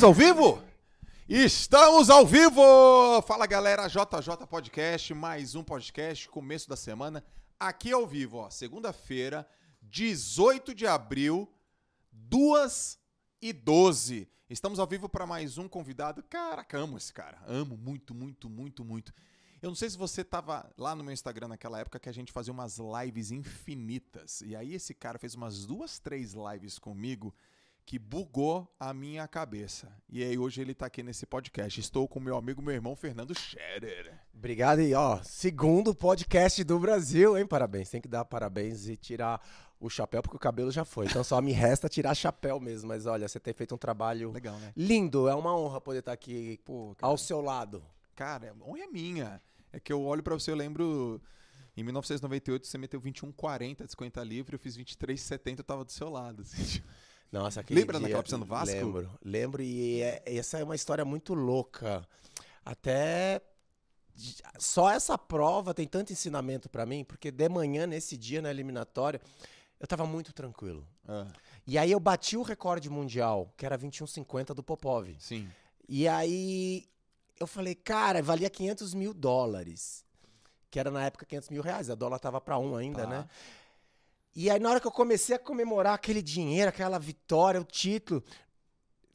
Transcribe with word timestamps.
Estamos 0.00 0.18
ao 0.18 0.26
vivo? 0.26 0.62
Estamos 1.28 2.08
ao 2.08 2.26
vivo! 2.26 3.20
Fala 3.26 3.46
galera, 3.46 3.86
JJ 3.86 4.46
Podcast, 4.48 5.12
mais 5.12 5.54
um 5.54 5.62
podcast, 5.62 6.26
começo 6.30 6.66
da 6.66 6.74
semana, 6.74 7.22
aqui 7.58 7.92
ao 7.92 8.06
vivo, 8.06 8.38
ó, 8.38 8.48
segunda-feira, 8.48 9.46
18 9.82 10.74
de 10.74 10.86
abril, 10.86 11.46
2 12.12 12.98
e 13.42 13.52
12. 13.52 14.26
Estamos 14.48 14.78
ao 14.78 14.86
vivo 14.86 15.06
para 15.06 15.26
mais 15.26 15.58
um 15.58 15.68
convidado. 15.68 16.22
Caraca, 16.22 16.78
amo 16.78 16.96
esse 16.96 17.12
cara, 17.12 17.36
amo 17.46 17.76
muito, 17.76 18.14
muito, 18.14 18.48
muito, 18.48 18.82
muito. 18.82 19.12
Eu 19.60 19.68
não 19.68 19.76
sei 19.76 19.90
se 19.90 19.98
você 19.98 20.24
tava 20.24 20.72
lá 20.78 20.94
no 20.94 21.04
meu 21.04 21.12
Instagram 21.12 21.48
naquela 21.48 21.78
época 21.78 22.00
que 22.00 22.08
a 22.08 22.14
gente 22.14 22.32
fazia 22.32 22.54
umas 22.54 22.78
lives 22.78 23.30
infinitas. 23.30 24.40
E 24.40 24.56
aí 24.56 24.72
esse 24.72 24.94
cara 24.94 25.18
fez 25.18 25.34
umas 25.34 25.66
duas, 25.66 25.98
três 25.98 26.32
lives 26.32 26.78
comigo 26.78 27.34
que 27.90 27.98
bugou 27.98 28.72
a 28.78 28.94
minha 28.94 29.26
cabeça. 29.26 29.92
E 30.08 30.22
aí 30.22 30.38
hoje 30.38 30.60
ele 30.60 30.72
tá 30.72 30.86
aqui 30.86 31.02
nesse 31.02 31.26
podcast. 31.26 31.80
Estou 31.80 32.06
com 32.06 32.20
meu 32.20 32.36
amigo, 32.36 32.62
meu 32.62 32.72
irmão 32.72 32.94
Fernando 32.94 33.36
Scherer. 33.36 34.16
Obrigado 34.32 34.80
e 34.80 34.94
ó, 34.94 35.20
segundo 35.24 35.92
podcast 35.92 36.62
do 36.62 36.78
Brasil, 36.78 37.36
hein? 37.36 37.44
Parabéns. 37.44 37.90
Tem 37.90 38.00
que 38.00 38.06
dar 38.06 38.24
parabéns 38.24 38.88
e 38.88 38.96
tirar 38.96 39.44
o 39.80 39.90
chapéu 39.90 40.22
porque 40.22 40.36
o 40.36 40.38
cabelo 40.38 40.70
já 40.70 40.84
foi. 40.84 41.06
Então 41.06 41.24
só 41.24 41.42
me 41.42 41.50
resta 41.50 41.88
tirar 41.88 42.14
chapéu 42.14 42.60
mesmo, 42.60 42.86
mas 42.86 43.06
olha, 43.06 43.26
você 43.26 43.40
tem 43.40 43.52
feito 43.52 43.74
um 43.74 43.78
trabalho 43.78 44.30
Legal, 44.30 44.56
né? 44.60 44.72
lindo, 44.76 45.28
é 45.28 45.34
uma 45.34 45.58
honra 45.58 45.80
poder 45.80 45.98
estar 45.98 46.12
aqui 46.12 46.60
Pô, 46.64 46.94
ao 47.02 47.18
seu 47.18 47.40
lado. 47.40 47.82
Cara, 48.14 48.54
honra 48.64 48.84
é 48.84 48.86
minha. 48.86 49.42
É 49.72 49.80
que 49.80 49.92
eu 49.92 50.00
olho 50.04 50.22
pra 50.22 50.34
você, 50.34 50.52
eu 50.52 50.56
lembro 50.56 51.20
em 51.76 51.82
1998 51.82 52.68
você 52.68 52.78
meteu 52.78 53.00
21,40 53.00 53.84
de 53.84 53.90
50 53.90 54.22
livre, 54.22 54.54
eu 54.54 54.60
fiz 54.60 54.78
23,70, 54.78 55.58
eu 55.58 55.64
tava 55.64 55.84
do 55.84 55.90
seu 55.90 56.08
lado. 56.08 56.42
assim, 56.42 56.62
tipo. 56.78 57.09
Nossa, 57.32 57.60
aquele 57.60 57.80
Lembra 57.80 57.98
dia, 57.98 58.02
naquela 58.08 58.22
piscina 58.22 58.40
do 58.40 58.46
Vasco? 58.46 58.74
Lembro, 58.74 59.10
lembro 59.24 59.62
e 59.62 60.02
é- 60.02 60.22
essa 60.26 60.58
é 60.58 60.64
uma 60.64 60.74
história 60.74 61.04
muito 61.04 61.32
louca. 61.34 62.06
Até 62.64 63.40
só 64.58 64.90
essa 64.90 65.16
prova 65.16 65.72
tem 65.72 65.86
tanto 65.86 66.12
ensinamento 66.12 66.68
pra 66.68 66.84
mim, 66.84 67.04
porque 67.04 67.30
de 67.30 67.48
manhã 67.48 67.86
nesse 67.86 68.16
dia 68.16 68.42
na 68.42 68.50
eliminatória 68.50 69.20
eu 69.78 69.86
tava 69.86 70.04
muito 70.06 70.32
tranquilo. 70.32 70.86
Ah, 71.08 71.26
E 71.66 71.78
aí 71.78 71.92
eu 71.92 72.00
bati 72.00 72.36
o 72.36 72.42
recorde 72.42 72.90
mundial, 72.90 73.52
que 73.56 73.64
era 73.64 73.76
21,50 73.78 74.52
do 74.54 74.62
Popov. 74.62 75.08
sim. 75.18 75.48
E 75.88 76.06
aí 76.06 76.86
eu 77.38 77.46
falei, 77.46 77.74
cara, 77.74 78.22
valia 78.22 78.48
500 78.50 78.92
mil 78.94 79.12
dólares. 79.14 80.04
Que 80.70 80.78
era 80.78 80.88
na 80.90 81.04
época 81.04 81.26
500 81.26 81.48
mil 81.48 81.62
reais, 81.62 81.90
a 81.90 81.94
dólar 81.96 82.18
tava 82.20 82.40
pra 82.40 82.56
um 82.58 82.76
ainda, 82.76 83.02
Tá. 83.02 83.08
né? 83.08 83.28
E 84.34 84.50
aí 84.50 84.60
na 84.60 84.70
hora 84.70 84.80
que 84.80 84.86
eu 84.86 84.92
comecei 84.92 85.36
a 85.36 85.38
comemorar 85.38 85.94
aquele 85.94 86.22
dinheiro, 86.22 86.68
aquela 86.68 86.98
vitória, 86.98 87.60
o 87.60 87.64
título... 87.64 88.22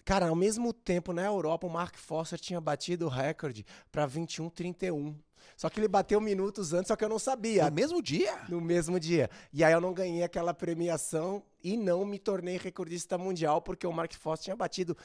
Cara, 0.03 0.27
ao 0.27 0.35
mesmo 0.35 0.71
tempo, 0.71 1.11
na 1.11 1.25
Europa, 1.25 1.65
o 1.65 1.69
Mark 1.69 1.95
Foster 1.97 2.39
tinha 2.39 2.61
batido 2.61 3.07
o 3.07 3.09
recorde 3.09 3.65
pra 3.91 4.07
21,31. 4.07 5.15
Só 5.57 5.67
que 5.67 5.79
ele 5.79 5.87
bateu 5.87 6.21
minutos 6.21 6.73
antes, 6.73 6.89
só 6.89 6.95
que 6.95 7.03
eu 7.03 7.09
não 7.09 7.17
sabia. 7.17 7.65
No 7.65 7.75
mesmo 7.75 8.01
dia? 8.03 8.39
No 8.47 8.61
mesmo 8.61 8.99
dia. 8.99 9.31
E 9.51 9.63
aí 9.63 9.73
eu 9.73 9.81
não 9.81 9.93
ganhei 9.93 10.21
aquela 10.21 10.53
premiação 10.53 11.41
e 11.63 11.75
não 11.75 12.05
me 12.05 12.19
tornei 12.19 12.57
recordista 12.57 13.17
mundial 13.17 13.63
porque 13.63 13.87
o 13.87 13.91
Mark 13.91 14.13
Foster 14.13 14.45
tinha 14.45 14.55
batido, 14.55 14.95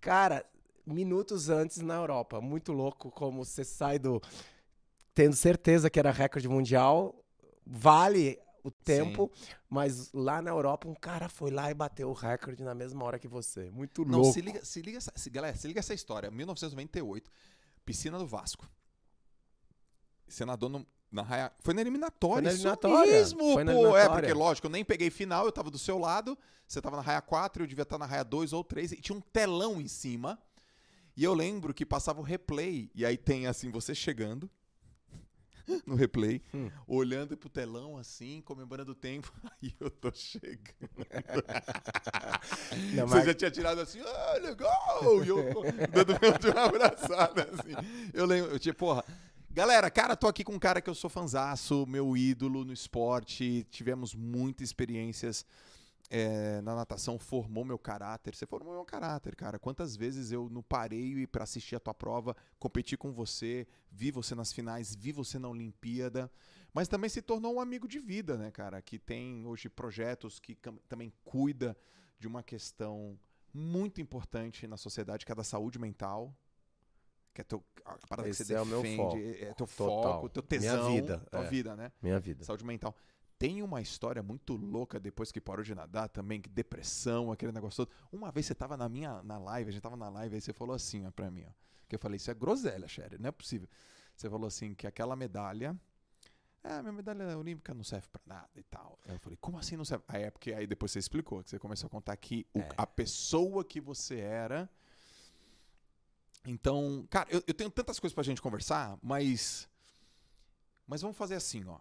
cara, 0.00 0.46
minutos 0.86 1.48
antes 1.48 1.78
na 1.78 1.94
Europa. 1.94 2.40
Muito 2.40 2.72
louco 2.72 3.10
como 3.10 3.44
você 3.44 3.64
sai 3.64 3.98
do 3.98 4.22
tendo 5.14 5.34
certeza 5.34 5.90
que 5.90 5.98
era 5.98 6.12
recorde 6.12 6.48
mundial, 6.48 7.14
vale 7.66 8.38
o 8.64 8.70
tempo, 8.70 9.30
mas 9.68 10.10
lá 10.12 10.40
na 10.42 10.50
Europa 10.50 10.88
um 10.88 10.94
cara 10.94 11.28
foi 11.28 11.50
lá 11.50 11.70
e 11.70 11.74
bateu 11.74 12.08
o 12.08 12.12
recorde 12.14 12.64
na 12.64 12.74
mesma 12.74 13.04
hora 13.04 13.18
que 13.18 13.28
você. 13.28 13.70
Muito 13.70 14.04
Não, 14.04 14.18
louco. 14.20 14.32
se 14.32 14.40
liga, 14.40 14.64
se 14.64 14.80
liga, 14.80 14.96
essa- 14.98 15.12
se, 15.14 15.28
galera, 15.30 15.54
se 15.56 15.68
liga 15.68 15.78
essa 15.80 15.92
história. 15.94 16.30
1998, 16.30 17.30
piscina 17.84 18.18
do 18.18 18.26
Vasco. 18.26 18.66
Senador 20.26 20.70
no, 20.70 20.86
na 21.12 21.22
raia. 21.22 21.52
Foi 21.60 21.74
na 21.74 21.80
eliminatória. 21.82 22.34
Foi 22.36 22.42
na 22.42 22.48
isso 22.50 22.62
eliminatória. 22.66 23.12
mesmo, 23.12 23.52
Foi 23.52 23.64
na 23.64 23.72
pô. 23.72 23.96
É, 23.96 24.08
porque, 24.08 24.32
lógico, 24.32 24.66
eu 24.66 24.70
nem 24.70 24.84
peguei 24.84 25.10
final, 25.10 25.44
eu 25.44 25.52
tava 25.52 25.70
do 25.70 25.78
seu 25.78 25.98
lado. 25.98 26.36
Você 26.66 26.80
tava 26.80 26.96
na 26.96 27.02
raia 27.02 27.20
4, 27.20 27.62
eu 27.62 27.66
devia 27.66 27.82
estar 27.82 27.98
na 27.98 28.06
raia 28.06 28.24
2 28.24 28.52
ou 28.52 28.64
3. 28.64 28.92
E 28.92 28.96
tinha 28.96 29.16
um 29.16 29.20
telão 29.20 29.80
em 29.80 29.86
cima. 29.88 30.38
E 31.16 31.22
eu 31.22 31.34
lembro 31.34 31.72
que 31.74 31.84
passava 31.84 32.18
o 32.20 32.24
replay. 32.24 32.90
E 32.94 33.04
aí 33.04 33.16
tem 33.18 33.46
assim, 33.46 33.70
você 33.70 33.94
chegando 33.94 34.50
no 35.86 35.94
replay, 35.94 36.40
Hum. 36.54 36.70
olhando 36.86 37.36
pro 37.36 37.48
telão 37.48 37.96
assim, 37.96 38.40
comemorando 38.42 38.92
o 38.92 38.94
tempo. 38.94 39.32
Aí 39.62 39.74
eu 39.80 39.90
tô 39.90 40.10
chegando. 40.12 40.64
Não, 42.94 43.06
Você 43.08 43.14
mas- 43.16 43.24
já 43.26 43.34
tinha 43.34 43.50
tirado 43.50 43.80
assim, 43.80 44.00
ah, 44.00 44.38
legal! 44.42 45.24
E 45.24 45.28
eu 45.28 45.36
dando 45.92 46.14
meu 46.20 46.52
uma 46.52 46.64
abraçada, 46.64 47.48
assim. 47.52 48.10
Eu 48.12 48.26
lembro, 48.26 48.50
eu 48.52 48.58
tinha, 48.58 48.74
porra. 48.74 49.04
Galera, 49.50 49.88
cara, 49.88 50.16
tô 50.16 50.26
aqui 50.26 50.42
com 50.42 50.52
um 50.54 50.58
cara 50.58 50.80
que 50.80 50.90
eu 50.90 50.94
sou 50.96 51.08
fanzaço, 51.08 51.86
meu 51.86 52.16
ídolo 52.16 52.64
no 52.64 52.72
esporte. 52.72 53.64
Tivemos 53.70 54.12
muitas 54.14 54.66
experiências 54.68 55.46
é, 56.10 56.60
na 56.60 56.74
natação, 56.74 57.18
formou 57.18 57.64
meu 57.64 57.78
caráter. 57.78 58.34
Você 58.34 58.46
formou 58.46 58.74
meu 58.74 58.84
caráter, 58.84 59.34
cara. 59.34 59.58
Quantas 59.58 59.96
vezes 59.96 60.30
eu 60.30 60.48
no 60.48 60.62
pareio 60.62 61.18
e 61.18 61.26
pra 61.26 61.44
assistir 61.44 61.76
a 61.76 61.80
tua 61.80 61.94
prova, 61.94 62.36
competi 62.58 62.96
com 62.96 63.12
você, 63.12 63.66
vi 63.90 64.10
você 64.10 64.34
nas 64.34 64.52
finais, 64.52 64.94
vi 64.94 65.12
você 65.12 65.38
na 65.38 65.48
Olimpíada. 65.48 66.30
Mas 66.72 66.88
também 66.88 67.08
se 67.08 67.22
tornou 67.22 67.54
um 67.54 67.60
amigo 67.60 67.86
de 67.86 67.98
vida, 67.98 68.36
né, 68.36 68.50
cara? 68.50 68.82
Que 68.82 68.98
tem 68.98 69.46
hoje 69.46 69.68
projetos 69.68 70.38
que 70.38 70.56
também 70.88 71.12
cuida 71.24 71.76
de 72.18 72.26
uma 72.26 72.42
questão 72.42 73.18
muito 73.52 74.00
importante 74.00 74.66
na 74.66 74.76
sociedade, 74.76 75.24
que 75.24 75.30
é 75.30 75.34
a 75.34 75.36
da 75.36 75.44
saúde 75.44 75.78
mental. 75.78 76.36
Que 77.32 77.40
é 77.40 77.44
teu, 77.44 77.64
a 77.84 77.96
parada 78.06 78.28
que 78.28 78.30
Esse 78.30 78.44
você 78.44 78.54
é 78.54 78.64
defende, 78.64 78.96
foco. 78.96 79.16
é 79.18 79.54
teu 79.54 79.66
Total. 79.66 80.12
foco, 80.12 80.28
teu 80.28 80.44
Minha 80.48 80.60
tesão, 80.60 80.92
vida, 80.92 81.18
tua 81.30 81.44
é. 81.44 81.48
vida, 81.48 81.76
né? 81.76 81.92
Minha 82.00 82.20
vida. 82.20 82.44
Saúde 82.44 82.64
mental. 82.64 82.94
Tem 83.44 83.62
uma 83.62 83.82
história 83.82 84.22
muito 84.22 84.56
louca 84.56 84.98
depois 84.98 85.30
que 85.30 85.38
parou 85.38 85.62
de 85.62 85.74
nadar 85.74 86.08
também, 86.08 86.40
que 86.40 86.48
depressão, 86.48 87.30
aquele 87.30 87.52
negócio 87.52 87.84
todo. 87.84 87.94
Uma 88.10 88.32
vez 88.32 88.46
você 88.46 88.54
tava 88.54 88.74
na 88.74 88.88
minha 88.88 89.22
na 89.22 89.36
live, 89.36 89.68
a 89.68 89.72
gente 89.74 89.82
tava 89.82 89.98
na 89.98 90.08
live, 90.08 90.34
aí 90.36 90.40
você 90.40 90.54
falou 90.54 90.74
assim, 90.74 91.04
ó, 91.06 91.10
pra 91.10 91.30
mim, 91.30 91.44
ó. 91.46 91.52
Que 91.86 91.94
eu 91.94 91.98
falei, 91.98 92.16
isso 92.16 92.30
é 92.30 92.34
groselha, 92.34 92.88
Sherry, 92.88 93.18
não 93.18 93.28
é 93.28 93.32
possível. 93.32 93.68
Você 94.16 94.30
falou 94.30 94.46
assim 94.46 94.72
que 94.74 94.86
aquela 94.86 95.14
medalha. 95.14 95.78
Ah, 96.62 96.80
minha 96.80 96.92
medalha 96.94 97.36
olímpica 97.36 97.74
não 97.74 97.84
serve 97.84 98.08
pra 98.08 98.22
nada 98.24 98.48
e 98.56 98.62
tal. 98.62 98.98
Aí 99.06 99.14
eu 99.16 99.20
falei, 99.20 99.36
como 99.38 99.58
assim 99.58 99.76
não 99.76 99.84
serve? 99.84 100.04
Aí 100.08 100.22
é 100.22 100.30
porque 100.30 100.54
aí 100.54 100.66
depois 100.66 100.90
você 100.92 100.98
explicou, 100.98 101.44
que 101.44 101.50
você 101.50 101.58
começou 101.58 101.88
a 101.88 101.90
contar 101.90 102.16
que 102.16 102.46
o- 102.54 102.60
É. 102.60 102.68
a 102.78 102.86
pessoa 102.86 103.62
que 103.62 103.78
você 103.78 104.20
era. 104.20 104.70
Então, 106.46 107.06
cara, 107.10 107.28
eu, 107.30 107.44
eu 107.46 107.52
tenho 107.52 107.70
tantas 107.70 108.00
coisas 108.00 108.14
pra 108.14 108.22
gente 108.24 108.40
conversar, 108.40 108.98
mas. 109.02 109.68
Mas 110.86 111.02
vamos 111.02 111.14
fazer 111.14 111.34
assim, 111.34 111.62
ó. 111.66 111.78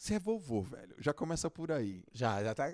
Você 0.00 0.14
é 0.14 0.18
vovô, 0.18 0.62
velho. 0.62 0.96
Já 0.98 1.12
começa 1.12 1.50
por 1.50 1.70
aí. 1.70 2.02
Já, 2.10 2.42
já 2.42 2.54
tá. 2.54 2.72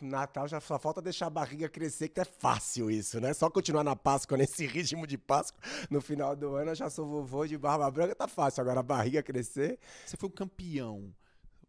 Natal 0.00 0.48
já 0.48 0.58
só 0.58 0.78
falta 0.78 1.02
deixar 1.02 1.26
a 1.26 1.30
barriga 1.30 1.68
crescer, 1.68 2.08
que 2.08 2.20
é 2.20 2.24
fácil 2.24 2.90
isso, 2.90 3.20
né? 3.20 3.34
Só 3.34 3.50
continuar 3.50 3.84
na 3.84 3.94
Páscoa, 3.94 4.34
nesse 4.38 4.66
ritmo 4.66 5.06
de 5.06 5.18
Páscoa, 5.18 5.60
no 5.90 6.00
final 6.00 6.34
do 6.34 6.54
ano 6.54 6.70
eu 6.70 6.74
já 6.74 6.88
sou 6.88 7.06
vovô 7.06 7.46
de 7.46 7.58
barba 7.58 7.90
branca, 7.90 8.14
tá 8.14 8.26
fácil. 8.26 8.62
Agora 8.62 8.80
a 8.80 8.82
barriga 8.82 9.22
crescer. 9.22 9.78
Você 10.06 10.16
foi 10.16 10.30
um 10.30 10.32
campeão. 10.32 11.14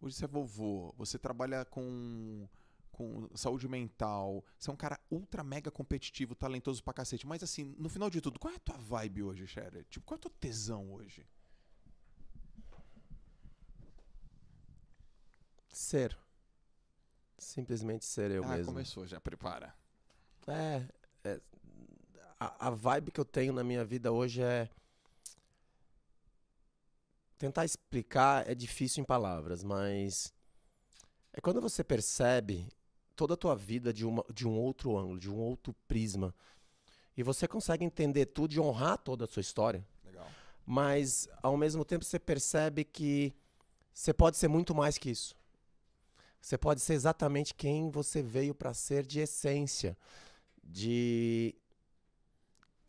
Hoje 0.01 0.15
você 0.15 0.23
é 0.23 0.27
vovô. 0.29 0.93
Você 0.97 1.19
trabalha 1.19 1.65
com, 1.65 2.47
com 2.93 3.27
saúde 3.35 3.67
mental. 3.67 4.45
Você 4.57 4.69
é 4.69 4.73
um 4.73 4.77
cara 4.77 4.97
ultra 5.11 5.43
mega 5.43 5.69
competitivo, 5.69 6.35
talentoso 6.35 6.81
pra 6.81 6.93
cacete. 6.93 7.27
Mas 7.27 7.43
assim, 7.43 7.75
no 7.77 7.89
final 7.89 8.09
de 8.09 8.21
tudo, 8.21 8.39
qual 8.39 8.53
é 8.53 8.55
a 8.55 8.59
tua 8.59 8.77
vibe 8.77 9.23
hoje, 9.23 9.45
Scherer? 9.45 9.83
Tipo, 9.89 10.05
qual 10.05 10.15
é 10.15 10.19
o 10.19 10.21
teu 10.21 10.31
tesão 10.39 10.93
hoje? 10.93 11.27
Ser. 15.71 16.17
Simplesmente 17.37 18.05
ser 18.05 18.31
eu 18.31 18.43
ah, 18.43 18.49
mesmo. 18.49 18.73
começou, 18.73 19.07
já 19.07 19.19
prepara. 19.19 19.73
É, 20.47 20.83
é, 21.23 21.41
a, 22.39 22.67
a 22.67 22.69
vibe 22.69 23.11
que 23.11 23.19
eu 23.19 23.25
tenho 23.25 23.53
na 23.53 23.63
minha 23.63 23.85
vida 23.85 24.11
hoje 24.11 24.41
é. 24.41 24.69
Tentar 27.37 27.63
explicar 27.63 28.49
é 28.49 28.53
difícil 28.53 29.01
em 29.01 29.05
palavras, 29.05 29.63
mas. 29.63 30.33
É 31.31 31.39
quando 31.39 31.61
você 31.61 31.83
percebe 31.83 32.67
toda 33.15 33.33
a 33.33 33.37
tua 33.37 33.55
vida 33.55 33.93
de, 33.93 34.05
uma, 34.05 34.25
de 34.33 34.47
um 34.47 34.57
outro 34.57 34.97
ângulo, 34.97 35.19
de 35.19 35.29
um 35.29 35.37
outro 35.37 35.73
prisma. 35.87 36.33
E 37.15 37.23
você 37.23 37.47
consegue 37.47 37.83
entender 37.83 38.27
tudo 38.27 38.53
e 38.53 38.59
honrar 38.59 38.97
toda 38.97 39.25
a 39.25 39.27
sua 39.27 39.41
história. 39.41 39.85
Legal. 40.05 40.27
Mas, 40.65 41.27
ao 41.43 41.57
mesmo 41.57 41.83
tempo, 41.83 42.05
você 42.05 42.17
percebe 42.17 42.85
que 42.85 43.33
você 43.93 44.13
pode 44.13 44.37
ser 44.37 44.47
muito 44.47 44.73
mais 44.73 44.97
que 44.97 45.09
isso. 45.09 45.35
Você 46.41 46.57
pode 46.57 46.81
ser 46.81 46.93
exatamente 46.93 47.53
quem 47.53 47.89
você 47.89 48.21
veio 48.21 48.55
para 48.55 48.73
ser 48.73 49.05
de 49.05 49.19
essência. 49.19 49.97
De. 50.63 51.55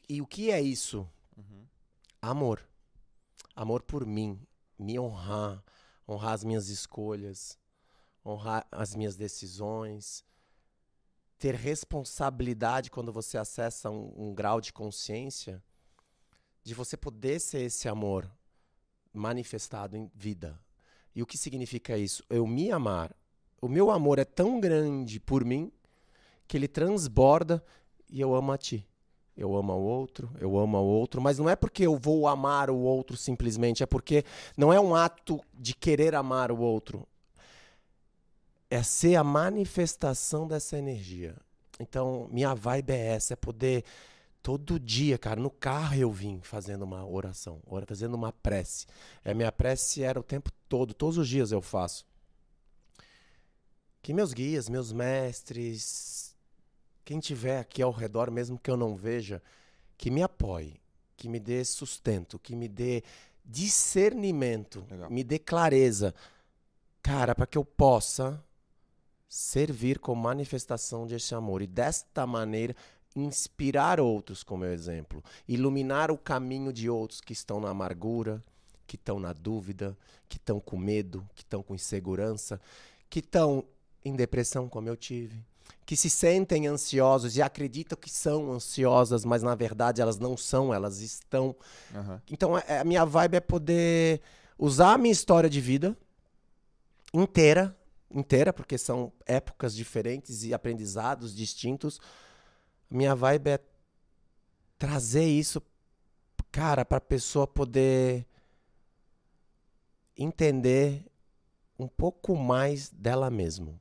E 0.09 0.21
o 0.21 0.27
que 0.27 0.51
é 0.51 0.61
isso? 0.61 1.09
Uhum. 1.37 1.67
Amor. 2.23 2.65
Amor 3.55 3.83
por 3.83 4.07
mim. 4.07 4.41
Me 4.79 4.99
honrar. 4.99 5.63
Honrar 6.09 6.33
as 6.35 6.45
minhas 6.45 6.69
escolhas. 6.69 7.59
Honrar 8.25 8.67
as 8.71 8.95
minhas 8.95 9.17
decisões. 9.17 10.25
ter 11.39 11.55
responsabilidade 11.55 12.91
quando 12.91 13.13
você 13.13 13.39
acessa 13.39 13.91
um, 13.91 14.13
um 14.17 14.35
grau 14.35 14.61
de 14.61 14.73
consciência 14.73 15.63
de 16.63 16.75
você 16.75 16.97
poder 16.97 17.41
ser 17.41 17.63
esse 17.63 17.89
amor 17.89 18.31
manifestado 19.13 19.97
em 19.97 20.11
vida. 20.15 20.59
E 21.15 21.23
o 21.23 21.27
que 21.27 21.37
significa 21.37 21.97
isso? 21.99 22.25
Eu 22.29 22.47
me 22.47 22.71
amar. 22.71 23.15
O 23.61 23.69
meu 23.69 23.91
amor 23.91 24.19
é 24.19 24.25
tão 24.25 24.59
grande 24.59 25.21
por 25.21 25.45
mim 25.45 25.71
que 26.49 26.57
ele 26.57 26.67
transborda 26.67 27.63
e 28.09 28.21
eu 28.21 28.35
amo 28.35 28.53
a 28.53 28.59
ti. 28.59 28.87
Eu 29.37 29.57
amo 29.57 29.73
o 29.73 29.83
outro, 29.83 30.31
eu 30.39 30.59
amo 30.59 30.79
o 30.79 30.85
outro, 30.85 31.21
mas 31.21 31.39
não 31.39 31.49
é 31.49 31.57
porque 31.57 31.87
eu 31.87 31.97
vou 31.97 32.29
amar 32.29 32.69
o 32.69 32.77
outro 32.77 33.17
simplesmente, 33.17 33.83
é 33.83 33.87
porque 33.87 34.25
não 34.57 34.73
é 34.73 34.79
um 34.79 34.95
ato 34.95 35.41
de 35.55 35.75
querer 35.75 36.15
amar 36.15 36.51
o 36.53 36.59
outro. 36.59 37.07
É 38.69 38.83
ser 38.83 39.17
a 39.17 39.25
manifestação 39.25 40.47
dessa 40.47 40.77
energia. 40.77 41.37
Então, 41.79 42.29
minha 42.31 42.55
vibe 42.55 42.91
é 42.93 43.15
essa, 43.15 43.33
é 43.33 43.37
poder 43.37 43.85
todo 44.43 44.79
dia, 44.79 45.17
cara, 45.17 45.41
no 45.41 45.51
carro 45.51 45.95
eu 45.95 46.11
vim 46.11 46.41
fazendo 46.43 46.83
uma 46.83 47.07
oração, 47.07 47.61
fazendo 47.87 48.15
uma 48.15 48.33
prece. 48.33 48.87
A 49.25 49.33
minha 49.33 49.53
prece 49.53 50.03
era 50.03 50.19
o 50.19 50.23
tempo 50.23 50.51
todo, 50.69 50.93
todos 50.93 51.19
os 51.19 51.29
dias 51.29 51.53
eu 51.53 51.63
faço. 51.63 52.10
Que 54.03 54.15
meus 54.15 54.33
guias, 54.33 54.69
meus 54.69 54.93
mestres, 54.93 56.35
quem 57.05 57.21
tiver 57.21 57.59
aqui 57.59 57.83
ao 57.83 57.91
redor, 57.91 58.31
mesmo 58.31 58.59
que 58.59 58.71
eu 58.71 58.77
não 58.77 58.97
veja, 58.97 59.43
que 59.99 60.11
me 60.11 60.23
apoie, 60.23 60.81
que 61.17 61.29
me 61.29 61.39
dê 61.39 61.65
sustento, 61.65 62.39
que 62.39 62.57
me 62.57 62.69
dê 62.69 63.03
discernimento, 63.45 64.87
Legal. 64.91 65.11
me 65.11 65.25
dê 65.25 65.39
clareza. 65.39 66.15
Cara, 67.03 67.35
para 67.35 67.47
que 67.47 67.59
eu 67.59 67.65
possa 67.65 68.43
servir 69.29 69.99
como 69.99 70.23
manifestação 70.23 71.07
desse 71.07 71.35
amor 71.35 71.63
e 71.63 71.67
desta 71.67 72.27
maneira 72.27 72.75
inspirar 73.15 74.01
outros 74.01 74.43
com 74.43 74.57
meu 74.57 74.73
exemplo, 74.73 75.23
iluminar 75.49 76.11
o 76.11 76.19
caminho 76.19 76.73
de 76.73 76.89
outros 76.89 77.21
que 77.21 77.33
estão 77.33 77.61
na 77.61 77.71
amargura, 77.71 78.43
que 78.87 78.97
estão 78.97 79.19
na 79.19 79.33
dúvida, 79.33 79.97
que 80.29 80.37
estão 80.37 80.61
com 80.61 80.77
medo, 80.77 81.27
que 81.35 81.43
estão 81.43 81.63
com 81.63 81.75
insegurança, 81.75 82.61
que 83.09 83.19
estão 83.19 83.65
em 84.05 84.15
depressão 84.15 84.69
como 84.69 84.89
eu 84.89 84.97
tive, 84.97 85.45
que 85.85 85.97
se 85.97 86.09
sentem 86.09 86.67
ansiosos 86.67 87.37
e 87.37 87.43
acreditam 87.43 87.99
que 87.99 88.11
são 88.11 88.53
ansiosas, 88.53 89.25
mas 89.25 89.43
na 89.43 89.55
verdade 89.55 90.01
elas 90.01 90.19
não 90.19 90.37
são, 90.37 90.73
elas 90.73 91.01
estão. 91.01 91.55
Uhum. 91.95 92.21
Então 92.31 92.59
é, 92.59 92.81
a 92.81 92.85
minha 92.85 93.05
vibe 93.05 93.37
é 93.37 93.41
poder 93.41 94.21
usar 94.59 94.95
a 94.95 94.99
minha 94.99 95.13
história 95.13 95.51
de 95.51 95.61
vida 95.61 95.97
inteira, 97.13 97.77
inteira, 98.11 98.53
porque 98.53 98.79
são 98.79 99.13
épocas 99.27 99.75
diferentes 99.75 100.45
e 100.45 100.55
aprendizados 100.55 101.35
distintos. 101.35 102.01
Minha 102.91 103.15
vibe 103.15 103.51
é 103.51 103.61
trazer 104.79 105.27
isso, 105.27 105.63
cara, 106.51 106.85
para 106.85 106.99
a 106.99 107.03
pessoa 107.03 107.47
poder 107.47 108.27
entender 110.17 111.05
um 111.79 111.89
pouco 111.89 112.37
mais 112.37 112.91
dela 112.91 113.31
mesma. 113.31 113.81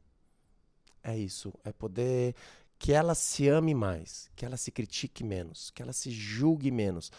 É 1.04 1.18
isso. 1.18 1.54
É 1.63 1.72
poder 1.72 2.36
que 2.78 2.94
ela 2.94 3.13
se 3.13 3.48
ame 3.50 3.75
mais, 3.75 4.30
que 4.36 4.46
ela 4.46 4.56
se 4.56 4.72
critique 4.72 5.24
menos, 5.24 5.69
que 5.72 5.81
ela 5.81 5.92
se 5.92 6.10
julgue 6.10 6.72
menos. 6.72 7.12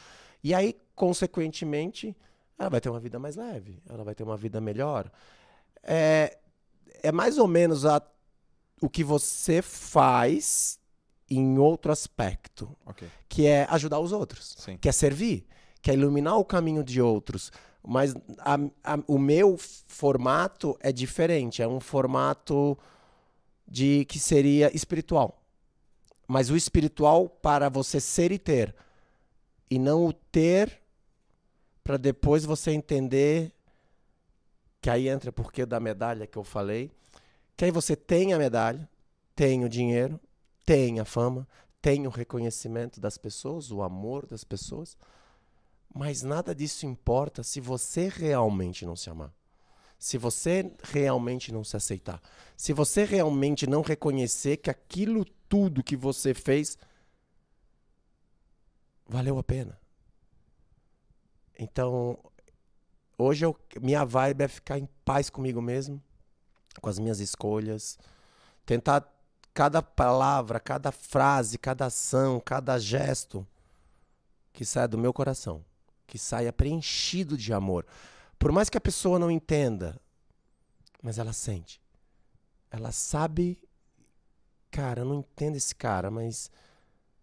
E 0.43 0.55
aí, 0.55 0.75
consequentemente, 0.95 2.17
ela 2.59 2.71
vai 2.71 2.81
ter 2.81 2.89
uma 2.89 2.99
vida 2.99 3.19
mais 3.19 3.37
leve, 3.37 3.83
ela 3.89 4.03
vai 4.03 4.15
ter 4.15 4.23
uma 4.23 4.39
vida 4.39 4.61
melhor. 4.61 5.11
É, 5.83 6.39
é 7.03 7.13
mais 7.13 7.37
ou 7.37 7.47
menos 7.47 7.85
a, 7.85 8.03
o 8.81 8.89
que 8.89 9.05
você 9.05 9.61
faz 9.61 10.81
em 11.29 11.59
outro 11.59 11.93
aspecto, 11.93 12.75
okay. 12.87 13.09
que 13.29 13.47
é 13.47 13.67
ajudar 13.71 14.01
os 14.01 14.13
outros, 14.13 14.57
Sim. 14.59 14.79
que 14.79 14.89
é 14.89 14.93
servir, 14.93 15.47
que 15.81 15.91
é 15.91 15.95
iluminar 15.95 16.39
o 16.39 16.45
caminho 16.45 16.83
de 16.83 17.01
outros. 17.01 17.53
Mas 17.87 18.15
a, 18.39 18.57
a, 18.83 18.99
o 19.07 19.19
meu 19.19 19.57
formato 19.59 20.77
é 20.81 20.91
diferente, 20.91 21.63
é 21.63 21.69
um 21.69 21.81
formato 21.81 22.77
de 23.71 24.05
que 24.07 24.19
seria 24.19 24.75
espiritual. 24.75 25.41
Mas 26.27 26.51
o 26.51 26.57
espiritual 26.57 27.29
para 27.29 27.69
você 27.69 28.01
ser 28.01 28.33
e 28.33 28.39
ter. 28.39 28.75
E 29.71 29.79
não 29.79 30.07
o 30.07 30.13
ter 30.13 30.83
para 31.85 31.97
depois 31.97 32.45
você 32.45 32.73
entender 32.73 33.53
que 34.81 34.91
aí 34.91 35.09
entra 35.09 35.31
o 35.31 35.33
porquê 35.33 35.65
da 35.65 35.79
medalha 35.79 36.27
que 36.27 36.37
eu 36.37 36.45
falei. 36.45 36.91
Que 37.57 37.67
aí 37.67 37.71
você 37.71 37.95
tem 37.95 38.33
a 38.33 38.39
medalha, 38.39 38.89
tem 39.37 39.65
o 39.65 39.69
dinheiro, 39.69 40.19
tem 40.65 40.99
a 40.99 41.05
fama, 41.05 41.47
tem 41.81 42.07
o 42.07 42.11
reconhecimento 42.11 43.01
das 43.01 43.17
pessoas, 43.17 43.71
o 43.71 43.83
amor 43.83 44.27
das 44.27 44.43
pessoas. 44.43 44.97
Mas 45.95 46.23
nada 46.23 46.55
disso 46.55 46.87
importa 46.87 47.43
se 47.43 47.61
você 47.61 48.09
realmente 48.09 48.85
não 48.85 48.97
se 48.97 49.11
amar. 49.11 49.33
Se 50.01 50.17
você 50.17 50.73
realmente 50.83 51.53
não 51.53 51.63
se 51.63 51.77
aceitar, 51.77 52.23
se 52.57 52.73
você 52.73 53.05
realmente 53.05 53.67
não 53.67 53.83
reconhecer 53.83 54.57
que 54.57 54.71
aquilo 54.71 55.27
tudo 55.47 55.85
que 55.85 55.95
você 55.95 56.33
fez 56.33 56.79
valeu 59.07 59.39
a 59.39 59.45
pena. 59.45 59.79
Então, 61.59 62.19
hoje 63.19 63.45
eu, 63.45 63.55
minha 63.79 64.03
vibe 64.03 64.45
é 64.45 64.49
ficar 64.49 64.79
em 64.79 64.89
paz 65.05 65.29
comigo 65.29 65.61
mesmo, 65.61 66.03
com 66.81 66.89
as 66.89 66.99
minhas 66.99 67.21
escolhas, 67.21 67.99
tentar 68.65 69.07
cada 69.53 69.83
palavra, 69.83 70.59
cada 70.59 70.91
frase, 70.91 71.59
cada 71.59 71.87
ação, 71.87 72.41
cada 72.41 72.79
gesto 72.79 73.47
que 74.51 74.65
saia 74.65 74.89
do 74.89 74.97
meu 74.97 75.13
coração, 75.13 75.63
que 76.07 76.19
saia 76.19 76.55
preenchido 76.55 77.37
de 77.37 77.53
amor. 77.53 77.85
Por 78.41 78.51
mais 78.51 78.71
que 78.71 78.79
a 78.79 78.81
pessoa 78.81 79.19
não 79.19 79.31
entenda, 79.31 80.01
mas 81.03 81.19
ela 81.19 81.33
sente. 81.33 81.79
Ela 82.71 82.91
sabe, 82.91 83.61
cara, 84.71 85.03
eu 85.03 85.05
não 85.05 85.17
entendo 85.17 85.57
esse 85.57 85.75
cara, 85.75 86.11
mas 86.11 86.51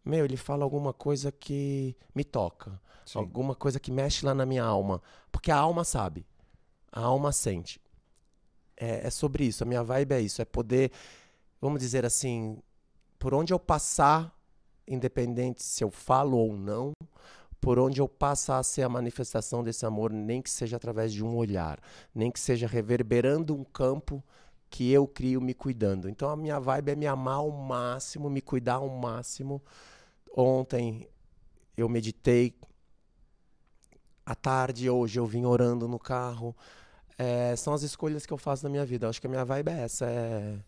meu, 0.06 0.24
ele 0.24 0.38
fala 0.38 0.64
alguma 0.64 0.94
coisa 0.94 1.32
que 1.32 1.98
me 2.14 2.24
toca, 2.24 2.80
Sim. 3.04 3.18
alguma 3.18 3.56
coisa 3.56 3.80
que 3.80 3.92
mexe 3.92 4.24
lá 4.26 4.36
na 4.36 4.46
minha 4.46 4.64
alma, 4.64 5.02
porque 5.32 5.50
a 5.52 5.58
alma 5.58 5.84
sabe, 5.84 6.24
a 6.92 7.02
alma 7.02 7.32
sente. 7.32 7.82
É, 8.78 9.08
é 9.08 9.10
sobre 9.10 9.44
isso, 9.44 9.64
a 9.64 9.66
minha 9.66 9.84
vibe 9.84 10.14
é 10.14 10.22
isso, 10.22 10.40
é 10.40 10.46
poder, 10.46 10.92
vamos 11.60 11.80
dizer 11.80 12.06
assim, 12.06 12.62
por 13.18 13.34
onde 13.34 13.52
eu 13.52 13.60
passar, 13.60 14.32
independente 14.88 15.64
se 15.64 15.84
eu 15.84 15.90
falo 15.90 16.38
ou 16.38 16.56
não, 16.56 16.92
por 17.60 17.80
onde 17.80 18.00
eu 18.00 18.08
passar 18.08 18.60
a 18.60 18.64
ser 18.64 18.84
a 18.84 18.90
manifestação 18.90 19.64
desse 19.64 19.86
amor, 19.86 20.12
nem 20.12 20.42
que 20.42 20.50
seja 20.50 20.78
através 20.78 21.12
de 21.12 21.24
um 21.24 21.36
olhar, 21.36 21.80
nem 22.14 22.32
que 22.32 22.40
seja 22.40 22.68
reverberando 22.68 23.56
um 23.56 23.64
campo 23.64 24.24
que 24.70 24.92
eu 24.92 25.08
crio 25.08 25.42
me 25.42 25.54
cuidando. 25.54 26.10
Então 26.10 26.30
a 26.30 26.36
minha 26.36 26.60
vibe 26.60 26.92
é 26.92 26.96
me 26.96 27.08
amar 27.08 27.36
ao 27.36 27.52
máximo, 27.52 28.30
me 28.30 28.42
cuidar 28.42 28.76
ao 28.76 28.90
máximo. 28.90 29.62
Ontem 30.36 31.08
eu 31.76 31.88
meditei 31.88 32.56
à 34.26 34.36
tarde, 34.36 34.90
hoje 34.90 35.20
eu 35.20 35.26
vim 35.26 35.46
orando 35.46 35.88
no 35.88 35.98
carro. 35.98 36.56
É, 37.18 37.56
são 37.56 37.74
as 37.74 37.82
escolhas 37.82 38.26
que 38.26 38.34
eu 38.34 38.38
faço 38.38 38.64
na 38.64 38.70
minha 38.70 38.86
vida. 38.86 39.06
Eu 39.06 39.10
acho 39.10 39.22
que 39.22 39.28
a 39.28 39.30
minha 39.30 39.46
vibe 39.46 39.70
é 39.70 39.82
essa. 39.82 40.06
É... 40.06 40.60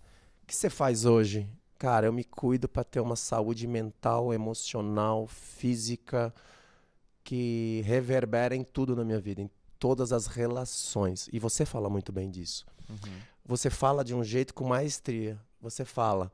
O 0.43 0.46
que 0.48 0.55
você 0.55 0.69
faz 0.69 1.05
hoje? 1.05 1.48
Cara, 1.77 2.08
eu 2.08 2.13
me 2.13 2.24
cuido 2.24 2.67
para 2.67 2.84
ter 2.84 3.00
uma 3.00 3.15
saúde 3.15 3.67
mental, 3.67 4.34
emocional, 4.34 5.27
física, 5.27 6.34
que 7.29 7.83
reverbera 7.86 8.55
em 8.55 8.63
tudo 8.63 8.95
na 8.95 9.05
minha 9.05 9.19
vida, 9.19 9.39
em 9.39 9.51
todas 9.77 10.12
as 10.12 10.25
relações. 10.25 11.29
E 11.31 11.38
você 11.38 11.63
fala 11.63 11.88
muito 11.88 12.12
bem 12.12 12.27
disso. 12.27 12.65
Uhum. 12.89 13.19
Você 13.45 13.69
fala 13.69 14.03
de 14.03 14.15
um 14.15 14.24
jeito 14.24 14.51
com 14.51 14.63
maestria. 14.67 15.39
Você 15.62 15.86
fala. 15.86 16.31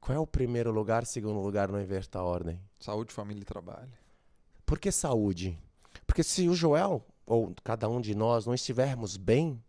Qual 0.00 0.16
é 0.16 0.20
o 0.20 0.26
primeiro 0.26 0.70
lugar, 0.70 1.04
segundo 1.06 1.40
lugar, 1.40 1.72
não 1.72 1.80
inverta 1.80 2.20
a 2.20 2.22
ordem? 2.22 2.60
Saúde, 2.78 3.12
família 3.12 3.42
e 3.42 3.44
trabalho. 3.44 3.90
Por 4.64 4.78
que 4.78 4.92
saúde? 4.92 5.58
Porque 6.06 6.22
se 6.22 6.48
o 6.48 6.54
Joel, 6.54 7.04
ou 7.26 7.52
cada 7.64 7.88
um 7.88 8.00
de 8.00 8.14
nós, 8.14 8.46
não 8.46 8.54
estivermos 8.54 9.16
bem, 9.16 9.60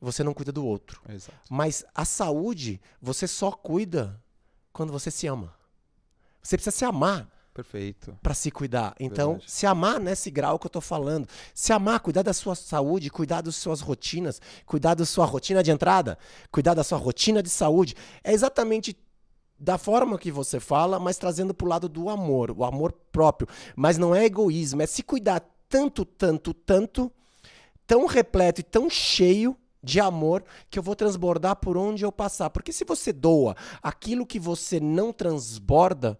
você 0.00 0.24
não 0.24 0.32
cuida 0.32 0.52
do 0.52 0.64
outro. 0.64 1.02
Exato. 1.06 1.36
Mas 1.50 1.84
a 1.94 2.06
saúde, 2.06 2.80
você 2.98 3.28
só 3.28 3.52
cuida 3.52 4.18
quando 4.72 4.90
você 4.90 5.10
se 5.10 5.26
ama. 5.26 5.54
Você 6.42 6.56
precisa 6.56 6.74
se 6.74 6.84
amar. 6.86 7.28
Perfeito. 7.54 8.18
Para 8.20 8.34
se 8.34 8.50
cuidar. 8.50 8.96
Então, 8.98 9.34
Verdade. 9.34 9.50
se 9.52 9.64
amar 9.64 10.00
nesse 10.00 10.28
grau 10.28 10.58
que 10.58 10.66
eu 10.66 10.70
tô 10.70 10.80
falando. 10.80 11.28
Se 11.54 11.72
amar, 11.72 12.00
cuidar 12.00 12.22
da 12.22 12.32
sua 12.32 12.56
saúde, 12.56 13.10
cuidar 13.10 13.42
das 13.42 13.54
suas 13.54 13.80
rotinas, 13.80 14.40
cuidar 14.66 14.94
da 14.94 15.06
sua 15.06 15.24
rotina 15.24 15.62
de 15.62 15.70
entrada, 15.70 16.18
cuidar 16.50 16.74
da 16.74 16.82
sua 16.82 16.98
rotina 16.98 17.40
de 17.40 17.48
saúde. 17.48 17.94
É 18.24 18.32
exatamente 18.32 18.98
da 19.56 19.78
forma 19.78 20.18
que 20.18 20.32
você 20.32 20.58
fala, 20.58 20.98
mas 20.98 21.16
trazendo 21.16 21.54
pro 21.54 21.68
lado 21.68 21.88
do 21.88 22.08
amor, 22.08 22.50
o 22.50 22.64
amor 22.64 22.92
próprio. 23.12 23.48
Mas 23.76 23.96
não 23.96 24.12
é 24.12 24.24
egoísmo, 24.24 24.82
é 24.82 24.86
se 24.86 25.04
cuidar 25.04 25.40
tanto, 25.68 26.04
tanto, 26.04 26.52
tanto, 26.52 27.12
tão 27.86 28.06
repleto 28.06 28.60
e 28.60 28.64
tão 28.64 28.90
cheio 28.90 29.56
de 29.80 30.00
amor 30.00 30.42
que 30.68 30.76
eu 30.76 30.82
vou 30.82 30.96
transbordar 30.96 31.54
por 31.56 31.76
onde 31.76 32.04
eu 32.04 32.10
passar. 32.10 32.50
Porque 32.50 32.72
se 32.72 32.84
você 32.84 33.12
doa 33.12 33.54
aquilo 33.80 34.26
que 34.26 34.40
você 34.40 34.80
não 34.80 35.12
transborda, 35.12 36.18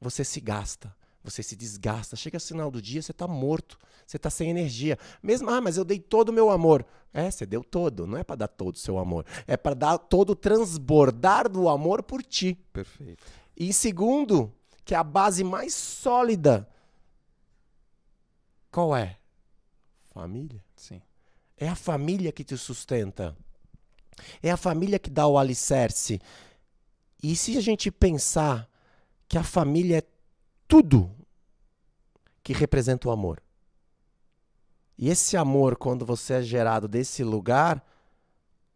você 0.00 0.24
se 0.24 0.40
gasta, 0.40 0.94
você 1.22 1.42
se 1.42 1.56
desgasta. 1.56 2.16
Chega 2.16 2.36
ao 2.36 2.40
final 2.40 2.70
do 2.70 2.82
dia, 2.82 3.00
você 3.00 3.12
está 3.12 3.26
morto, 3.26 3.78
você 4.06 4.16
está 4.16 4.28
sem 4.28 4.50
energia. 4.50 4.98
Mesmo, 5.22 5.50
ah, 5.50 5.60
mas 5.60 5.76
eu 5.76 5.84
dei 5.84 5.98
todo 5.98 6.28
o 6.28 6.32
meu 6.32 6.50
amor. 6.50 6.84
É, 7.12 7.30
você 7.30 7.46
deu 7.46 7.62
todo, 7.62 8.06
não 8.06 8.18
é 8.18 8.24
para 8.24 8.36
dar 8.36 8.48
todo 8.48 8.74
o 8.74 8.78
seu 8.78 8.98
amor. 8.98 9.24
É 9.46 9.56
para 9.56 9.74
dar 9.74 9.98
todo 9.98 10.30
o 10.30 10.36
transbordar 10.36 11.48
do 11.48 11.68
amor 11.68 12.02
por 12.02 12.22
ti. 12.22 12.58
Perfeito. 12.72 13.24
E 13.56 13.72
segundo, 13.72 14.52
que 14.84 14.94
é 14.94 14.98
a 14.98 15.04
base 15.04 15.44
mais 15.44 15.74
sólida, 15.74 16.68
qual 18.70 18.96
é? 18.96 19.16
Família. 20.12 20.62
Sim. 20.74 21.00
É 21.56 21.68
a 21.68 21.76
família 21.76 22.32
que 22.32 22.42
te 22.42 22.56
sustenta. 22.56 23.36
É 24.42 24.50
a 24.50 24.56
família 24.56 24.98
que 24.98 25.08
dá 25.08 25.26
o 25.26 25.38
alicerce. 25.38 26.20
E 27.22 27.34
se 27.36 27.56
a 27.56 27.60
gente 27.60 27.90
pensar 27.90 28.68
que 29.34 29.38
a 29.38 29.42
família 29.42 29.98
é 29.98 30.02
tudo 30.68 31.10
que 32.40 32.52
representa 32.52 33.08
o 33.08 33.10
amor. 33.10 33.42
E 34.96 35.08
esse 35.08 35.36
amor, 35.36 35.74
quando 35.74 36.06
você 36.06 36.34
é 36.34 36.42
gerado 36.42 36.86
desse 36.86 37.24
lugar, 37.24 37.84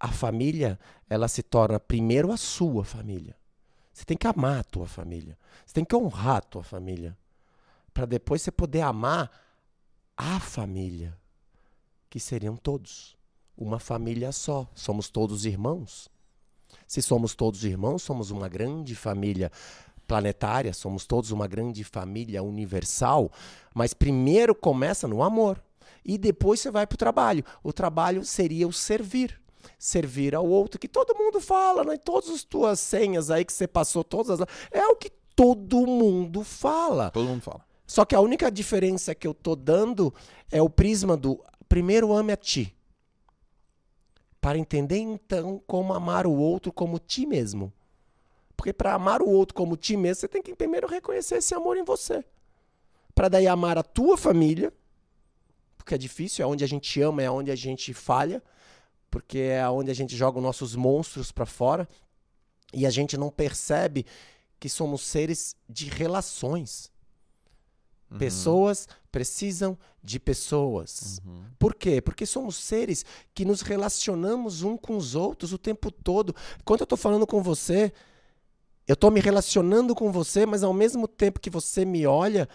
a 0.00 0.08
família, 0.08 0.76
ela 1.08 1.28
se 1.28 1.44
torna 1.44 1.78
primeiro 1.78 2.32
a 2.32 2.36
sua 2.36 2.84
família. 2.84 3.36
Você 3.92 4.04
tem 4.04 4.16
que 4.16 4.26
amar 4.26 4.58
a 4.58 4.64
tua 4.64 4.88
família. 4.88 5.38
Você 5.64 5.74
tem 5.74 5.84
que 5.84 5.94
honrar 5.94 6.38
a 6.38 6.40
tua 6.40 6.64
família. 6.64 7.16
Para 7.94 8.04
depois 8.04 8.42
você 8.42 8.50
poder 8.50 8.80
amar 8.80 9.30
a 10.16 10.40
família 10.40 11.16
que 12.10 12.18
seriam 12.18 12.56
todos. 12.56 13.16
Uma 13.56 13.78
família 13.78 14.32
só. 14.32 14.68
Somos 14.74 15.08
todos 15.08 15.44
irmãos. 15.44 16.10
Se 16.84 17.00
somos 17.00 17.34
todos 17.34 17.62
irmãos, 17.62 18.02
somos 18.02 18.32
uma 18.32 18.48
grande 18.48 18.96
família 18.96 19.52
planetária, 20.08 20.72
somos 20.72 21.06
todos 21.06 21.30
uma 21.30 21.46
grande 21.46 21.84
família 21.84 22.42
universal. 22.42 23.30
Mas 23.74 23.92
primeiro 23.92 24.54
começa 24.54 25.06
no 25.06 25.22
amor. 25.22 25.62
E 26.04 26.16
depois 26.16 26.58
você 26.58 26.70
vai 26.70 26.86
para 26.86 26.94
o 26.94 26.98
trabalho. 26.98 27.44
O 27.62 27.72
trabalho 27.72 28.24
seria 28.24 28.66
o 28.66 28.72
servir. 28.72 29.38
Servir 29.78 30.34
ao 30.34 30.46
outro, 30.46 30.80
que 30.80 30.88
todo 30.88 31.16
mundo 31.16 31.40
fala, 31.40 31.84
né? 31.84 31.96
Todas 31.98 32.30
as 32.30 32.42
tuas 32.42 32.80
senhas 32.80 33.30
aí 33.30 33.44
que 33.44 33.52
você 33.52 33.68
passou, 33.68 34.02
todas 34.02 34.40
as. 34.40 34.48
É 34.72 34.84
o 34.86 34.96
que 34.96 35.10
todo 35.36 35.86
mundo 35.86 36.42
fala. 36.42 37.10
Todo 37.10 37.28
mundo 37.28 37.42
fala. 37.42 37.60
Só 37.86 38.04
que 38.04 38.14
a 38.14 38.20
única 38.20 38.50
diferença 38.50 39.14
que 39.14 39.26
eu 39.26 39.34
tô 39.34 39.54
dando 39.54 40.12
é 40.50 40.62
o 40.62 40.70
prisma 40.70 41.16
do 41.16 41.42
primeiro 41.68 42.12
ame 42.12 42.32
a 42.32 42.36
ti. 42.36 42.74
Para 44.40 44.58
entender 44.58 44.98
então 44.98 45.62
como 45.66 45.92
amar 45.92 46.26
o 46.26 46.32
outro 46.32 46.72
como 46.72 46.98
ti 46.98 47.26
mesmo. 47.26 47.72
Porque 48.58 48.72
para 48.72 48.92
amar 48.92 49.22
o 49.22 49.28
outro 49.28 49.54
como 49.54 49.76
ti 49.76 49.96
mesmo, 49.96 50.20
você 50.20 50.26
tem 50.26 50.42
que 50.42 50.52
primeiro 50.52 50.88
reconhecer 50.88 51.36
esse 51.36 51.54
amor 51.54 51.76
em 51.76 51.84
você. 51.84 52.24
Para 53.14 53.28
daí 53.28 53.46
amar 53.46 53.78
a 53.78 53.84
tua 53.84 54.16
família, 54.16 54.72
porque 55.76 55.94
é 55.94 55.98
difícil, 55.98 56.44
é 56.44 56.48
onde 56.48 56.64
a 56.64 56.66
gente 56.66 57.00
ama, 57.00 57.22
é 57.22 57.30
onde 57.30 57.52
a 57.52 57.54
gente 57.54 57.94
falha, 57.94 58.42
porque 59.08 59.38
é 59.38 59.66
onde 59.70 59.92
a 59.92 59.94
gente 59.94 60.16
joga 60.16 60.38
os 60.38 60.42
nossos 60.42 60.74
monstros 60.74 61.30
para 61.30 61.46
fora 61.46 61.88
e 62.74 62.84
a 62.84 62.90
gente 62.90 63.16
não 63.16 63.30
percebe 63.30 64.04
que 64.58 64.68
somos 64.68 65.02
seres 65.02 65.54
de 65.68 65.88
relações. 65.88 66.90
Uhum. 68.10 68.18
Pessoas 68.18 68.88
precisam 69.12 69.78
de 70.02 70.18
pessoas. 70.18 71.20
Uhum. 71.24 71.44
Por 71.60 71.76
quê? 71.76 72.00
Porque 72.00 72.26
somos 72.26 72.56
seres 72.56 73.04
que 73.32 73.44
nos 73.44 73.60
relacionamos 73.60 74.64
um 74.64 74.76
com 74.76 74.96
os 74.96 75.14
outros 75.14 75.52
o 75.52 75.58
tempo 75.58 75.92
todo. 75.92 76.34
Quando 76.64 76.80
eu 76.80 76.84
estou 76.84 76.98
falando 76.98 77.24
com 77.24 77.40
você, 77.40 77.92
eu 78.88 78.94
estou 78.94 79.10
me 79.10 79.20
relacionando 79.20 79.94
com 79.94 80.10
você, 80.10 80.46
mas 80.46 80.64
ao 80.64 80.72
mesmo 80.72 81.06
tempo 81.06 81.38
que 81.38 81.50
você 81.50 81.84
me 81.84 82.06
olha, 82.06 82.48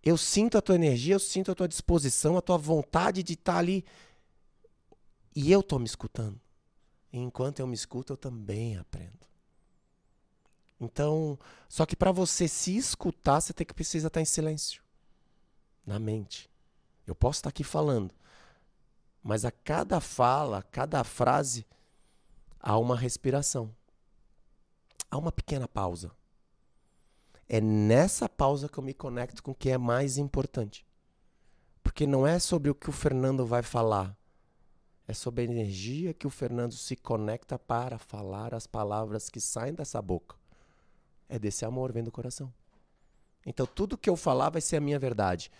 eu 0.00 0.16
sinto 0.16 0.56
a 0.56 0.62
tua 0.62 0.76
energia, 0.76 1.16
eu 1.16 1.18
sinto 1.18 1.50
a 1.50 1.54
tua 1.56 1.66
disposição, 1.66 2.36
a 2.36 2.40
tua 2.40 2.56
vontade 2.56 3.20
de 3.20 3.32
estar 3.32 3.54
tá 3.54 3.58
ali. 3.58 3.84
E 5.34 5.50
eu 5.50 5.58
estou 5.58 5.80
me 5.80 5.86
escutando. 5.86 6.40
E 7.12 7.18
enquanto 7.18 7.58
eu 7.58 7.66
me 7.66 7.74
escuto, 7.74 8.12
eu 8.12 8.16
também 8.16 8.76
aprendo. 8.76 9.18
Então, 10.80 11.36
só 11.68 11.84
que 11.84 11.96
para 11.96 12.12
você 12.12 12.46
se 12.46 12.76
escutar, 12.76 13.40
você 13.40 13.52
tem 13.52 13.66
que 13.66 13.74
precisar 13.74 14.06
estar 14.06 14.20
em 14.20 14.24
silêncio. 14.24 14.84
Na 15.84 15.98
mente. 15.98 16.48
Eu 17.04 17.14
posso 17.14 17.38
estar 17.40 17.48
aqui 17.48 17.64
falando, 17.64 18.14
mas 19.20 19.44
a 19.44 19.50
cada 19.50 20.00
fala, 20.00 20.58
a 20.58 20.62
cada 20.62 21.02
frase, 21.02 21.66
há 22.60 22.78
uma 22.78 22.96
respiração. 22.96 23.74
Há 25.14 25.18
uma 25.18 25.32
pequena 25.32 25.68
pausa. 25.68 26.10
É 27.48 27.60
nessa 27.60 28.28
pausa 28.28 28.68
que 28.68 28.78
eu 28.78 28.82
me 28.82 28.92
conecto 28.94 29.42
com 29.42 29.52
o 29.52 29.54
que 29.54 29.70
é 29.70 29.78
mais 29.78 30.18
importante. 30.18 30.84
Porque 31.82 32.06
não 32.06 32.26
é 32.26 32.38
sobre 32.38 32.70
o 32.70 32.74
que 32.74 32.88
o 32.88 32.92
Fernando 32.92 33.46
vai 33.46 33.62
falar. 33.62 34.16
É 35.06 35.12
sobre 35.12 35.42
a 35.42 35.44
energia 35.44 36.14
que 36.14 36.26
o 36.26 36.30
Fernando 36.30 36.72
se 36.72 36.96
conecta 36.96 37.58
para 37.58 37.98
falar 37.98 38.54
as 38.54 38.66
palavras 38.66 39.28
que 39.28 39.40
saem 39.40 39.74
dessa 39.74 40.00
boca 40.02 40.36
é 41.28 41.38
desse 41.38 41.64
amor, 41.64 41.92
vem 41.92 42.02
do 42.02 42.12
coração. 42.12 42.52
Então 43.44 43.66
tudo 43.66 43.98
que 43.98 44.08
eu 44.08 44.16
falar 44.16 44.50
vai 44.50 44.60
ser 44.60 44.76
a 44.76 44.80
minha 44.80 44.98
verdade. 44.98 45.50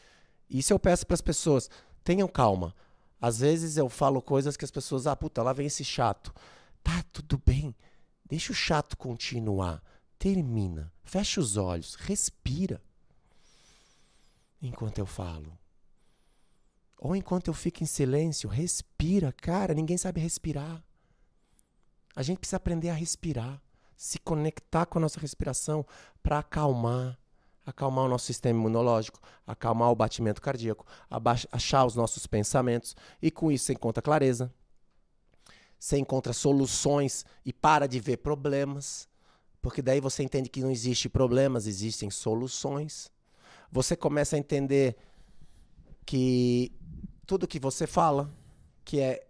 Isso 0.49 0.73
eu 0.73 0.79
peço 0.79 1.07
para 1.07 1.15
as 1.15 1.21
pessoas, 1.21 1.69
tenham 2.03 2.29
calma. 2.29 2.75
Às 3.21 3.41
vezes 3.41 3.77
eu 3.77 3.89
falo 3.89 4.21
coisas 4.21 4.57
que 4.57 4.65
as 4.65 4.71
pessoas, 4.71 5.07
ah, 5.07 5.17
puta, 5.17 5.43
lá 5.43 5.53
vem 5.53 5.67
esse 5.67 5.85
chato. 5.85 6.35
Tá, 6.83 7.03
tudo 7.13 7.41
bem. 7.45 7.75
Deixa 8.25 8.53
o 8.53 8.55
chato 8.55 8.97
continuar. 8.97 9.83
Termina. 10.19 10.93
Fecha 11.03 11.41
os 11.41 11.57
olhos. 11.57 11.95
Respira. 11.95 12.83
Enquanto 14.61 14.99
eu 14.99 15.07
falo. 15.07 15.59
Ou 16.99 17.15
enquanto 17.15 17.49
eu 17.49 17.55
fico 17.55 17.83
em 17.83 17.87
silêncio, 17.87 18.49
respira. 18.49 19.33
Cara, 19.33 19.75
ninguém 19.75 19.99
sabe 19.99 20.21
respirar. 20.21 20.83
A 22.17 22.23
gente 22.23 22.39
precisa 22.39 22.57
aprender 22.57 22.89
a 22.89 22.95
respirar 22.95 23.61
se 23.97 24.19
conectar 24.19 24.87
com 24.87 24.99
a 24.99 25.03
nossa 25.03 25.21
respiração 25.21 25.85
para 26.23 26.39
acalmar, 26.39 27.19
acalmar 27.65 28.05
o 28.05 28.09
nosso 28.09 28.27
sistema 28.27 28.59
imunológico, 28.59 29.21
acalmar 29.47 29.91
o 29.91 29.97
batimento 29.97 30.43
cardíaco, 30.43 30.87
achar 31.51 31.85
os 31.85 31.95
nossos 31.95 32.27
pensamentos 32.27 32.95
e 33.23 33.31
com 33.31 33.51
isso 33.51 33.67
você 33.67 33.73
encontra 33.73 34.03
clareza. 34.03 34.53
Você 35.85 35.99
encontra 35.99 36.33
soluções 36.33 37.27
e 37.45 37.53
para 37.53 37.87
de 37.87 38.01
ver 38.01 38.17
problemas, 38.17 39.07
porque 39.61 39.83
daí 39.83 40.01
você 40.01 40.23
entende 40.23 40.49
que 40.49 40.63
não 40.63 40.71
existe 40.71 41.11
problemas, 41.11 41.67
existem 41.67 42.11
soluções. 42.11 43.13
Você 43.71 43.95
começa 43.95 44.35
a 44.35 44.39
entender 44.39 44.97
que 46.07 46.73
tudo 47.27 47.47
que 47.47 47.59
você 47.59 47.87
fala, 47.87 48.35
que 48.83 48.99
é 48.99 49.27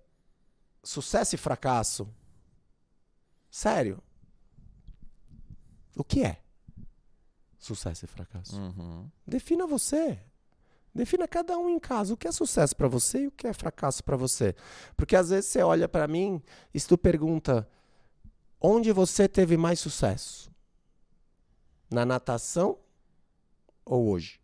sucesso 0.80 1.34
e 1.34 1.38
fracasso, 1.38 2.08
sério, 3.50 4.00
o 5.96 6.04
que 6.04 6.22
é 6.22 6.40
sucesso 7.58 8.04
e 8.04 8.06
fracasso? 8.06 8.56
Uhum. 8.56 9.10
Defina 9.26 9.66
você. 9.66 10.20
Defina 10.94 11.26
cada 11.26 11.58
um 11.58 11.68
em 11.68 11.80
casa 11.80 12.14
o 12.14 12.16
que 12.16 12.28
é 12.28 12.32
sucesso 12.32 12.76
para 12.76 12.86
você 12.86 13.22
e 13.22 13.26
o 13.26 13.32
que 13.32 13.48
é 13.48 13.52
fracasso 13.52 14.04
para 14.04 14.16
você. 14.16 14.54
Porque 14.96 15.16
às 15.16 15.30
vezes 15.30 15.50
você 15.50 15.60
olha 15.60 15.88
para 15.88 16.06
mim 16.06 16.40
e 16.72 16.80
tu 16.80 16.96
pergunta: 16.96 17.68
onde 18.60 18.92
você 18.92 19.28
teve 19.28 19.56
mais 19.56 19.80
sucesso? 19.80 20.52
Na 21.90 22.04
natação 22.04 22.78
ou 23.84 24.08
hoje? 24.08 24.40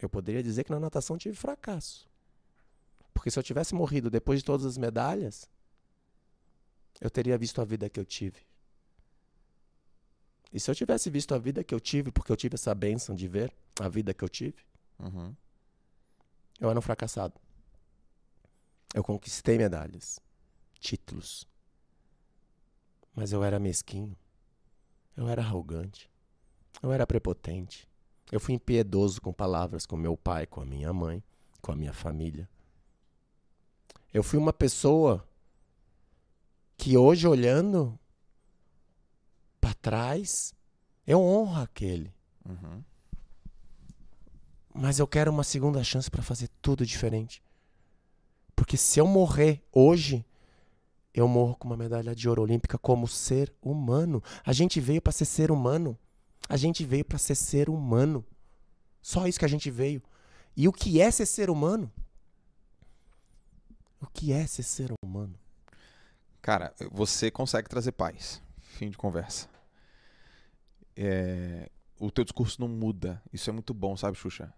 Eu 0.00 0.08
poderia 0.08 0.42
dizer 0.42 0.64
que 0.64 0.70
na 0.70 0.80
natação 0.80 1.18
tive 1.18 1.36
fracasso. 1.36 2.08
Porque 3.12 3.30
se 3.30 3.38
eu 3.38 3.42
tivesse 3.42 3.74
morrido 3.74 4.08
depois 4.08 4.38
de 4.38 4.44
todas 4.46 4.64
as 4.64 4.78
medalhas, 4.78 5.46
eu 7.00 7.10
teria 7.10 7.36
visto 7.36 7.60
a 7.60 7.64
vida 7.66 7.90
que 7.90 8.00
eu 8.00 8.04
tive. 8.06 8.49
E 10.52 10.58
se 10.58 10.70
eu 10.70 10.74
tivesse 10.74 11.08
visto 11.10 11.34
a 11.34 11.38
vida 11.38 11.62
que 11.62 11.74
eu 11.74 11.80
tive, 11.80 12.10
porque 12.10 12.32
eu 12.32 12.36
tive 12.36 12.54
essa 12.54 12.74
bênção 12.74 13.14
de 13.14 13.28
ver 13.28 13.52
a 13.78 13.88
vida 13.88 14.12
que 14.12 14.24
eu 14.24 14.28
tive, 14.28 14.56
uhum. 14.98 15.34
eu 16.60 16.68
era 16.68 16.78
um 16.78 16.82
fracassado. 16.82 17.34
Eu 18.92 19.04
conquistei 19.04 19.56
medalhas, 19.56 20.18
títulos. 20.80 21.46
Mas 23.14 23.32
eu 23.32 23.44
era 23.44 23.58
mesquinho. 23.60 24.16
Eu 25.16 25.28
era 25.28 25.42
arrogante. 25.42 26.10
Eu 26.82 26.90
era 26.90 27.06
prepotente. 27.06 27.88
Eu 28.32 28.40
fui 28.40 28.54
impiedoso 28.54 29.20
com 29.20 29.32
palavras 29.32 29.86
com 29.86 29.96
meu 29.96 30.16
pai, 30.16 30.46
com 30.46 30.60
a 30.60 30.64
minha 30.64 30.92
mãe, 30.92 31.22
com 31.60 31.70
a 31.70 31.76
minha 31.76 31.92
família. 31.92 32.48
Eu 34.12 34.22
fui 34.22 34.38
uma 34.38 34.52
pessoa 34.52 35.28
que 36.76 36.96
hoje 36.96 37.26
olhando 37.26 37.99
para 39.60 39.74
trás, 39.74 40.54
eu 41.06 41.20
honro 41.20 41.60
aquele. 41.60 42.12
Uhum. 42.44 42.82
Mas 44.74 44.98
eu 44.98 45.06
quero 45.06 45.30
uma 45.30 45.44
segunda 45.44 45.82
chance 45.82 46.10
para 46.10 46.22
fazer 46.22 46.48
tudo 46.62 46.86
diferente. 46.86 47.42
Porque 48.54 48.76
se 48.76 49.00
eu 49.00 49.06
morrer 49.06 49.62
hoje, 49.72 50.24
eu 51.12 51.26
morro 51.26 51.56
com 51.56 51.66
uma 51.66 51.76
medalha 51.76 52.14
de 52.14 52.28
ouro 52.28 52.42
olímpica 52.42 52.78
como 52.78 53.08
ser 53.08 53.52
humano. 53.60 54.22
A 54.44 54.52
gente 54.52 54.80
veio 54.80 55.02
para 55.02 55.12
ser 55.12 55.24
ser 55.24 55.50
humano. 55.50 55.98
A 56.48 56.56
gente 56.56 56.84
veio 56.84 57.04
para 57.04 57.18
ser 57.18 57.34
ser 57.34 57.68
humano. 57.68 58.24
Só 59.02 59.26
isso 59.26 59.38
que 59.38 59.44
a 59.44 59.48
gente 59.48 59.70
veio. 59.70 60.02
E 60.56 60.68
o 60.68 60.72
que 60.72 61.00
é 61.00 61.10
ser 61.10 61.26
ser 61.26 61.50
humano? 61.50 61.90
O 64.00 64.06
que 64.06 64.32
é 64.32 64.46
ser 64.46 64.62
ser 64.62 64.92
humano? 65.02 65.34
Cara, 66.40 66.74
você 66.90 67.30
consegue 67.30 67.68
trazer 67.68 67.92
paz. 67.92 68.40
Fim 68.80 68.88
de 68.88 68.96
conversa. 68.96 69.46
É, 70.96 71.68
o 71.98 72.10
teu 72.10 72.24
discurso 72.24 72.58
não 72.62 72.66
muda. 72.66 73.22
Isso 73.30 73.50
é 73.50 73.52
muito 73.52 73.74
bom, 73.74 73.94
sabe, 73.94 74.16
Xuxa? 74.16 74.54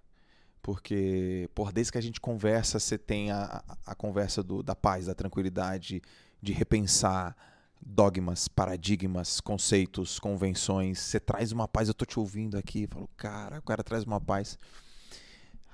Porque, 0.62 1.50
por 1.56 1.72
desde 1.72 1.90
que 1.90 1.98
a 1.98 2.00
gente 2.00 2.20
conversa, 2.20 2.78
você 2.78 2.96
tem 2.96 3.32
a, 3.32 3.64
a 3.84 3.96
conversa 3.96 4.40
do, 4.40 4.62
da 4.62 4.76
paz, 4.76 5.06
da 5.06 5.14
tranquilidade, 5.16 6.00
de 6.40 6.52
repensar 6.52 7.36
dogmas, 7.84 8.46
paradigmas, 8.46 9.40
conceitos, 9.40 10.20
convenções. 10.20 11.00
Você 11.00 11.18
traz 11.18 11.50
uma 11.50 11.66
paz, 11.66 11.88
eu 11.88 11.94
tô 11.94 12.04
te 12.04 12.20
ouvindo 12.20 12.56
aqui. 12.56 12.86
Falo, 12.86 13.10
cara, 13.16 13.58
o 13.58 13.62
cara 13.62 13.82
traz 13.82 14.04
uma 14.04 14.20
paz. 14.20 14.56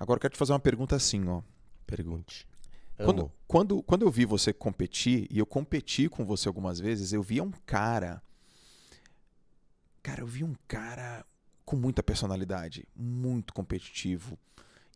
Agora 0.01 0.17
eu 0.17 0.23
quero 0.23 0.33
te 0.33 0.39
fazer 0.39 0.55
uma 0.55 0.59
pergunta 0.59 0.97
assim, 0.97 1.29
ó. 1.29 1.43
Pergunte. 1.87 2.49
Quando, 2.97 3.31
quando, 3.47 3.83
quando 3.83 4.07
eu 4.07 4.11
vi 4.11 4.25
você 4.25 4.55
competir, 4.55 5.27
e 5.31 5.39
eu 5.39 5.45
competi 5.45 6.09
com 6.09 6.25
você 6.25 6.49
algumas 6.49 6.81
vezes, 6.81 7.13
eu 7.13 7.23
via 7.23 7.45
um 7.45 7.53
cara. 7.67 8.23
Cara, 10.03 10.21
eu 10.23 10.27
vi 10.27 10.45
um 10.45 10.55
cara 10.67 11.25
com 11.65 11.77
muita 11.77 12.03
personalidade, 12.03 12.89
muito 12.97 13.53
competitivo, 13.53 14.39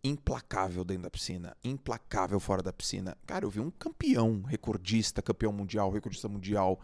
implacável 0.03 0.85
dentro 0.85 1.05
da 1.05 1.11
piscina, 1.11 1.57
implacável 1.63 2.41
fora 2.41 2.63
da 2.63 2.73
piscina. 2.73 3.17
Cara, 3.27 3.45
eu 3.45 3.51
vi 3.51 3.61
um 3.61 3.71
campeão, 3.71 4.43
recordista, 4.43 5.23
campeão 5.23 5.53
mundial, 5.53 5.91
recordista 5.91 6.29
mundial, 6.29 6.81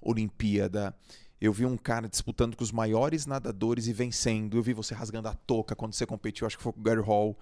Olimpíada. 0.00 0.94
Eu 1.40 1.52
vi 1.52 1.64
um 1.64 1.76
cara 1.76 2.08
disputando 2.08 2.56
com 2.56 2.64
os 2.64 2.72
maiores 2.72 3.24
nadadores 3.24 3.86
e 3.86 3.92
vencendo. 3.92 4.56
Eu 4.56 4.62
vi 4.62 4.72
você 4.72 4.92
rasgando 4.92 5.28
a 5.28 5.34
touca 5.34 5.76
quando 5.76 5.94
você 5.94 6.04
competiu, 6.04 6.46
acho 6.46 6.56
que 6.56 6.62
foi 6.62 6.72
com 6.72 6.80
o 6.80 6.82
Gary 6.82 7.00
Hall. 7.00 7.38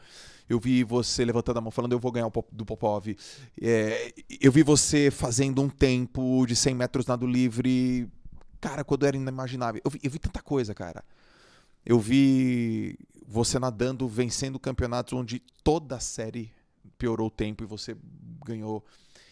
Eu 0.48 0.60
vi 0.60 0.84
você 0.84 1.24
levantando 1.24 1.58
a 1.58 1.62
mão 1.62 1.70
falando, 1.70 1.92
eu 1.92 1.98
vou 1.98 2.12
ganhar 2.12 2.30
do 2.52 2.66
Popov. 2.66 3.16
É, 3.60 4.12
eu 4.40 4.52
vi 4.52 4.62
você 4.62 5.10
fazendo 5.10 5.62
um 5.62 5.68
tempo 5.68 6.44
de 6.46 6.54
100 6.54 6.74
metros 6.74 7.06
nado 7.06 7.26
livre. 7.26 8.06
Cara, 8.66 8.82
quando 8.82 9.06
era 9.06 9.16
inimaginável. 9.16 9.80
Eu 9.84 9.90
vi, 9.92 10.00
eu 10.02 10.10
vi 10.10 10.18
tanta 10.18 10.42
coisa, 10.42 10.74
cara. 10.74 11.04
Eu 11.84 12.00
vi 12.00 12.98
você 13.24 13.60
nadando, 13.60 14.08
vencendo 14.08 14.58
campeonatos 14.58 15.12
onde 15.12 15.38
toda 15.62 15.94
a 15.94 16.00
série 16.00 16.52
piorou 16.98 17.28
o 17.28 17.30
tempo 17.30 17.62
e 17.62 17.66
você 17.66 17.96
ganhou 18.44 18.84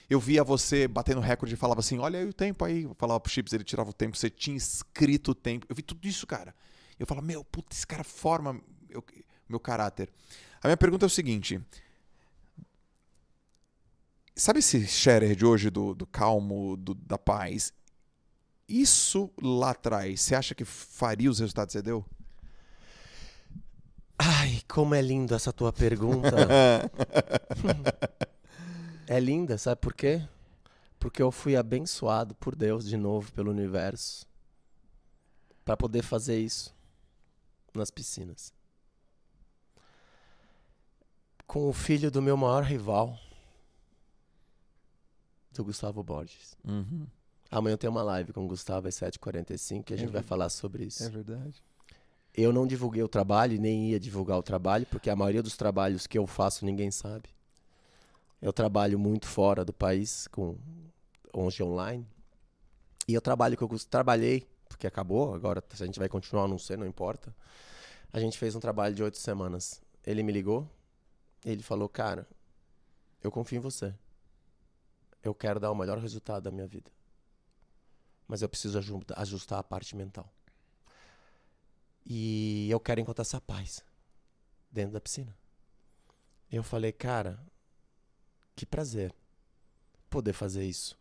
eu 0.08 0.20
via 0.20 0.44
você 0.44 0.86
batendo 0.86 1.20
recorde 1.20 1.54
e 1.54 1.56
falava 1.56 1.80
assim: 1.80 1.98
olha 1.98 2.20
aí 2.20 2.28
o 2.28 2.32
tempo 2.32 2.64
aí. 2.64 2.84
Eu 2.84 2.94
falava 2.94 3.18
pro 3.18 3.32
Chips, 3.32 3.52
ele 3.52 3.64
tirava 3.64 3.90
o 3.90 3.92
tempo, 3.92 4.16
você 4.16 4.30
tinha 4.30 4.56
escrito 4.56 5.32
o 5.32 5.34
tempo. 5.34 5.66
Eu 5.68 5.74
vi 5.74 5.82
tudo 5.82 6.06
isso, 6.06 6.28
cara. 6.28 6.54
Eu 6.96 7.04
falava, 7.04 7.26
meu, 7.26 7.42
puta, 7.42 7.74
esse 7.74 7.84
cara 7.84 8.04
forma 8.04 8.60
meu, 8.88 9.04
meu 9.48 9.58
caráter. 9.58 10.10
A 10.62 10.68
minha 10.68 10.76
pergunta 10.76 11.06
é 11.06 11.08
o 11.08 11.10
seguinte: 11.10 11.60
sabe 14.36 14.60
esse 14.60 14.86
Scherer 14.86 15.34
de 15.34 15.44
hoje, 15.44 15.70
do, 15.70 15.92
do 15.92 16.06
calmo, 16.06 16.76
do, 16.76 16.94
da 16.94 17.18
paz? 17.18 17.72
Isso 18.68 19.30
lá 19.40 19.70
atrás, 19.70 20.20
você 20.20 20.34
acha 20.34 20.54
que 20.54 20.64
faria 20.64 21.30
os 21.30 21.38
resultados 21.38 21.72
que 21.72 21.78
você 21.78 21.82
deu? 21.82 22.04
Ai, 24.18 24.62
como 24.68 24.94
é 24.94 25.02
linda 25.02 25.36
essa 25.36 25.52
tua 25.52 25.72
pergunta. 25.72 26.30
É 29.06 29.20
linda, 29.20 29.58
sabe 29.58 29.80
por 29.80 29.92
quê? 29.92 30.26
Porque 30.98 31.22
eu 31.22 31.30
fui 31.30 31.56
abençoado 31.56 32.34
por 32.34 32.56
Deus 32.56 32.86
de 32.86 32.96
novo, 32.96 33.32
pelo 33.32 33.50
universo, 33.50 34.26
para 35.64 35.76
poder 35.76 36.02
fazer 36.02 36.40
isso 36.40 36.74
nas 37.74 37.90
piscinas. 37.90 38.52
Com 41.46 41.68
o 41.68 41.72
filho 41.72 42.10
do 42.10 42.22
meu 42.22 42.36
maior 42.36 42.62
rival, 42.62 43.18
do 45.52 45.64
Gustavo 45.64 46.02
Borges. 46.02 46.56
Uhum. 46.64 47.06
Amanhã 47.54 47.76
tem 47.76 47.88
uma 47.88 48.02
live 48.02 48.32
com 48.32 48.44
o 48.44 48.48
Gustavo 48.48 48.88
às 48.88 48.96
7h45 48.96 49.84
que 49.84 49.92
a 49.92 49.96
é 49.96 49.98
gente 50.00 50.10
vai 50.10 50.24
falar 50.24 50.48
sobre 50.48 50.86
isso. 50.86 51.04
É 51.04 51.08
verdade. 51.08 51.62
Eu 52.36 52.52
não 52.52 52.66
divulguei 52.66 53.00
o 53.00 53.06
trabalho, 53.06 53.60
nem 53.60 53.90
ia 53.90 54.00
divulgar 54.00 54.36
o 54.36 54.42
trabalho, 54.42 54.84
porque 54.86 55.08
a 55.08 55.14
maioria 55.14 55.40
dos 55.40 55.56
trabalhos 55.56 56.04
que 56.04 56.18
eu 56.18 56.26
faço 56.26 56.64
ninguém 56.64 56.90
sabe. 56.90 57.28
Eu 58.42 58.52
trabalho 58.52 58.98
muito 58.98 59.28
fora 59.28 59.64
do 59.64 59.72
país, 59.72 60.26
com 60.26 60.56
hoje 61.32 61.62
online. 61.62 62.04
E 63.06 63.14
eu 63.14 63.20
trabalho 63.20 63.56
que 63.56 63.62
eu 63.62 63.70
trabalhei, 63.88 64.44
porque 64.68 64.88
acabou, 64.88 65.32
agora 65.32 65.62
se 65.74 65.80
a 65.80 65.86
gente 65.86 66.00
vai 66.00 66.08
continuar, 66.08 66.48
não 66.48 66.58
sei, 66.58 66.76
não 66.76 66.88
importa. 66.88 67.32
A 68.12 68.18
gente 68.18 68.36
fez 68.36 68.56
um 68.56 68.60
trabalho 68.60 68.96
de 68.96 69.02
oito 69.04 69.16
semanas. 69.16 69.80
Ele 70.04 70.24
me 70.24 70.32
ligou, 70.32 70.68
ele 71.44 71.62
falou, 71.62 71.88
cara, 71.88 72.26
eu 73.22 73.30
confio 73.30 73.58
em 73.58 73.60
você. 73.60 73.94
Eu 75.22 75.32
quero 75.32 75.60
dar 75.60 75.70
o 75.70 75.74
melhor 75.76 75.98
resultado 75.98 76.42
da 76.42 76.50
minha 76.50 76.66
vida. 76.66 76.90
Mas 78.26 78.42
eu 78.42 78.48
preciso 78.48 78.78
ajustar 79.16 79.58
a 79.58 79.62
parte 79.62 79.94
mental. 79.94 80.32
E 82.06 82.68
eu 82.70 82.80
quero 82.80 83.00
encontrar 83.00 83.22
essa 83.22 83.40
paz 83.40 83.82
dentro 84.70 84.92
da 84.92 85.00
piscina. 85.00 85.34
Eu 86.50 86.62
falei, 86.62 86.92
cara, 86.92 87.38
que 88.54 88.66
prazer 88.66 89.14
poder 90.08 90.32
fazer 90.32 90.64
isso. 90.64 90.98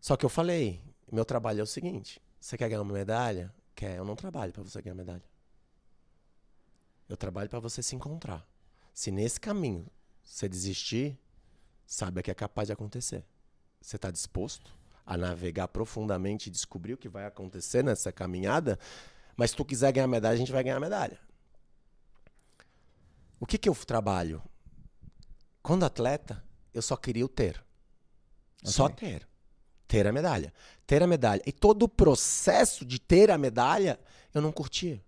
Só 0.00 0.16
que 0.16 0.24
eu 0.24 0.28
falei, 0.28 0.82
meu 1.10 1.24
trabalho 1.24 1.60
é 1.60 1.62
o 1.62 1.66
seguinte: 1.66 2.20
você 2.40 2.56
quer 2.56 2.68
ganhar 2.68 2.82
uma 2.82 2.92
medalha? 2.92 3.54
Quer? 3.74 3.96
Eu 3.96 4.04
não 4.04 4.16
trabalho 4.16 4.52
para 4.52 4.62
você 4.62 4.80
ganhar 4.80 4.94
medalha. 4.94 5.24
Eu 7.08 7.16
trabalho 7.16 7.48
para 7.48 7.60
você 7.60 7.82
se 7.82 7.94
encontrar. 7.94 8.46
Se 8.92 9.10
nesse 9.10 9.40
caminho 9.40 9.86
você 10.22 10.48
desistir, 10.48 11.18
saiba 11.86 12.22
que 12.22 12.30
é 12.30 12.34
capaz 12.34 12.68
de 12.68 12.72
acontecer. 12.72 13.24
Você 13.80 13.96
está 13.96 14.10
disposto 14.10 14.72
a 15.06 15.16
navegar 15.16 15.68
profundamente 15.68 16.48
e 16.48 16.52
descobrir 16.52 16.94
o 16.94 16.98
que 16.98 17.08
vai 17.08 17.26
acontecer 17.26 17.82
nessa 17.82 18.12
caminhada? 18.12 18.78
Mas 19.36 19.50
se 19.50 19.56
tu 19.56 19.64
quiser 19.64 19.92
ganhar 19.92 20.06
medalha, 20.06 20.34
a 20.34 20.38
gente 20.38 20.52
vai 20.52 20.62
ganhar 20.62 20.80
medalha. 20.80 21.18
O 23.38 23.46
que, 23.46 23.58
que 23.58 23.68
eu 23.68 23.74
trabalho? 23.74 24.42
Quando 25.62 25.84
atleta, 25.84 26.42
eu 26.72 26.82
só 26.82 26.96
queria 26.96 27.24
o 27.24 27.28
ter. 27.28 27.62
Okay. 28.60 28.72
Só 28.72 28.88
ter. 28.88 29.28
Ter 29.86 30.06
a 30.06 30.12
medalha. 30.12 30.52
Ter 30.86 31.02
a 31.02 31.06
medalha. 31.06 31.42
E 31.46 31.52
todo 31.52 31.82
o 31.84 31.88
processo 31.88 32.84
de 32.84 32.98
ter 32.98 33.30
a 33.30 33.38
medalha, 33.38 33.98
eu 34.32 34.40
não 34.40 34.52
curtia. 34.52 35.02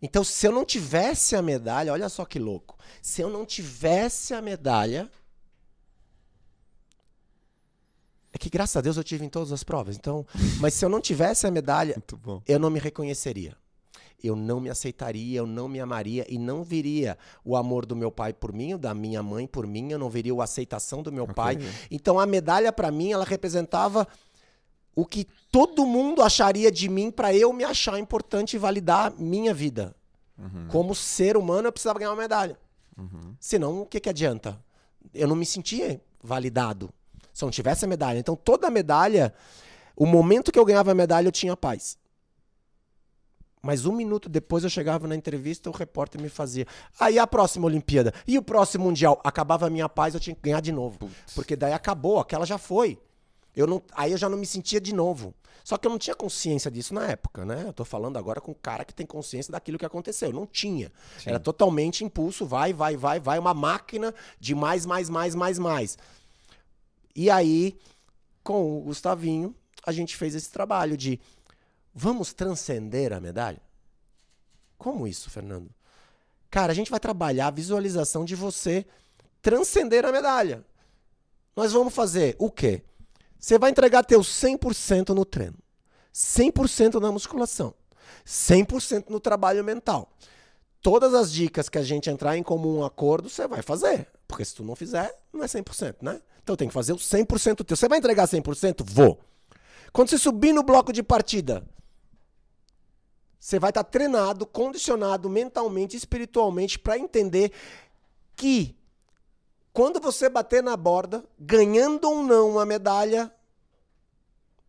Então, 0.00 0.22
se 0.22 0.46
eu 0.46 0.52
não 0.52 0.64
tivesse 0.64 1.34
a 1.36 1.42
medalha, 1.42 1.92
olha 1.92 2.08
só 2.08 2.24
que 2.24 2.38
louco. 2.38 2.78
Se 3.00 3.22
eu 3.22 3.30
não 3.30 3.46
tivesse 3.46 4.34
a 4.34 4.42
medalha. 4.42 5.10
É 8.36 8.38
que 8.38 8.50
graças 8.50 8.76
a 8.76 8.82
Deus 8.82 8.98
eu 8.98 9.02
tive 9.02 9.24
em 9.24 9.30
todas 9.30 9.50
as 9.50 9.64
provas. 9.64 9.96
Então, 9.96 10.26
mas 10.60 10.74
se 10.74 10.84
eu 10.84 10.90
não 10.90 11.00
tivesse 11.00 11.46
a 11.46 11.50
medalha, 11.50 11.96
eu 12.46 12.58
não 12.58 12.68
me 12.68 12.78
reconheceria 12.78 13.56
eu 14.22 14.34
não 14.34 14.60
me 14.60 14.70
aceitaria, 14.70 15.38
eu 15.38 15.46
não 15.46 15.68
me 15.68 15.78
amaria 15.78 16.26
e 16.28 16.38
não 16.38 16.64
viria 16.64 17.16
o 17.44 17.56
amor 17.56 17.86
do 17.86 17.94
meu 17.94 18.10
pai 18.10 18.32
por 18.32 18.52
mim, 18.52 18.76
da 18.76 18.94
minha 18.94 19.22
mãe 19.22 19.46
por 19.46 19.66
mim, 19.66 19.92
eu 19.92 19.98
não 19.98 20.10
viria 20.10 20.34
a 20.34 20.44
aceitação 20.44 21.02
do 21.02 21.12
meu 21.12 21.24
okay. 21.24 21.34
pai. 21.34 21.58
Então 21.90 22.18
a 22.18 22.26
medalha 22.26 22.72
para 22.72 22.90
mim, 22.90 23.12
ela 23.12 23.24
representava 23.24 24.08
o 24.94 25.04
que 25.04 25.26
todo 25.52 25.84
mundo 25.84 26.22
acharia 26.22 26.72
de 26.72 26.88
mim 26.88 27.10
para 27.10 27.34
eu 27.34 27.52
me 27.52 27.62
achar 27.62 27.98
importante 28.00 28.54
e 28.54 28.58
validar 28.58 29.12
minha 29.16 29.52
vida. 29.52 29.94
Uhum. 30.36 30.66
Como 30.68 30.94
ser 30.94 31.36
humano, 31.36 31.68
eu 31.68 31.72
precisava 31.72 31.98
ganhar 31.98 32.10
uma 32.10 32.20
medalha. 32.20 32.58
Uhum. 32.96 33.36
Senão, 33.38 33.82
o 33.82 33.86
que, 33.86 34.00
que 34.00 34.08
adianta? 34.08 34.58
Eu 35.14 35.28
não 35.28 35.36
me 35.36 35.46
sentia 35.46 36.00
validado 36.22 36.90
se 37.36 37.44
eu 37.44 37.46
não 37.48 37.52
tivesse 37.52 37.84
a 37.84 37.88
medalha. 37.88 38.18
Então, 38.18 38.34
toda 38.34 38.66
a 38.66 38.70
medalha, 38.70 39.30
o 39.94 40.06
momento 40.06 40.50
que 40.50 40.58
eu 40.58 40.64
ganhava 40.64 40.92
a 40.92 40.94
medalha, 40.94 41.28
eu 41.28 41.32
tinha 41.32 41.54
paz. 41.54 41.98
Mas 43.60 43.84
um 43.84 43.92
minuto 43.92 44.26
depois 44.26 44.64
eu 44.64 44.70
chegava 44.70 45.06
na 45.06 45.14
entrevista, 45.14 45.68
o 45.68 45.72
repórter 45.72 46.18
me 46.18 46.30
fazia. 46.30 46.66
Aí 46.98 47.18
a 47.18 47.26
próxima 47.26 47.66
Olimpíada. 47.66 48.14
E 48.26 48.38
o 48.38 48.42
próximo 48.42 48.84
Mundial? 48.84 49.20
Acabava 49.22 49.66
a 49.66 49.70
minha 49.70 49.86
paz, 49.86 50.14
eu 50.14 50.20
tinha 50.20 50.34
que 50.34 50.40
ganhar 50.40 50.60
de 50.62 50.72
novo. 50.72 50.98
Putz. 50.98 51.34
Porque 51.34 51.54
daí 51.54 51.74
acabou, 51.74 52.18
aquela 52.18 52.46
já 52.46 52.56
foi. 52.56 52.98
Eu 53.54 53.66
não, 53.66 53.82
aí 53.92 54.12
eu 54.12 54.18
já 54.18 54.30
não 54.30 54.38
me 54.38 54.46
sentia 54.46 54.80
de 54.80 54.94
novo. 54.94 55.34
Só 55.62 55.76
que 55.76 55.86
eu 55.86 55.90
não 55.90 55.98
tinha 55.98 56.16
consciência 56.16 56.70
disso 56.70 56.94
na 56.94 57.06
época, 57.06 57.44
né? 57.44 57.64
Eu 57.66 57.72
tô 57.72 57.84
falando 57.84 58.16
agora 58.16 58.40
com 58.40 58.52
um 58.52 58.54
cara 58.54 58.82
que 58.82 58.94
tem 58.94 59.04
consciência 59.04 59.52
daquilo 59.52 59.76
que 59.76 59.84
aconteceu. 59.84 60.30
Eu 60.30 60.34
não 60.34 60.46
tinha. 60.46 60.90
Sim. 61.18 61.30
Era 61.30 61.38
totalmente 61.38 62.02
impulso, 62.02 62.46
vai, 62.46 62.72
vai, 62.72 62.96
vai, 62.96 63.20
vai, 63.20 63.38
uma 63.38 63.52
máquina 63.52 64.14
de 64.40 64.54
mais, 64.54 64.86
mais, 64.86 65.10
mais, 65.10 65.34
mais, 65.34 65.58
mais. 65.58 65.98
E 67.16 67.30
aí, 67.30 67.76
com 68.44 68.78
o 68.78 68.82
Gustavinho, 68.82 69.54
a 69.84 69.90
gente 69.90 70.16
fez 70.16 70.34
esse 70.34 70.50
trabalho 70.50 70.96
de 70.96 71.18
Vamos 71.98 72.34
transcender 72.34 73.10
a 73.14 73.18
medalha? 73.18 73.62
Como 74.76 75.08
isso, 75.08 75.30
Fernando? 75.30 75.70
Cara, 76.50 76.70
a 76.70 76.74
gente 76.74 76.90
vai 76.90 77.00
trabalhar 77.00 77.46
a 77.46 77.50
visualização 77.50 78.22
de 78.22 78.34
você 78.34 78.84
transcender 79.40 80.04
a 80.04 80.12
medalha. 80.12 80.62
Nós 81.56 81.72
vamos 81.72 81.94
fazer 81.94 82.36
o 82.38 82.50
quê? 82.50 82.82
Você 83.38 83.58
vai 83.58 83.70
entregar 83.70 84.04
teu 84.04 84.20
100% 84.20 85.14
no 85.14 85.24
treino, 85.24 85.56
100% 86.12 87.00
na 87.00 87.10
musculação, 87.10 87.74
100% 88.26 89.08
no 89.08 89.18
trabalho 89.18 89.64
mental. 89.64 90.12
Todas 90.82 91.14
as 91.14 91.32
dicas 91.32 91.70
que 91.70 91.78
a 91.78 91.82
gente 91.82 92.10
entrar 92.10 92.36
em 92.36 92.42
comum 92.42 92.84
acordo, 92.84 93.30
você 93.30 93.48
vai 93.48 93.62
fazer. 93.62 94.06
Porque 94.26 94.44
se 94.44 94.54
tu 94.54 94.64
não 94.64 94.76
fizer, 94.76 95.14
não 95.32 95.42
é 95.42 95.46
100%, 95.46 95.96
né? 96.02 96.20
Então 96.42 96.56
tem 96.56 96.68
que 96.68 96.74
fazer 96.74 96.92
o 96.92 96.96
100% 96.96 97.64
teu. 97.64 97.76
Você 97.76 97.88
vai 97.88 97.98
entregar 97.98 98.26
100%? 98.26 98.84
Vou. 98.84 99.20
Quando 99.92 100.10
você 100.10 100.18
subir 100.18 100.52
no 100.52 100.62
bloco 100.62 100.92
de 100.92 101.02
partida, 101.02 101.66
você 103.38 103.58
vai 103.58 103.70
estar 103.70 103.84
tá 103.84 103.90
treinado, 103.90 104.46
condicionado 104.46 105.30
mentalmente, 105.30 105.96
espiritualmente 105.96 106.78
para 106.78 106.98
entender 106.98 107.52
que 108.34 108.76
quando 109.72 110.00
você 110.00 110.28
bater 110.28 110.62
na 110.62 110.76
borda, 110.76 111.24
ganhando 111.38 112.08
ou 112.08 112.22
não 112.22 112.50
uma 112.50 112.66
medalha, 112.66 113.32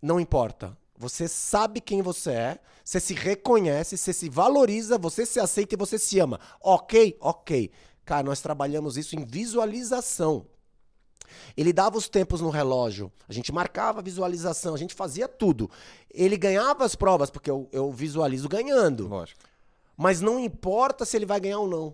não 0.02 0.20
importa. 0.20 0.78
Você 0.98 1.28
sabe 1.28 1.80
quem 1.80 2.02
você 2.02 2.32
é, 2.32 2.60
você 2.84 3.00
se 3.00 3.14
reconhece, 3.14 3.98
você 3.98 4.14
se 4.14 4.30
valoriza, 4.30 4.98
você 4.98 5.26
se 5.26 5.40
aceita 5.40 5.76
e 5.76 5.78
você 5.78 6.00
se 6.00 6.20
ama. 6.20 6.40
Ok? 6.62 7.18
Ok. 7.20 7.72
Cara, 8.08 8.24
nós 8.24 8.40
trabalhamos 8.40 8.96
isso 8.96 9.18
em 9.18 9.26
visualização. 9.26 10.46
Ele 11.58 11.74
dava 11.74 11.98
os 11.98 12.08
tempos 12.08 12.40
no 12.40 12.50
relógio, 12.50 13.12
a 13.28 13.34
gente 13.34 13.52
marcava 13.52 14.00
a 14.00 14.02
visualização, 14.02 14.74
a 14.74 14.78
gente 14.78 14.94
fazia 14.94 15.28
tudo. 15.28 15.70
Ele 16.10 16.38
ganhava 16.38 16.86
as 16.86 16.96
provas, 16.96 17.30
porque 17.30 17.52
eu, 17.52 17.68
eu 17.70 17.92
visualizo 17.92 18.48
ganhando. 18.48 19.10
Lógico. 19.10 19.42
Mas 19.98 20.22
não 20.22 20.40
importa 20.40 21.04
se 21.04 21.18
ele 21.18 21.26
vai 21.26 21.38
ganhar 21.42 21.60
ou 21.60 21.68
não. 21.68 21.94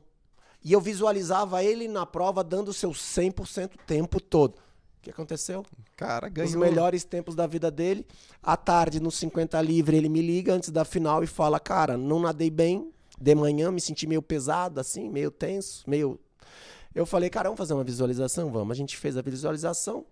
E 0.63 0.71
eu 0.71 0.79
visualizava 0.79 1.63
ele 1.63 1.87
na 1.87 2.05
prova 2.05 2.43
dando 2.43 2.67
o 2.67 2.73
seu 2.73 2.91
100% 2.91 3.73
o 3.73 3.77
tempo 3.79 4.21
todo. 4.21 4.59
O 4.59 5.01
que 5.01 5.09
aconteceu? 5.09 5.65
Cara, 5.97 6.29
ganhou. 6.29 6.47
Os 6.47 6.55
melhores 6.55 7.03
tempos 7.03 7.33
da 7.33 7.47
vida 7.47 7.71
dele. 7.71 8.05
À 8.41 8.55
tarde, 8.55 8.99
no 8.99 9.09
50 9.09 9.59
livre, 9.63 9.97
ele 9.97 10.09
me 10.09 10.21
liga 10.21 10.53
antes 10.53 10.69
da 10.69 10.85
final 10.85 11.23
e 11.23 11.27
fala: 11.27 11.59
Cara, 11.59 11.97
não 11.97 12.19
nadei 12.19 12.51
bem. 12.51 12.92
De 13.23 13.33
manhã 13.33 13.71
me 13.71 13.79
senti 13.79 14.05
meio 14.05 14.21
pesado, 14.21 14.81
assim, 14.81 15.09
meio 15.09 15.31
tenso, 15.31 15.89
meio 15.89 16.19
eu 16.93 17.05
falei, 17.05 17.29
cara, 17.29 17.49
vamos 17.49 17.57
fazer 17.57 17.73
uma 17.73 17.83
visualização? 17.83 18.51
Vamos. 18.51 18.71
A 18.71 18.75
gente 18.75 18.97
fez 18.97 19.17
a 19.17 19.21
visualização. 19.21 20.05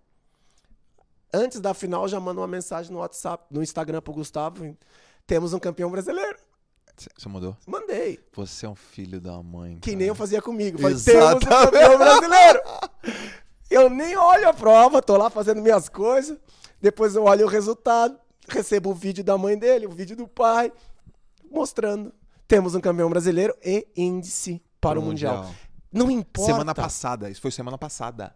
Antes 1.31 1.59
da 1.59 1.73
final, 1.73 2.07
já 2.07 2.19
mandou 2.19 2.41
uma 2.41 2.47
mensagem 2.47 2.91
no 2.91 2.99
WhatsApp, 2.99 3.45
no 3.51 3.61
Instagram 3.61 4.01
pro 4.01 4.13
Gustavo. 4.13 4.75
Temos 5.27 5.53
um 5.53 5.59
campeão 5.59 5.91
brasileiro. 5.91 6.37
Você 6.95 7.29
mandou? 7.29 7.55
Mandei. 7.67 8.19
Você 8.33 8.65
é 8.65 8.69
um 8.69 8.75
filho 8.75 9.19
da 9.19 9.43
mãe. 9.43 9.77
Que 9.79 9.95
nem 9.95 10.07
eu 10.07 10.15
fazia 10.15 10.41
comigo. 10.41 10.79
Falei, 10.79 10.97
temos 10.97 11.33
um 11.33 11.39
campeão 11.39 11.97
brasileiro. 11.97 12.61
eu 13.69 13.89
nem 13.89 14.17
olho 14.17 14.47
a 14.49 14.53
prova, 14.53 15.01
tô 15.01 15.17
lá 15.17 15.29
fazendo 15.29 15.61
minhas 15.61 15.87
coisas. 15.87 16.37
Depois 16.81 17.15
eu 17.15 17.25
olho 17.25 17.45
o 17.45 17.49
resultado, 17.49 18.17
recebo 18.47 18.89
o 18.89 18.95
vídeo 18.95 19.23
da 19.23 19.37
mãe 19.37 19.57
dele, 19.57 19.85
o 19.85 19.91
vídeo 19.91 20.15
do 20.15 20.27
pai, 20.27 20.71
mostrando. 21.49 22.11
Temos 22.51 22.75
um 22.75 22.81
campeão 22.81 23.09
brasileiro 23.09 23.55
e 23.63 23.87
índice 23.95 24.61
para 24.81 24.99
o 24.99 25.01
mundial. 25.01 25.37
mundial. 25.37 25.55
Não 25.89 26.11
importa. 26.11 26.51
Semana 26.51 26.75
passada, 26.75 27.29
isso 27.29 27.39
foi 27.39 27.49
semana 27.49 27.77
passada. 27.77 28.35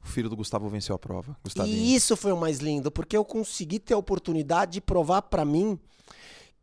O 0.00 0.06
filho 0.06 0.28
do 0.28 0.36
Gustavo 0.36 0.68
venceu 0.68 0.94
a 0.94 0.98
prova. 0.98 1.36
Gustavinho. 1.42 1.76
E 1.76 1.92
isso 1.92 2.16
foi 2.16 2.30
o 2.30 2.36
mais 2.36 2.58
lindo, 2.58 2.88
porque 2.88 3.16
eu 3.16 3.24
consegui 3.24 3.80
ter 3.80 3.94
a 3.94 3.98
oportunidade 3.98 4.74
de 4.74 4.80
provar 4.80 5.22
para 5.22 5.44
mim 5.44 5.76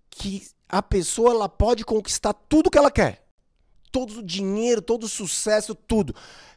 que 0.10 0.48
a 0.70 0.82
pessoa 0.82 1.32
ela 1.32 1.50
pode 1.50 1.84
conquistar 1.84 2.32
tudo 2.32 2.72
que 2.72 2.78
ela 2.78 2.90
quer. 2.90 3.25
Todo 3.96 4.20
o 4.20 4.24
dinheiro, 4.24 4.82
todo 4.82 5.06
o 5.06 5.08
sucesso, 5.08 5.74
tudo. 5.74 6.14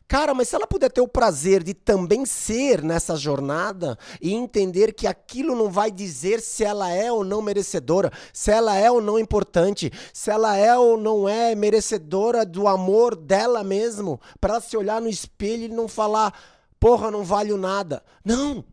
Cara, 0.08 0.34
mas 0.34 0.48
se 0.48 0.56
ela 0.56 0.66
puder 0.66 0.90
ter 0.90 1.00
o 1.00 1.06
prazer 1.06 1.62
de 1.62 1.72
também 1.72 2.26
ser 2.26 2.82
nessa 2.82 3.14
jornada 3.14 3.96
e 4.20 4.32
entender 4.32 4.92
que 4.92 5.06
aquilo 5.06 5.54
não 5.54 5.70
vai 5.70 5.88
dizer 5.88 6.40
se 6.40 6.64
ela 6.64 6.90
é 6.90 7.12
ou 7.12 7.22
não 7.22 7.40
merecedora, 7.40 8.10
se 8.32 8.50
ela 8.50 8.74
é 8.74 8.90
ou 8.90 9.00
não 9.00 9.20
importante, 9.20 9.92
se 10.12 10.32
ela 10.32 10.56
é 10.56 10.76
ou 10.76 10.96
não 10.96 11.28
é 11.28 11.54
merecedora 11.54 12.44
do 12.44 12.66
amor 12.66 13.14
dela 13.14 13.62
mesmo, 13.62 14.20
para 14.40 14.60
se 14.60 14.76
olhar 14.76 15.00
no 15.00 15.08
espelho 15.08 15.66
e 15.66 15.68
não 15.68 15.86
falar, 15.86 16.34
porra, 16.80 17.08
não 17.08 17.22
valho 17.22 17.56
nada. 17.56 18.02
Não, 18.24 18.64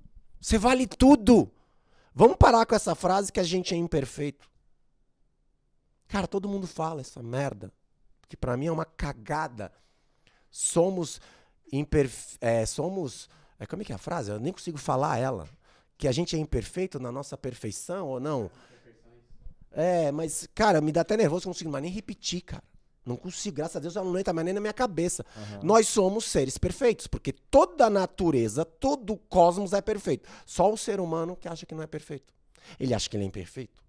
você 0.42 0.58
vale 0.58 0.88
tudo. 0.88 1.52
Vamos 2.16 2.38
parar 2.38 2.66
com 2.66 2.74
essa 2.74 2.96
frase 2.96 3.32
que 3.32 3.40
a 3.40 3.44
gente 3.44 3.76
é 3.76 3.78
imperfeito. 3.78 4.50
Cara, 6.08 6.28
todo 6.28 6.50
mundo 6.50 6.66
fala 6.66 7.02
essa 7.02 7.22
merda, 7.22 7.72
que 8.28 8.38
para 8.38 8.56
mim 8.58 8.68
é 8.68 8.72
uma 8.72 8.86
cagada 8.86 9.72
somos 10.56 11.20
imperfe... 11.72 12.38
É, 12.40 12.66
somos. 12.66 13.30
É, 13.60 13.66
como 13.66 13.82
é 13.82 13.86
que 13.86 13.92
é 13.92 13.96
a 13.96 14.00
frase? 14.00 14.32
Eu 14.32 14.40
nem 14.40 14.54
consigo 14.54 14.78
falar 14.78 15.18
ela. 15.18 15.48
Que 15.98 16.08
a 16.08 16.12
gente 16.12 16.36
é 16.36 16.40
imperfeito 16.40 17.00
na 17.00 17.12
nossa 17.12 17.38
perfeição 17.38 18.08
ou 18.08 18.20
não? 18.20 18.50
É, 19.72 20.12
mas, 20.12 20.48
cara, 20.56 20.80
me 20.80 20.92
dá 20.92 21.02
até 21.02 21.18
nervoso, 21.18 21.48
não 21.48 21.54
consigo 21.54 21.70
mais 21.70 21.84
nem 21.84 21.92
repetir, 21.92 22.42
cara. 22.42 22.64
Não 23.06 23.18
consigo, 23.18 23.58
graças 23.58 23.76
a 23.76 23.80
Deus, 23.80 23.96
ela 23.96 24.06
não 24.06 24.18
entra 24.18 24.34
mais 24.34 24.46
nem 24.46 24.54
na 24.54 24.60
minha 24.60 24.74
cabeça. 24.74 25.26
Uhum. 25.36 25.60
Nós 25.64 25.88
somos 25.88 26.26
seres 26.26 26.58
perfeitos, 26.58 27.06
porque 27.06 27.32
toda 27.32 27.86
a 27.86 27.90
natureza, 27.90 28.66
todo 28.66 29.14
o 29.14 29.18
cosmos 29.18 29.74
é 29.74 29.82
perfeito. 29.82 30.28
Só 30.46 30.72
o 30.72 30.78
ser 30.78 31.00
humano 31.00 31.36
que 31.36 31.48
acha 31.48 31.66
que 31.66 31.76
não 31.76 31.84
é 31.84 31.88
perfeito. 31.88 32.34
Ele 32.80 32.94
acha 32.94 33.10
que 33.10 33.16
ele 33.16 33.26
é 33.26 33.28
imperfeito. 33.28 33.85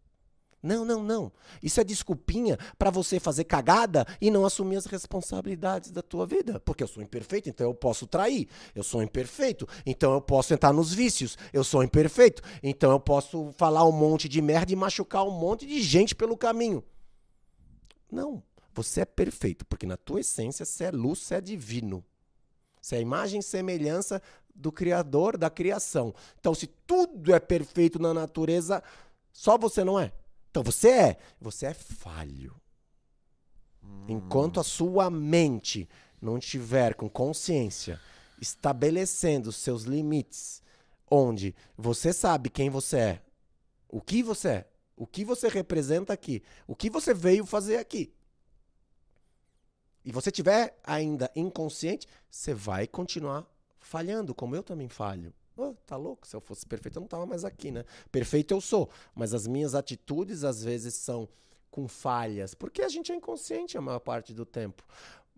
Não, 0.66 0.84
não, 0.84 1.00
não. 1.00 1.32
Isso 1.62 1.80
é 1.80 1.84
desculpinha 1.84 2.58
para 2.76 2.90
você 2.90 3.20
fazer 3.20 3.44
cagada 3.44 4.04
e 4.20 4.32
não 4.32 4.44
assumir 4.44 4.74
as 4.74 4.86
responsabilidades 4.86 5.92
da 5.92 6.02
tua 6.02 6.26
vida. 6.26 6.58
Porque 6.58 6.82
eu 6.82 6.88
sou 6.88 7.00
imperfeito, 7.00 7.48
então 7.48 7.68
eu 7.68 7.74
posso 7.74 8.04
trair. 8.04 8.48
Eu 8.74 8.82
sou 8.82 9.00
imperfeito, 9.00 9.68
então 9.86 10.12
eu 10.12 10.20
posso 10.20 10.52
entrar 10.52 10.72
nos 10.72 10.92
vícios. 10.92 11.38
Eu 11.52 11.62
sou 11.62 11.84
imperfeito, 11.84 12.42
então 12.64 12.90
eu 12.90 12.98
posso 12.98 13.52
falar 13.56 13.84
um 13.84 13.92
monte 13.92 14.28
de 14.28 14.42
merda 14.42 14.72
e 14.72 14.76
machucar 14.76 15.24
um 15.24 15.30
monte 15.30 15.64
de 15.64 15.80
gente 15.80 16.16
pelo 16.16 16.36
caminho. 16.36 16.82
Não. 18.10 18.42
Você 18.74 19.02
é 19.02 19.04
perfeito, 19.04 19.64
porque 19.66 19.86
na 19.86 19.96
tua 19.96 20.20
essência 20.20 20.64
você 20.64 20.84
é 20.84 20.90
luz, 20.90 21.20
você 21.20 21.36
é 21.36 21.40
divino. 21.40 22.04
Você 22.82 22.96
é 22.96 22.98
a 22.98 23.02
imagem 23.02 23.38
e 23.38 23.42
semelhança 23.42 24.20
do 24.52 24.72
Criador, 24.72 25.38
da 25.38 25.48
criação. 25.48 26.12
Então, 26.40 26.52
se 26.54 26.66
tudo 26.66 27.32
é 27.32 27.38
perfeito 27.38 28.00
na 28.00 28.12
natureza, 28.12 28.82
só 29.32 29.56
você 29.56 29.84
não 29.84 30.00
é. 30.00 30.12
Então 30.56 30.64
você 30.64 30.88
é, 30.88 31.18
você 31.38 31.66
é 31.66 31.74
falho. 31.74 32.58
Enquanto 34.08 34.58
a 34.58 34.64
sua 34.64 35.10
mente 35.10 35.86
não 36.18 36.38
estiver 36.38 36.94
com 36.94 37.10
consciência, 37.10 38.00
estabelecendo 38.40 39.52
seus 39.52 39.82
limites, 39.82 40.62
onde 41.10 41.54
você 41.76 42.10
sabe 42.10 42.48
quem 42.48 42.70
você 42.70 42.96
é, 42.98 43.22
o 43.86 44.00
que 44.00 44.22
você 44.22 44.48
é, 44.48 44.68
o 44.96 45.06
que 45.06 45.26
você 45.26 45.46
representa 45.48 46.14
aqui, 46.14 46.42
o 46.66 46.74
que 46.74 46.88
você 46.88 47.12
veio 47.12 47.44
fazer 47.44 47.76
aqui. 47.76 48.14
E 50.06 50.10
você 50.10 50.30
tiver 50.30 50.80
ainda 50.82 51.30
inconsciente, 51.36 52.08
você 52.30 52.54
vai 52.54 52.86
continuar 52.86 53.46
falhando, 53.78 54.34
como 54.34 54.56
eu 54.56 54.62
também 54.62 54.88
falho. 54.88 55.34
Oh, 55.56 55.74
tá 55.86 55.96
louco? 55.96 56.26
Se 56.26 56.36
eu 56.36 56.40
fosse 56.40 56.66
perfeito, 56.66 56.98
eu 56.98 57.00
não 57.00 57.08
tava 57.08 57.24
mais 57.24 57.44
aqui, 57.44 57.70
né? 57.70 57.84
Perfeito 58.12 58.52
eu 58.52 58.60
sou, 58.60 58.90
mas 59.14 59.32
as 59.32 59.46
minhas 59.46 59.74
atitudes 59.74 60.44
às 60.44 60.62
vezes 60.62 60.94
são 60.94 61.28
com 61.70 61.88
falhas, 61.88 62.54
porque 62.54 62.82
a 62.82 62.88
gente 62.88 63.12
é 63.12 63.14
inconsciente 63.14 63.76
a 63.76 63.80
maior 63.80 64.00
parte 64.00 64.34
do 64.34 64.44
tempo. 64.44 64.82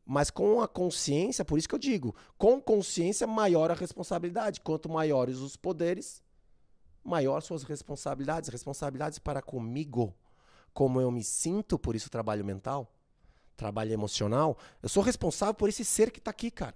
Mas 0.04 0.30
com 0.30 0.60
a 0.62 0.66
consciência, 0.66 1.44
por 1.44 1.58
isso 1.58 1.68
que 1.68 1.74
eu 1.74 1.78
digo, 1.78 2.14
com 2.36 2.60
consciência 2.60 3.26
maior 3.26 3.70
a 3.70 3.74
responsabilidade. 3.74 4.60
Quanto 4.60 4.88
maiores 4.88 5.38
os 5.38 5.54
poderes, 5.54 6.22
maior 7.04 7.40
suas 7.42 7.62
responsabilidades, 7.62 8.48
responsabilidades 8.48 9.18
para 9.18 9.42
comigo, 9.42 10.14
como 10.72 11.00
eu 11.00 11.10
me 11.10 11.22
sinto, 11.22 11.78
por 11.78 11.94
isso 11.94 12.08
trabalho 12.08 12.44
mental, 12.44 12.90
trabalho 13.56 13.92
emocional. 13.92 14.56
Eu 14.82 14.88
sou 14.88 15.02
responsável 15.02 15.54
por 15.54 15.68
esse 15.68 15.84
ser 15.84 16.10
que 16.10 16.20
está 16.20 16.30
aqui, 16.30 16.50
cara. 16.50 16.74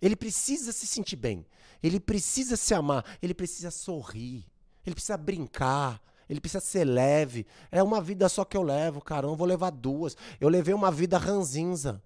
Ele 0.00 0.16
precisa 0.16 0.72
se 0.72 0.86
sentir 0.86 1.16
bem. 1.16 1.46
Ele 1.82 2.00
precisa 2.00 2.56
se 2.56 2.74
amar. 2.74 3.04
Ele 3.22 3.34
precisa 3.34 3.70
sorrir. 3.70 4.44
Ele 4.84 4.94
precisa 4.94 5.16
brincar. 5.16 6.00
Ele 6.28 6.40
precisa 6.40 6.60
ser 6.60 6.84
leve. 6.84 7.46
É 7.70 7.82
uma 7.82 8.00
vida 8.00 8.28
só 8.28 8.44
que 8.44 8.56
eu 8.56 8.62
levo, 8.62 9.00
cara. 9.00 9.26
Eu 9.26 9.30
não 9.30 9.36
vou 9.36 9.46
levar 9.46 9.70
duas. 9.70 10.16
Eu 10.40 10.48
levei 10.48 10.72
uma 10.72 10.90
vida 10.90 11.18
ranzinza. 11.18 12.02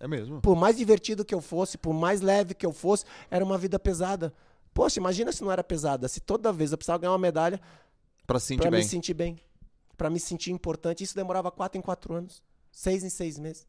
É 0.00 0.06
mesmo? 0.06 0.40
Por 0.40 0.54
mais 0.54 0.76
divertido 0.76 1.24
que 1.24 1.34
eu 1.34 1.40
fosse, 1.40 1.76
por 1.76 1.92
mais 1.92 2.20
leve 2.20 2.54
que 2.54 2.64
eu 2.64 2.72
fosse, 2.72 3.04
era 3.30 3.44
uma 3.44 3.58
vida 3.58 3.78
pesada. 3.78 4.32
Poxa, 4.72 5.00
imagina 5.00 5.32
se 5.32 5.42
não 5.42 5.50
era 5.50 5.64
pesada. 5.64 6.06
Se 6.08 6.20
toda 6.20 6.52
vez 6.52 6.70
eu 6.70 6.78
precisava 6.78 6.98
ganhar 6.98 7.12
uma 7.12 7.18
medalha 7.18 7.60
para 8.26 8.38
sentir 8.38 8.70
me 8.70 8.84
sentir 8.84 9.14
bem. 9.14 9.40
Para 9.96 10.10
me 10.10 10.20
sentir 10.20 10.52
importante. 10.52 11.02
Isso 11.02 11.16
demorava 11.16 11.50
quatro 11.50 11.78
em 11.78 11.82
quatro 11.82 12.14
anos. 12.14 12.42
Seis 12.70 13.02
em 13.02 13.08
seis 13.08 13.38
meses. 13.38 13.66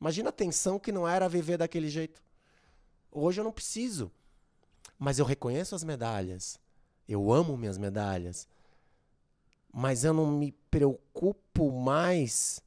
Imagina 0.00 0.30
a 0.30 0.32
tensão 0.32 0.78
que 0.78 0.90
não 0.90 1.06
era 1.06 1.28
viver 1.28 1.58
daquele 1.58 1.88
jeito. 1.88 2.20
Hoje 3.10 3.40
eu 3.40 3.44
não 3.44 3.52
preciso. 3.52 4.10
Mas 4.98 5.18
eu 5.18 5.24
reconheço 5.24 5.74
as 5.74 5.84
medalhas. 5.84 6.58
Eu 7.08 7.32
amo 7.32 7.56
minhas 7.56 7.78
medalhas. 7.78 8.48
Mas 9.72 10.04
eu 10.04 10.12
não 10.12 10.26
me 10.26 10.52
preocupo 10.70 11.70
mais 11.70 12.60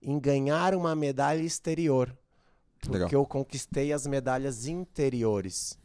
em 0.00 0.18
ganhar 0.18 0.74
uma 0.74 0.94
medalha 0.94 1.42
exterior. 1.42 2.16
Porque 2.80 2.98
Legal. 2.98 3.10
eu 3.12 3.26
conquistei 3.26 3.92
as 3.92 4.06
medalhas 4.06 4.66
interiores. 4.66 5.78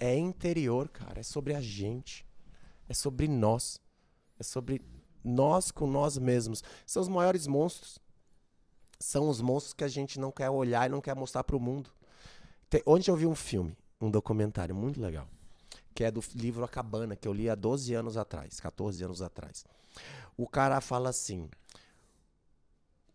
é 0.00 0.16
interior, 0.16 0.88
cara. 0.88 1.20
É 1.20 1.22
sobre 1.22 1.54
a 1.54 1.60
gente. 1.60 2.26
É 2.88 2.94
sobre 2.94 3.28
nós. 3.28 3.80
É 4.38 4.42
sobre 4.42 4.80
nós 5.24 5.70
com 5.70 5.86
nós 5.86 6.16
mesmos. 6.16 6.62
São 6.86 7.02
os 7.02 7.08
maiores 7.08 7.46
monstros. 7.46 7.98
São 8.98 9.28
os 9.28 9.40
monstros 9.40 9.74
que 9.74 9.84
a 9.84 9.88
gente 9.88 10.18
não 10.18 10.30
quer 10.32 10.50
olhar 10.50 10.88
e 10.88 10.92
não 10.92 11.00
quer 11.00 11.14
mostrar 11.14 11.44
para 11.44 11.56
o 11.56 11.60
mundo. 11.60 11.90
Tem, 12.70 12.82
onde 12.86 13.10
eu 13.10 13.16
vi 13.16 13.26
um 13.26 13.34
filme, 13.34 13.76
um 14.00 14.10
documentário 14.10 14.74
muito 14.74 15.00
legal, 15.00 15.28
que 15.94 16.04
é 16.04 16.10
do 16.10 16.22
livro 16.34 16.64
A 16.64 16.68
Cabana, 16.68 17.16
que 17.16 17.26
eu 17.26 17.32
li 17.32 17.48
há 17.48 17.54
12 17.54 17.94
anos 17.94 18.16
atrás, 18.16 18.60
14 18.60 19.04
anos 19.04 19.22
atrás. 19.22 19.64
O 20.36 20.46
cara 20.46 20.80
fala 20.80 21.08
assim: 21.08 21.48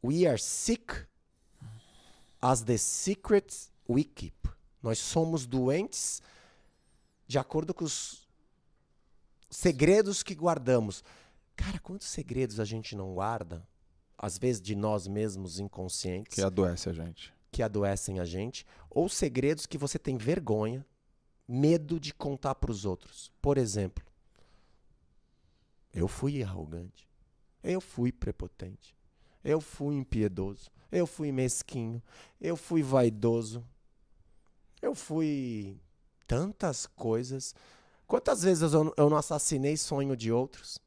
We 0.04 0.26
are 0.26 0.40
sick 0.40 1.06
as 2.42 2.62
the 2.62 2.78
secrets 2.78 3.72
we 3.88 4.04
keep. 4.04 4.36
Nós 4.82 5.00
somos 5.00 5.46
doentes 5.46 6.22
de 7.26 7.40
acordo 7.40 7.74
com 7.74 7.86
os 7.86 8.28
segredos 9.50 10.22
que 10.22 10.36
guardamos. 10.36 11.04
Cara, 11.56 11.80
quantos 11.80 12.08
segredos 12.08 12.60
a 12.60 12.66
gente 12.66 12.96
não 12.96 13.14
guarda? 13.14 13.66
Às 14.18 14.38
vezes 14.38 14.62
de 14.62 14.76
nós 14.76 15.08
mesmos 15.08 15.60
inconscientes. 15.60 16.36
Que 16.36 16.42
adoece 16.42 16.90
a 16.90 16.94
gente. 16.94 17.33
Que 17.54 17.62
adoecem 17.62 18.20
a 18.20 18.26
gente. 18.26 18.66
Ou 18.90 19.08
segredos 19.08 19.68
que 19.68 19.78
você 19.78 20.00
tem 20.00 20.18
vergonha, 20.18 20.84
medo 21.48 22.00
de 22.00 22.12
contar 22.12 22.56
para 22.56 22.72
os 22.72 22.84
outros. 22.84 23.32
Por 23.40 23.60
exemplo, 23.60 24.04
eu 25.94 26.08
fui 26.08 26.42
arrogante. 26.42 27.08
Eu 27.64 27.80
fui 27.80 28.12
prepotente. 28.12 28.96
Eu 29.44 29.62
fui 29.62 29.96
impiedoso. 29.96 30.72
Eu 30.92 31.06
fui 31.06 31.32
mesquinho. 31.32 32.02
Eu 32.42 32.58
fui 32.58 32.82
vaidoso. 32.82 33.64
Eu 34.82 34.96
fui 34.96 35.78
tantas 36.26 36.88
coisas. 36.88 37.54
Quantas 38.08 38.42
vezes 38.42 38.74
eu, 38.74 38.94
não 38.98 39.16
assassinei 39.16 39.78
sonho 39.78 40.18
de 40.18 40.32
outros? 40.32 40.80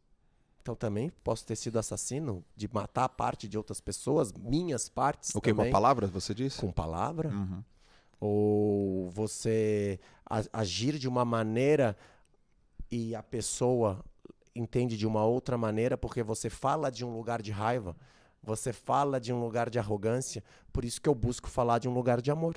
Então 0.67 0.75
também 0.75 1.13
posso 1.23 1.47
ter 1.47 1.55
sido 1.55 1.79
assassino 1.79 2.45
de 2.57 2.67
matar 2.67 3.09
parte 3.09 3.47
de 3.47 3.57
outras 3.57 3.81
pessoas, 3.81 4.33
minhas 4.33 4.89
partes. 4.89 5.33
O 5.33 5.41
que? 5.41 5.51
também. 5.51 5.67
Com 5.67 5.73
palavras, 5.73 6.11
você 6.11 6.35
disse? 6.35 6.61
Com 6.61 6.73
palavra. 6.73 7.29
Uhum. 7.29 7.63
Ou 8.19 9.09
você 9.11 10.01
agir 10.53 10.99
de 10.99 11.07
uma 11.07 11.25
maneira 11.25 11.97
e 12.91 13.15
a 13.15 13.23
pessoa 13.23 14.05
entende 14.57 14.97
de 14.97 15.07
uma 15.07 15.25
outra 15.25 15.57
maneira 15.57 15.97
porque 15.97 16.21
você 16.21 16.51
fala 16.51 16.91
de 16.91 17.05
um 17.05 17.15
lugar 17.17 17.41
de 17.41 17.53
raiva, 17.53 17.95
você 18.43 18.73
fala 18.73 19.21
de 19.21 19.33
um 19.33 19.41
lugar 19.41 19.71
de 19.71 19.79
arrogância. 19.79 20.43
Por 20.73 20.85
isso 20.85 21.01
que 21.01 21.09
eu 21.09 21.15
busco 21.15 21.49
falar 21.49 21.79
de 21.79 21.89
um 21.89 21.95
lugar 21.95 22.21
de 22.21 22.33
amor. 22.33 22.57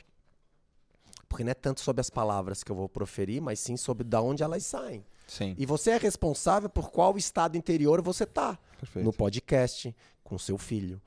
Porque 1.27 1.43
não 1.43 1.51
é 1.51 1.53
tanto 1.53 1.79
sobre 1.81 2.01
as 2.01 2.09
palavras 2.09 2.63
que 2.63 2.71
eu 2.71 2.75
vou 2.75 2.89
proferir, 2.89 3.39
mas 3.39 3.59
sim 3.59 3.77
sobre 3.77 4.03
de 4.03 4.17
onde 4.17 4.41
elas 4.41 4.65
saem. 4.65 5.05
Sim. 5.29 5.55
E 5.57 5.65
você 5.65 5.91
é 5.91 5.97
responsável 5.97 6.69
por 6.69 6.89
qual 6.89 7.15
estado 7.15 7.55
interior 7.55 8.01
você 8.01 8.23
está. 8.23 8.57
Perfeito. 8.79 9.05
No 9.05 9.13
podcast, 9.13 9.95
com 10.23 10.39
seu 10.39 10.57
filho, 10.57 10.99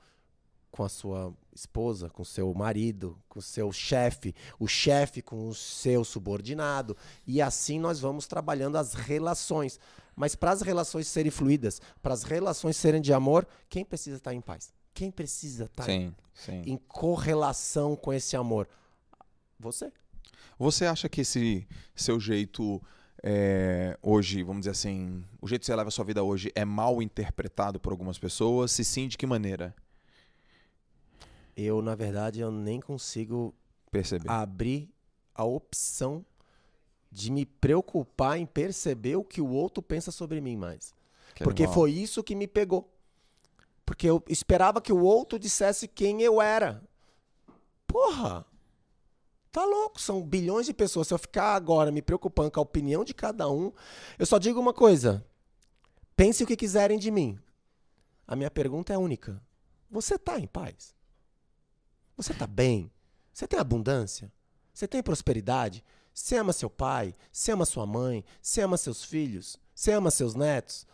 com 0.71 0.81
a 0.81 0.89
sua 0.89 1.33
esposa, 1.53 2.09
com 2.09 2.23
seu 2.23 2.51
marido, 2.53 3.19
com 3.27 3.41
seu 3.41 3.71
chefe, 3.71 4.33
o 4.57 4.65
chefe 4.65 5.21
com 5.21 5.49
o 5.49 5.53
seu 5.53 6.05
subordinado. 6.05 6.95
E 7.27 7.41
assim 7.41 7.77
nós 7.79 7.99
vamos 7.99 8.25
trabalhando 8.25 8.77
as 8.77 8.93
relações. 8.93 9.77
Mas 10.15 10.35
para 10.35 10.51
as 10.51 10.61
relações 10.61 11.07
serem 11.07 11.31
fluídas, 11.31 11.81
para 12.01 12.13
as 12.13 12.23
relações 12.23 12.77
serem 12.77 13.01
de 13.01 13.11
amor, 13.11 13.45
quem 13.67 13.83
precisa 13.83 14.17
estar 14.17 14.33
em 14.33 14.41
paz? 14.41 14.73
Quem 14.93 15.11
precisa 15.11 15.65
estar 15.65 15.83
sim, 15.83 16.15
sim. 16.33 16.61
em 16.65 16.77
correlação 16.77 17.95
com 17.95 18.13
esse 18.13 18.37
amor? 18.37 18.69
Você. 19.59 19.91
Você 20.57 20.85
acha 20.85 21.09
que 21.09 21.21
esse 21.21 21.67
seu 21.93 22.19
jeito 22.19 22.81
é, 23.23 23.97
hoje, 24.01 24.43
vamos 24.43 24.61
dizer 24.61 24.71
assim, 24.71 25.23
o 25.41 25.47
jeito 25.47 25.61
que 25.61 25.65
você 25.65 25.75
leva 25.75 25.87
a 25.87 25.91
sua 25.91 26.03
vida 26.03 26.21
hoje 26.21 26.51
é 26.53 26.65
mal 26.65 27.01
interpretado 27.01 27.79
por 27.79 27.91
algumas 27.91 28.19
pessoas? 28.19 28.71
Se 28.71 28.83
sim, 28.83 29.07
de 29.07 29.17
que 29.17 29.25
maneira? 29.25 29.73
Eu, 31.55 31.81
na 31.81 31.95
verdade, 31.95 32.41
eu 32.41 32.51
nem 32.51 32.81
consigo 32.81 33.55
perceber 33.89 34.29
abrir 34.29 34.89
a 35.33 35.45
opção 35.45 36.25
de 37.09 37.31
me 37.31 37.45
preocupar 37.45 38.39
em 38.39 38.45
perceber 38.45 39.15
o 39.15 39.23
que 39.23 39.39
o 39.39 39.49
outro 39.49 39.81
pensa 39.81 40.11
sobre 40.11 40.41
mim 40.41 40.57
mais. 40.57 40.93
Que 41.33 41.43
Porque 41.43 41.63
animal. 41.63 41.75
foi 41.75 41.91
isso 41.91 42.23
que 42.23 42.35
me 42.35 42.47
pegou. 42.47 42.91
Porque 43.85 44.09
eu 44.09 44.21
esperava 44.27 44.81
que 44.81 44.91
o 44.91 45.01
outro 45.01 45.39
dissesse 45.39 45.87
quem 45.87 46.21
eu 46.21 46.41
era. 46.41 46.83
Porra! 47.87 48.45
Tá 49.53 49.63
louco, 49.63 50.01
são 50.01 50.19
bilhões 50.19 50.65
de 50.65 50.73
pessoas. 50.73 51.07
Se 51.07 51.13
eu 51.13 51.17
ficar 51.19 51.53
agora 51.53 51.91
me 51.91 52.01
preocupando 52.01 52.49
com 52.49 52.59
a 52.59 52.63
opinião 52.63 53.03
de 53.03 53.13
cada 53.13 53.47
um, 53.47 53.71
eu 54.17 54.25
só 54.25 54.39
digo 54.39 54.59
uma 54.59 54.73
coisa. 54.73 55.23
Pense 56.15 56.43
o 56.43 56.47
que 56.47 56.55
quiserem 56.55 56.97
de 56.97 57.11
mim. 57.11 57.37
A 58.27 58.35
minha 58.35 58.49
pergunta 58.49 58.91
é 58.91 58.97
única. 58.97 59.39
Você 59.91 60.17
tá 60.17 60.39
em 60.39 60.47
paz? 60.47 60.95
Você 62.17 62.33
tá 62.33 62.47
bem? 62.47 62.91
Você 63.31 63.47
tem 63.47 63.59
abundância? 63.59 64.33
Você 64.73 64.87
tem 64.87 65.03
prosperidade? 65.03 65.83
Você 66.11 66.35
ama 66.35 66.51
seu 66.51 66.69
pai? 66.69 67.13
Você 67.31 67.51
ama 67.51 67.63
sua 67.63 67.85
mãe? 67.85 68.25
Você 68.41 68.59
ama 68.61 68.75
seus 68.75 69.03
filhos? 69.03 69.59
Você 69.75 69.91
ama 69.91 70.09
seus 70.09 70.33
netos? 70.33 70.87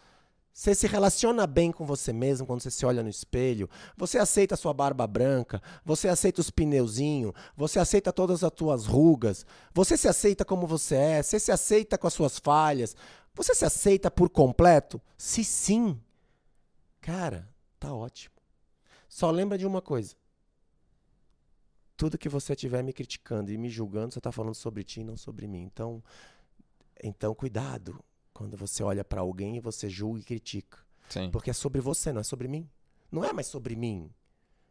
Você 0.59 0.75
se 0.75 0.87
relaciona 0.87 1.47
bem 1.47 1.71
com 1.71 1.85
você 1.85 2.11
mesmo 2.11 2.45
quando 2.45 2.59
você 2.59 2.69
se 2.69 2.85
olha 2.85 3.01
no 3.01 3.07
espelho. 3.07 3.69
Você 3.95 4.17
aceita 4.17 4.55
a 4.55 4.57
sua 4.57 4.73
barba 4.73 5.07
branca. 5.07 5.61
Você 5.85 6.09
aceita 6.09 6.41
os 6.41 6.51
pneuzinhos. 6.51 7.31
Você 7.55 7.79
aceita 7.79 8.11
todas 8.11 8.43
as 8.43 8.51
tuas 8.51 8.85
rugas. 8.85 9.45
Você 9.73 9.95
se 9.95 10.09
aceita 10.09 10.43
como 10.43 10.67
você 10.67 10.95
é. 10.95 11.23
Você 11.23 11.39
se 11.39 11.49
aceita 11.49 11.97
com 11.97 12.07
as 12.07 12.13
suas 12.13 12.37
falhas. 12.37 12.93
Você 13.33 13.55
se 13.55 13.63
aceita 13.63 14.11
por 14.11 14.29
completo? 14.29 15.01
Se 15.17 15.45
sim, 15.45 15.97
cara, 16.99 17.47
tá 17.79 17.93
ótimo. 17.93 18.35
Só 19.07 19.31
lembra 19.31 19.57
de 19.57 19.65
uma 19.65 19.81
coisa. 19.81 20.13
Tudo 21.95 22.17
que 22.17 22.27
você 22.27 22.51
estiver 22.51 22.83
me 22.83 22.91
criticando 22.91 23.49
e 23.49 23.57
me 23.57 23.69
julgando, 23.69 24.11
você 24.11 24.19
está 24.19 24.29
falando 24.29 24.55
sobre 24.55 24.83
ti 24.83 24.99
e 24.99 25.03
não 25.05 25.15
sobre 25.15 25.47
mim. 25.47 25.61
Então, 25.61 26.03
então 27.01 27.33
cuidado 27.33 28.03
quando 28.39 28.55
você 28.55 28.81
olha 28.81 29.03
para 29.03 29.19
alguém 29.19 29.57
e 29.57 29.59
você 29.59 29.89
julga 29.89 30.21
e 30.21 30.23
critica. 30.23 30.77
Sim. 31.09 31.29
Porque 31.29 31.49
é 31.49 31.53
sobre 31.53 31.81
você, 31.81 32.13
não 32.13 32.21
é 32.21 32.23
sobre 32.23 32.47
mim. 32.47 32.69
Não 33.11 33.21
é 33.21 33.33
mais 33.33 33.47
sobre 33.47 33.75
mim. 33.75 34.09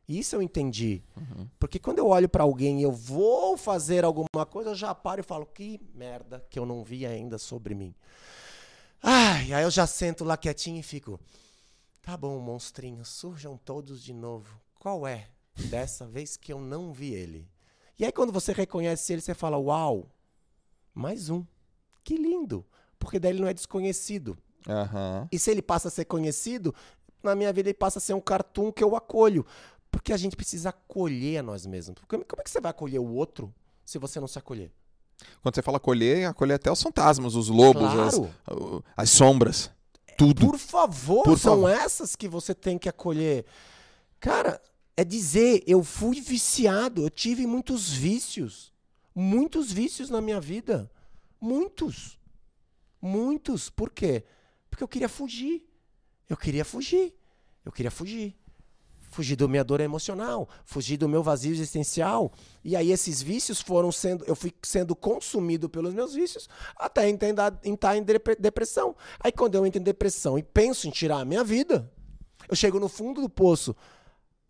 Isso 0.08 0.34
eu 0.34 0.40
entendi. 0.40 1.02
Uhum. 1.14 1.46
Porque 1.58 1.78
quando 1.78 1.98
eu 1.98 2.06
olho 2.06 2.30
para 2.30 2.44
alguém 2.44 2.80
e 2.80 2.82
eu 2.82 2.90
vou 2.90 3.58
fazer 3.58 4.06
alguma 4.06 4.46
coisa, 4.46 4.70
eu 4.70 4.74
já 4.74 4.94
paro 4.94 5.20
e 5.20 5.22
falo: 5.22 5.44
que 5.44 5.78
merda 5.94 6.42
que 6.48 6.58
eu 6.58 6.64
não 6.64 6.82
vi 6.82 7.04
ainda 7.04 7.36
sobre 7.36 7.74
mim. 7.74 7.94
Ai, 9.02 9.52
aí 9.52 9.62
eu 9.62 9.70
já 9.70 9.86
sento 9.86 10.24
lá 10.24 10.38
quietinho 10.38 10.80
e 10.80 10.82
fico: 10.82 11.20
tá 12.00 12.16
bom, 12.16 12.38
monstrinho, 12.38 13.04
surjam 13.04 13.58
todos 13.58 14.02
de 14.02 14.14
novo. 14.14 14.58
Qual 14.78 15.06
é 15.06 15.28
dessa 15.68 16.06
vez 16.08 16.38
que 16.38 16.50
eu 16.54 16.58
não 16.58 16.90
vi 16.90 17.12
ele? 17.12 17.46
E 17.98 18.06
aí 18.06 18.12
quando 18.12 18.32
você 18.32 18.50
reconhece 18.50 19.12
ele, 19.12 19.20
você 19.20 19.34
fala: 19.34 19.58
uau, 19.58 20.08
mais 20.94 21.28
um. 21.28 21.44
Que 22.02 22.16
lindo 22.16 22.64
porque 22.98 23.18
daí 23.18 23.32
ele 23.32 23.40
não 23.40 23.48
é 23.48 23.54
desconhecido. 23.54 24.36
Uhum. 24.66 25.28
E 25.30 25.38
se 25.38 25.50
ele 25.50 25.62
passa 25.62 25.88
a 25.88 25.90
ser 25.90 26.04
conhecido, 26.04 26.74
na 27.22 27.34
minha 27.34 27.52
vida 27.52 27.68
ele 27.68 27.78
passa 27.78 27.98
a 27.98 28.02
ser 28.02 28.14
um 28.14 28.20
cartoon 28.20 28.72
que 28.72 28.82
eu 28.82 28.96
acolho. 28.96 29.46
Porque 29.90 30.12
a 30.12 30.16
gente 30.16 30.36
precisa 30.36 30.68
acolher 30.68 31.38
a 31.38 31.42
nós 31.42 31.64
mesmos. 31.64 31.96
Como 32.06 32.22
é 32.22 32.42
que 32.42 32.50
você 32.50 32.60
vai 32.60 32.70
acolher 32.70 32.98
o 32.98 33.08
outro 33.14 33.52
se 33.84 33.98
você 33.98 34.20
não 34.20 34.28
se 34.28 34.38
acolher? 34.38 34.70
Quando 35.42 35.54
você 35.54 35.62
fala 35.62 35.78
acolher, 35.78 36.26
acolher 36.26 36.54
até 36.54 36.70
os 36.70 36.82
fantasmas, 36.82 37.34
os 37.34 37.48
lobos, 37.48 37.90
claro. 37.90 38.34
as, 38.46 38.82
as, 38.96 39.10
sombras. 39.10 39.70
Tudo. 40.16 40.46
Por 40.46 40.58
favor, 40.58 41.24
Por 41.24 41.38
são 41.38 41.62
favor. 41.62 41.70
essas 41.70 42.14
que 42.14 42.28
você 42.28 42.54
tem 42.54 42.78
que 42.78 42.88
acolher. 42.88 43.44
Cara, 44.20 44.60
é 44.96 45.04
dizer, 45.04 45.62
eu 45.66 45.82
fui 45.82 46.20
viciado, 46.20 47.02
eu 47.02 47.10
tive 47.10 47.46
muitos 47.46 47.90
vícios. 47.90 48.72
Muitos 49.14 49.72
vícios 49.72 50.10
na 50.10 50.20
minha 50.20 50.40
vida. 50.40 50.90
Muitos. 51.40 52.17
Muitos. 53.00 53.70
Por 53.70 53.90
quê? 53.90 54.24
Porque 54.70 54.82
eu 54.82 54.88
queria 54.88 55.08
fugir. 55.08 55.68
Eu 56.28 56.36
queria 56.36 56.64
fugir. 56.64 57.14
Eu 57.64 57.72
queria 57.72 57.90
fugir. 57.90 58.36
Fugir 59.10 59.36
da 59.36 59.48
minha 59.48 59.64
dor 59.64 59.80
emocional, 59.80 60.46
fugir 60.66 60.98
do 60.98 61.08
meu 61.08 61.22
vazio 61.22 61.50
existencial. 61.50 62.30
E 62.62 62.76
aí 62.76 62.92
esses 62.92 63.22
vícios 63.22 63.58
foram 63.58 63.90
sendo, 63.90 64.22
eu 64.26 64.36
fui 64.36 64.52
sendo 64.62 64.94
consumido 64.94 65.66
pelos 65.66 65.94
meus 65.94 66.12
vícios 66.12 66.46
até 66.76 67.08
entrar 67.08 67.96
em 67.96 68.04
depressão. 68.38 68.94
Aí 69.18 69.32
quando 69.32 69.54
eu 69.54 69.64
entro 69.64 69.80
em 69.80 69.82
depressão 69.82 70.38
e 70.38 70.42
penso 70.42 70.86
em 70.86 70.90
tirar 70.90 71.20
a 71.20 71.24
minha 71.24 71.42
vida, 71.42 71.90
eu 72.50 72.54
chego 72.54 72.78
no 72.78 72.86
fundo 72.86 73.22
do 73.22 73.30
poço. 73.30 73.74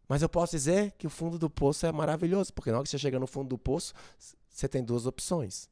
Mas 0.09 0.23
eu 0.23 0.29
posso 0.29 0.57
dizer 0.57 0.93
que 0.99 1.07
o 1.07 1.11
fundo 1.11 1.39
do 1.39 1.49
poço 1.49 1.87
é 1.87 1.93
maravilhoso, 1.93 2.53
porque 2.53 2.73
na 2.73 2.79
hora 2.79 2.85
que 2.85 2.91
você 2.91 2.99
chega 2.99 3.21
no 3.21 3.29
fundo 3.29 3.51
do 3.51 3.59
poço, 3.59 3.95
você 4.49 4.67
tem 4.67 4.83
duas 4.83 5.07
opções. 5.07 5.69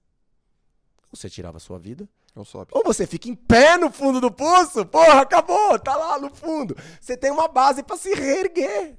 Você 1.17 1.31
tirava 1.31 1.57
a 1.57 1.61
sua 1.61 1.79
vida, 1.79 2.09
ou 2.35 2.45
sobe. 2.45 2.71
Ou 2.75 2.85
você 2.85 3.07
fica 3.07 3.29
em 3.29 3.35
pé 3.35 3.77
no 3.77 3.91
fundo 3.91 4.21
do 4.21 4.31
poço, 4.31 4.85
porra, 4.87 5.23
acabou, 5.23 5.79
tá 5.79 5.97
lá 5.97 6.21
no 6.21 6.31
fundo. 6.31 6.77
Você 7.01 7.17
tem 7.17 7.31
uma 7.31 7.49
base 7.49 7.83
para 7.83 7.97
se 7.97 8.15
reerguer. 8.15 8.97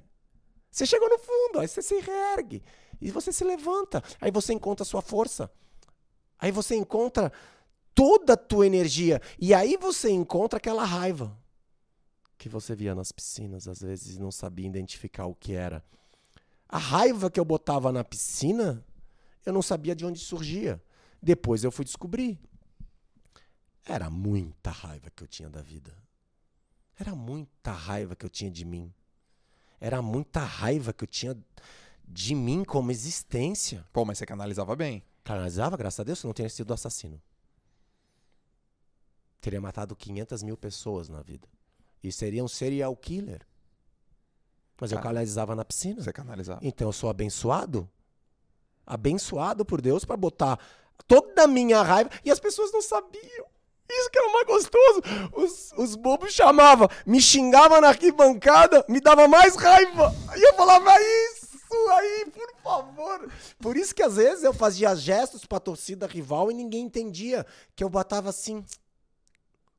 Você 0.70 0.86
chegou 0.86 1.10
no 1.10 1.20
fundo, 1.20 1.60
aí 1.60 1.68
você 1.68 1.82
se 1.82 2.00
reergue. 2.00 2.64
E 3.00 3.12
você 3.12 3.32
se 3.32 3.44
levanta. 3.44 4.04
Aí 4.20 4.32
você 4.32 4.54
encontra 4.54 4.84
a 4.84 4.86
sua 4.86 5.02
força. 5.02 5.52
Aí 6.40 6.52
você 6.52 6.76
encontra 6.76 7.32
toda 7.94 8.34
a 8.34 8.38
tua 8.38 8.66
energia. 8.66 9.22
E 9.40 9.54
aí 9.54 9.78
você 9.78 10.10
encontra 10.10 10.58
aquela 10.58 10.84
raiva 10.84 11.38
que 12.38 12.48
você 12.48 12.76
via 12.76 12.94
nas 12.94 13.12
piscinas, 13.12 13.68
às 13.68 13.82
vezes 13.82 14.18
não 14.18 14.32
sabia 14.32 14.68
identificar 14.68 15.26
o 15.26 15.34
que 15.34 15.54
era. 15.54 15.84
A 16.70 16.78
raiva 16.78 17.32
que 17.32 17.40
eu 17.40 17.46
botava 17.46 17.92
na 17.92 18.04
piscina, 18.04 18.86
eu 19.46 19.52
não 19.52 19.62
sabia 19.62 19.96
de 19.96 20.06
onde 20.06 20.20
surgia. 20.20 20.82
Depois 21.22 21.64
eu 21.64 21.72
fui 21.72 21.86
descobrir. 21.86 22.40
Era 23.86 24.10
muita 24.10 24.70
raiva 24.70 25.10
que 25.10 25.24
eu 25.24 25.28
tinha 25.28 25.50
da 25.50 25.62
vida. 25.62 25.96
Era 27.00 27.16
muita 27.16 27.72
raiva 27.72 28.16
que 28.16 28.26
eu 28.26 28.30
tinha 28.30 28.52
de 28.52 28.66
mim. 28.66 28.94
Era 29.80 30.02
muita 30.02 30.40
raiva 30.42 30.92
que 30.92 31.04
eu 31.04 31.08
tinha 31.08 31.38
de 32.08 32.34
mim 32.34 32.64
como 32.64 32.92
existência. 32.92 33.86
Pô, 33.94 34.04
mas 34.04 34.18
você 34.18 34.26
canalizava 34.26 34.76
bem. 34.76 35.04
Canalizava, 35.24 35.78
graças 35.78 36.00
a 36.00 36.04
Deus, 36.04 36.24
eu 36.24 36.28
não 36.28 36.34
teria 36.34 36.50
sido 36.50 36.74
assassino. 36.74 37.22
Teria 39.40 39.62
matado 39.62 39.96
500 39.96 40.44
mil 40.44 40.58
pessoas 40.58 41.08
na 41.08 41.22
vida. 41.22 41.48
E 42.04 42.12
seria 42.12 42.44
um 42.44 42.48
serial 42.48 42.96
killer. 42.96 43.46
Mas 44.80 44.92
eu 44.92 45.00
canalizava 45.00 45.56
na 45.56 45.66
piscina. 45.66 46.02
Você 46.02 46.14
canalizava. 46.14 46.60
Então 46.64 46.88
eu 46.88 46.94
sou 46.94 47.10
abençoado? 47.10 47.90
Abençoado 48.86 49.66
por 49.66 49.82
Deus 49.82 50.06
para 50.06 50.16
botar 50.16 50.60
toda 51.08 51.44
a 51.44 51.48
minha 51.48 51.82
raiva. 51.82 52.10
E 52.24 52.32
as 52.32 52.40
pessoas 52.40 52.72
não 52.72 52.82
sabiam. 52.82 53.46
Isso 53.90 54.10
que 54.10 54.20
era 54.20 54.28
o 54.28 54.34
mais 54.34 54.48
gostoso. 54.48 55.02
Os, 55.34 55.72
os 55.78 55.96
bobos 55.96 56.34
chamavam, 56.34 56.90
me 57.06 57.22
xingavam 57.22 57.80
na 57.80 57.88
arquibancada, 57.90 58.84
me 58.90 59.00
dava 59.00 59.28
mais 59.28 59.56
raiva. 59.56 60.14
E 60.36 60.42
eu 60.48 60.54
falava, 60.56 60.92
isso 61.02 61.90
aí, 61.98 62.26
por 62.32 62.54
favor. 62.62 63.32
Por 63.60 63.78
isso 63.78 63.96
que 63.96 64.04
às 64.04 64.18
vezes 64.18 64.44
eu 64.44 64.54
fazia 64.54 64.94
gestos 64.96 65.46
pra 65.46 65.60
torcida 65.60 66.06
rival 66.06 66.52
e 66.52 66.54
ninguém 66.54 66.84
entendia. 66.84 67.46
Que 67.76 67.84
eu 67.84 67.90
botava 67.90 68.30
assim. 68.30 68.64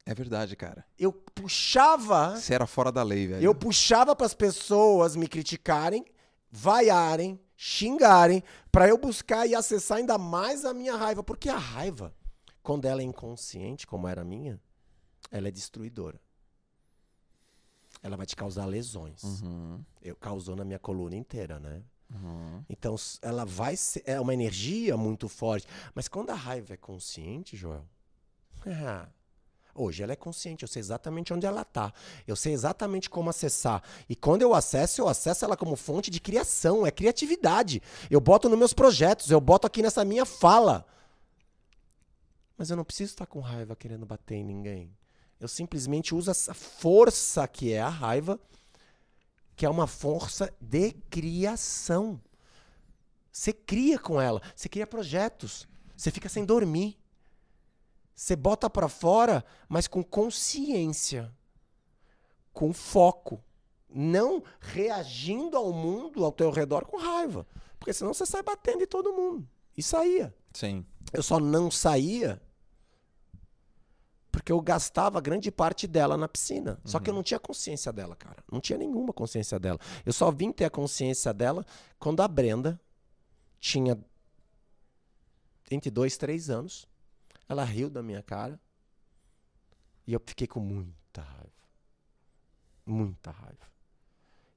É 0.06 0.14
verdade, 0.14 0.56
cara. 0.56 0.86
Eu 0.98 1.12
puxava 1.12 2.34
Você 2.36 2.54
era 2.54 2.66
fora 2.66 2.90
da 2.90 3.02
lei, 3.02 3.26
velho. 3.26 3.44
eu 3.44 3.54
puxava 3.54 4.16
para 4.16 4.24
as 4.24 4.32
pessoas 4.32 5.14
me 5.14 5.28
criticarem, 5.28 6.02
vaiarem, 6.50 7.38
xingarem, 7.60 8.40
para 8.70 8.88
eu 8.88 8.96
buscar 8.96 9.44
e 9.44 9.52
acessar 9.52 9.98
ainda 9.98 10.16
mais 10.16 10.64
a 10.64 10.72
minha 10.72 10.96
raiva. 10.96 11.24
Porque 11.24 11.48
a 11.48 11.58
raiva, 11.58 12.14
quando 12.62 12.84
ela 12.84 13.02
é 13.02 13.04
inconsciente, 13.04 13.84
como 13.84 14.06
era 14.06 14.20
a 14.20 14.24
minha, 14.24 14.60
ela 15.28 15.48
é 15.48 15.50
destruidora. 15.50 16.20
Ela 18.00 18.16
vai 18.16 18.24
te 18.26 18.36
causar 18.36 18.64
lesões. 18.66 19.24
Uhum, 19.24 19.84
Eu 20.00 20.14
causou 20.14 20.54
na 20.54 20.64
minha 20.64 20.78
coluna 20.78 21.16
inteira, 21.16 21.58
né? 21.58 21.82
uhum. 22.14 22.64
Então, 22.68 22.94
ela 23.20 23.44
vai 23.44 23.76
ser. 23.76 24.04
É 24.06 24.20
uma 24.20 24.32
energia 24.32 24.96
muito 24.96 25.28
forte. 25.28 25.66
Mas 25.92 26.06
quando 26.06 26.30
a 26.30 26.34
raiva 26.34 26.74
é 26.74 26.76
consciente, 26.76 27.56
Joel. 27.56 27.84
hoje 29.78 30.02
ela 30.02 30.12
é 30.12 30.16
consciente. 30.16 30.64
Eu 30.64 30.68
sei 30.68 30.80
exatamente 30.80 31.32
onde 31.32 31.46
ela 31.46 31.64
tá. 31.64 31.92
Eu 32.26 32.36
sei 32.36 32.52
exatamente 32.52 33.08
como 33.08 33.30
acessar. 33.30 33.82
E 34.08 34.16
quando 34.16 34.42
eu 34.42 34.54
acesso, 34.54 35.00
eu 35.00 35.08
acesso 35.08 35.44
ela 35.44 35.56
como 35.56 35.76
fonte 35.76 36.10
de 36.10 36.20
criação. 36.20 36.86
É 36.86 36.90
criatividade. 36.90 37.82
Eu 38.10 38.20
boto 38.20 38.48
nos 38.48 38.58
meus 38.58 38.72
projetos. 38.72 39.30
Eu 39.30 39.40
boto 39.40 39.66
aqui 39.66 39.82
nessa 39.82 40.04
minha 40.04 40.24
fala. 40.24 40.86
Mas 42.56 42.70
eu 42.70 42.76
não 42.76 42.84
preciso 42.84 43.12
estar 43.12 43.26
com 43.26 43.40
raiva 43.40 43.76
querendo 43.76 44.04
bater 44.04 44.34
em 44.34 44.44
ninguém. 44.44 44.96
Eu 45.38 45.46
simplesmente 45.46 46.14
uso 46.14 46.30
essa 46.30 46.52
força 46.52 47.46
que 47.46 47.72
é 47.72 47.80
a 47.80 47.88
raiva 47.88 48.38
que 49.58 49.66
é 49.66 49.68
uma 49.68 49.88
força 49.88 50.54
de 50.60 50.92
criação. 51.10 52.20
Você 53.32 53.52
cria 53.52 53.98
com 53.98 54.20
ela, 54.20 54.40
você 54.54 54.68
cria 54.68 54.86
projetos, 54.86 55.66
você 55.96 56.12
fica 56.12 56.28
sem 56.28 56.44
dormir. 56.44 56.96
Você 58.18 58.34
bota 58.34 58.68
pra 58.68 58.88
fora, 58.88 59.44
mas 59.68 59.86
com 59.86 60.02
consciência, 60.02 61.32
com 62.52 62.72
foco, 62.72 63.40
não 63.88 64.42
reagindo 64.58 65.56
ao 65.56 65.72
mundo 65.72 66.24
ao 66.24 66.32
teu 66.32 66.50
redor 66.50 66.84
com 66.84 66.96
raiva, 66.96 67.46
porque 67.78 67.92
senão 67.92 68.12
você 68.12 68.26
sai 68.26 68.42
batendo 68.42 68.82
em 68.82 68.88
todo 68.88 69.12
mundo. 69.12 69.48
E 69.76 69.84
saía. 69.84 70.34
Sim. 70.52 70.84
Eu 71.12 71.22
só 71.22 71.38
não 71.38 71.70
saía 71.70 72.42
porque 74.32 74.50
eu 74.50 74.60
gastava 74.60 75.20
grande 75.20 75.52
parte 75.52 75.86
dela 75.86 76.16
na 76.16 76.26
piscina. 76.26 76.80
Só 76.84 76.98
que 76.98 77.10
eu 77.10 77.14
não 77.14 77.22
tinha 77.22 77.38
consciência 77.38 77.92
dela, 77.92 78.16
cara. 78.16 78.42
Não 78.50 78.60
tinha 78.60 78.80
nenhuma 78.80 79.12
consciência 79.12 79.60
dela. 79.60 79.78
Eu 80.04 80.12
só 80.12 80.32
vim 80.32 80.50
ter 80.50 80.64
a 80.64 80.70
consciência 80.70 81.32
dela 81.32 81.64
quando 82.00 82.20
a 82.20 82.26
Brenda 82.26 82.80
tinha 83.60 83.96
entre 85.70 85.88
dois, 85.88 86.16
três 86.16 86.50
anos. 86.50 86.88
Ela 87.48 87.64
riu 87.64 87.88
da 87.88 88.02
minha 88.02 88.22
cara. 88.22 88.60
E 90.06 90.12
eu 90.12 90.20
fiquei 90.24 90.46
com 90.46 90.60
muita 90.60 91.22
raiva. 91.22 91.52
Muita 92.84 93.30
raiva. 93.30 93.66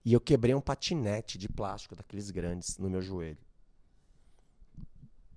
E 0.03 0.13
eu 0.13 0.19
quebrei 0.21 0.55
um 0.55 0.61
patinete 0.61 1.37
de 1.37 1.47
plástico 1.47 1.95
daqueles 1.95 2.31
grandes 2.31 2.77
no 2.77 2.89
meu 2.89 3.01
joelho. 3.01 3.37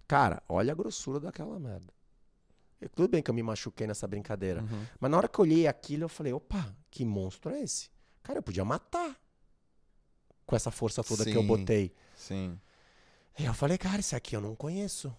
Cara, 0.06 0.42
olha 0.48 0.72
a 0.72 0.74
grossura 0.74 1.18
daquela 1.20 1.58
merda. 1.58 1.92
Eu- 2.80 2.88
tudo 2.88 3.08
bem 3.08 3.22
que 3.22 3.30
eu 3.30 3.34
me 3.34 3.42
machuquei 3.42 3.86
nessa 3.86 4.06
brincadeira. 4.06 4.62
Uhum. 4.62 4.86
Mas 5.00 5.10
na 5.10 5.16
hora 5.16 5.28
que 5.28 5.38
eu 5.38 5.42
olhei 5.42 5.66
aquilo, 5.66 6.04
eu 6.04 6.08
falei, 6.08 6.32
opa, 6.32 6.74
que 6.90 7.04
monstro 7.04 7.50
é 7.52 7.62
esse? 7.62 7.90
Cara, 8.22 8.38
eu 8.38 8.42
podia 8.42 8.64
matar. 8.64 9.18
Com 10.46 10.54
essa 10.54 10.70
força 10.70 11.02
toda 11.02 11.24
que 11.24 11.34
eu 11.34 11.40
Sim. 11.40 11.46
botei. 11.46 11.94
Sim. 12.14 12.60
E 13.38 13.44
eu 13.44 13.54
falei, 13.54 13.78
cara, 13.78 14.00
isso 14.00 14.14
aqui 14.14 14.36
eu 14.36 14.40
não 14.40 14.54
conheço. 14.54 15.14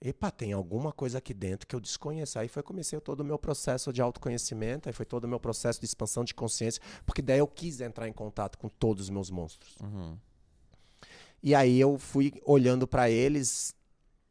Epa, 0.00 0.30
tem 0.30 0.52
alguma 0.52 0.92
coisa 0.92 1.18
aqui 1.18 1.34
dentro 1.34 1.66
que 1.66 1.74
eu 1.74 1.80
desconheço. 1.80 2.38
Aí 2.38 2.46
foi 2.48 2.62
comecei 2.62 3.00
todo 3.00 3.20
o 3.20 3.24
meu 3.24 3.38
processo 3.38 3.92
de 3.92 4.00
autoconhecimento, 4.00 4.88
aí 4.88 4.92
foi 4.92 5.04
todo 5.04 5.24
o 5.24 5.28
meu 5.28 5.40
processo 5.40 5.80
de 5.80 5.86
expansão 5.86 6.24
de 6.24 6.34
consciência, 6.34 6.80
porque 7.04 7.20
daí 7.20 7.40
eu 7.40 7.48
quis 7.48 7.80
entrar 7.80 8.08
em 8.08 8.12
contato 8.12 8.58
com 8.58 8.68
todos 8.68 9.04
os 9.04 9.10
meus 9.10 9.30
monstros. 9.30 9.76
Uhum. 9.82 10.16
E 11.42 11.54
aí 11.54 11.80
eu 11.80 11.98
fui 11.98 12.32
olhando 12.44 12.86
pra 12.86 13.10
eles, 13.10 13.74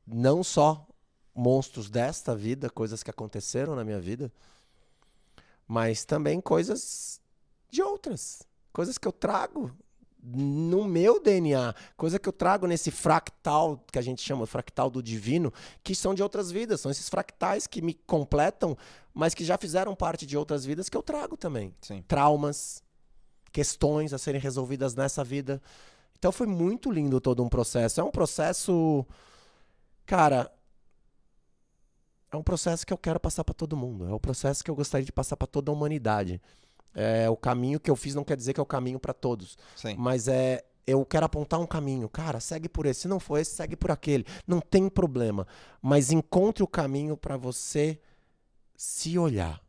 não 0.05 0.43
só 0.43 0.87
monstros 1.35 1.89
desta 1.89 2.35
vida, 2.35 2.69
coisas 2.69 3.03
que 3.03 3.11
aconteceram 3.11 3.75
na 3.75 3.83
minha 3.83 3.99
vida, 3.99 4.31
mas 5.67 6.05
também 6.05 6.39
coisas 6.39 7.21
de 7.69 7.81
outras, 7.81 8.41
coisas 8.71 8.97
que 8.97 9.07
eu 9.07 9.11
trago 9.11 9.71
no 10.35 10.83
meu 10.83 11.21
DNA, 11.21 11.73
coisa 11.95 12.19
que 12.19 12.27
eu 12.27 12.33
trago 12.33 12.67
nesse 12.67 12.91
fractal 12.91 13.81
que 13.91 13.97
a 13.97 14.01
gente 14.01 14.21
chama 14.21 14.45
fractal 14.45 14.89
do 14.89 15.01
divino, 15.01 15.53
que 15.83 15.95
são 15.95 16.13
de 16.13 16.21
outras 16.21 16.51
vidas, 16.51 16.81
são 16.81 16.91
esses 16.91 17.07
fractais 17.07 17.65
que 17.65 17.81
me 17.81 17.93
completam, 17.93 18.77
mas 19.13 19.33
que 19.33 19.45
já 19.45 19.57
fizeram 19.57 19.95
parte 19.95 20.25
de 20.25 20.35
outras 20.35 20.65
vidas 20.65 20.89
que 20.89 20.97
eu 20.97 21.03
trago 21.03 21.37
também 21.37 21.73
Sim. 21.81 22.03
traumas, 22.07 22.83
questões 23.51 24.13
a 24.13 24.17
serem 24.17 24.41
resolvidas 24.41 24.95
nessa 24.95 25.23
vida. 25.23 25.61
Então 26.17 26.31
foi 26.31 26.47
muito 26.47 26.91
lindo 26.91 27.21
todo 27.21 27.43
um 27.43 27.49
processo. 27.49 28.01
É 28.01 28.03
um 28.03 28.11
processo, 28.11 29.05
cara, 30.05 30.51
é 32.31 32.35
um 32.35 32.43
processo 32.43 32.85
que 32.85 32.91
eu 32.91 32.97
quero 32.97 33.19
passar 33.19 33.43
para 33.43 33.53
todo 33.53 33.77
mundo. 33.77 34.07
É 34.07 34.13
o 34.13 34.19
processo 34.19 34.63
que 34.63 34.69
eu 34.69 34.75
gostaria 34.75 35.05
de 35.05 35.11
passar 35.11 35.37
para 35.37 35.47
toda 35.47 35.71
a 35.71 35.73
humanidade. 35.73 36.41
É 36.93 37.29
o 37.29 37.37
caminho 37.37 37.79
que 37.79 37.91
eu 37.91 37.95
fiz 37.95 38.15
não 38.15 38.23
quer 38.23 38.35
dizer 38.35 38.53
que 38.53 38.59
é 38.59 38.63
o 38.63 38.65
caminho 38.65 38.99
para 38.99 39.13
todos, 39.13 39.57
Sim. 39.75 39.95
mas 39.97 40.27
é 40.27 40.63
eu 40.87 41.05
quero 41.05 41.25
apontar 41.25 41.59
um 41.59 41.67
caminho. 41.67 42.07
Cara, 42.07 42.39
segue 42.39 42.69
por 42.69 42.85
esse. 42.85 43.01
Se 43.01 43.07
não 43.09 43.19
for 43.19 43.37
esse, 43.37 43.51
segue 43.51 43.75
por 43.75 43.91
aquele. 43.91 44.25
Não 44.47 44.61
tem 44.61 44.87
problema, 44.87 45.45
mas 45.81 46.11
encontre 46.11 46.63
o 46.63 46.67
caminho 46.67 47.17
para 47.17 47.35
você 47.35 47.99
se 48.75 49.19
olhar. 49.19 49.61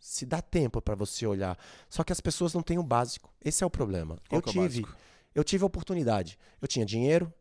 Se 0.00 0.26
dá 0.26 0.42
tempo 0.42 0.82
para 0.82 0.96
você 0.96 1.26
olhar. 1.26 1.56
Só 1.88 2.02
que 2.02 2.12
as 2.12 2.20
pessoas 2.20 2.52
não 2.52 2.60
têm 2.60 2.76
o 2.76 2.82
básico. 2.82 3.32
Esse 3.42 3.62
é 3.62 3.66
o 3.66 3.70
problema. 3.70 4.18
Qual 4.28 4.42
eu 4.44 4.48
é 4.48 4.52
tive, 4.52 4.82
básico? 4.82 4.96
eu 5.34 5.44
tive 5.44 5.62
a 5.62 5.66
oportunidade. 5.66 6.36
Eu 6.60 6.66
tinha 6.66 6.84
dinheiro, 6.84 7.32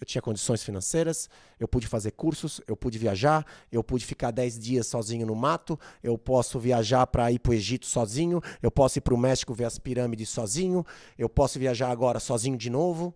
eu 0.00 0.06
tinha 0.06 0.22
condições 0.22 0.62
financeiras, 0.62 1.28
eu 1.58 1.68
pude 1.68 1.86
fazer 1.86 2.12
cursos, 2.12 2.60
eu 2.66 2.74
pude 2.74 2.98
viajar, 2.98 3.44
eu 3.70 3.84
pude 3.84 4.06
ficar 4.06 4.30
10 4.30 4.58
dias 4.58 4.86
sozinho 4.86 5.26
no 5.26 5.34
mato, 5.34 5.78
eu 6.02 6.16
posso 6.16 6.58
viajar 6.58 7.06
para 7.06 7.30
ir 7.30 7.38
para 7.38 7.50
o 7.50 7.54
Egito 7.54 7.84
sozinho, 7.84 8.40
eu 8.62 8.70
posso 8.70 8.98
ir 8.98 9.02
para 9.02 9.12
o 9.12 9.18
México 9.18 9.52
ver 9.52 9.66
as 9.66 9.78
pirâmides 9.78 10.30
sozinho, 10.30 10.86
eu 11.18 11.28
posso 11.28 11.58
viajar 11.58 11.90
agora 11.90 12.18
sozinho 12.18 12.56
de 12.56 12.70
novo. 12.70 13.14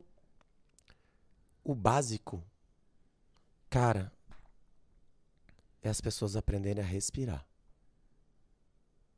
O 1.65 1.75
básico, 1.75 2.45
cara, 3.71 4.13
é 5.83 5.89
as 5.89 6.03
pessoas 6.03 6.37
aprenderem 6.37 6.85
a 6.85 6.87
respirar. 6.87 7.47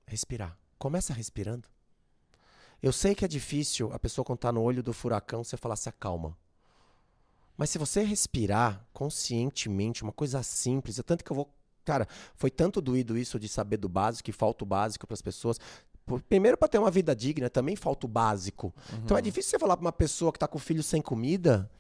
Respirar. 0.07 0.57
Começa 0.79 1.13
respirando. 1.13 1.69
Eu 2.81 2.93
sei 2.93 3.13
que 3.13 3.25
é 3.25 3.29
difícil 3.29 3.93
a 3.93 3.99
pessoa 3.99 4.25
quando 4.25 4.39
tá 4.39 4.53
no 4.53 4.63
olho 4.63 4.83
do 4.83 4.93
furacão 4.93 5.43
você 5.43 5.57
falar 5.57 5.75
se 5.75 5.89
acalma. 5.89 6.37
Mas 7.57 7.71
se 7.71 7.79
você 7.79 8.03
respirar 8.03 8.87
conscientemente, 8.93 10.03
uma 10.03 10.13
coisa 10.13 10.43
simples, 10.43 10.99
é 10.99 11.03
tanto 11.03 11.25
que 11.25 11.31
eu 11.31 11.37
vou. 11.37 11.51
Cara, 11.85 12.07
foi 12.35 12.51
tanto 12.51 12.81
doído 12.81 13.17
isso 13.17 13.39
de 13.39 13.49
saber 13.49 13.77
do 13.77 13.89
básico, 13.89 14.25
que 14.25 14.33
falta 14.33 14.65
o 14.65 14.67
básico 14.67 15.07
para 15.07 15.15
as 15.15 15.23
pessoas. 15.23 15.59
Primeiro, 16.29 16.57
para 16.57 16.69
ter 16.69 16.79
uma 16.79 16.91
vida 16.91 17.15
digna, 17.17 17.49
também 17.49 17.75
falta 17.75 18.07
o 18.07 18.09
básico. 18.09 18.75
Então 19.05 19.17
é 19.17 19.23
difícil 19.23 19.51
você 19.51 19.59
falar 19.59 19.77
para 19.77 19.85
uma 19.85 19.93
pessoa 19.93 20.33
que 20.33 20.39
tá 20.39 20.47
com 20.47 20.59
o 20.59 20.61
filho 20.61 20.83
sem 20.83 21.01
comida 21.01 21.71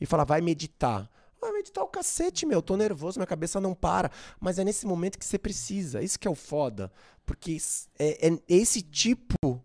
e 0.00 0.06
falar, 0.06 0.24
vai 0.24 0.40
meditar. 0.40 1.10
Vai 1.40 1.52
meditar 1.52 1.84
o 1.84 1.88
cacete, 1.88 2.44
meu. 2.46 2.60
Tô 2.60 2.76
nervoso, 2.76 3.18
minha 3.18 3.26
cabeça 3.26 3.60
não 3.60 3.74
para. 3.74 4.10
Mas 4.40 4.58
é 4.58 4.64
nesse 4.64 4.86
momento 4.86 5.18
que 5.18 5.24
você 5.24 5.38
precisa. 5.38 6.02
Isso 6.02 6.18
que 6.18 6.26
é 6.26 6.30
o 6.30 6.34
foda. 6.34 6.90
Porque 7.24 7.58
é, 7.98 8.28
é 8.28 8.38
esse 8.48 8.82
tipo 8.82 9.62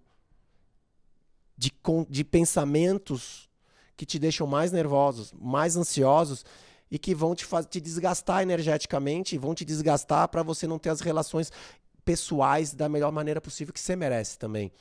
de, 1.57 1.71
de 2.09 2.23
pensamentos 2.23 3.49
que 3.95 4.05
te 4.05 4.17
deixam 4.19 4.47
mais 4.47 4.71
nervosos, 4.71 5.33
mais 5.39 5.75
ansiosos 5.75 6.45
e 6.89 6.99
que 6.99 7.15
vão 7.15 7.33
te, 7.33 7.45
te 7.69 7.81
desgastar 7.81 8.41
energeticamente, 8.41 9.37
vão 9.37 9.55
te 9.55 9.65
desgastar 9.65 10.27
para 10.27 10.43
você 10.43 10.67
não 10.67 10.77
ter 10.79 10.89
as 10.89 11.01
relações 11.01 11.51
pessoais 12.05 12.73
da 12.73 12.89
melhor 12.89 13.11
maneira 13.11 13.41
possível 13.41 13.73
que 13.73 13.79
você 13.79 13.95
merece 13.95 14.37
também. 14.37 14.71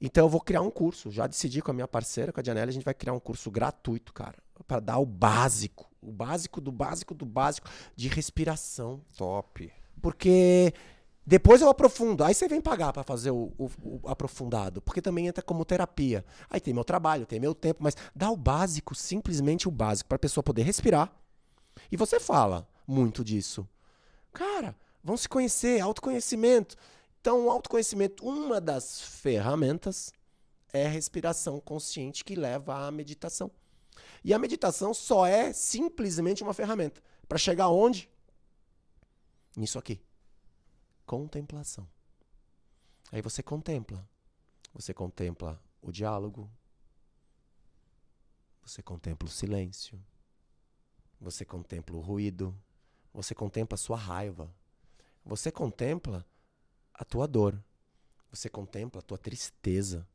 Então 0.00 0.24
eu 0.24 0.28
vou 0.28 0.40
criar 0.40 0.62
um 0.62 0.70
curso, 0.70 1.10
já 1.10 1.26
decidi 1.26 1.62
com 1.62 1.70
a 1.70 1.74
minha 1.74 1.88
parceira, 1.88 2.32
com 2.32 2.40
a 2.40 2.44
Janelle, 2.44 2.70
a 2.70 2.72
gente 2.72 2.84
vai 2.84 2.94
criar 2.94 3.12
um 3.12 3.20
curso 3.20 3.50
gratuito, 3.50 4.12
cara, 4.12 4.36
para 4.66 4.80
dar 4.80 4.98
o 4.98 5.06
básico, 5.06 5.88
o 6.02 6.12
básico 6.12 6.60
do 6.60 6.72
básico 6.72 7.14
do 7.14 7.24
básico 7.24 7.68
de 7.94 8.08
respiração. 8.08 9.00
Top. 9.16 9.72
Porque 10.02 10.74
depois 11.26 11.62
eu 11.62 11.68
aprofundo. 11.68 12.22
Aí 12.22 12.34
você 12.34 12.46
vem 12.46 12.60
pagar 12.60 12.92
para 12.92 13.02
fazer 13.02 13.30
o, 13.30 13.52
o, 13.56 13.70
o, 13.82 14.00
aprofundado, 14.08 14.82
porque 14.82 15.00
também 15.00 15.26
entra 15.26 15.42
como 15.42 15.64
terapia. 15.64 16.24
Aí 16.50 16.60
tem 16.60 16.74
meu 16.74 16.84
trabalho, 16.84 17.26
tem 17.26 17.40
meu 17.40 17.54
tempo, 17.54 17.82
mas 17.82 17.96
dá 18.14 18.30
o 18.30 18.36
básico, 18.36 18.94
simplesmente 18.94 19.66
o 19.66 19.70
básico, 19.70 20.08
para 20.08 20.16
a 20.16 20.18
pessoa 20.18 20.44
poder 20.44 20.62
respirar. 20.62 21.10
E 21.90 21.96
você 21.96 22.20
fala 22.20 22.68
muito 22.86 23.24
disso. 23.24 23.66
Cara, 24.32 24.76
vão 25.02 25.16
se 25.16 25.28
conhecer, 25.28 25.80
autoconhecimento. 25.80 26.76
Então, 27.20 27.46
o 27.46 27.50
autoconhecimento, 27.50 28.26
uma 28.26 28.60
das 28.60 29.00
ferramentas 29.00 30.12
é 30.72 30.86
a 30.86 30.90
respiração 30.90 31.58
consciente 31.58 32.24
que 32.24 32.34
leva 32.34 32.86
à 32.86 32.90
meditação. 32.90 33.50
E 34.22 34.34
a 34.34 34.38
meditação 34.38 34.92
só 34.92 35.26
é 35.26 35.52
simplesmente 35.52 36.42
uma 36.42 36.52
ferramenta. 36.52 37.00
Para 37.26 37.38
chegar 37.38 37.68
onde? 37.68 38.10
Nisso 39.56 39.78
aqui. 39.78 40.03
Contemplação. 41.06 41.88
Aí 43.12 43.20
você 43.20 43.42
contempla. 43.42 44.08
Você 44.72 44.92
contempla 44.92 45.62
o 45.82 45.92
diálogo. 45.92 46.50
Você 48.62 48.82
contempla 48.82 49.28
o 49.28 49.30
silêncio. 49.30 50.00
Você 51.20 51.44
contempla 51.44 51.96
o 51.96 52.00
ruído. 52.00 52.56
Você 53.12 53.34
contempla 53.34 53.74
a 53.74 53.78
sua 53.78 53.96
raiva. 53.96 54.52
Você 55.24 55.52
contempla 55.52 56.26
a 56.92 57.04
tua 57.04 57.28
dor. 57.28 57.62
Você 58.30 58.48
contempla 58.48 59.00
a 59.00 59.02
tua 59.02 59.18
tristeza. 59.18 60.06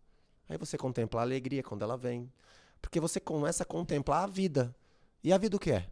Aí 0.49 0.57
você 0.57 0.77
contempla 0.77 1.21
a 1.21 1.23
alegria 1.23 1.63
quando 1.63 1.83
ela 1.83 1.95
vem. 1.95 2.31
Porque 2.81 2.99
você 2.99 3.19
começa 3.19 3.63
a 3.63 3.65
contemplar 3.65 4.23
a 4.23 4.27
vida. 4.27 4.75
E 5.23 5.31
a 5.31 5.37
vida 5.37 5.55
o 5.55 5.59
que 5.59 5.71
é? 5.71 5.89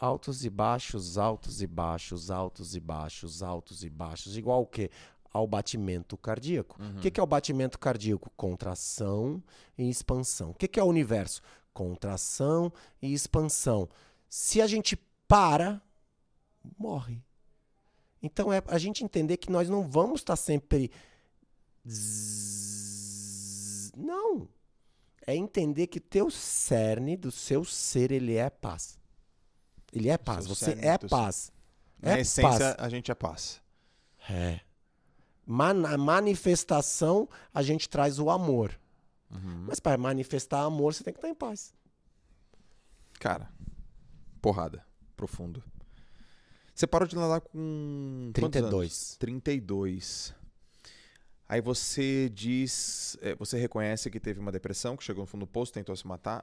Altos 0.00 0.46
e 0.46 0.50
baixos, 0.50 1.18
altos 1.18 1.60
e 1.60 1.66
baixos, 1.66 2.30
altos 2.30 2.74
e 2.74 2.80
baixos, 2.80 3.42
altos 3.42 3.84
e 3.84 3.90
baixos, 3.90 4.36
igual 4.36 4.62
o 4.62 4.66
quê? 4.66 4.90
Ao 5.30 5.46
batimento 5.46 6.16
cardíaco. 6.16 6.82
Uhum. 6.82 6.96
O 6.96 7.00
que, 7.02 7.10
que 7.10 7.20
é 7.20 7.22
o 7.22 7.26
batimento 7.26 7.78
cardíaco? 7.78 8.30
Contração 8.34 9.42
e 9.76 9.88
expansão. 9.88 10.50
O 10.50 10.54
que, 10.54 10.66
que 10.66 10.80
é 10.80 10.82
o 10.82 10.86
universo? 10.86 11.42
Contração 11.72 12.72
e 13.00 13.12
expansão. 13.12 13.88
Se 14.28 14.60
a 14.62 14.66
gente 14.66 14.96
para, 15.28 15.80
morre. 16.78 17.22
Então 18.22 18.52
é 18.52 18.62
a 18.66 18.78
gente 18.78 19.04
entender 19.04 19.36
que 19.36 19.52
nós 19.52 19.68
não 19.68 19.88
vamos 19.88 20.20
estar 20.20 20.36
sempre. 20.36 20.90
Não. 23.96 24.48
É 25.26 25.36
entender 25.36 25.86
que 25.86 25.98
o 25.98 26.02
teu 26.02 26.30
cerne 26.30 27.16
do 27.16 27.30
seu 27.30 27.64
ser 27.64 28.10
ele 28.10 28.34
é 28.34 28.50
paz. 28.50 28.99
Ele 29.92 30.08
é 30.08 30.16
paz. 30.16 30.46
Você 30.46 30.72
é 30.80 30.96
paz. 30.98 31.52
Na 32.00 32.16
é 32.16 32.20
essência, 32.20 32.74
paz. 32.74 32.76
a 32.78 32.88
gente 32.88 33.10
é 33.10 33.14
paz. 33.14 33.60
É. 34.28 34.60
Na 35.46 35.98
manifestação, 35.98 37.28
a 37.52 37.62
gente 37.62 37.88
traz 37.88 38.18
o 38.18 38.30
amor. 38.30 38.78
Uhum. 39.30 39.66
Mas 39.66 39.80
para 39.80 39.98
manifestar 39.98 40.62
amor, 40.62 40.94
você 40.94 41.04
tem 41.04 41.12
que 41.12 41.18
estar 41.18 41.28
em 41.28 41.34
paz. 41.34 41.74
Cara, 43.18 43.50
porrada. 44.40 44.84
Profundo. 45.16 45.62
Você 46.74 46.86
parou 46.86 47.06
de 47.06 47.14
nadar 47.14 47.42
com. 47.42 48.30
32. 48.32 49.16
32. 49.18 50.34
Aí 51.46 51.60
você 51.60 52.30
diz. 52.30 53.18
É, 53.20 53.34
você 53.34 53.58
reconhece 53.58 54.10
que 54.10 54.18
teve 54.18 54.40
uma 54.40 54.50
depressão, 54.50 54.96
que 54.96 55.04
chegou 55.04 55.22
no 55.22 55.26
fundo 55.26 55.44
do 55.44 55.46
poço, 55.46 55.72
tentou 55.72 55.94
se 55.94 56.06
matar. 56.06 56.42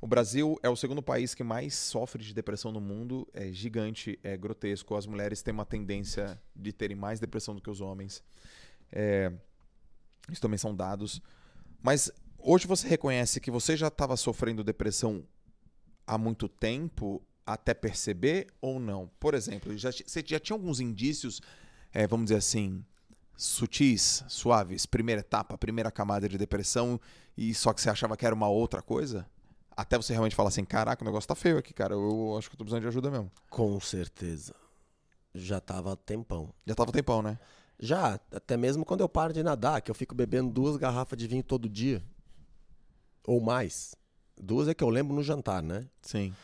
O 0.00 0.06
Brasil 0.06 0.58
é 0.62 0.68
o 0.68 0.76
segundo 0.76 1.02
país 1.02 1.34
que 1.34 1.42
mais 1.42 1.74
sofre 1.74 2.22
de 2.22 2.32
depressão 2.32 2.70
no 2.70 2.80
mundo. 2.80 3.26
É 3.32 3.50
gigante, 3.50 4.18
é 4.22 4.36
grotesco. 4.36 4.94
As 4.94 5.06
mulheres 5.06 5.42
têm 5.42 5.52
uma 5.52 5.66
tendência 5.66 6.40
de 6.54 6.72
terem 6.72 6.96
mais 6.96 7.18
depressão 7.18 7.54
do 7.54 7.60
que 7.60 7.70
os 7.70 7.80
homens. 7.80 8.22
É... 8.92 9.32
Isso 10.30 10.40
também 10.40 10.58
são 10.58 10.74
dados. 10.74 11.20
Mas 11.82 12.12
hoje 12.38 12.66
você 12.66 12.86
reconhece 12.86 13.40
que 13.40 13.50
você 13.50 13.76
já 13.76 13.88
estava 13.88 14.16
sofrendo 14.16 14.62
depressão 14.62 15.24
há 16.06 16.16
muito 16.16 16.48
tempo 16.48 17.20
até 17.44 17.74
perceber 17.74 18.46
ou 18.60 18.78
não? 18.78 19.10
Por 19.18 19.34
exemplo, 19.34 19.76
já, 19.76 19.90
você 19.90 20.22
já 20.24 20.38
tinha 20.38 20.54
alguns 20.54 20.78
indícios, 20.78 21.40
é, 21.92 22.06
vamos 22.06 22.26
dizer 22.26 22.36
assim, 22.36 22.84
sutis, 23.36 24.22
suaves, 24.28 24.86
primeira 24.86 25.20
etapa, 25.20 25.58
primeira 25.58 25.90
camada 25.90 26.28
de 26.28 26.38
depressão, 26.38 27.00
e 27.36 27.54
só 27.54 27.72
que 27.72 27.80
você 27.80 27.90
achava 27.90 28.16
que 28.16 28.26
era 28.26 28.34
uma 28.34 28.48
outra 28.48 28.82
coisa? 28.82 29.26
Até 29.78 29.96
você 29.96 30.12
realmente 30.12 30.34
falar 30.34 30.48
assim, 30.48 30.64
caraca, 30.64 31.04
o 31.04 31.06
negócio 31.06 31.28
tá 31.28 31.36
feio 31.36 31.56
aqui, 31.56 31.72
cara. 31.72 31.94
Eu 31.94 32.36
acho 32.36 32.50
que 32.50 32.56
eu 32.56 32.58
tô 32.58 32.64
precisando 32.64 32.82
de 32.82 32.88
ajuda 32.88 33.12
mesmo. 33.12 33.30
Com 33.48 33.78
certeza. 33.78 34.52
Já 35.32 35.60
tava 35.60 35.94
tempão. 35.94 36.52
Já 36.66 36.74
tava 36.74 36.90
tempão, 36.90 37.22
né? 37.22 37.38
Já, 37.78 38.18
até 38.32 38.56
mesmo 38.56 38.84
quando 38.84 39.02
eu 39.02 39.08
paro 39.08 39.32
de 39.32 39.40
nadar, 39.40 39.80
que 39.80 39.88
eu 39.88 39.94
fico 39.94 40.16
bebendo 40.16 40.50
duas 40.50 40.76
garrafas 40.76 41.16
de 41.16 41.28
vinho 41.28 41.44
todo 41.44 41.68
dia. 41.68 42.02
Ou 43.24 43.40
mais. 43.40 43.94
Duas 44.36 44.66
é 44.66 44.74
que 44.74 44.82
eu 44.82 44.88
lembro 44.88 45.14
no 45.14 45.22
jantar, 45.22 45.62
né? 45.62 45.86
Sim. 46.02 46.34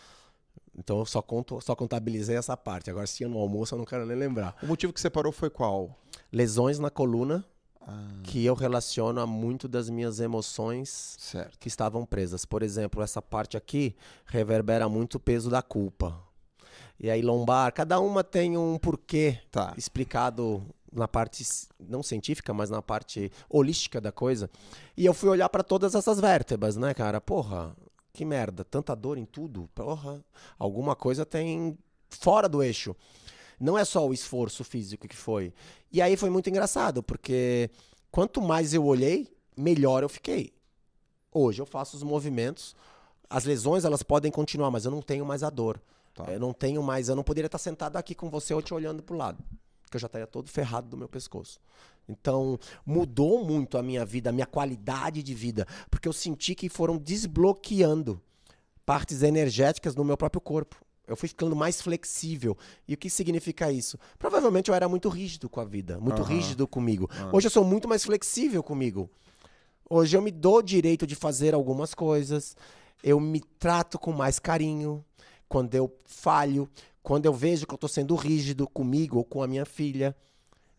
Então 0.79 1.01
eu 1.01 1.05
só, 1.05 1.21
conto, 1.21 1.61
só 1.61 1.75
contabilizei 1.75 2.37
essa 2.37 2.57
parte. 2.57 2.89
Agora, 2.89 3.05
se 3.05 3.25
ia 3.25 3.29
no 3.29 3.39
almoço, 3.41 3.75
eu 3.75 3.79
não 3.81 3.85
quero 3.85 4.07
nem 4.07 4.17
lembrar. 4.17 4.57
O 4.63 4.67
motivo 4.67 4.93
que 4.93 5.01
você 5.01 5.11
parou 5.11 5.33
foi 5.33 5.51
qual? 5.51 5.99
Lesões 6.31 6.79
na 6.79 6.89
coluna 6.89 7.45
ah. 7.87 8.09
que 8.23 8.45
eu 8.45 8.55
relaciono 8.55 9.21
a 9.21 9.27
muito 9.27 9.69
das 9.69 9.89
minhas 9.91 10.21
emoções 10.21 11.17
certo. 11.19 11.59
que 11.59 11.69
estavam 11.69 12.05
presas. 12.05 12.45
Por 12.45 12.63
exemplo, 12.63 13.03
essa 13.03 13.21
parte 13.21 13.57
aqui 13.57 13.95
reverbera 14.27 14.89
muito 14.89 15.17
o 15.17 15.21
peso 15.21 15.51
da 15.51 15.63
culpa. 15.63 16.19
E 16.99 17.11
aí, 17.11 17.23
lombar, 17.23 17.73
cada 17.73 18.01
uma 18.01 18.23
tem 18.23 18.57
um 18.57 18.79
porquê 18.79 19.39
tá. 19.51 19.75
explicado 19.77 20.65
na 20.93 21.09
parte 21.09 21.45
não 21.79 22.03
científica, 22.03 22.55
mas 22.55 22.71
na 22.71 22.81
parte 22.81 23.31
holística 23.49 24.01
da 24.01 24.13
coisa. 24.13 24.49
E 24.97 25.05
eu 25.05 25.13
fui 25.13 25.29
olhar 25.29 25.49
para 25.49 25.65
todas 25.65 25.95
essas 25.95 26.21
vértebras, 26.21 26.77
né, 26.77 26.95
cara? 26.95 27.21
Porra, 27.21 27.75
que 28.13 28.25
merda, 28.25 28.65
tanta 28.65 28.95
dor 28.95 29.19
em 29.19 29.25
tudo. 29.25 29.69
Porra, 29.75 30.25
alguma 30.57 30.95
coisa 30.95 31.27
tem 31.27 31.77
fora 32.09 32.49
do 32.49 32.63
eixo. 32.63 32.95
Não 33.59 33.79
é 33.79 33.85
só 33.85 34.07
o 34.07 34.13
esforço 34.13 34.65
físico 34.65 35.09
que 35.09 35.17
foi. 35.17 35.53
E 35.93 36.03
aí 36.03 36.17
foi 36.17 36.31
muito 36.31 36.49
engraçado, 36.51 37.03
porque 37.03 37.71
quanto 38.11 38.41
mais 38.41 38.75
eu 38.75 38.85
olhei, 38.85 39.29
melhor 39.57 40.03
eu 40.03 40.09
fiquei. 40.09 40.53
Hoje 41.33 41.61
eu 41.61 41.67
faço 41.67 41.97
os 41.97 42.03
movimentos, 42.03 42.77
as 43.29 43.45
lesões 43.45 43.85
elas 43.85 44.03
podem 44.03 44.31
continuar, 44.31 44.71
mas 44.71 44.85
eu 44.85 44.91
não 44.91 45.03
tenho 45.03 45.25
mais 45.25 45.43
a 45.43 45.51
dor. 45.51 45.81
Tá. 46.15 46.25
Eu 46.33 46.39
não 46.39 46.53
tenho 46.53 46.83
mais, 46.83 47.09
eu 47.09 47.17
não 47.17 47.25
poderia 47.25 47.47
estar 47.47 47.59
sentado 47.59 47.97
aqui 47.97 48.15
com 48.15 48.31
você 48.31 48.55
ou 48.55 48.63
te 48.63 48.73
olhando 48.73 49.03
pro 49.03 49.17
lado, 49.17 49.43
porque 49.83 49.97
eu 49.97 50.01
já 50.01 50.07
estaria 50.07 50.27
todo 50.27 50.49
ferrado 50.49 50.89
do 50.89 50.97
meu 50.97 51.09
pescoço. 51.09 51.59
Então, 52.09 52.59
mudou 52.85 53.45
muito 53.45 53.79
a 53.79 53.83
minha 53.83 54.05
vida, 54.05 54.31
a 54.31 54.33
minha 54.33 54.47
qualidade 54.47 55.23
de 55.23 55.35
vida, 55.35 55.67
porque 55.91 56.07
eu 56.07 56.13
senti 56.13 56.55
que 56.55 56.69
foram 56.69 56.97
desbloqueando 56.97 58.21
partes 58.85 59.23
energéticas 59.23 59.97
no 59.97 60.05
meu 60.05 60.17
próprio 60.17 60.41
corpo. 60.41 60.77
Eu 61.07 61.17
fui 61.17 61.29
ficando 61.29 61.55
mais 61.55 61.81
flexível. 61.81 62.57
E 62.89 62.95
o 62.95 62.97
que 62.97 63.11
significa 63.11 63.71
isso? 63.71 63.99
Provavelmente 64.19 64.71
eu 64.71 64.75
era 64.75 64.89
muito 64.89 65.09
rígido 65.09 65.49
com 65.49 65.61
a 65.61 65.65
vida, 65.65 65.99
muito 66.01 66.23
uhum. 66.23 66.29
rígido 66.29 66.67
comigo. 66.67 67.11
Uhum. 67.21 67.37
Hoje 67.37 67.47
eu 67.47 67.51
sou 67.51 67.65
muito 67.65 67.87
mais 67.87 68.05
flexível 68.05 68.63
comigo. 68.63 69.11
Hoje 69.89 70.17
eu 70.17 70.23
me 70.23 70.31
dou 70.31 70.59
o 70.59 70.63
direito 70.63 71.07
de 71.07 71.15
fazer 71.15 71.55
algumas 71.55 71.95
coisas. 71.95 72.57
Eu 73.03 73.21
me 73.21 73.41
trato 73.41 73.99
com 73.99 74.13
mais 74.13 74.39
carinho. 74.39 75.05
Quando 75.47 75.75
eu 75.75 75.95
falho, 76.05 76.69
quando 77.03 77.27
eu 77.27 77.35
vejo 77.35 77.67
que 77.67 77.75
eu 77.75 77.77
estou 77.77 77.89
sendo 77.89 78.15
rígido 78.15 78.67
comigo 78.67 79.19
ou 79.19 79.25
com 79.25 79.43
a 79.43 79.47
minha 79.47 79.67
filha, 79.67 80.17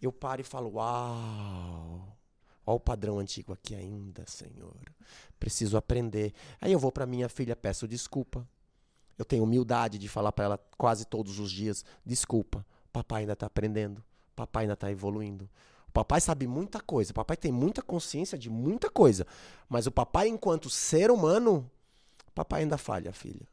eu 0.02 0.12
paro 0.12 0.42
e 0.42 0.44
falo: 0.44 0.74
Uau! 0.74 2.18
Olha 2.68 2.76
o 2.76 2.80
padrão 2.80 3.20
antigo 3.20 3.54
aqui 3.54 3.76
ainda, 3.76 4.24
Senhor. 4.26 4.76
Preciso 5.40 5.78
aprender. 5.78 6.34
Aí 6.60 6.72
eu 6.72 6.80
vou 6.80 6.92
para 6.92 7.06
minha 7.06 7.30
filha, 7.30 7.56
peço 7.56 7.88
desculpa 7.88 8.46
eu 9.18 9.26
tenho 9.26 9.44
humildade 9.44 9.98
de 9.98 10.08
falar 10.08 10.32
para 10.32 10.46
ela 10.46 10.60
quase 10.78 11.06
todos 11.06 11.40
os 11.40 11.52
dias: 11.52 11.84
desculpa, 12.06 12.66
papai 12.92 13.22
ainda 13.22 13.34
está 13.34 13.46
aprendendo, 13.46 14.04
papai 14.36 14.64
ainda 14.64 14.74
está 14.74 14.92
evoluindo. 14.92 15.50
O 15.88 15.92
papai 15.92 16.20
sabe 16.20 16.46
muita 16.46 16.82
coisa, 16.82 17.12
o 17.12 17.16
papai 17.16 17.38
tem 17.38 17.52
muita 17.52 17.82
consciência 17.82 18.38
de 18.38 18.50
muita 18.50 18.90
coisa, 18.90 19.26
mas 19.70 19.88
o 19.88 19.92
papai, 19.92 20.28
enquanto 20.28 20.70
ser 20.70 21.10
humano, 21.10 21.70
papai 22.34 22.64
ainda 22.64 22.78
falha, 22.78 23.14
filha. 23.14 23.48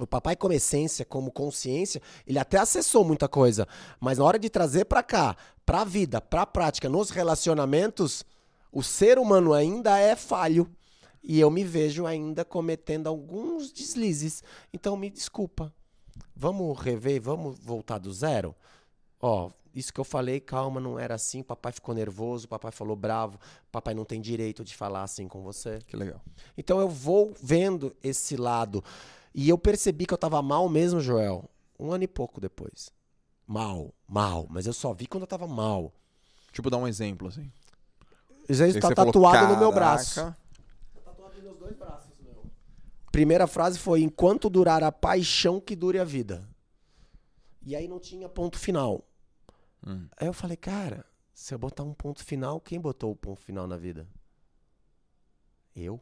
O 0.00 0.06
papai, 0.06 0.36
como 0.36 0.52
essência, 0.52 1.06
como 1.06 1.32
consciência, 1.32 2.02
ele 2.26 2.38
até 2.38 2.58
acessou 2.58 3.02
muita 3.02 3.26
coisa. 3.28 3.66
Mas 3.98 4.18
na 4.18 4.24
hora 4.24 4.38
de 4.38 4.50
trazer 4.50 4.84
para 4.84 5.02
cá, 5.02 5.34
para 5.64 5.80
a 5.80 5.84
vida, 5.84 6.20
para 6.20 6.42
a 6.42 6.46
prática, 6.46 6.86
nos 6.86 7.08
relacionamentos, 7.08 8.22
o 8.70 8.82
ser 8.82 9.18
humano 9.18 9.54
ainda 9.54 9.98
é 9.98 10.14
falho. 10.14 10.70
E 11.28 11.40
eu 11.40 11.50
me 11.50 11.64
vejo 11.64 12.06
ainda 12.06 12.44
cometendo 12.44 13.08
alguns 13.08 13.72
deslizes. 13.72 14.44
Então 14.72 14.96
me 14.96 15.10
desculpa. 15.10 15.74
Vamos 16.34 16.78
rever, 16.78 17.20
vamos 17.20 17.58
voltar 17.58 17.98
do 17.98 18.12
zero? 18.12 18.54
Ó, 19.20 19.50
isso 19.74 19.92
que 19.92 19.98
eu 19.98 20.04
falei, 20.04 20.38
calma, 20.38 20.80
não 20.80 21.00
era 21.00 21.16
assim. 21.16 21.42
Papai 21.42 21.72
ficou 21.72 21.92
nervoso, 21.92 22.46
papai 22.46 22.70
falou 22.70 22.94
bravo. 22.94 23.40
Papai 23.72 23.92
não 23.92 24.04
tem 24.04 24.20
direito 24.20 24.62
de 24.62 24.76
falar 24.76 25.02
assim 25.02 25.26
com 25.26 25.42
você. 25.42 25.80
Que 25.88 25.96
legal. 25.96 26.22
Então 26.56 26.78
eu 26.78 26.88
vou 26.88 27.34
vendo 27.42 27.94
esse 28.04 28.36
lado. 28.36 28.84
E 29.34 29.48
eu 29.48 29.58
percebi 29.58 30.06
que 30.06 30.14
eu 30.14 30.18
tava 30.18 30.40
mal 30.40 30.68
mesmo, 30.68 31.00
Joel, 31.00 31.50
um 31.76 31.90
ano 31.90 32.04
e 32.04 32.08
pouco 32.08 32.40
depois. 32.40 32.90
Mal, 33.44 33.92
mal. 34.08 34.46
Mas 34.48 34.66
eu 34.66 34.72
só 34.72 34.94
vi 34.94 35.06
quando 35.06 35.24
eu 35.24 35.28
tava 35.28 35.48
mal. 35.48 35.92
Tipo, 36.52 36.70
dar 36.70 36.78
um 36.78 36.86
exemplo, 36.86 37.26
assim. 37.26 37.50
Sei 38.48 38.72
que 38.72 38.78
tá 38.78 38.88
você 38.88 38.94
falou, 38.94 39.12
tatuado 39.12 39.52
no 39.52 39.58
meu 39.58 39.72
braço. 39.72 40.32
Dois 41.66 41.76
braços, 41.76 42.12
meu. 42.20 42.48
Primeira 43.10 43.48
frase 43.48 43.76
foi: 43.76 44.00
enquanto 44.00 44.48
durar 44.48 44.84
a 44.84 44.92
paixão, 44.92 45.60
que 45.60 45.74
dure 45.74 45.98
a 45.98 46.04
vida. 46.04 46.48
E 47.60 47.74
aí 47.74 47.88
não 47.88 47.98
tinha 47.98 48.28
ponto 48.28 48.56
final. 48.56 49.04
Hum. 49.84 50.06
Aí 50.16 50.28
eu 50.28 50.32
falei, 50.32 50.56
cara, 50.56 51.04
se 51.34 51.52
eu 51.52 51.58
botar 51.58 51.82
um 51.82 51.92
ponto 51.92 52.24
final, 52.24 52.60
quem 52.60 52.80
botou 52.80 53.10
o 53.10 53.16
ponto 53.16 53.40
final 53.40 53.66
na 53.66 53.76
vida? 53.76 54.06
Eu. 55.74 56.00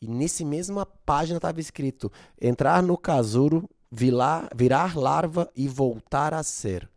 E 0.00 0.08
nesse 0.08 0.46
mesma 0.46 0.86
página 0.86 1.36
estava 1.36 1.60
escrito: 1.60 2.10
entrar 2.40 2.82
no 2.82 2.96
casulo, 2.96 3.68
virar, 3.92 4.48
virar 4.56 4.96
larva 4.96 5.52
e 5.54 5.68
voltar 5.68 6.32
a 6.32 6.42
ser. 6.42 6.88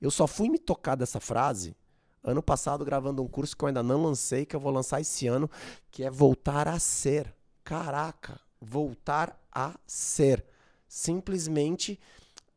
Eu 0.00 0.10
só 0.10 0.26
fui 0.26 0.48
me 0.48 0.58
tocar 0.58 0.96
dessa 0.96 1.20
frase 1.20 1.76
ano 2.24 2.42
passado 2.42 2.84
gravando 2.84 3.22
um 3.22 3.28
curso 3.28 3.56
que 3.56 3.62
eu 3.62 3.68
ainda 3.68 3.82
não 3.82 4.02
lancei, 4.02 4.46
que 4.46 4.56
eu 4.56 4.60
vou 4.60 4.72
lançar 4.72 5.00
esse 5.00 5.26
ano, 5.26 5.48
que 5.90 6.02
é 6.02 6.10
voltar 6.10 6.66
a 6.66 6.78
ser. 6.78 7.32
Caraca, 7.62 8.40
voltar 8.60 9.38
a 9.52 9.78
ser. 9.86 10.44
Simplesmente 10.88 12.00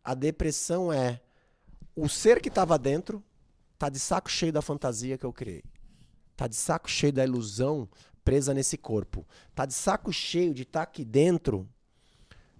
a 0.03 0.13
depressão 0.13 0.91
é 0.91 1.19
o 1.95 2.07
ser 2.07 2.41
que 2.41 2.49
estava 2.49 2.77
dentro 2.79 3.23
tá 3.77 3.89
de 3.89 3.99
saco 3.99 4.29
cheio 4.29 4.51
da 4.53 4.61
fantasia 4.61 5.17
que 5.17 5.25
eu 5.25 5.33
criei. 5.33 5.63
Tá 6.35 6.47
de 6.47 6.55
saco 6.55 6.89
cheio 6.89 7.13
da 7.13 7.23
ilusão 7.23 7.89
presa 8.23 8.53
nesse 8.53 8.77
corpo. 8.77 9.25
Tá 9.53 9.65
de 9.65 9.73
saco 9.73 10.11
cheio 10.11 10.53
de 10.53 10.63
estar 10.63 10.83
aqui 10.83 11.03
dentro 11.03 11.67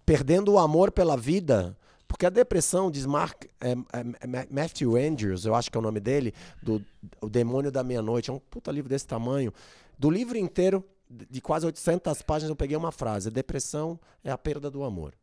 perdendo 0.05 0.53
o 0.53 0.59
amor 0.59 0.91
pela 0.91 1.17
vida. 1.17 1.77
Porque 2.07 2.25
a 2.25 2.29
depressão, 2.29 2.89
diz 2.89 3.05
Mark, 3.05 3.43
é, 3.59 3.71
é, 3.71 3.73
é, 3.73 4.47
Matthew 4.49 4.95
Andrews, 4.95 5.45
eu 5.45 5.53
acho 5.53 5.69
que 5.69 5.77
é 5.77 5.79
o 5.79 5.83
nome 5.83 5.99
dele, 5.99 6.33
do 6.63 6.83
O 7.21 7.29
Demônio 7.29 7.71
da 7.71 7.83
Meia-Noite, 7.83 8.29
é 8.29 8.33
um 8.33 8.39
puta 8.39 8.71
livro 8.71 8.89
desse 8.89 9.05
tamanho. 9.05 9.53
Do 9.99 10.09
livro 10.09 10.37
inteiro, 10.37 10.83
de 11.09 11.41
quase 11.41 11.65
800 11.65 12.21
páginas, 12.21 12.49
eu 12.49 12.55
peguei 12.55 12.77
uma 12.77 12.91
frase: 12.91 13.29
depressão 13.29 13.99
é 14.23 14.31
a 14.31 14.37
perda 14.37 14.71
do 14.71 14.83
amor. 14.83 15.13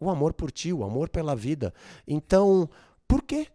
O 0.00 0.10
amor 0.10 0.32
por 0.32 0.50
ti, 0.50 0.72
o 0.72 0.84
amor 0.84 1.08
pela 1.08 1.34
vida. 1.34 1.72
Então, 2.06 2.68
por 3.08 3.22
quê? 3.22 3.48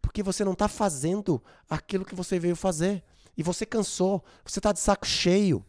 Porque 0.00 0.22
você 0.22 0.44
não 0.44 0.52
está 0.52 0.68
fazendo 0.68 1.42
aquilo 1.68 2.04
que 2.04 2.14
você 2.14 2.38
veio 2.38 2.56
fazer. 2.56 3.02
E 3.36 3.42
você 3.42 3.64
cansou, 3.64 4.24
você 4.44 4.58
está 4.58 4.72
de 4.72 4.80
saco 4.80 5.06
cheio. 5.06 5.64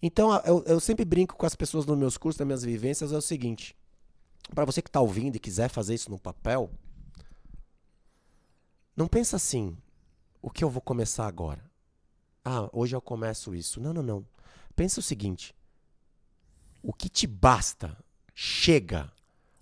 Então, 0.00 0.34
eu, 0.44 0.62
eu 0.66 0.80
sempre 0.80 1.04
brinco 1.04 1.36
com 1.36 1.44
as 1.44 1.56
pessoas 1.56 1.84
nos 1.84 1.98
meus 1.98 2.16
cursos, 2.16 2.38
nas 2.38 2.46
minhas 2.46 2.62
vivências, 2.62 3.12
é 3.12 3.16
o 3.16 3.20
seguinte: 3.20 3.76
para 4.54 4.64
você 4.64 4.82
que 4.82 4.88
está 4.88 5.00
ouvindo 5.00 5.36
e 5.36 5.40
quiser 5.40 5.68
fazer 5.68 5.94
isso 5.94 6.10
no 6.10 6.18
papel, 6.18 6.70
não 8.96 9.06
pensa 9.06 9.36
assim, 9.36 9.76
o 10.42 10.50
que 10.50 10.64
eu 10.64 10.70
vou 10.70 10.82
começar 10.82 11.26
agora? 11.26 11.62
Ah, 12.44 12.68
hoje 12.72 12.96
eu 12.96 13.00
começo 13.00 13.54
isso. 13.54 13.80
Não, 13.80 13.92
não, 13.92 14.02
não. 14.02 14.26
Pensa 14.74 15.00
o 15.00 15.02
seguinte: 15.02 15.54
o 16.82 16.92
que 16.92 17.08
te 17.08 17.26
basta, 17.26 17.96
chega, 18.34 19.12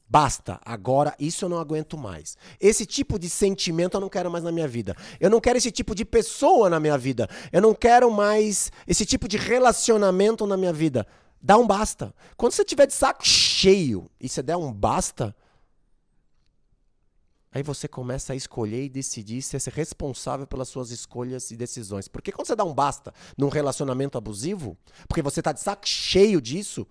basta, 0.09 0.61
agora 0.65 1.15
isso 1.19 1.45
eu 1.45 1.49
não 1.49 1.59
aguento 1.59 1.99
mais. 1.99 2.37
Esse 2.61 2.87
tipo 2.87 3.19
de 3.19 3.29
sentimento 3.29 3.97
eu 3.97 4.01
não 4.01 4.09
quero 4.09 4.31
mais 4.31 4.45
na 4.45 4.53
minha 4.53 4.69
vida. 4.69 4.95
Eu 5.19 5.29
não 5.29 5.41
quero 5.41 5.59
esse 5.59 5.71
tipo 5.71 5.95
de 5.95 6.05
pessoa 6.05 6.71
na 6.71 6.79
minha 6.79 6.97
vida. 6.97 7.29
Eu 7.53 7.61
não 7.61 7.75
quero 7.75 8.11
mais 8.11 8.71
esse 8.87 9.05
tipo 9.05 9.27
de 9.27 9.37
relacionamento 9.37 10.47
na 10.47 10.57
minha 10.57 10.73
vida. 10.73 11.07
Dá 11.47 11.57
um 11.57 11.65
basta. 11.65 12.13
Quando 12.37 12.55
você 12.55 12.65
tiver 12.65 12.87
de 12.87 12.93
saco 12.93 13.25
cheio 13.25 14.11
e 14.19 14.29
você 14.29 14.43
der 14.43 14.57
um 14.57 14.73
basta, 14.73 15.33
aí 17.53 17.63
você 17.63 17.87
começa 17.87 18.33
a 18.33 18.37
escolher 18.37 18.87
e 18.87 18.89
decidir 18.89 19.41
ser 19.43 19.63
responsável 19.71 20.45
pelas 20.45 20.69
suas 20.69 20.91
escolhas 20.91 21.53
e 21.53 21.57
decisões. 21.57 22.09
Porque 22.09 22.33
quando 22.33 22.49
você 22.49 22.57
dá 22.57 22.65
um 22.65 22.75
basta 22.75 23.15
num 23.39 23.49
relacionamento 23.49 24.19
abusivo, 24.19 24.77
porque 25.07 25.23
você 25.23 25.41
tá 25.41 25.53
de 25.53 25.61
saco 25.61 25.87
cheio 25.87 26.43
disso, 26.43 26.85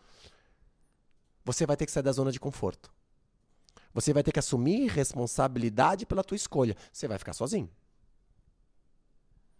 você 1.43 1.65
vai 1.65 1.75
ter 1.75 1.85
que 1.85 1.91
sair 1.91 2.03
da 2.03 2.13
zona 2.13 2.31
de 2.31 2.39
conforto. 2.39 2.89
Você 3.93 4.13
vai 4.13 4.23
ter 4.23 4.31
que 4.31 4.39
assumir 4.39 4.87
responsabilidade 4.87 6.05
pela 6.05 6.23
tua 6.23 6.37
escolha. 6.37 6.77
Você 6.93 7.09
vai 7.09 7.17
ficar 7.17 7.33
sozinho. 7.33 7.69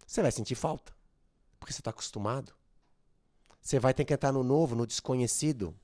Você 0.06 0.22
vai 0.22 0.32
sentir 0.32 0.54
falta, 0.54 0.96
porque 1.60 1.74
você 1.74 1.82
está 1.82 1.90
acostumado. 1.90 2.54
Você 3.66 3.80
vai 3.80 3.92
ter 3.92 4.04
que 4.04 4.14
entrar 4.14 4.30
no 4.30 4.44
novo, 4.44 4.76
no 4.76 4.86
desconhecido. 4.86 5.74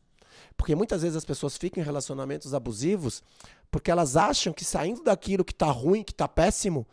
Porque 0.57 0.73
muitas 0.73 1.03
vezes 1.03 1.17
as 1.17 1.25
pessoas 1.25 1.57
ficam 1.57 1.83
em 1.83 1.85
relacionamentos 1.85 2.55
abusivos 2.55 3.25
porque 3.73 3.91
elas 3.91 4.17
acham 4.17 4.53
que 4.53 4.65
saindo 4.65 5.03
daquilo 5.03 5.45
que 5.45 5.51
está 5.51 5.67
ruim, 5.67 6.05
que 6.05 6.13
está 6.13 6.29
péssimo, 6.29 6.87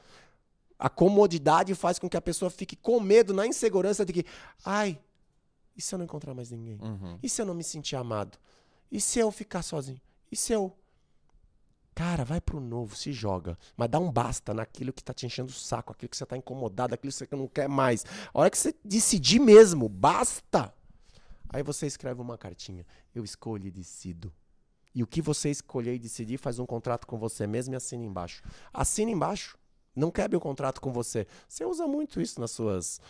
a 0.79 0.89
comodidade 0.89 1.75
faz 1.75 1.99
com 1.99 2.09
que 2.09 2.17
a 2.17 2.21
pessoa 2.21 2.49
fique 2.49 2.75
com 2.75 2.99
medo, 2.99 3.35
na 3.35 3.45
insegurança 3.45 4.03
de 4.03 4.13
que, 4.13 4.25
ai, 4.65 4.99
e 5.77 5.81
se 5.81 5.93
eu 5.93 5.99
não 5.99 6.05
encontrar 6.05 6.33
mais 6.33 6.49
ninguém? 6.49 6.79
Uhum. 6.81 7.19
E 7.21 7.29
se 7.29 7.39
eu 7.39 7.45
não 7.45 7.53
me 7.53 7.63
sentir 7.63 7.95
amado? 7.95 8.39
E 8.91 8.99
se 8.99 9.19
eu 9.19 9.29
ficar 9.29 9.61
sozinho? 9.61 10.01
E 10.31 10.35
se 10.35 10.53
eu. 10.53 10.75
Cara, 11.93 12.25
vai 12.25 12.41
pro 12.41 12.59
novo, 12.59 12.95
se 12.95 13.13
joga. 13.13 13.59
Mas 13.77 13.89
dá 13.89 13.99
um 13.99 14.11
basta 14.11 14.55
naquilo 14.55 14.91
que 14.91 15.03
tá 15.03 15.13
te 15.13 15.27
enchendo 15.27 15.51
o 15.51 15.53
saco, 15.53 15.91
aquilo 15.91 16.09
que 16.09 16.17
você 16.17 16.25
tá 16.25 16.35
incomodado, 16.35 16.95
aquilo 16.95 17.11
que 17.11 17.17
você 17.17 17.27
não 17.35 17.47
quer 17.47 17.69
mais. 17.69 18.05
A 18.33 18.39
hora 18.39 18.49
que 18.49 18.57
você 18.57 18.73
decidir 18.83 19.39
mesmo, 19.39 19.87
basta. 19.87 20.73
Aí 21.49 21.63
você 21.63 21.87
escreve 21.87 22.21
uma 22.21 22.37
cartinha. 22.37 22.85
Eu 23.13 23.23
escolho 23.23 23.67
e 23.67 23.71
decido. 23.71 24.31
E 24.93 25.03
o 25.03 25.07
que 25.07 25.21
você 25.21 25.49
escolher 25.49 25.95
e 25.95 25.99
decidir, 25.99 26.37
faz 26.37 26.59
um 26.59 26.65
contrato 26.65 27.05
com 27.05 27.17
você 27.17 27.45
mesmo 27.45 27.73
e 27.73 27.77
assina 27.77 28.03
embaixo. 28.03 28.41
Assina 28.73 29.11
embaixo. 29.11 29.57
Não 29.95 30.11
quebre 30.11 30.37
o 30.37 30.39
contrato 30.39 30.79
com 30.79 30.91
você. 30.91 31.27
Você 31.47 31.65
usa 31.65 31.87
muito 31.87 32.21
isso 32.21 32.39
nas 32.39 32.51
suas. 32.51 33.01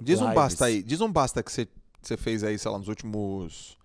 Diz 0.00 0.20
um 0.20 0.24
lives. 0.24 0.34
basta 0.34 0.64
aí. 0.64 0.82
Diz 0.82 1.00
um 1.00 1.10
basta 1.10 1.42
que 1.42 1.50
você, 1.50 1.68
você 2.00 2.16
fez 2.16 2.44
aí, 2.44 2.58
sei 2.58 2.70
lá, 2.70 2.78
nos 2.78 2.88
últimos, 2.88 3.78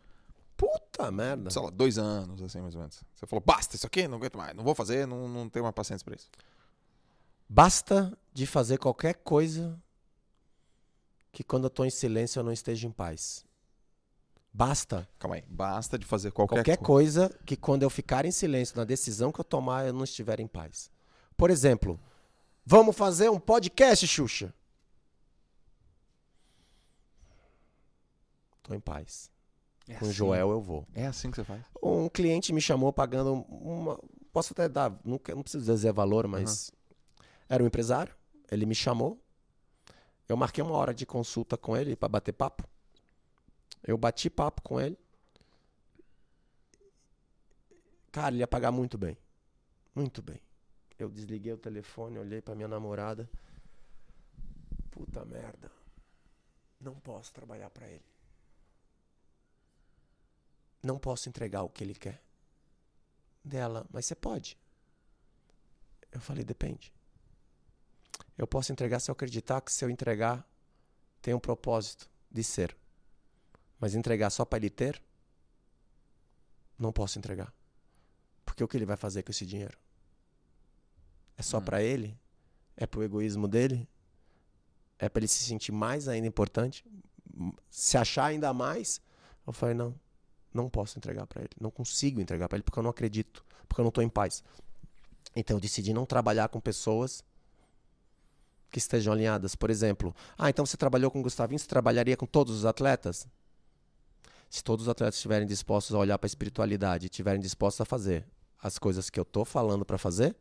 Puta 0.56 1.12
merda. 1.12 1.50
sei 1.50 1.62
lá, 1.62 1.70
dois 1.70 1.98
anos, 1.98 2.42
assim, 2.42 2.62
mais 2.62 2.76
ou 2.76 2.82
menos. 2.82 3.04
Você 3.16 3.26
falou, 3.26 3.44
basta, 3.46 3.76
isso 3.76 3.88
aqui, 3.88 4.08
não 4.08 4.18
aguento 4.18 4.38
mais, 4.38 4.56
não 4.56 4.64
vou 4.64 4.76
fazer, 4.76 5.08
não, 5.08 5.28
não 5.28 5.50
tenho 5.50 5.64
mais 5.64 5.76
paciência 5.76 6.06
pra 6.06 6.16
isso. 6.16 6.30
Basta 7.50 8.18
de 8.34 8.46
fazer 8.46 8.78
qualquer 8.78 9.16
coisa 9.16 9.80
que 11.32 11.44
quando 11.44 11.66
eu 11.66 11.70
tô 11.70 11.84
em 11.84 11.90
silêncio 11.90 12.40
eu 12.40 12.44
não 12.44 12.52
esteja 12.52 12.88
em 12.88 12.92
paz. 12.92 13.46
Basta 14.54 15.10
Calma 15.18 15.36
aí. 15.38 15.44
Basta 15.48 15.98
de 15.98 16.06
fazer 16.06 16.32
qualquer, 16.32 16.58
qualquer 16.58 16.78
co- 16.78 16.84
coisa 16.86 17.30
que 17.46 17.56
quando 17.58 17.82
eu 17.84 17.90
ficar 17.90 18.24
em 18.26 18.32
silêncio 18.32 18.78
na 18.78 18.84
decisão 18.84 19.32
que 19.32 19.40
eu 19.40 19.44
tomar 19.46 19.88
eu 19.88 19.94
não 19.94 20.04
estiver 20.04 20.40
em 20.40 20.46
paz. 20.48 20.92
Por 21.36 21.50
exemplo, 21.50 22.00
vamos 22.66 22.96
fazer 22.96 23.30
um 23.30 23.40
podcast, 23.40 24.06
Xuxa? 24.08 24.54
Tô 28.62 28.74
em 28.74 28.80
paz. 28.80 29.30
É 29.88 29.96
Com 29.96 30.06
o 30.06 30.08
assim? 30.10 30.14
Joel 30.18 30.50
eu 30.52 30.62
vou. 30.62 30.88
É 30.94 31.08
assim 31.08 31.30
que 31.30 31.36
você 31.36 31.44
faz? 31.44 31.62
Um 31.82 32.08
cliente 32.08 32.54
me 32.54 32.62
chamou 32.62 32.94
pagando 32.94 33.34
uma. 33.50 34.00
Posso 34.32 34.54
até 34.54 34.70
dar, 34.70 34.90
não, 35.04 35.20
não 35.36 35.42
preciso 35.44 35.66
dizer 35.66 35.92
valor, 35.92 36.28
mas. 36.28 36.72
Era 37.50 37.62
um 37.62 37.68
empresário, 37.68 38.16
ele 38.50 38.66
me 38.66 38.74
chamou. 38.74 39.20
Eu 40.30 40.38
marquei 40.38 40.64
uma 40.64 40.76
hora 40.76 40.94
de 40.94 41.06
consulta 41.06 41.58
com 41.58 41.76
ele 41.76 41.96
para 41.96 42.08
bater 42.08 42.32
papo. 42.32 42.66
Eu 43.84 43.98
bati 43.98 44.30
papo 44.30 44.62
com 44.62 44.80
ele. 44.80 44.98
Cara, 48.12 48.30
ele 48.30 48.40
ia 48.40 48.48
pagar 48.48 48.72
muito 48.72 48.98
bem. 48.98 49.18
Muito 49.94 50.22
bem. 50.22 50.40
Eu 50.98 51.10
desliguei 51.10 51.52
o 51.52 51.58
telefone, 51.58 52.18
olhei 52.18 52.42
para 52.42 52.56
minha 52.56 52.68
namorada. 52.68 53.30
Puta 54.92 55.26
merda. 55.26 55.72
Não 56.80 56.96
posso 57.00 57.34
trabalhar 57.34 57.70
para 57.70 57.88
ele. 57.88 58.06
Não 60.82 61.00
posso 61.00 61.28
entregar 61.28 61.64
o 61.64 61.70
que 61.70 61.84
ele 61.84 61.96
quer. 61.96 62.22
Dela, 63.44 63.86
mas 63.92 64.06
você 64.06 64.16
pode. 64.16 64.58
Eu 66.12 66.22
falei, 66.22 66.44
depende. 66.44 66.94
Eu 68.38 68.48
posso 68.48 68.72
entregar 68.72 69.00
se 69.00 69.10
eu 69.10 69.14
acreditar 69.14 69.62
que 69.62 69.72
se 69.72 69.84
eu 69.84 69.90
entregar 69.90 70.48
tem 71.22 71.34
um 71.34 71.40
propósito 71.40 72.10
de 72.30 72.44
ser. 72.44 72.78
Mas 73.84 73.96
entregar 73.96 74.30
só 74.30 74.46
para 74.46 74.60
ele 74.60 74.70
ter, 74.70 75.04
Não 76.80 76.94
posso 76.94 77.20
entregar. 77.20 77.54
Porque 78.46 78.64
o 78.64 78.68
que 78.68 78.78
ele 78.78 78.86
vai 78.86 78.96
fazer 78.96 79.24
com 79.24 79.32
esse 79.32 79.46
dinheiro? 79.46 79.78
É 81.38 81.42
só 81.44 81.58
Hum. 81.58 81.62
pra 81.66 81.84
ele? 81.84 82.18
É 82.78 82.88
pro 82.88 83.04
egoísmo 83.04 83.46
dele? 83.46 83.86
É 84.98 85.10
pra 85.10 85.20
ele 85.20 85.28
se 85.28 85.44
sentir 85.44 85.74
mais 85.74 86.08
ainda 86.08 86.26
importante? 86.26 86.86
Se 87.70 87.98
achar 87.98 88.28
ainda 88.28 88.54
mais? 88.54 89.02
Eu 89.46 89.52
falei, 89.52 89.76
não, 89.76 89.94
não 90.54 90.70
posso 90.70 90.98
entregar 90.98 91.28
pra 91.28 91.42
ele. 91.42 91.52
Não 91.60 91.70
consigo 91.70 92.22
entregar 92.22 92.48
pra 92.48 92.56
ele 92.56 92.64
porque 92.64 92.80
eu 92.80 92.84
não 92.84 92.90
acredito. 92.92 93.46
Porque 93.68 93.82
eu 93.82 93.84
não 93.84 93.92
tô 93.92 94.02
em 94.02 94.10
paz. 94.10 94.46
Então 95.36 95.58
eu 95.58 95.62
decidi 95.62 95.94
não 95.94 96.06
trabalhar 96.06 96.48
com 96.48 96.60
pessoas 96.62 97.22
que 98.72 98.80
estejam 98.80 99.12
alinhadas. 99.12 99.56
Por 99.56 99.70
exemplo, 99.70 100.16
ah, 100.38 100.50
então 100.50 100.66
você 100.66 100.78
trabalhou 100.78 101.12
com 101.12 101.20
o 101.20 101.24
Gustavinho, 101.24 101.60
você 101.60 101.68
trabalharia 101.68 102.16
com 102.16 102.26
todos 102.26 102.56
os 102.56 102.66
atletas? 102.66 103.28
Se 104.54 104.64
todos 104.64 104.86
os 104.86 104.90
atletas 104.90 105.16
estiverem 105.16 105.48
dispostos 105.48 105.96
a 105.96 105.98
olhar 105.98 106.16
para 106.20 106.28
a 106.28 106.30
espiritualidade, 106.30 107.08
estiverem 107.08 107.42
dispostos 107.42 107.82
a 107.82 107.86
fazer 107.86 108.24
as 108.62 108.78
coisas 108.78 109.10
que 109.10 109.20
eu 109.20 109.26
tô 109.26 109.44
falando 109.44 109.84
para 109.84 109.98
fazer, 109.98 110.36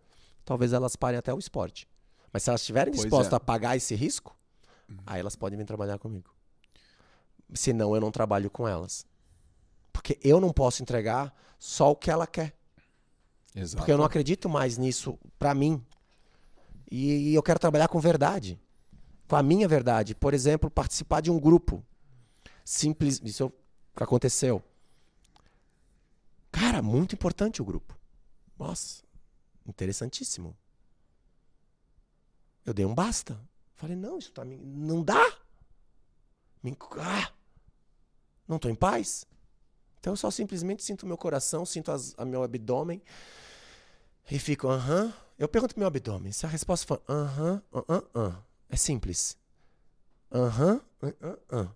talvez 0.44 0.74
elas 0.74 0.94
parem 0.94 1.18
até 1.18 1.32
o 1.32 1.38
esporte. 1.38 1.88
Mas 2.30 2.42
se 2.42 2.50
elas 2.50 2.60
estiverem 2.60 2.92
dispostas 2.92 3.32
é. 3.32 3.36
a 3.36 3.40
pagar 3.40 3.74
esse 3.74 3.94
risco, 3.94 4.36
aí 5.06 5.18
elas 5.18 5.34
podem 5.34 5.58
vir 5.58 5.64
trabalhar 5.64 5.98
comigo. 5.98 6.28
Senão 7.54 7.94
eu 7.94 8.02
não 8.02 8.10
trabalho 8.10 8.50
com 8.50 8.68
elas. 8.68 9.06
Porque 9.94 10.18
eu 10.22 10.42
não 10.42 10.52
posso 10.52 10.82
entregar 10.82 11.34
só 11.58 11.90
o 11.90 11.96
que 11.96 12.10
ela 12.10 12.26
quer. 12.26 12.54
Exato. 13.56 13.78
Porque 13.78 13.92
eu 13.92 13.96
não 13.96 14.04
acredito 14.04 14.46
mais 14.46 14.76
nisso 14.76 15.18
pra 15.38 15.54
mim. 15.54 15.82
E, 16.90 17.30
e 17.30 17.34
eu 17.34 17.42
quero 17.42 17.58
trabalhar 17.58 17.88
com 17.88 17.98
verdade. 17.98 18.60
Com 19.26 19.36
a 19.36 19.42
minha 19.42 19.66
verdade. 19.66 20.14
Por 20.14 20.34
exemplo, 20.34 20.70
participar 20.70 21.22
de 21.22 21.30
um 21.30 21.40
grupo. 21.40 21.82
Simples. 22.62 23.18
Isso 23.24 23.44
eu- 23.44 23.61
aconteceu. 23.96 24.62
Cara, 26.50 26.82
muito 26.82 27.14
importante 27.14 27.60
o 27.62 27.64
grupo. 27.64 27.98
Nossa, 28.58 29.02
interessantíssimo. 29.66 30.56
Eu 32.64 32.72
dei 32.72 32.84
um 32.84 32.94
basta. 32.94 33.38
Falei, 33.74 33.96
não, 33.96 34.18
isso 34.18 34.32
tá 34.32 34.44
me. 34.44 34.56
Não 34.56 35.02
dá. 35.02 35.38
Me... 36.62 36.76
Ah, 37.00 37.32
não 38.46 38.58
tô 38.58 38.68
em 38.68 38.74
paz. 38.74 39.26
Então 39.98 40.12
eu 40.12 40.16
só 40.16 40.30
simplesmente 40.30 40.82
sinto 40.82 41.06
meu 41.06 41.16
coração, 41.16 41.64
sinto 41.64 41.90
as, 41.90 42.14
a 42.18 42.24
meu 42.24 42.42
abdômen 42.42 43.02
e 44.30 44.38
fico, 44.38 44.68
aham. 44.68 45.12
Eu 45.38 45.48
pergunto 45.48 45.78
meu 45.78 45.88
abdômen. 45.88 46.32
Se 46.32 46.46
a 46.46 46.48
resposta 46.48 46.86
for 46.86 47.02
aham, 47.08 47.62
aham, 47.72 48.02
aham, 48.14 48.44
é 48.68 48.76
simples. 48.76 49.36
Aham, 50.30 50.80
aham, 51.02 51.38
aham. 51.50 51.74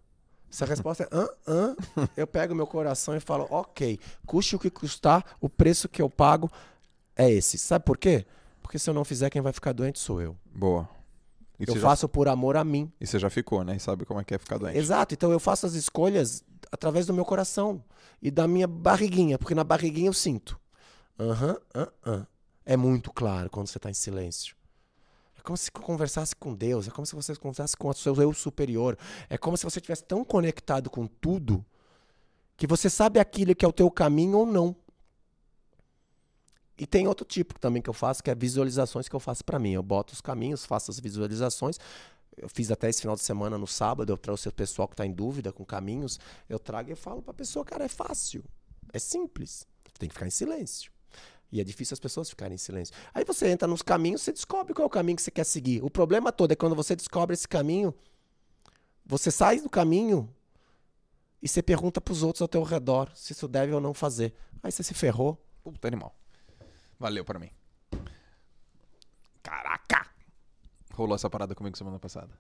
Se 0.51 0.65
a 0.65 0.67
resposta 0.67 1.05
é 1.05 1.09
aham, 1.15 1.77
eu 2.17 2.27
pego 2.27 2.55
meu 2.55 2.67
coração 2.67 3.17
e 3.17 3.21
falo, 3.21 3.47
ok, 3.51 3.99
custe 4.27 4.57
o 4.57 4.59
que 4.59 4.71
custar, 4.71 5.25
o 5.41 5.49
preço 5.49 5.89
que 5.89 6.01
eu 6.01 6.09
pago 6.09 6.51
é 7.15 7.31
esse. 7.31 7.59
Sabe 7.59 7.85
por 7.85 7.99
quê? 7.99 8.25
Porque 8.63 8.79
se 8.79 8.89
eu 8.89 8.95
não 8.95 9.05
fizer, 9.05 9.31
quem 9.31 9.43
vai 9.43 9.53
ficar 9.53 9.73
doente 9.73 9.99
sou 9.99 10.21
eu. 10.21 10.37
Boa. 10.55 10.89
E 11.59 11.65
eu 11.65 11.73
você, 11.73 11.81
já, 11.81 11.89
faço 11.89 12.09
por 12.09 12.29
amor 12.29 12.57
a 12.57 12.65
mim. 12.65 12.93
e 13.01 13.07
você 13.07 13.19
já 13.19 13.31
ficou, 13.31 13.65
né? 13.65 13.77
E 13.77 13.81
sabe 13.81 14.05
como 14.05 14.21
é 14.21 14.25
que 14.25 14.35
é 14.35 14.39
ficar 14.39 14.59
doente. 14.59 14.77
Exato, 14.77 15.15
então 15.15 15.33
eu 15.33 15.41
faço 15.41 15.67
as 15.67 15.75
escolhas 15.75 16.45
através 16.71 17.07
do 17.07 17.15
meu 17.15 17.25
coração 17.25 17.83
e 18.21 18.31
da 18.31 18.47
minha 18.47 18.67
barriguinha, 18.67 19.39
porque 19.39 19.55
na 19.55 19.65
barriguinha 19.65 20.09
eu 20.09 20.13
sinto. 20.13 20.59
Aham, 21.19 21.57
aham. 21.75 22.27
É 22.65 22.77
muito 22.77 23.13
claro 23.13 23.49
quando 23.49 23.69
você 23.69 23.79
está 23.79 23.89
em 23.89 23.95
silêncio. 23.95 24.57
Como 25.47 25.57
se 25.57 25.71
conversasse 25.71 26.35
com 26.35 26.53
Deus, 26.53 26.89
é 26.89 26.91
como 26.91 27.07
se 27.07 27.15
você 27.15 27.33
conversasse 27.37 27.77
com 27.77 27.89
o 27.89 27.95
seu 27.95 28.21
eu 28.21 28.35
superior. 28.35 28.99
É 29.31 29.39
como 29.39 29.57
se 29.57 29.63
você 29.63 29.79
estivesse 29.79 30.03
tão 30.03 30.25
conectado 30.25 30.91
com 30.91 31.07
tudo 31.07 31.65
que 32.57 32.67
você 32.67 32.91
sabe 32.91 33.21
aquilo 33.21 33.55
que 33.55 33.65
é 33.65 33.69
o 33.69 33.73
teu 33.73 33.89
caminho 33.89 34.39
ou 34.39 34.45
não. 34.45 34.75
E 36.77 36.85
tem 36.85 37.07
outro 37.07 37.25
tipo 37.25 37.57
também 37.61 37.81
que 37.81 37.89
eu 37.89 37.95
faço, 37.95 38.25
que 38.25 38.31
é 38.31 38.35
visualizações 38.35 39.09
que 39.09 39.15
eu 39.15 39.21
faço 39.21 39.45
para 39.45 39.57
mim. 39.57 39.71
Eu 39.71 39.85
boto 39.85 40.15
os 40.15 40.21
caminhos, 40.21 40.67
faço 40.67 40.91
as 40.91 40.99
visualizações. 40.99 41.79
Eu 42.37 42.49
fiz 42.49 42.73
até 42.73 42.89
esse 42.89 43.03
final 43.03 43.15
de 43.15 43.23
semana 43.23 43.57
no 43.57 43.69
sábado, 43.69 44.13
eu 44.13 44.19
trouxe 44.19 44.49
o 44.49 44.53
pessoal 44.53 44.89
que 44.89 44.95
está 44.95 45.07
em 45.07 45.13
dúvida 45.13 45.53
com 45.53 45.65
caminhos, 45.65 46.19
eu 46.49 46.59
trago 46.59 46.91
e 46.91 46.97
falo 46.97 47.23
para 47.23 47.31
a 47.31 47.35
pessoa, 47.35 47.65
cara, 47.65 47.85
é 47.85 47.89
fácil, 47.89 48.45
é 48.93 48.99
simples, 48.99 49.65
tem 49.97 50.09
que 50.09 50.13
ficar 50.13 50.27
em 50.27 50.31
silêncio. 50.31 50.96
E 51.51 51.61
é 51.61 51.65
difícil 51.65 51.95
as 51.95 52.01
pessoas 52.01 52.29
ficarem 52.29 52.55
em 52.55 52.59
silêncio. 52.59 52.95
Aí 53.15 53.25
você 53.25 53.49
entra 53.49 53.69
nos 53.69 53.83
caminhos, 53.83 54.23
você 54.23 54.33
descobre 54.33 54.75
qual 54.75 54.85
é 54.85 54.87
o 54.87 54.91
caminho 54.91 55.17
que 55.17 55.23
você 55.23 55.31
quer 55.31 55.45
seguir. 55.45 55.83
O 55.85 55.91
problema 55.91 56.33
todo 56.33 56.53
é 56.53 56.57
quando 56.57 56.75
você 56.75 56.97
descobre 56.97 57.35
esse 57.35 57.47
caminho, 57.47 57.95
você 59.05 59.31
sai 59.31 59.61
do 59.61 59.71
caminho 59.71 60.29
e 61.41 61.49
você 61.49 61.63
pergunta 61.63 62.01
para 62.01 62.13
os 62.13 62.23
outros 62.23 62.43
ao 62.43 62.49
teu 62.49 62.63
redor 62.63 63.11
se 63.15 63.33
isso 63.33 63.47
deve 63.47 63.73
ou 63.73 63.81
não 63.81 63.95
fazer. 63.95 64.35
Aí 64.63 64.73
você 64.73 64.83
se 64.83 64.95
ferrou. 64.95 65.41
Puta 65.63 65.87
animal. 65.87 66.15
Valeu 66.99 67.25
pra 67.25 67.39
mim. 67.39 67.51
Caraca! 69.43 70.11
Rolou 70.93 71.15
essa 71.15 71.31
parada 71.31 71.55
comigo 71.55 71.77
semana 71.77 71.99
passada. 71.99 72.37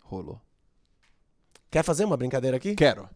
Rolou. 0.00 0.40
Quer 1.70 1.82
fazer 1.82 2.04
uma 2.04 2.16
brincadeira 2.16 2.56
aqui? 2.56 2.74
Quero. 2.74 3.08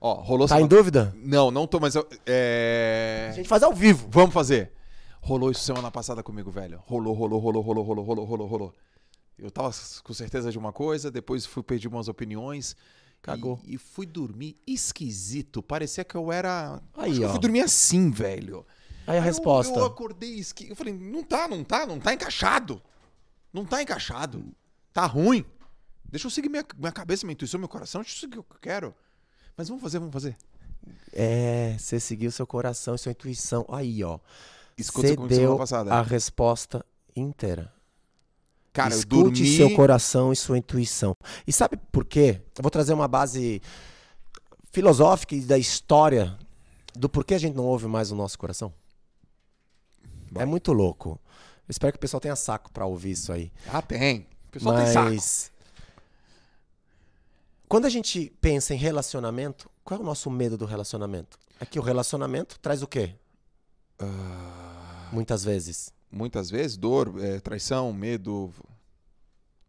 Ó, 0.00 0.14
rolou 0.14 0.46
Tá 0.46 0.54
em 0.56 0.58
semana... 0.58 0.68
dúvida? 0.68 1.14
Não, 1.16 1.50
não 1.50 1.66
tô, 1.66 1.80
mas 1.80 1.94
eu. 1.94 2.06
É. 2.26 3.28
A 3.30 3.34
gente 3.34 3.48
faz 3.48 3.62
ao 3.62 3.72
vivo. 3.72 4.06
Vamos 4.10 4.32
fazer. 4.34 4.72
Rolou 5.20 5.50
isso 5.50 5.60
semana 5.62 5.90
passada 5.90 6.22
comigo, 6.22 6.50
velho. 6.50 6.80
Rolou, 6.86 7.14
rolou, 7.14 7.40
rolou, 7.40 7.62
rolou, 7.62 7.82
rolou, 7.84 8.04
rolou, 8.04 8.24
rolou, 8.24 8.46
rolou. 8.46 8.74
Eu 9.38 9.50
tava 9.50 9.70
com 10.04 10.14
certeza 10.14 10.50
de 10.52 10.58
uma 10.58 10.72
coisa, 10.72 11.10
depois 11.10 11.44
fui 11.44 11.62
pedir 11.62 11.88
umas 11.88 12.08
opiniões. 12.08 12.76
Cagou. 13.22 13.58
E, 13.64 13.74
e 13.74 13.78
fui 13.78 14.06
dormir 14.06 14.54
esquisito. 14.66 15.62
Parecia 15.62 16.04
que 16.04 16.14
eu 16.14 16.30
era. 16.30 16.80
Aí, 16.96 17.10
Acho 17.10 17.18
que 17.18 17.24
eu 17.24 17.28
ó. 17.28 17.32
fui 17.32 17.40
dormir 17.40 17.60
assim, 17.62 18.10
velho. 18.10 18.64
Aí 19.06 19.16
a 19.16 19.20
eu- 19.20 19.24
resposta. 19.24 19.78
Eu, 19.78 19.84
acordei 19.86 20.34
esqui... 20.34 20.68
Eu 20.68 20.76
falei, 20.76 20.92
não 20.92 21.22
tá, 21.24 21.48
não 21.48 21.64
tá, 21.64 21.86
não 21.86 21.98
tá 21.98 22.12
encaixado. 22.14 22.80
Não 23.52 23.64
tá 23.64 23.82
encaixado. 23.82 24.44
Tá 24.92 25.06
ruim. 25.06 25.44
Deixa 26.04 26.26
eu 26.26 26.30
seguir 26.30 26.48
minha, 26.48 26.64
minha 26.76 26.92
cabeça, 26.92 27.26
minha 27.26 27.32
intuição, 27.32 27.58
meu 27.58 27.68
coração. 27.68 28.02
Deixa 28.02 28.16
eu 28.16 28.20
seguir 28.20 28.38
o 28.38 28.44
que 28.44 28.52
eu 28.54 28.60
quero. 28.60 28.94
Mas 29.56 29.68
vamos 29.68 29.82
fazer, 29.82 29.98
vamos 29.98 30.12
fazer. 30.12 30.36
É, 31.12 31.76
você 31.78 31.98
seguiu 31.98 32.30
seu 32.30 32.46
coração 32.46 32.94
e 32.94 32.98
sua 32.98 33.12
intuição. 33.12 33.64
Aí, 33.68 34.04
ó. 34.04 34.18
Você 34.76 35.16
deu 35.16 35.56
passada. 35.56 35.92
a 35.92 36.02
resposta 36.02 36.84
inteira. 37.14 37.72
Cara, 38.72 38.92
eu 38.92 38.98
Escute 38.98 39.42
dormi... 39.42 39.56
seu 39.56 39.74
coração 39.74 40.32
e 40.32 40.36
sua 40.36 40.58
intuição. 40.58 41.16
E 41.46 41.52
sabe 41.52 41.78
por 41.90 42.04
quê? 42.04 42.42
Eu 42.56 42.62
vou 42.62 42.70
trazer 42.70 42.92
uma 42.92 43.08
base 43.08 43.62
filosófica 44.70 45.34
e 45.34 45.40
da 45.40 45.56
história 45.56 46.36
do 46.94 47.08
porquê 47.08 47.32
a 47.32 47.38
gente 47.38 47.54
não 47.54 47.64
ouve 47.64 47.86
mais 47.86 48.12
o 48.12 48.14
nosso 48.14 48.38
coração. 48.38 48.74
Vai. 50.30 50.42
É 50.42 50.46
muito 50.46 50.74
louco. 50.74 51.18
Eu 51.66 51.70
espero 51.70 51.92
que 51.92 51.96
o 51.96 52.00
pessoal 52.00 52.20
tenha 52.20 52.36
saco 52.36 52.70
pra 52.70 52.84
ouvir 52.84 53.12
isso 53.12 53.32
aí. 53.32 53.50
Ah, 53.66 53.80
tem. 53.80 54.26
O 54.48 54.52
pessoal 54.52 54.76
tem 54.76 54.86
saco. 54.86 55.55
Quando 57.68 57.86
a 57.86 57.88
gente 57.90 58.32
pensa 58.40 58.74
em 58.74 58.76
relacionamento, 58.76 59.68
qual 59.84 59.98
é 59.98 60.02
o 60.02 60.06
nosso 60.06 60.30
medo 60.30 60.56
do 60.56 60.64
relacionamento? 60.66 61.38
É 61.60 61.66
que 61.66 61.78
o 61.78 61.82
relacionamento 61.82 62.58
traz 62.60 62.82
o 62.82 62.86
quê? 62.86 63.14
Ah, 63.98 65.08
Muitas 65.12 65.42
vezes. 65.44 65.92
muitas 66.10 66.50
vezes, 66.50 66.76
dor, 66.76 67.14
é, 67.22 67.40
traição, 67.40 67.92
medo. 67.92 68.52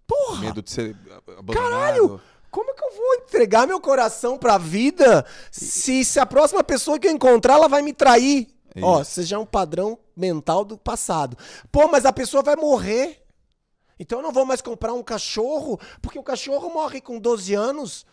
Porra! 0.05 0.41
Medo 0.41 0.61
de 0.61 0.71
ser 0.71 0.95
abandonado. 1.37 2.21
Como 2.49 2.73
que 2.73 2.83
eu 2.83 2.91
vou 2.95 3.15
entregar 3.15 3.67
meu 3.67 3.79
coração 3.79 4.37
pra 4.37 4.57
vida 4.57 5.25
se, 5.51 6.03
se 6.05 6.19
a 6.19 6.25
próxima 6.25 6.63
pessoa 6.63 6.97
que 6.97 7.07
eu 7.07 7.11
encontrar, 7.11 7.55
ela 7.55 7.67
vai 7.67 7.81
me 7.81 7.93
trair? 7.93 8.47
É 8.73 8.81
Ó, 8.83 9.01
isso. 9.01 9.21
já 9.23 9.35
é 9.35 9.39
um 9.39 9.45
padrão 9.45 9.97
mental 10.15 10.63
do 10.63 10.77
passado. 10.77 11.37
Pô, 11.71 11.87
mas 11.87 12.05
a 12.05 12.13
pessoa 12.13 12.41
vai 12.43 12.55
morrer. 12.55 13.21
Então 13.99 14.19
eu 14.19 14.23
não 14.23 14.31
vou 14.31 14.45
mais 14.45 14.61
comprar 14.61 14.93
um 14.93 15.03
cachorro, 15.03 15.79
porque 16.01 16.19
o 16.19 16.23
cachorro 16.23 16.69
morre 16.69 17.01
com 17.01 17.19
12 17.19 17.53
anos 17.53 18.05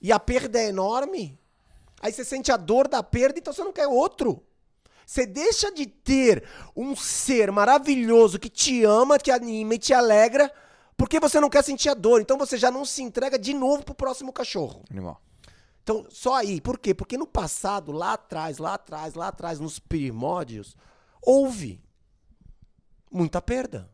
e 0.00 0.12
a 0.12 0.18
perda 0.18 0.58
é 0.58 0.68
enorme. 0.68 1.38
Aí 2.00 2.12
você 2.12 2.24
sente 2.24 2.52
a 2.52 2.56
dor 2.56 2.88
da 2.88 3.02
perda, 3.02 3.38
então 3.38 3.52
você 3.52 3.62
não 3.62 3.72
quer 3.72 3.86
outro. 3.86 4.42
Você 5.06 5.24
deixa 5.24 5.72
de 5.72 5.86
ter 5.86 6.44
um 6.76 6.94
ser 6.94 7.50
maravilhoso 7.50 8.38
que 8.38 8.50
te 8.50 8.84
ama, 8.84 9.18
te 9.18 9.30
anima 9.30 9.74
e 9.74 9.78
te 9.78 9.94
alegra, 9.94 10.52
porque 10.96 11.18
você 11.18 11.40
não 11.40 11.48
quer 11.48 11.64
sentir 11.64 11.88
a 11.88 11.94
dor. 11.94 12.20
Então 12.20 12.36
você 12.36 12.56
já 12.56 12.70
não 12.70 12.84
se 12.84 13.02
entrega 13.02 13.38
de 13.38 13.54
novo 13.54 13.84
pro 13.84 13.94
próximo 13.94 14.32
cachorro. 14.32 14.84
Animal. 14.90 15.20
Então, 15.82 16.06
só 16.10 16.34
aí. 16.34 16.60
Por 16.60 16.78
quê? 16.78 16.92
Porque 16.92 17.16
no 17.16 17.26
passado, 17.26 17.90
lá 17.90 18.12
atrás, 18.12 18.58
lá 18.58 18.74
atrás, 18.74 19.14
lá 19.14 19.28
atrás, 19.28 19.58
nos 19.58 19.78
primórdios, 19.78 20.76
houve 21.22 21.82
muita 23.10 23.40
perda. 23.40 23.90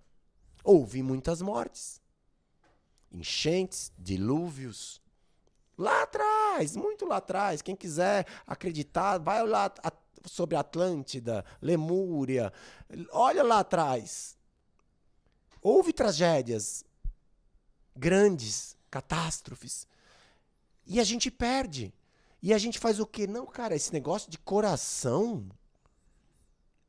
Houve 0.65 1.03
muitas 1.03 1.43
mortes. 1.43 2.01
Enchentes, 3.13 3.93
dilúvios. 3.99 5.01
Lá 5.77 6.03
atrás, 6.03 6.75
muito 6.75 7.05
lá 7.05 7.19
atrás. 7.19 7.61
Quem 7.63 7.77
quiser 7.77 8.27
acreditar, 8.47 9.19
vai 9.19 9.47
lá 9.47 9.67
a- 9.83 9.93
sobre 10.27 10.57
Atlântida, 10.57 11.45
Lemúria. 11.61 12.53
Olha 13.13 13.43
lá 13.43 13.59
atrás. 13.61 14.37
Houve 15.61 15.93
tragédias 15.93 16.85
grandes, 17.95 18.77
catástrofes. 18.91 19.87
E 20.87 20.99
a 20.99 21.05
gente 21.05 21.31
perde. 21.31 21.93
E 22.43 22.53
a 22.53 22.59
gente 22.59 22.79
faz 22.79 23.01
o 23.01 23.07
quê? 23.07 23.27
Não, 23.27 23.47
cara, 23.47 23.75
esse 23.75 23.93
negócio 23.93 24.31
de 24.31 24.39
coração 24.39 25.49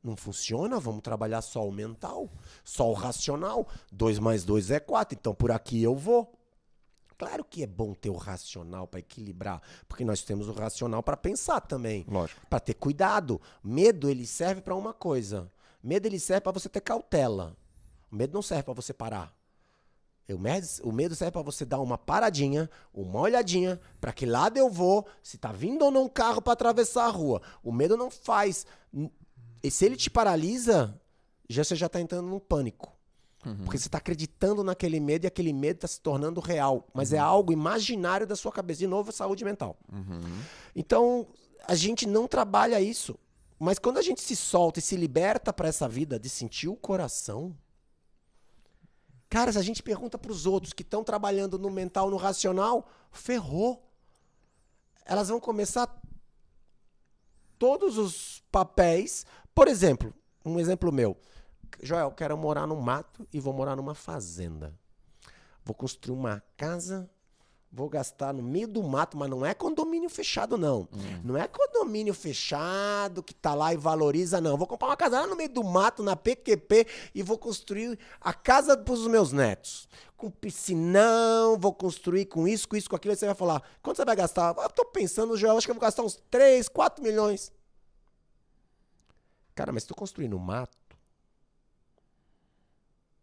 não 0.06 0.16
funciona. 0.16 0.78
Vamos 0.78 1.02
trabalhar 1.02 1.42
só 1.42 1.66
o 1.66 1.72
mental, 1.72 2.30
só 2.64 2.90
o 2.90 2.94
racional. 2.94 3.66
2 3.92 4.18
mais 4.18 4.44
2 4.44 4.70
é 4.70 4.80
4, 4.80 5.18
então 5.18 5.34
por 5.34 5.50
aqui 5.50 5.82
eu 5.82 5.94
vou. 5.94 6.32
Claro 7.18 7.44
que 7.44 7.62
é 7.62 7.66
bom 7.66 7.94
ter 7.94 8.10
o 8.10 8.16
racional 8.16 8.86
para 8.86 9.00
equilibrar, 9.00 9.62
porque 9.88 10.04
nós 10.04 10.22
temos 10.22 10.48
o 10.48 10.52
racional 10.52 11.02
para 11.02 11.16
pensar 11.16 11.62
também, 11.62 12.04
Lógico. 12.06 12.46
para 12.48 12.60
ter 12.60 12.74
cuidado. 12.74 13.40
Medo 13.64 14.10
ele 14.10 14.26
serve 14.26 14.60
para 14.60 14.74
uma 14.74 14.92
coisa. 14.92 15.50
Medo 15.82 16.06
ele 16.06 16.20
serve 16.20 16.42
para 16.42 16.52
você 16.52 16.68
ter 16.68 16.80
cautela. 16.80 17.56
O 18.10 18.16
medo 18.16 18.34
não 18.34 18.42
serve 18.42 18.64
para 18.64 18.74
você 18.74 18.92
parar. 18.92 19.34
O 20.28 20.38
medo, 20.38 20.66
o 20.82 20.92
medo 20.92 21.14
serve 21.14 21.32
para 21.32 21.42
você 21.42 21.64
dar 21.64 21.80
uma 21.80 21.96
paradinha, 21.96 22.68
uma 22.92 23.20
olhadinha, 23.20 23.80
para 24.00 24.12
que 24.12 24.26
lado 24.26 24.58
eu 24.58 24.68
vou, 24.68 25.06
se 25.22 25.38
tá 25.38 25.52
vindo 25.52 25.84
ou 25.84 25.90
não 25.90 26.04
um 26.04 26.08
carro 26.08 26.42
para 26.42 26.52
atravessar 26.52 27.04
a 27.04 27.10
rua. 27.10 27.40
O 27.62 27.70
medo 27.70 27.96
não 27.96 28.10
faz. 28.10 28.66
E 29.66 29.70
se 29.70 29.84
ele 29.84 29.96
te 29.96 30.08
paralisa, 30.10 31.00
já 31.48 31.64
você 31.64 31.74
já 31.74 31.88
tá 31.88 32.00
entrando 32.00 32.28
num 32.28 32.38
pânico. 32.38 32.92
Porque 33.64 33.78
você 33.78 33.88
tá 33.88 33.98
acreditando 33.98 34.64
naquele 34.64 34.98
medo 34.98 35.24
e 35.24 35.28
aquele 35.28 35.52
medo 35.52 35.78
tá 35.78 35.86
se 35.86 36.00
tornando 36.00 36.40
real. 36.40 36.88
Mas 36.92 37.12
é 37.12 37.18
algo 37.18 37.52
imaginário 37.52 38.26
da 38.26 38.34
sua 38.34 38.50
cabeça. 38.50 38.80
De 38.80 38.86
novo, 38.88 39.12
saúde 39.12 39.44
mental. 39.44 39.76
Então, 40.74 41.28
a 41.66 41.74
gente 41.76 42.06
não 42.06 42.26
trabalha 42.26 42.80
isso. 42.80 43.16
Mas 43.58 43.78
quando 43.78 43.98
a 43.98 44.02
gente 44.02 44.20
se 44.20 44.34
solta 44.34 44.80
e 44.80 44.82
se 44.82 44.96
liberta 44.96 45.52
para 45.52 45.68
essa 45.68 45.88
vida 45.88 46.18
de 46.18 46.28
sentir 46.28 46.68
o 46.68 46.74
coração, 46.76 47.56
Cara, 49.28 49.52
se 49.52 49.58
a 49.58 49.62
gente 49.62 49.82
pergunta 49.82 50.16
para 50.16 50.30
os 50.30 50.46
outros 50.46 50.72
que 50.72 50.82
estão 50.82 51.02
trabalhando 51.02 51.58
no 51.58 51.68
mental, 51.68 52.10
no 52.10 52.16
racional, 52.16 52.88
ferrou. 53.10 53.82
Elas 55.04 55.28
vão 55.28 55.40
começar 55.40 56.00
todos 57.58 57.98
os 57.98 58.42
papéis. 58.52 59.26
Por 59.56 59.68
exemplo, 59.68 60.12
um 60.44 60.60
exemplo 60.60 60.92
meu. 60.92 61.16
Joel, 61.82 62.10
quero 62.10 62.36
morar 62.36 62.66
no 62.66 62.76
mato 62.76 63.26
e 63.32 63.40
vou 63.40 63.54
morar 63.54 63.74
numa 63.74 63.94
fazenda. 63.94 64.78
Vou 65.64 65.74
construir 65.74 66.14
uma 66.14 66.42
casa, 66.58 67.08
vou 67.72 67.88
gastar 67.88 68.34
no 68.34 68.42
meio 68.42 68.68
do 68.68 68.82
mato, 68.82 69.16
mas 69.16 69.30
não 69.30 69.46
é 69.46 69.54
condomínio 69.54 70.10
fechado, 70.10 70.58
não. 70.58 70.86
Não 71.24 71.38
é 71.38 71.48
condomínio 71.48 72.12
fechado 72.12 73.22
que 73.22 73.34
tá 73.34 73.54
lá 73.54 73.72
e 73.72 73.78
valoriza, 73.78 74.42
não. 74.42 74.58
Vou 74.58 74.66
comprar 74.66 74.88
uma 74.88 74.96
casa 74.96 75.22
lá 75.22 75.26
no 75.26 75.34
meio 75.34 75.48
do 75.48 75.64
mato, 75.64 76.02
na 76.02 76.14
PQP, 76.14 76.86
e 77.14 77.22
vou 77.22 77.38
construir 77.38 77.98
a 78.20 78.34
casa 78.34 78.76
pros 78.76 79.06
meus 79.06 79.32
netos. 79.32 79.88
Com 80.18 80.30
piscinão, 80.30 81.58
vou 81.58 81.72
construir 81.72 82.26
com 82.26 82.46
isso, 82.46 82.68
com 82.68 82.76
isso, 82.76 82.90
com 82.90 82.96
aquilo. 82.96 83.12
Aí 83.12 83.16
você 83.16 83.24
vai 83.24 83.34
falar, 83.34 83.62
quanto 83.82 83.96
você 83.96 84.04
vai 84.04 84.16
gastar? 84.16 84.54
Eu 84.54 84.68
tô 84.68 84.84
pensando, 84.84 85.34
Joel, 85.34 85.56
acho 85.56 85.66
que 85.66 85.70
eu 85.70 85.74
vou 85.74 85.80
gastar 85.80 86.02
uns 86.02 86.22
3, 86.30 86.68
4 86.68 87.02
milhões. 87.02 87.55
Cara, 89.56 89.72
mas 89.72 89.84
se 89.84 89.88
tu 89.88 89.94
construir 89.94 90.28
no 90.28 90.38
mato, 90.38 90.76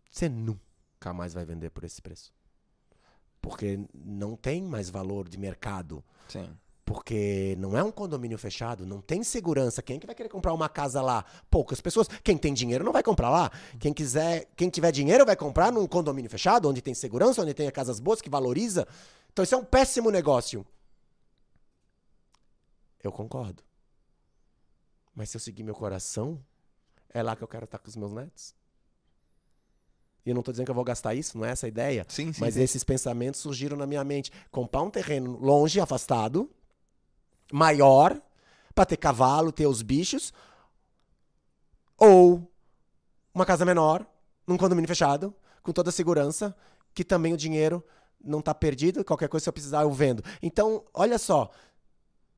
você 0.09 0.27
nunca 0.27 1.13
mais 1.13 1.31
vai 1.31 1.45
vender 1.45 1.69
por 1.69 1.83
esse 1.83 2.01
preço. 2.01 2.33
Porque 3.39 3.79
não 3.93 4.35
tem 4.35 4.63
mais 4.63 4.89
valor 4.89 5.29
de 5.29 5.37
mercado. 5.37 6.03
Sim. 6.27 6.49
Porque 6.83 7.55
não 7.59 7.77
é 7.77 7.83
um 7.83 7.91
condomínio 7.91 8.37
fechado, 8.37 8.85
não 8.85 8.99
tem 8.99 9.23
segurança. 9.23 9.83
Quem 9.83 9.97
é 9.97 9.99
que 9.99 10.07
vai 10.07 10.15
querer 10.15 10.27
comprar 10.27 10.53
uma 10.53 10.67
casa 10.67 11.03
lá? 11.03 11.23
Poucas 11.51 11.79
pessoas. 11.79 12.07
Quem 12.23 12.35
tem 12.35 12.51
dinheiro 12.51 12.83
não 12.83 12.91
vai 12.91 13.03
comprar 13.03 13.29
lá. 13.29 13.51
Quem 13.79 13.93
quiser, 13.93 14.49
quem 14.55 14.69
tiver 14.69 14.91
dinheiro 14.91 15.25
vai 15.25 15.35
comprar 15.35 15.71
num 15.71 15.85
condomínio 15.85 16.31
fechado, 16.31 16.67
onde 16.67 16.81
tem 16.81 16.95
segurança, 16.95 17.43
onde 17.43 17.53
tem 17.53 17.69
casas 17.69 17.99
boas, 17.99 18.21
que 18.21 18.29
valoriza. 18.29 18.87
Então 19.31 19.43
isso 19.43 19.53
é 19.53 19.57
um 19.57 19.63
péssimo 19.63 20.09
negócio. 20.09 20.65
Eu 23.03 23.11
concordo. 23.11 23.61
Mas 25.15 25.29
se 25.29 25.37
eu 25.37 25.41
seguir 25.41 25.63
meu 25.63 25.75
coração, 25.75 26.43
é 27.09 27.21
lá 27.21 27.35
que 27.35 27.43
eu 27.43 27.47
quero 27.47 27.65
estar 27.65 27.77
com 27.77 27.87
os 27.87 27.95
meus 27.95 28.11
netos. 28.11 28.55
E 30.25 30.29
eu 30.29 30.33
não 30.33 30.39
estou 30.39 30.51
dizendo 30.51 30.65
que 30.65 30.71
eu 30.71 30.75
vou 30.75 30.83
gastar 30.83 31.13
isso, 31.13 31.37
não 31.37 31.45
é 31.45 31.51
essa 31.51 31.65
a 31.65 31.69
ideia. 31.69 32.05
Sim, 32.07 32.31
sim. 32.31 32.39
Mas 32.39 32.53
sim. 32.53 32.61
esses 32.61 32.83
pensamentos 32.83 33.41
surgiram 33.41 33.75
na 33.75 33.85
minha 33.85 34.03
mente. 34.03 34.31
Comprar 34.49 34.81
um 34.81 34.89
terreno 34.89 35.37
longe, 35.39 35.79
afastado, 35.79 36.49
maior, 37.51 38.19
para 38.73 38.85
ter 38.85 38.97
cavalo, 38.97 39.51
ter 39.51 39.67
os 39.67 39.81
bichos, 39.81 40.33
ou 41.97 42.49
uma 43.33 43.45
casa 43.45 43.65
menor, 43.65 44.05
num 44.47 44.57
condomínio 44.57 44.87
fechado, 44.87 45.35
com 45.61 45.71
toda 45.71 45.89
a 45.89 45.93
segurança, 45.93 46.55
que 46.93 47.03
também 47.03 47.33
o 47.33 47.37
dinheiro 47.37 47.83
não 48.23 48.41
tá 48.41 48.53
perdido, 48.53 49.03
qualquer 49.03 49.27
coisa 49.27 49.43
se 49.43 49.49
eu 49.49 49.53
precisar 49.53 49.83
eu 49.83 49.91
vendo. 49.91 50.23
Então, 50.41 50.85
olha 50.93 51.17
só, 51.17 51.51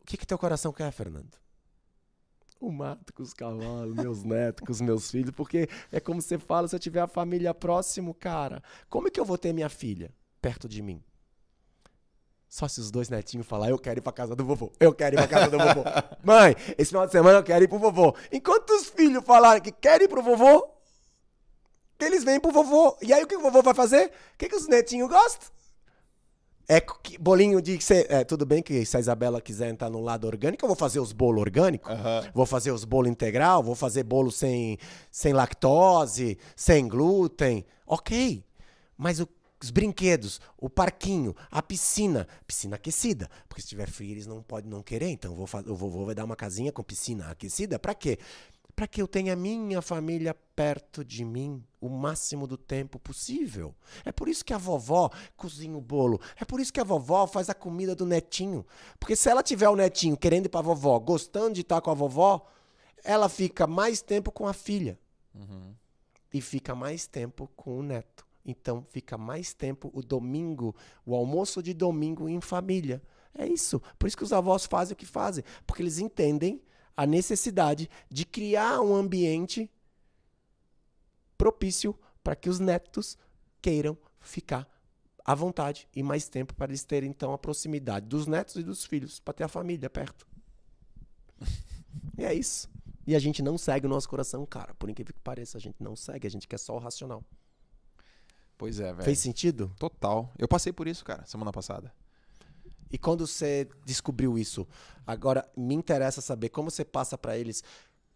o 0.01 0.05
que 0.05 0.17
que 0.17 0.25
teu 0.25 0.37
coração 0.37 0.73
quer, 0.73 0.91
Fernando? 0.91 1.37
O 2.59 2.71
mato 2.71 3.13
com 3.13 3.21
os 3.21 3.33
cavalos, 3.33 3.95
meus 3.95 4.23
netos, 4.23 4.65
com 4.65 4.71
os 4.71 4.81
meus 4.81 5.11
filhos, 5.11 5.31
porque 5.31 5.67
é 5.91 5.99
como 5.99 6.21
você 6.21 6.39
fala, 6.39 6.67
se 6.67 6.75
eu 6.75 6.79
tiver 6.79 7.01
a 7.01 7.07
família 7.07 7.53
próximo, 7.53 8.13
cara, 8.13 8.63
como 8.89 9.07
é 9.07 9.11
que 9.11 9.19
eu 9.19 9.25
vou 9.25 9.37
ter 9.37 9.53
minha 9.53 9.69
filha 9.69 10.11
perto 10.41 10.67
de 10.67 10.81
mim? 10.81 11.03
Só 12.47 12.67
se 12.67 12.79
os 12.79 12.89
dois 12.89 13.09
netinhos 13.09 13.45
falar, 13.45 13.69
eu 13.69 13.77
quero 13.77 13.99
ir 13.99 14.01
pra 14.01 14.13
casa 14.13 14.35
do 14.35 14.45
vovô, 14.45 14.71
eu 14.79 14.93
quero 14.93 15.15
ir 15.15 15.17
pra 15.17 15.27
casa 15.27 15.51
do 15.51 15.57
vovô. 15.57 15.83
Mãe, 16.23 16.55
esse 16.77 16.89
final 16.89 17.05
de 17.05 17.11
semana 17.11 17.39
eu 17.39 17.43
quero 17.43 17.65
ir 17.65 17.67
pro 17.67 17.77
vovô. 17.77 18.15
Enquanto 18.31 18.69
os 18.69 18.87
filhos 18.87 19.23
falarem 19.25 19.61
que 19.61 19.73
querem 19.73 20.05
ir 20.05 20.07
pro 20.07 20.23
vovô, 20.23 20.65
eles 21.99 22.23
vêm 22.23 22.39
pro 22.39 22.51
vovô. 22.51 22.97
E 23.01 23.11
aí 23.13 23.23
o 23.23 23.27
que 23.27 23.35
o 23.35 23.41
vovô 23.41 23.61
vai 23.61 23.73
fazer? 23.73 24.07
O 24.07 24.37
que, 24.37 24.47
que 24.47 24.55
os 24.55 24.67
netinhos 24.67 25.09
gostam? 25.09 25.49
É 26.67 26.81
bolinho 27.19 27.61
de. 27.61 27.79
cê- 27.81 28.07
é, 28.09 28.23
tudo 28.23 28.45
bem 28.45 28.61
que 28.63 28.85
se 28.85 28.97
a 28.97 28.99
Isabela 28.99 29.39
quiser 29.39 29.69
entrar 29.69 29.89
no 29.89 30.01
lado 30.01 30.25
orgânico, 30.25 30.63
eu 30.65 30.67
vou 30.67 30.75
fazer 30.75 30.99
os 30.99 31.11
bolos 31.11 31.41
orgânicos. 31.41 31.91
Aham. 31.91 32.23
Vou 32.33 32.45
fazer 32.45 32.71
os 32.71 32.83
bolos 32.83 33.09
integral, 33.11 33.61
vou 33.61 33.75
fazer 33.75 34.03
bolo 34.03 34.31
sem, 34.31 34.77
sem 35.11 35.31
lactose, 35.33 36.37
sem 36.55 36.87
glúten. 36.87 37.65
Ok. 37.85 38.43
Mas 38.97 39.19
o- 39.19 39.27
os 39.61 39.69
brinquedos, 39.71 40.39
o 40.57 40.69
parquinho, 40.69 41.35
a 41.51 41.61
piscina, 41.61 42.27
piscina 42.47 42.75
aquecida. 42.75 43.29
Porque 43.47 43.61
se 43.61 43.67
tiver 43.67 43.89
frio, 43.89 44.11
eles 44.11 44.25
não 44.27 44.41
podem 44.41 44.69
não 44.69 44.81
querer. 44.81 45.09
Então 45.09 45.33
vou 45.35 45.47
o 45.67 45.75
vovô 45.75 46.05
vai 46.05 46.15
dar 46.15 46.25
uma 46.25 46.35
casinha 46.35 46.71
com 46.71 46.83
piscina 46.83 47.29
aquecida. 47.29 47.77
Pra 47.79 47.93
quê? 47.93 48.17
Pra 48.17 48.25
que 48.85 49.01
eu 49.01 49.07
tenha 49.07 49.35
minha 49.35 49.81
família 49.81 50.33
perto 50.33 51.03
de 51.03 51.23
mim 51.23 51.63
o 51.79 51.87
máximo 51.87 52.45
do 52.45 52.57
tempo 52.57 52.99
possível. 52.99 53.73
É 54.03 54.11
por 54.11 54.27
isso 54.27 54.43
que 54.43 54.53
a 54.53 54.57
vovó 54.57 55.09
cozinha 55.37 55.77
o 55.77 55.81
bolo. 55.81 56.19
É 56.35 56.43
por 56.43 56.59
isso 56.59 56.73
que 56.73 56.81
a 56.81 56.83
vovó 56.83 57.25
faz 57.25 57.49
a 57.49 57.53
comida 57.53 57.95
do 57.95 58.05
netinho. 58.05 58.65
Porque 58.99 59.15
se 59.15 59.29
ela 59.29 59.41
tiver 59.41 59.69
o 59.69 59.75
netinho 59.75 60.17
querendo 60.17 60.47
ir 60.47 60.49
pra 60.49 60.61
vovó, 60.61 60.99
gostando 60.99 61.53
de 61.53 61.61
estar 61.61 61.79
com 61.79 61.89
a 61.89 61.93
vovó, 61.93 62.45
ela 63.01 63.29
fica 63.29 63.65
mais 63.65 64.01
tempo 64.01 64.31
com 64.31 64.45
a 64.45 64.53
filha 64.53 64.99
e 66.33 66.41
fica 66.41 66.75
mais 66.75 67.07
tempo 67.07 67.49
com 67.55 67.79
o 67.79 67.83
neto. 67.83 68.25
Então 68.45 68.85
fica 68.89 69.17
mais 69.17 69.53
tempo 69.53 69.89
o 69.93 70.01
domingo, 70.01 70.75
o 71.05 71.15
almoço 71.15 71.63
de 71.63 71.73
domingo 71.73 72.27
em 72.27 72.41
família. 72.41 73.01
É 73.33 73.47
isso. 73.47 73.81
Por 73.97 74.07
isso 74.07 74.17
que 74.17 74.23
os 74.23 74.33
avós 74.33 74.65
fazem 74.65 74.93
o 74.93 74.97
que 74.97 75.05
fazem, 75.05 75.43
porque 75.65 75.81
eles 75.81 75.97
entendem 75.97 76.61
a 76.95 77.05
necessidade 77.05 77.89
de 78.09 78.25
criar 78.25 78.81
um 78.81 78.95
ambiente 78.95 79.69
propício 81.37 81.97
para 82.23 82.35
que 82.35 82.49
os 82.49 82.59
netos 82.59 83.17
queiram 83.61 83.97
ficar 84.19 84.67
à 85.23 85.33
vontade 85.35 85.87
e 85.95 86.01
mais 86.03 86.27
tempo 86.27 86.53
para 86.53 86.71
eles 86.71 86.83
terem 86.83 87.09
então 87.09 87.33
a 87.33 87.37
proximidade 87.37 88.05
dos 88.05 88.27
netos 88.27 88.55
e 88.55 88.63
dos 88.63 88.85
filhos, 88.85 89.19
para 89.19 89.33
ter 89.33 89.43
a 89.43 89.47
família 89.47 89.89
perto. 89.89 90.27
E 92.17 92.23
é 92.23 92.33
isso. 92.33 92.69
E 93.05 93.15
a 93.15 93.19
gente 93.19 93.41
não 93.41 93.57
segue 93.57 93.85
o 93.85 93.89
nosso 93.89 94.09
coração, 94.09 94.45
cara. 94.45 94.73
Por 94.75 94.89
incrível 94.89 95.13
que 95.13 95.19
pareça, 95.19 95.57
a 95.57 95.61
gente 95.61 95.81
não 95.81 95.95
segue, 95.95 96.25
a 96.25 96.29
gente 96.29 96.47
quer 96.47 96.57
só 96.57 96.75
o 96.75 96.79
racional. 96.79 97.23
Pois 98.57 98.79
é, 98.79 98.91
velho. 98.93 99.03
Fez 99.03 99.19
sentido? 99.19 99.71
Total. 99.77 100.31
Eu 100.37 100.47
passei 100.47 100.71
por 100.71 100.87
isso, 100.87 101.03
cara, 101.03 101.25
semana 101.25 101.51
passada. 101.51 101.93
E 102.91 102.97
quando 102.97 103.25
você 103.27 103.67
descobriu 103.85 104.37
isso, 104.37 104.67
agora 105.05 105.47
me 105.55 105.73
interessa 105.75 106.21
saber 106.21 106.49
como 106.49 106.69
você 106.71 106.85
passa 106.85 107.17
pra 107.17 107.37
eles 107.37 107.63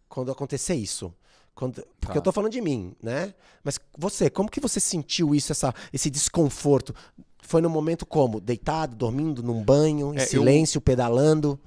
quando 0.08 0.30
acontecer 0.32 0.74
isso. 0.74 1.12
Quando, 1.54 1.74
porque 2.00 2.12
Tá. 2.14 2.18
eu 2.18 2.22
tô 2.22 2.32
falando 2.32 2.52
de 2.52 2.60
mim, 2.60 2.94
né? 3.02 3.34
Mas 3.62 3.78
você, 3.98 4.30
como 4.30 4.50
que 4.50 4.60
você 4.60 4.80
sentiu 4.80 5.34
isso, 5.34 5.52
essa, 5.52 5.74
esse 5.92 6.08
desconforto? 6.08 6.94
Foi 7.42 7.60
no 7.60 7.68
momento 7.68 8.06
como? 8.06 8.40
Deitado, 8.40 8.94
dormindo, 8.94 9.42
num 9.42 9.62
banho, 9.62 10.14
em 10.14 10.18
É, 10.18 10.22
eu- 10.22 10.26
silêncio, 10.26 10.80
pedalando? 10.80 11.58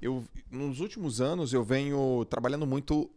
Eu, 0.00 0.24
nos 0.50 0.80
últimos 0.80 1.20
anos, 1.20 1.52
eu 1.52 1.64
venho 1.64 2.24
trabalhando 2.26 2.66
muito 2.66 3.10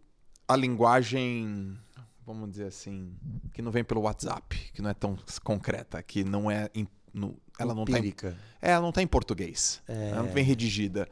a 0.47 0.55
linguagem, 0.55 1.77
vamos 2.25 2.49
dizer 2.49 2.67
assim, 2.67 3.13
que 3.53 3.61
não 3.61 3.71
vem 3.71 3.83
pelo 3.83 4.01
WhatsApp, 4.01 4.57
que 4.73 4.81
não 4.81 4.89
é 4.89 4.93
tão 4.93 5.17
concreta, 5.43 6.01
que 6.01 6.23
não 6.23 6.49
é. 6.49 6.69
no- 7.13 7.35
ela 7.59 7.73
não 7.73 7.85
tá 7.85 7.99
em. 7.99 8.13
É, 8.61 8.71
ela 8.71 8.81
não 8.81 8.91
tá 8.91 9.01
em 9.01 9.07
português. 9.07 9.81
É. 9.87 10.09
Ela 10.09 10.23
não 10.23 10.31
vem 10.31 10.43
redigida. 10.43 11.07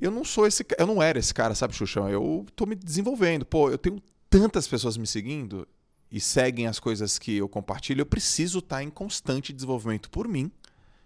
Eu 0.00 0.10
não 0.10 0.24
sou 0.24 0.46
esse 0.46 0.64
Eu 0.78 0.86
não 0.86 1.02
era 1.02 1.18
esse 1.18 1.32
cara, 1.32 1.54
sabe, 1.54 1.74
Xuxão? 1.74 2.08
Eu 2.08 2.46
tô 2.54 2.66
me 2.66 2.74
desenvolvendo. 2.74 3.46
Pô, 3.46 3.70
eu 3.70 3.78
tenho 3.78 4.02
tantas 4.28 4.68
pessoas 4.68 4.96
me 4.96 5.06
seguindo 5.06 5.66
e 6.10 6.20
seguem 6.20 6.66
as 6.66 6.78
coisas 6.78 7.18
que 7.18 7.36
eu 7.36 7.48
compartilho. 7.48 8.02
Eu 8.02 8.06
preciso 8.06 8.58
estar 8.58 8.82
em 8.82 8.90
constante 8.90 9.52
desenvolvimento 9.52 10.10
por 10.10 10.28
mim, 10.28 10.50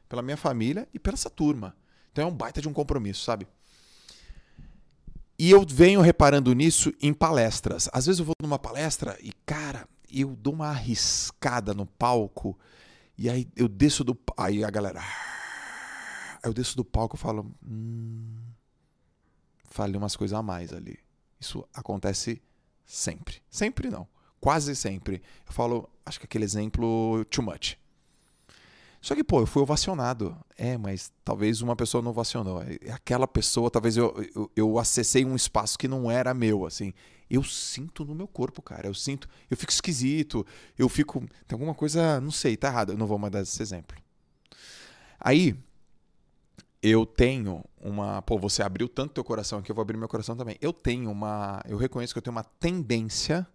pela 0.08 0.22
minha 0.22 0.36
família 0.36 0.88
e 0.92 0.98
pela 0.98 1.14
essa 1.14 1.30
turma. 1.30 1.76
Então 2.10 2.24
é 2.24 2.26
um 2.26 2.34
baita 2.34 2.60
de 2.60 2.68
um 2.68 2.72
compromisso, 2.72 3.24
sabe? 3.24 3.46
E 5.38 5.50
eu 5.50 5.64
venho 5.68 6.00
reparando 6.00 6.52
nisso 6.52 6.92
em 7.00 7.12
palestras. 7.12 7.88
Às 7.92 8.06
vezes 8.06 8.20
eu 8.20 8.24
vou 8.24 8.34
numa 8.40 8.58
palestra 8.58 9.18
e, 9.20 9.32
cara, 9.44 9.88
eu 10.12 10.36
dou 10.36 10.52
uma 10.52 10.68
arriscada 10.68 11.72
no 11.72 11.86
palco 11.86 12.56
e 13.22 13.30
aí 13.30 13.48
eu 13.54 13.68
desço 13.68 14.02
do. 14.02 14.18
Aí 14.36 14.64
a 14.64 14.70
galera. 14.70 15.00
Eu 16.42 16.52
desço 16.52 16.76
do 16.76 16.84
palco 16.84 17.14
e 17.14 17.18
falo. 17.20 17.54
Hum, 17.64 18.36
falei 19.64 19.96
umas 19.96 20.16
coisas 20.16 20.36
a 20.36 20.42
mais 20.42 20.72
ali. 20.72 20.98
Isso 21.38 21.64
acontece 21.72 22.42
sempre. 22.84 23.40
Sempre 23.48 23.88
não. 23.88 24.08
Quase 24.40 24.74
sempre. 24.74 25.22
Eu 25.46 25.52
falo, 25.52 25.88
acho 26.04 26.18
que 26.18 26.26
aquele 26.26 26.42
exemplo, 26.42 27.24
too 27.26 27.44
much. 27.44 27.76
Só 29.00 29.14
que, 29.14 29.22
pô, 29.22 29.38
eu 29.38 29.46
fui 29.46 29.62
ovacionado. 29.62 30.36
É, 30.58 30.76
mas 30.76 31.12
talvez 31.24 31.62
uma 31.62 31.76
pessoa 31.76 32.02
não 32.02 32.10
ovacionou. 32.10 32.60
É, 32.60 32.90
aquela 32.90 33.28
pessoa, 33.28 33.70
talvez 33.70 33.96
eu, 33.96 34.12
eu, 34.34 34.50
eu, 34.56 34.78
acessei 34.80 35.24
um 35.24 35.36
espaço 35.36 35.78
que 35.78 35.86
não 35.86 36.10
era 36.10 36.34
meu, 36.34 36.66
assim. 36.66 36.92
Eu 37.32 37.42
sinto 37.42 38.04
no 38.04 38.14
meu 38.14 38.28
corpo, 38.28 38.60
cara. 38.60 38.86
Eu 38.86 38.92
sinto. 38.92 39.26
Eu 39.50 39.56
fico 39.56 39.72
esquisito. 39.72 40.46
Eu 40.78 40.86
fico. 40.86 41.20
Tem 41.46 41.54
alguma 41.54 41.74
coisa. 41.74 42.20
Não 42.20 42.30
sei, 42.30 42.58
tá 42.58 42.68
errado. 42.68 42.92
Eu 42.92 42.98
não 42.98 43.06
vou 43.06 43.18
mandar 43.18 43.40
esse 43.40 43.62
exemplo. 43.62 43.96
Aí, 45.18 45.56
eu 46.82 47.06
tenho 47.06 47.64
uma. 47.80 48.20
Pô, 48.20 48.38
você 48.38 48.62
abriu 48.62 48.86
tanto 48.86 49.14
teu 49.14 49.24
coração 49.24 49.60
aqui, 49.60 49.70
eu 49.70 49.74
vou 49.74 49.80
abrir 49.80 49.96
meu 49.96 50.08
coração 50.08 50.36
também. 50.36 50.58
Eu 50.60 50.74
tenho 50.74 51.10
uma. 51.10 51.62
Eu 51.66 51.78
reconheço 51.78 52.12
que 52.12 52.18
eu 52.18 52.22
tenho 52.22 52.36
uma 52.36 52.44
tendência 52.44 53.46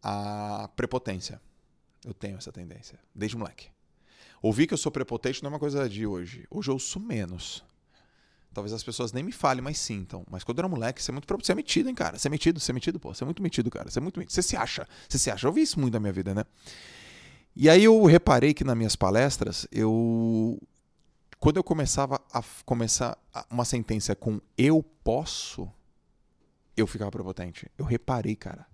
à 0.00 0.70
prepotência. 0.76 1.40
Eu 2.04 2.14
tenho 2.14 2.36
essa 2.36 2.52
tendência, 2.52 3.00
desde 3.12 3.36
moleque. 3.36 3.68
Ouvir 4.40 4.68
que 4.68 4.74
eu 4.74 4.78
sou 4.78 4.92
prepotente 4.92 5.42
não 5.42 5.48
é 5.48 5.54
uma 5.54 5.58
coisa 5.58 5.88
de 5.88 6.06
hoje. 6.06 6.46
Hoje 6.48 6.70
eu 6.70 6.78
sou 6.78 7.02
menos. 7.02 7.64
Talvez 8.56 8.72
as 8.72 8.82
pessoas 8.82 9.12
nem 9.12 9.22
me 9.22 9.32
falem, 9.32 9.62
mas 9.62 9.76
sintam. 9.76 10.24
Mas 10.30 10.42
quando 10.42 10.56
eu 10.56 10.62
era 10.62 10.68
moleque, 10.68 11.02
você 11.02 11.10
é 11.10 11.12
muito 11.12 11.26
Você 11.36 11.52
é 11.52 11.54
metido, 11.54 11.90
hein, 11.90 11.94
cara? 11.94 12.16
Você 12.16 12.26
é 12.26 12.30
metido, 12.30 12.58
você 12.58 12.72
é 12.72 12.74
metido, 12.74 12.98
pô. 12.98 13.12
Você 13.12 13.22
é 13.22 13.26
muito 13.26 13.42
metido, 13.42 13.70
cara. 13.70 13.90
Você 13.90 13.98
é 13.98 14.02
muito. 14.02 14.18
Você 14.26 14.40
se 14.40 14.56
acha. 14.56 14.88
Você 15.06 15.18
se 15.18 15.30
acha. 15.30 15.46
Eu 15.46 15.52
vi 15.52 15.60
isso 15.60 15.78
muito 15.78 15.92
na 15.92 16.00
minha 16.00 16.12
vida, 16.14 16.34
né? 16.34 16.42
E 17.54 17.68
aí 17.68 17.84
eu 17.84 18.02
reparei 18.06 18.54
que 18.54 18.64
nas 18.64 18.74
minhas 18.74 18.96
palestras, 18.96 19.68
eu. 19.70 20.58
Quando 21.38 21.58
eu 21.58 21.62
começava 21.62 22.18
a 22.32 22.42
começar 22.64 23.18
uma 23.50 23.66
sentença 23.66 24.16
com 24.16 24.40
eu 24.56 24.82
posso, 25.04 25.70
eu 26.74 26.86
ficava 26.86 27.10
prepotente. 27.10 27.70
Eu 27.76 27.84
reparei, 27.84 28.36
cara. 28.36 28.66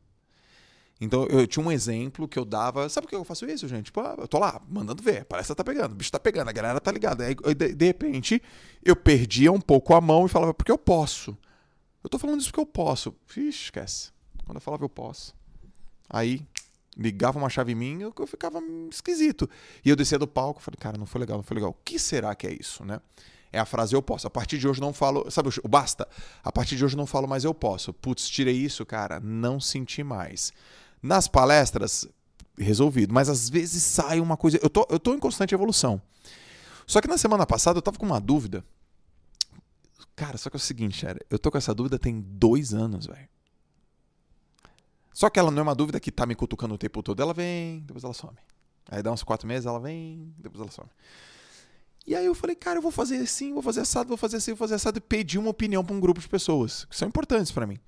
Então 1.03 1.26
eu 1.26 1.44
tinha 1.48 1.64
um 1.64 1.72
exemplo 1.72 2.28
que 2.28 2.38
eu 2.38 2.44
dava. 2.44 2.88
Sabe 2.88 3.07
por 3.07 3.11
que 3.11 3.16
eu 3.16 3.24
faço 3.24 3.44
isso, 3.44 3.66
gente? 3.66 3.86
Tipo, 3.86 4.00
ah, 4.00 4.14
eu 4.18 4.28
tô 4.28 4.38
lá, 4.38 4.62
mandando 4.68 5.03
ver. 5.03 5.24
Parece 5.24 5.48
que 5.48 5.55
tá 5.57 5.64
pegando, 5.64 5.92
o 5.92 5.94
bicho 5.96 6.12
tá 6.12 6.20
pegando, 6.20 6.48
a 6.48 6.53
galera 6.53 6.80
tá 6.80 6.92
ligada. 6.92 7.24
Aí, 7.24 7.34
de, 7.34 7.74
de, 7.74 7.84
repente, 7.84 8.40
eu 8.84 8.94
perdia 8.94 9.50
um 9.50 9.61
pouco 9.61 9.94
a 9.94 10.00
mão 10.00 10.26
e 10.26 10.28
falava, 10.28 10.55
porque 10.55 10.70
eu 10.70 10.78
posso. 10.78 11.36
Eu 12.05 12.09
tô 12.09 12.20
falando 12.20 12.40
isso 12.40 12.50
porque 12.50 12.61
eu 12.61 12.66
posso. 12.66 13.12
Ixi, 13.36 13.64
esquece. 13.64 14.12
Quando 14.44 14.59
eu 14.59 14.61
falava 14.61 14.84
eu 14.84 14.88
posso. 14.88 15.34
Aí 16.09 16.46
ligava 16.96 17.36
uma 17.36 17.48
chave 17.48 17.72
em 17.72 17.74
mim, 17.74 18.00
eu, 18.00 18.14
eu 18.16 18.26
ficava 18.26 18.62
esquisito. 18.88 19.50
E 19.84 19.90
eu 19.90 19.96
descia 19.96 20.20
do 20.20 20.28
palco 20.28 20.61
e 20.61 20.62
falei, 20.62 20.78
cara, 20.78 20.96
não 20.96 21.07
foi 21.07 21.20
legal, 21.20 21.36
não 21.36 21.42
foi 21.42 21.57
legal. 21.57 21.70
O 21.70 21.76
que 21.84 21.98
será 21.98 22.32
que 22.36 22.46
é 22.46 22.53
isso, 22.53 22.84
né? 22.84 23.00
É 23.53 23.59
a 23.59 23.66
frase 23.66 23.94
eu 23.94 24.00
posso. 24.00 24.26
A 24.26 24.30
partir 24.30 24.57
de 24.57 24.66
hoje 24.66 24.80
não 24.80 24.92
falo. 24.92 25.30
Sabe 25.30 25.50
o 25.62 25.68
basta? 25.68 26.09
A 26.42 26.50
partir 26.50 26.76
de 26.76 26.84
hoje 26.84 26.96
não 26.96 27.07
falo 27.07 27.28
mais 27.28 27.44
eu 27.44 27.53
posso. 27.53 27.92
Putz, 27.92 28.28
tirei 28.28 28.57
isso, 28.57 28.86
cara. 28.86 29.20
Não 29.20 29.61
senti 29.61 30.03
mais. 30.03 30.53
Nas 31.03 31.26
palestras, 31.26 32.07
resolvido. 32.57 33.12
Mas 33.12 33.28
às 33.28 33.48
vezes 33.48 33.82
sai 33.82 34.20
uma 34.20 34.36
coisa. 34.36 34.59
Eu 34.62 34.70
tô, 34.70 34.86
eu 34.90 34.98
tô 34.98 35.14
em 35.14 35.18
constante 35.18 35.55
evolução. 35.55 36.00
Só 36.86 37.00
que 37.00 37.09
na 37.09 37.18
semana 37.18 37.46
passada 37.46 37.78
eu 37.78 37.82
tava 37.82 37.98
com 37.98 38.07
uma 38.07 38.20
dúvida. 38.20 38.64
Cara, 40.14 40.36
só 40.36 40.50
que 40.50 40.57
é 40.57 40.59
o 40.59 40.61
seguinte, 40.61 41.05
cara, 41.05 41.18
eu 41.30 41.38
tô 41.38 41.50
com 41.50 41.59
essa 41.59 41.74
dúvida 41.74 41.98
tem 41.98 42.20
dois 42.20 42.74
anos, 42.74 43.07
velho. 43.07 43.28
Só 45.12 45.28
que 45.28 45.38
ela 45.38 45.50
não 45.50 45.61
é 45.61 45.62
uma 45.62 45.74
dúvida 45.74 46.00
que 46.00 46.11
tá 46.11 46.24
me 46.26 46.34
cutucando 46.34 46.74
o 46.74 46.78
tempo 46.78 47.03
todo. 47.03 47.20
Ela 47.20 47.34
vem, 47.34 47.80
depois 47.80 48.05
ela 48.05 48.14
some. 48.14 48.36
Aí 48.90 49.03
dá 49.03 49.12
uns 49.12 49.22
quatro 49.22 49.46
meses, 49.46 49.66
ela 49.66 49.78
vem, 49.78 50.34
depois 50.38 50.61
ela 50.61 50.70
some. 50.70 50.88
E 52.07 52.16
aí 52.16 52.26
eu 52.26 52.34
falei, 52.34 52.57
cara, 52.57 52.78
eu 52.78 52.82
vou 52.82 52.90
fazer 52.90 53.18
assim, 53.18 53.53
vou 53.53 53.62
fazer 53.62 53.80
assado, 53.80 54.09
vou 54.09 54.16
fazer 54.16 54.38
assim, 54.38 54.53
vou 54.53 54.59
fazer 54.59 54.74
assado. 54.74 54.98
E 54.98 55.00
pedi 55.00 55.38
uma 55.38 55.50
opinião 55.50 55.84
para 55.84 55.94
um 55.94 56.00
grupo 56.00 56.20
de 56.20 56.28
pessoas 56.28 56.84
que 56.86 56.96
são 56.96 57.09
importantes 57.09 57.53
para 57.53 57.66
mim. 57.66 57.78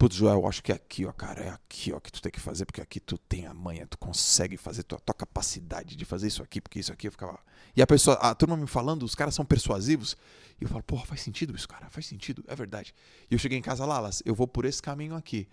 Putz, 0.00 0.16
Joel, 0.16 0.46
acho 0.46 0.62
que 0.62 0.72
é 0.72 0.74
aqui, 0.76 1.04
ó, 1.04 1.12
cara, 1.12 1.42
é 1.42 1.50
aqui, 1.50 1.92
ó, 1.92 2.00
que 2.00 2.10
tu 2.10 2.22
tem 2.22 2.32
que 2.32 2.40
fazer, 2.40 2.64
porque 2.64 2.80
aqui 2.80 2.98
tu 2.98 3.18
tem 3.18 3.44
a 3.44 3.52
manha, 3.52 3.86
tu 3.86 3.98
consegue 3.98 4.56
fazer, 4.56 4.82
tua, 4.82 4.98
tua 4.98 5.14
capacidade 5.14 5.94
de 5.94 6.06
fazer 6.06 6.28
isso 6.28 6.42
aqui, 6.42 6.58
porque 6.58 6.78
isso 6.78 6.90
aqui 6.90 7.06
eu 7.06 7.12
ficava. 7.12 7.38
E 7.76 7.82
a 7.82 7.86
pessoa, 7.86 8.16
a 8.16 8.34
turma 8.34 8.56
me 8.56 8.66
falando, 8.66 9.02
os 9.02 9.14
caras 9.14 9.34
são 9.34 9.44
persuasivos, 9.44 10.16
e 10.58 10.64
eu 10.64 10.70
falo, 10.70 10.82
porra, 10.84 11.04
faz 11.04 11.20
sentido 11.20 11.54
isso, 11.54 11.68
cara, 11.68 11.90
faz 11.90 12.06
sentido, 12.06 12.42
é 12.48 12.56
verdade. 12.56 12.94
E 13.30 13.34
eu 13.34 13.38
cheguei 13.38 13.58
em 13.58 13.60
casa, 13.60 13.84
Lalas, 13.84 14.22
eu 14.24 14.34
vou 14.34 14.48
por 14.48 14.64
esse 14.64 14.80
caminho 14.80 15.14
aqui. 15.14 15.46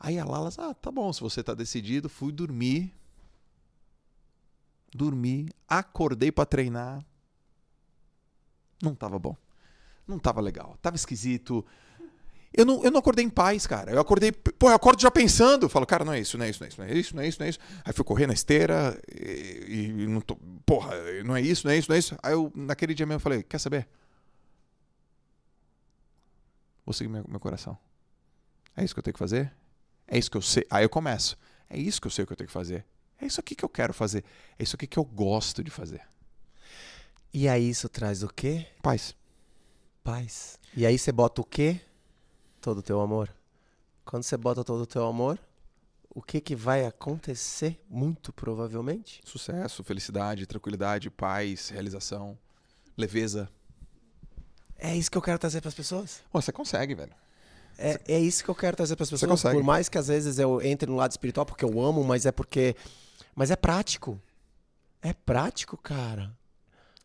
Aí 0.00 0.18
a 0.18 0.24
Lalas, 0.24 0.58
ah, 0.58 0.74
tá 0.74 0.90
bom, 0.90 1.12
se 1.12 1.20
você 1.20 1.40
tá 1.40 1.54
decidido, 1.54 2.08
fui 2.08 2.32
dormir. 2.32 2.92
Dormi, 4.92 5.48
acordei 5.68 6.32
para 6.32 6.44
treinar. 6.44 7.06
Não 8.82 8.96
tava 8.96 9.16
bom. 9.16 9.36
Não 10.08 10.18
tava 10.18 10.40
legal. 10.40 10.76
Tava 10.82 10.96
esquisito 10.96 11.64
eu 12.56 12.64
não, 12.64 12.82
eu 12.82 12.90
não 12.90 12.98
acordei 13.00 13.24
em 13.24 13.28
paz, 13.28 13.66
cara. 13.66 13.92
Eu 13.92 14.00
acordei, 14.00 14.32
pô, 14.32 14.70
eu 14.70 14.74
acordo 14.74 15.00
já 15.00 15.10
pensando. 15.10 15.66
Eu 15.66 15.68
falo, 15.68 15.84
cara, 15.84 16.04
não 16.04 16.12
é 16.12 16.20
isso, 16.20 16.38
não 16.38 16.46
é 16.46 16.50
isso, 16.50 16.60
não 16.60 16.66
é 16.66 16.68
isso, 16.68 16.80
não 16.80 16.86
é 16.86 16.96
isso, 16.98 17.14
não 17.16 17.22
é 17.22 17.28
isso, 17.28 17.38
não 17.38 17.46
é 17.46 17.50
isso. 17.50 17.58
Aí 17.84 17.92
fui 17.92 18.04
correr 18.04 18.26
na 18.26 18.32
esteira 18.32 18.98
e, 19.14 19.92
e 19.92 20.06
não 20.06 20.20
tô, 20.22 20.36
porra, 20.64 20.94
não 21.22 21.36
é 21.36 21.42
isso, 21.42 21.66
não 21.66 21.72
é 21.72 21.76
isso, 21.76 21.88
não 21.90 21.96
é 21.96 21.98
isso. 21.98 22.16
Aí 22.22 22.32
eu, 22.32 22.50
naquele 22.54 22.94
dia 22.94 23.04
mesmo, 23.04 23.16
eu 23.16 23.20
falei, 23.20 23.42
quer 23.42 23.58
saber? 23.58 23.86
Vou 26.84 26.94
seguir 26.94 27.10
meu, 27.10 27.24
meu 27.28 27.38
coração. 27.38 27.76
É 28.74 28.82
isso 28.84 28.94
que 28.94 29.00
eu 29.00 29.02
tenho 29.02 29.14
que 29.14 29.18
fazer? 29.18 29.52
É 30.08 30.16
isso 30.16 30.30
que 30.30 30.36
eu 30.36 30.42
sei. 30.42 30.66
Aí 30.70 30.84
eu 30.84 30.88
começo. 30.88 31.36
É 31.68 31.78
isso 31.78 32.00
que 32.00 32.06
eu 32.06 32.10
sei 32.10 32.24
que 32.24 32.32
eu 32.32 32.36
tenho 32.36 32.48
que 32.48 32.52
fazer. 32.52 32.86
É 33.20 33.26
isso 33.26 33.40
aqui 33.40 33.54
que 33.54 33.64
eu 33.64 33.68
quero 33.68 33.92
fazer. 33.92 34.24
É 34.58 34.62
isso 34.62 34.76
aqui 34.76 34.86
que 34.86 34.98
eu 34.98 35.04
gosto 35.04 35.62
de 35.62 35.70
fazer. 35.70 36.02
E 37.34 37.48
aí 37.48 37.68
isso 37.68 37.88
traz 37.88 38.22
o 38.22 38.28
quê? 38.28 38.66
Paz. 38.82 39.14
Paz. 40.02 40.58
E 40.76 40.86
aí 40.86 40.98
você 40.98 41.10
bota 41.10 41.40
o 41.40 41.44
quê? 41.44 41.80
Todo 42.66 42.78
o 42.78 42.82
teu 42.82 43.00
amor. 43.00 43.32
Quando 44.04 44.24
você 44.24 44.36
bota 44.36 44.64
todo 44.64 44.80
o 44.80 44.86
teu 44.86 45.06
amor, 45.06 45.38
o 46.10 46.20
que, 46.20 46.40
que 46.40 46.56
vai 46.56 46.84
acontecer? 46.84 47.80
Muito 47.88 48.32
provavelmente. 48.32 49.20
Sucesso, 49.24 49.84
felicidade, 49.84 50.46
tranquilidade, 50.46 51.08
paz, 51.08 51.68
realização, 51.68 52.36
leveza. 52.98 53.48
É 54.76 54.96
isso 54.96 55.08
que 55.08 55.16
eu 55.16 55.22
quero 55.22 55.38
trazer 55.38 55.60
para 55.60 55.68
as 55.68 55.76
pessoas. 55.76 56.24
Pô, 56.28 56.42
você 56.42 56.50
consegue, 56.50 56.92
velho. 56.96 57.14
É, 57.78 58.00
é 58.08 58.18
isso 58.18 58.42
que 58.42 58.50
eu 58.50 58.54
quero 58.54 58.76
trazer 58.76 58.96
para 58.96 59.04
as 59.04 59.10
pessoas. 59.10 59.20
Você 59.20 59.28
consegue. 59.28 59.54
Por 59.54 59.64
mais 59.64 59.88
que 59.88 59.96
às 59.96 60.08
vezes 60.08 60.40
eu 60.40 60.60
entre 60.60 60.90
no 60.90 60.96
lado 60.96 61.12
espiritual 61.12 61.46
porque 61.46 61.64
eu 61.64 61.80
amo, 61.80 62.02
mas 62.02 62.26
é 62.26 62.32
porque. 62.32 62.74
Mas 63.32 63.52
é 63.52 63.56
prático. 63.56 64.20
É 65.00 65.12
prático, 65.12 65.76
cara. 65.76 66.36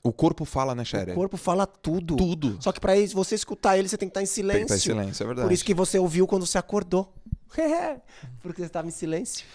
O 0.03 0.11
corpo 0.11 0.45
fala, 0.45 0.73
né, 0.73 0.83
Sherry? 0.83 1.11
O 1.11 1.15
corpo 1.15 1.37
fala 1.37 1.67
tudo. 1.67 2.15
Tudo. 2.15 2.57
Só 2.59 2.71
que 2.71 2.79
para 2.79 2.93
você 3.13 3.35
escutar 3.35 3.77
ele, 3.77 3.87
você 3.87 3.97
tem 3.97 4.09
que 4.09 4.11
estar 4.11 4.23
em 4.23 4.25
silêncio. 4.25 4.59
Tem 4.59 4.67
que 4.67 4.73
estar 4.73 4.91
em 4.93 4.95
silêncio, 4.95 5.23
é 5.23 5.27
verdade. 5.27 5.47
Por 5.47 5.53
isso 5.53 5.63
que 5.63 5.73
você 5.73 5.99
ouviu 5.99 6.25
quando 6.25 6.45
você 6.45 6.57
acordou. 6.57 7.13
Porque 8.41 8.61
você 8.61 8.67
estava 8.67 8.87
em 8.87 8.91
silêncio. 8.91 9.45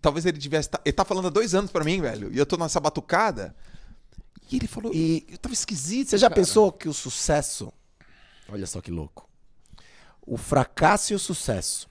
Talvez 0.00 0.24
ele 0.24 0.38
tivesse. 0.38 0.68
Ele 0.84 0.92
tá 0.92 1.04
falando 1.04 1.26
há 1.26 1.30
dois 1.30 1.54
anos 1.54 1.72
para 1.72 1.84
mim, 1.84 2.00
velho. 2.00 2.32
E 2.32 2.38
eu 2.38 2.46
tô 2.46 2.56
nessa 2.56 2.78
batucada. 2.78 3.56
E 4.50 4.56
ele 4.56 4.68
falou. 4.68 4.92
E 4.94 5.26
eu 5.28 5.38
tava 5.38 5.52
esquisito. 5.52 6.10
Você 6.10 6.18
já 6.18 6.28
cara. 6.28 6.40
pensou 6.40 6.70
que 6.70 6.88
o 6.88 6.94
sucesso. 6.94 7.72
Olha 8.48 8.66
só 8.66 8.80
que 8.80 8.90
louco. 8.90 9.28
O 10.22 10.36
fracasso 10.36 11.12
e 11.12 11.16
o 11.16 11.18
sucesso. 11.18 11.88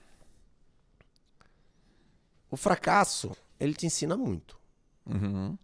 O 2.50 2.56
fracasso, 2.56 3.32
ele 3.60 3.74
te 3.74 3.84
ensina 3.84 4.16
muito. 4.16 4.58
Uhum. 5.04 5.58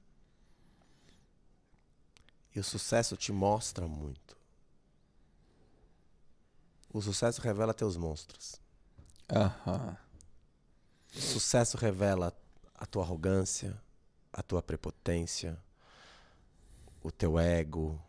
E 2.55 2.61
o 2.61 2.65
sucesso 2.65 3.17
te 3.17 3.33
mostra 3.33 3.87
muito. 3.87 4.37
O 6.93 7.03
sucesso 7.03 7.43
revela 7.43 7.75
teus 7.75 7.97
monstros. 7.97 8.61
Uhum. 9.29 9.97
O 11.17 11.21
sucesso 11.21 11.77
revela 11.77 12.33
a 12.75 12.87
tua 12.87 13.03
arrogância, 13.03 13.77
a 14.33 14.43
tua 14.43 14.63
prepotência, 14.63 15.59
o 17.03 17.11
teu 17.11 17.39
ego 17.39 18.01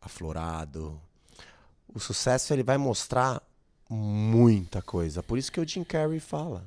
aflorado. 0.00 1.00
O 1.86 2.00
sucesso 2.00 2.52
ele 2.52 2.64
vai 2.64 2.76
mostrar 2.76 3.40
muita 3.88 4.82
coisa. 4.82 5.22
Por 5.22 5.38
isso 5.38 5.52
que 5.52 5.60
o 5.60 5.68
Jim 5.68 5.84
Carrey 5.84 6.18
fala. 6.18 6.66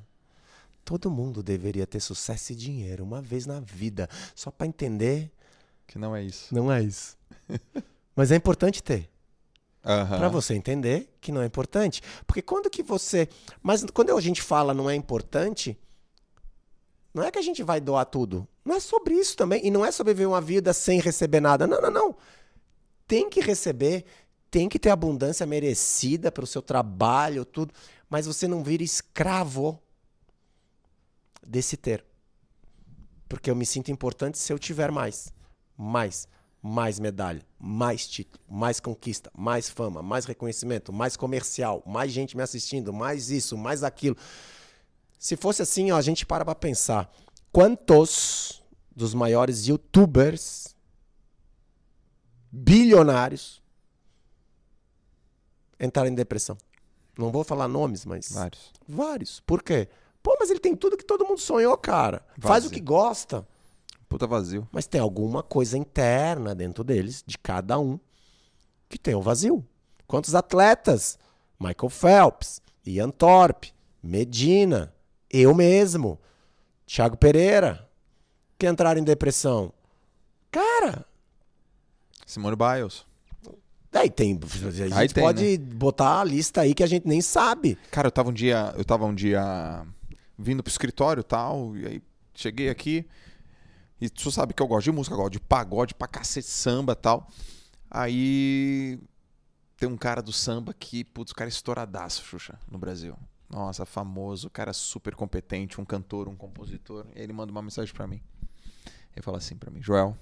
Todo 0.86 1.12
mundo 1.12 1.44
deveria 1.44 1.86
ter 1.86 2.00
sucesso 2.00 2.54
e 2.54 2.56
dinheiro 2.56 3.04
uma 3.04 3.22
vez 3.22 3.46
na 3.46 3.60
vida, 3.60 4.10
só 4.34 4.50
para 4.50 4.68
entender 4.68 5.30
que 5.88 5.98
não 5.98 6.16
é 6.16 6.22
isso. 6.22 6.54
Não 6.54 6.72
é 6.72 6.84
isso. 6.84 7.18
Mas 8.16 8.32
é 8.32 8.36
importante 8.36 8.84
ter. 8.84 9.10
Uhum. 9.86 10.18
Para 10.18 10.28
você 10.28 10.54
entender 10.54 11.10
que 11.22 11.32
não 11.32 11.42
é 11.42 11.46
importante. 11.46 12.02
Porque 12.26 12.42
quando 12.42 12.70
que 12.70 12.84
você. 12.84 13.30
Mas 13.64 13.86
quando 13.94 14.16
a 14.16 14.22
gente 14.22 14.42
fala 14.42 14.74
não 14.74 14.90
é 14.90 14.96
importante, 14.96 15.78
não 17.14 17.24
é 17.24 17.32
que 17.32 17.40
a 17.40 17.42
gente 17.42 17.64
vai 17.64 17.80
doar 17.80 18.06
tudo. 18.06 18.46
Não 18.66 18.76
é 18.76 18.80
sobre 18.82 19.14
isso 19.14 19.38
também. 19.38 19.66
E 19.66 19.72
não 19.72 19.86
é 19.86 19.92
sobre 19.92 20.14
viver 20.14 20.26
uma 20.26 20.42
vida 20.42 20.74
sem 20.74 21.00
receber 21.00 21.40
nada. 21.40 21.66
Não, 21.66 21.80
não, 21.82 21.90
não. 21.90 22.16
Tem 23.08 23.30
que 23.30 23.40
receber, 23.40 24.04
tem 24.52 24.68
que 24.68 24.78
ter 24.78 24.90
abundância 24.90 25.46
merecida 25.46 26.30
pelo 26.30 26.46
seu 26.46 26.62
trabalho, 26.62 27.46
tudo, 27.46 27.74
mas 28.10 28.26
você 28.26 28.46
não 28.46 28.62
vira 28.62 28.84
escravo 28.84 29.82
desse 31.46 31.78
ter. 31.78 32.04
Porque 33.30 33.50
eu 33.50 33.56
me 33.56 33.66
sinto 33.66 33.90
importante 33.90 34.38
se 34.38 34.52
eu 34.52 34.60
tiver 34.60 34.92
mais. 34.92 35.34
Mais. 35.78 36.28
Mais 36.62 37.00
medalha, 37.00 37.46
mais 37.60 38.08
título, 38.08 38.44
mais 38.50 38.80
conquista, 38.80 39.32
mais 39.38 39.70
fama, 39.70 40.02
mais 40.02 40.26
reconhecimento, 40.26 40.92
mais 40.92 41.16
comercial, 41.16 41.84
mais 41.86 42.12
gente 42.12 42.36
me 42.36 42.42
assistindo, 42.44 42.92
mais 42.92 43.30
isso, 43.30 43.56
mais 43.56 43.84
aquilo. 43.84 44.18
Se 45.20 45.38
fosse 45.38 45.62
assim, 45.62 45.92
ó, 45.92 45.98
a 45.98 46.02
gente 46.02 46.26
para 46.26 46.44
pra 46.44 46.56
pensar. 46.56 47.10
Quantos 47.52 48.62
dos 48.94 49.14
maiores 49.14 49.68
youtubers 49.68 50.76
bilionários 52.52 53.62
entraram 55.80 56.10
em 56.10 56.16
depressão? 56.16 56.58
Não 57.18 57.32
vou 57.32 57.44
falar 57.44 57.68
nomes, 57.68 58.04
mas. 58.06 58.32
Vários. 58.32 58.72
Vários. 58.88 59.40
Por 59.42 59.64
quê? 59.64 59.88
Pô, 60.22 60.36
mas 60.40 60.50
ele 60.50 60.60
tem 60.60 60.76
tudo 60.76 60.98
que 60.98 61.06
todo 61.06 61.26
mundo 61.26 61.40
sonhou, 61.40 61.78
cara. 61.78 62.26
Faz 62.40 62.66
o 62.66 62.68
Vazio. 62.68 62.72
que 62.72 62.80
gosta. 62.80 63.48
Puta 64.10 64.26
vazio. 64.26 64.68
Mas 64.72 64.88
tem 64.88 65.02
alguma 65.02 65.44
coisa 65.44 65.78
interna 65.78 66.56
dentro 66.56 66.84
deles, 66.84 67.24
de 67.26 67.38
cada 67.38 67.78
um, 67.80 68.00
que 68.88 68.98
tem 68.98 69.16
um 69.16 69.22
vazio. 69.22 69.66
Quantos 70.08 70.34
atletas? 70.34 71.20
Michael 71.60 71.90
Phelps, 71.90 72.62
Ian 72.86 73.10
Thorpe, 73.10 73.74
Medina, 74.02 74.94
eu 75.30 75.54
mesmo, 75.54 76.20
Thiago 76.86 77.18
Pereira, 77.18 77.90
que 78.58 78.68
entraram 78.68 79.02
em 79.02 79.04
depressão. 79.04 79.74
Cara, 80.52 81.06
Simone 82.26 82.56
Biles. 82.56 83.06
aí 83.94 84.10
tem. 84.10 84.40
A 84.44 84.70
gente 84.70 84.94
Aí 84.94 85.08
tem, 85.08 85.24
pode 85.24 85.58
botar 85.58 86.22
a 86.22 86.24
lista 86.24 86.62
aí 86.62 86.74
que 86.74 86.84
a 86.84 86.88
gente 86.88 87.08
nem 87.08 87.22
sabe. 87.22 87.78
Cara, 87.90 88.08
eu 88.08 88.12
tava 88.12 88.30
um 88.30 88.34
dia, 88.34 88.74
eu 88.78 88.86
tava 88.86 89.06
um 89.06 89.16
dia 89.16 89.86
vindo 90.38 90.62
pro 90.62 90.70
escritório 90.70 91.22
e 91.22 91.24
tal, 91.24 91.76
e 91.76 91.86
aí 91.86 92.04
cheguei 92.34 92.70
aqui, 92.70 93.06
e 94.00 94.10
tu 94.10 94.32
sabe 94.32 94.54
que 94.54 94.62
eu 94.62 94.68
gosto 94.68 94.86
de 94.86 94.92
música, 94.92 95.16
gosto 95.16 95.34
de 95.34 95.40
pagode 95.40 95.96
pra 95.96 96.08
cacete, 96.08 96.48
samba 96.48 96.94
e 96.94 96.96
tal. 96.96 97.30
Aí 97.90 99.00
tem 99.78 99.88
um 99.88 99.98
cara 99.98 100.22
do 100.22 100.34
samba 100.34 100.74
que, 100.74 101.04
putz, 101.04 101.32
o 101.32 101.36
cara 101.36 101.48
é 101.48 101.52
estouradaço, 101.52 102.24
Xuxa, 102.24 102.60
no 102.70 102.78
Brasil. 102.78 103.18
Nossa, 103.50 103.86
famoso, 103.86 104.50
cara 104.50 104.74
super 104.74 105.16
competente, 105.16 105.80
um 105.80 105.86
cantor, 105.86 106.28
um 106.28 106.36
compositor. 106.36 107.06
E 107.16 107.22
ele 107.22 107.34
manda 107.34 107.52
uma 107.52 107.62
mensagem 107.62 107.94
pra 107.94 108.06
mim. 108.06 108.22
Ele 109.16 109.24
fala 109.24 109.38
assim 109.38 109.56
pra 109.56 109.72
mim, 109.72 109.82
Joel, 109.82 110.18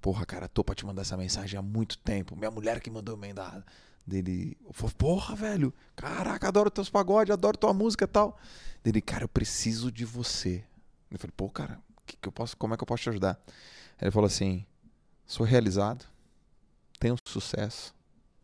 porra, 0.00 0.24
cara, 0.24 0.48
tô 0.48 0.64
pra 0.64 0.74
te 0.74 0.86
mandar 0.86 1.02
essa 1.02 1.16
mensagem 1.16 1.58
há 1.58 1.62
muito 1.62 1.98
tempo. 1.98 2.34
Minha 2.36 2.50
mulher 2.50 2.80
que 2.80 2.90
mandou 2.90 3.16
emendar 3.16 3.64
dele. 4.06 4.56
Falei, 4.72 4.94
porra, 4.96 5.36
velho, 5.36 5.74
caraca, 5.94 6.48
adoro 6.48 6.70
teus 6.70 6.90
pagodes, 6.90 7.32
adoro 7.32 7.56
tua 7.56 7.72
música 7.72 8.04
e 8.04 8.08
tal. 8.08 8.38
Dele, 8.82 9.00
cara, 9.00 9.24
eu 9.24 9.28
preciso 9.28 9.92
de 9.92 10.04
você. 10.04 10.64
Eu 11.14 11.18
falei, 11.18 11.34
pô, 11.36 11.48
cara, 11.50 11.78
que 12.06 12.16
que 12.16 12.28
eu 12.28 12.32
posso, 12.32 12.56
como 12.56 12.74
é 12.74 12.76
que 12.76 12.82
eu 12.82 12.86
posso 12.86 13.02
te 13.02 13.08
ajudar? 13.10 13.40
Ele 14.00 14.10
falou 14.10 14.26
assim: 14.26 14.64
sou 15.26 15.44
realizado, 15.46 16.06
tenho 16.98 17.16
sucesso, 17.24 17.94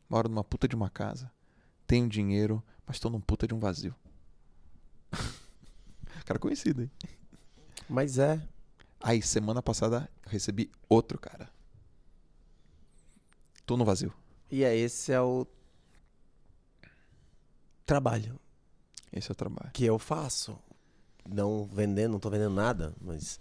moro 0.09 0.29
numa 0.29 0.45
puta 0.45 0.69
de 0.69 0.77
uma 0.77 0.91
casa, 0.91 1.31
tenho 1.87 2.09
dinheiro, 2.09 2.63
mas 2.87 2.99
tô 2.99 3.11
num 3.11 3.21
puta 3.21 3.47
de 3.47 3.55
um 3.55 3.59
vazio. 3.59 3.95
cara 6.25 6.39
conhecido, 6.39 6.83
hein? 6.83 6.91
Mas 7.89 8.19
é. 8.19 8.41
Aí, 9.01 9.23
semana 9.23 9.63
passada, 9.63 10.11
eu 10.25 10.31
recebi 10.31 10.71
outro 10.89 11.19
cara. 11.19 11.49
Tô 13.65 13.77
no 13.77 13.85
vazio. 13.85 14.13
E 14.51 14.65
é 14.65 14.77
esse 14.77 15.13
é 15.13 15.21
o 15.21 15.47
trabalho 17.87 18.39
Esse 19.13 19.31
é 19.31 19.33
o 19.33 19.35
trabalho. 19.35 19.71
que 19.73 19.85
eu 19.85 19.99
faço. 19.99 20.59
Não 21.31 21.67
vendendo, 21.67 22.13
não 22.13 22.19
tô 22.19 22.31
vendendo 22.31 22.55
nada, 22.55 22.95
mas. 23.01 23.39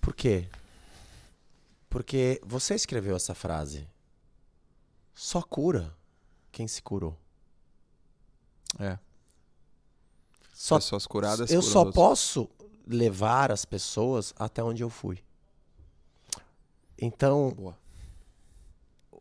Por 0.00 0.14
quê? 0.14 0.48
Porque 1.90 2.40
você 2.44 2.74
escreveu 2.74 3.14
essa 3.16 3.34
frase. 3.34 3.86
Só 5.14 5.42
cura 5.42 5.94
quem 6.50 6.66
se 6.66 6.82
curou. 6.82 7.16
É. 8.78 8.98
Só, 10.52 10.76
Pessoas 10.76 11.06
curadas. 11.06 11.50
eu 11.50 11.60
só 11.60 11.90
posso 11.92 12.48
levar 12.86 13.52
as 13.52 13.64
pessoas 13.64 14.32
até 14.38 14.62
onde 14.62 14.82
eu 14.82 14.88
fui. 14.88 15.22
Então, 16.98 17.50
Boa. 17.50 17.78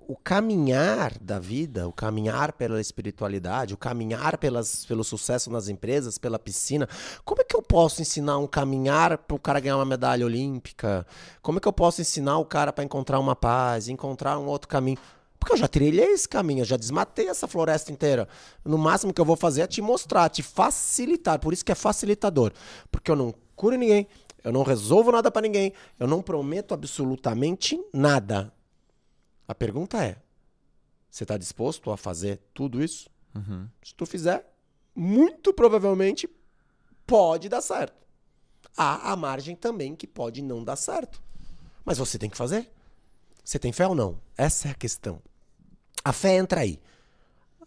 O 0.08 0.16
caminhar 0.16 1.18
da 1.20 1.40
vida, 1.40 1.88
o 1.88 1.92
caminhar 1.92 2.54
pela 2.54 2.80
espiritualidade, 2.80 3.74
o 3.74 3.78
caminhar 3.78 4.38
pelas, 4.38 4.86
pelo 4.86 5.04
sucesso 5.04 5.52
nas 5.52 5.68
empresas, 5.68 6.18
pela 6.18 6.38
piscina. 6.38 6.88
Como 7.24 7.42
é 7.42 7.44
que 7.44 7.56
eu 7.56 7.62
posso 7.62 8.02
ensinar 8.02 8.38
um 8.38 8.48
caminhar 8.48 9.18
para 9.18 9.36
o 9.36 9.40
cara 9.40 9.60
ganhar 9.60 9.78
uma 9.78 9.86
medalha 9.86 10.26
olímpica? 10.26 11.06
Como 11.42 11.58
é 11.58 11.62
que 11.62 11.68
eu 11.68 11.74
posso 11.74 12.02
ensinar 12.02 12.38
o 12.38 12.46
cara 12.46 12.72
para 12.72 12.84
encontrar 12.84 13.20
uma 13.20 13.36
paz, 13.36 13.88
encontrar 13.88 14.38
um 14.38 14.46
outro 14.46 14.68
caminho? 14.68 14.98
Porque 15.40 15.54
eu 15.54 15.58
já 15.58 15.68
trilhei 15.68 16.12
esse 16.12 16.28
caminho, 16.28 16.62
eu 16.62 16.66
já 16.66 16.78
desmatei 16.78 17.28
essa 17.28 17.48
floresta 17.48 17.92
inteira. 17.92 18.28
No 18.64 18.78
máximo 18.78 19.14
que 19.14 19.22
eu 19.22 19.26
vou 19.26 19.36
fazer 19.36 19.62
é 19.62 19.68
te 19.68 19.82
mostrar, 19.82 20.30
te 20.30 20.42
facilitar. 20.42 21.40
Por 21.40 21.54
isso 21.54 21.64
que 21.64 21.72
é 21.72 21.76
facilitador. 21.76 22.52
Porque 22.92 23.12
eu 23.12 23.16
não 23.16 23.34
curo 23.56 23.76
ninguém, 23.76 24.08
eu 24.44 24.52
não 24.52 24.64
resolvo 24.64 25.12
nada 25.12 25.30
para 25.30 25.44
ninguém, 25.44 25.74
eu 26.00 26.08
não 26.08 26.22
prometo 26.22 26.74
absolutamente 26.74 27.80
nada. 27.94 28.52
A 29.48 29.56
pergunta 29.56 30.04
é: 30.04 30.18
você 31.10 31.24
está 31.24 31.38
disposto 31.38 31.92
a 31.92 31.98
fazer 31.98 32.42
tudo 32.54 32.84
isso? 32.84 33.10
Uhum. 33.36 33.68
Se 33.84 33.94
tu 33.94 34.06
fizer, 34.06 34.46
muito 34.96 35.54
provavelmente 35.54 36.30
pode 37.06 37.50
dar 37.50 37.62
certo. 37.62 38.06
Há 38.76 39.12
a 39.12 39.16
margem 39.16 39.56
também 39.56 39.96
que 39.96 40.08
pode 40.08 40.42
não 40.42 40.64
dar 40.64 40.76
certo. 40.76 41.22
Mas 41.84 41.98
você 41.98 42.18
tem 42.18 42.30
que 42.30 42.38
fazer. 42.38 42.70
Você 43.44 43.60
tem 43.60 43.72
fé 43.72 43.88
ou 43.88 43.96
não? 43.96 44.20
Essa 44.36 44.70
é 44.70 44.72
a 44.72 44.76
questão. 44.76 45.22
A 46.04 46.12
fé 46.12 46.36
entra 46.36 46.62
aí. 46.62 46.82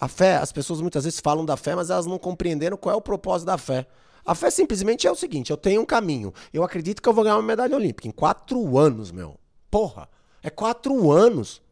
A 0.01 0.09
fé, 0.09 0.37
as 0.37 0.53
pessoas 0.53 0.81
muitas 0.81 1.05
vezes 1.05 1.21
falam 1.21 1.45
da 1.45 1.57
fé, 1.57 1.75
mas 1.75 1.91
elas 1.91 2.07
não 2.07 2.19
compreenderam 2.19 2.77
qual 2.77 2.95
é 2.95 2.97
o 2.97 3.03
propósito 3.03 3.47
da 3.47 3.59
fé. 3.59 3.87
A 4.25 4.35
fé 4.35 4.51
simplesmente 4.51 5.07
é 5.07 5.11
o 5.11 5.15
seguinte: 5.15 5.51
eu 5.51 5.57
tenho 5.57 5.81
um 5.81 5.87
caminho. 5.87 6.35
Eu 6.53 6.63
acredito 6.63 7.01
que 7.01 7.09
eu 7.09 7.13
vou 7.13 7.25
ganhar 7.25 7.37
uma 7.37 7.43
medalha 7.43 7.75
olímpica 7.75 8.07
em 8.07 8.11
quatro 8.11 8.77
anos, 8.77 9.11
meu. 9.11 9.39
Porra, 9.71 10.09
é 10.43 10.51
quatro 10.51 11.11
anos. 11.11 11.63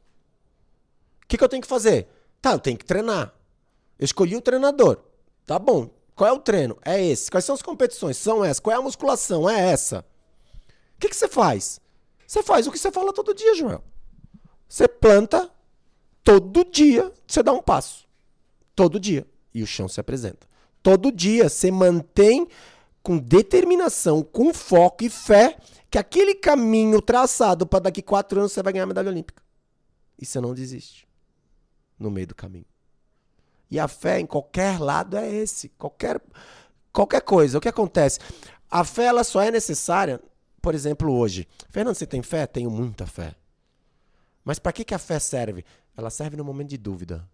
O 1.27 1.29
que, 1.29 1.37
que 1.37 1.43
eu 1.43 1.49
tenho 1.49 1.63
que 1.63 1.69
fazer? 1.69 2.07
Tá, 2.41 2.53
eu 2.53 2.61
tenho 2.61 2.79
que 2.79 2.85
treinar. 2.85 3.35
Eu 3.99 4.05
escolhi 4.05 4.37
o 4.37 4.41
treinador. 4.41 4.99
Tá 5.45 5.59
bom. 5.59 5.91
Qual 6.15 6.31
é 6.31 6.33
o 6.33 6.39
treino? 6.39 6.79
É 6.85 7.05
esse. 7.05 7.29
Quais 7.29 7.45
são 7.45 7.57
as 7.57 7.63
competições? 7.63 8.17
São 8.17 8.45
essas. 8.45 8.61
Qual 8.61 8.73
é 8.73 8.79
a 8.79 8.83
musculação? 8.83 9.51
É 9.51 9.73
essa. 9.73 10.05
O 10.95 11.01
que, 11.01 11.09
que 11.09 11.17
você 11.17 11.27
faz? 11.27 11.81
Você 12.25 12.45
faz 12.45 12.69
o 12.69 12.71
que 12.71 12.79
você 12.79 12.93
fala 12.93 13.13
todo 13.13 13.35
dia, 13.35 13.57
Joel. 13.57 13.83
Você 14.69 14.87
planta 14.87 15.51
todo 16.23 16.65
dia, 16.65 17.13
você 17.27 17.43
dá 17.43 17.53
um 17.53 17.61
passo. 17.61 18.07
Todo 18.77 19.01
dia. 19.01 19.27
E 19.53 19.65
o 19.65 19.67
chão 19.67 19.89
se 19.89 19.99
apresenta. 19.99 20.47
Todo 20.81 21.11
dia 21.11 21.49
você 21.49 21.73
mantém 21.73 22.47
com 23.03 23.19
determinação, 23.19 24.23
com 24.23 24.55
foco 24.55 25.03
e 25.03 25.11
fé 25.11 25.59
que 25.91 25.99
aquele 25.99 26.37
caminho 26.37 27.03
traçado 27.03 27.67
para 27.67 27.81
daqui 27.81 28.01
quatro 28.01 28.39
anos 28.39 28.53
você 28.53 28.63
vai 28.63 28.73
ganhar 28.73 28.85
a 28.85 28.89
medalha 28.89 29.11
olímpica. 29.11 29.43
E 30.21 30.25
você 30.25 30.41
não 30.41 30.55
desiste 30.55 31.06
no 31.99 32.11
meio 32.11 32.27
do 32.27 32.35
caminho. 32.35 32.67
E 33.71 33.79
a 33.81 33.89
fé 33.89 34.21
em 34.21 34.27
qualquer 34.27 34.79
lado 34.81 35.17
é 35.17 35.29
esse. 35.29 35.69
Qualquer, 35.71 36.21
qualquer 36.93 37.21
coisa. 37.23 37.59
O 37.59 37.61
que 37.61 37.69
acontece? 37.69 38.21
A 38.71 38.85
fé 38.85 39.05
ela 39.05 39.25
só 39.25 39.43
é 39.43 39.51
necessária, 39.51 40.21
por 40.63 40.75
exemplo, 40.75 41.13
hoje. 41.13 41.49
Fernando, 41.71 41.95
você 41.95 42.07
tem 42.07 42.23
fé? 42.23 42.47
Tenho 42.47 42.71
muita 42.71 43.07
fé. 43.07 43.35
Mas 44.45 44.59
para 44.59 44.73
que, 44.73 44.85
que 44.85 44.95
a 44.95 44.99
fé 44.99 45.19
serve? 45.19 45.65
Ela 45.97 46.11
serve 46.11 46.37
no 46.37 46.45
momento 46.45 46.69
de 46.69 46.79
dúvida. 46.79 47.29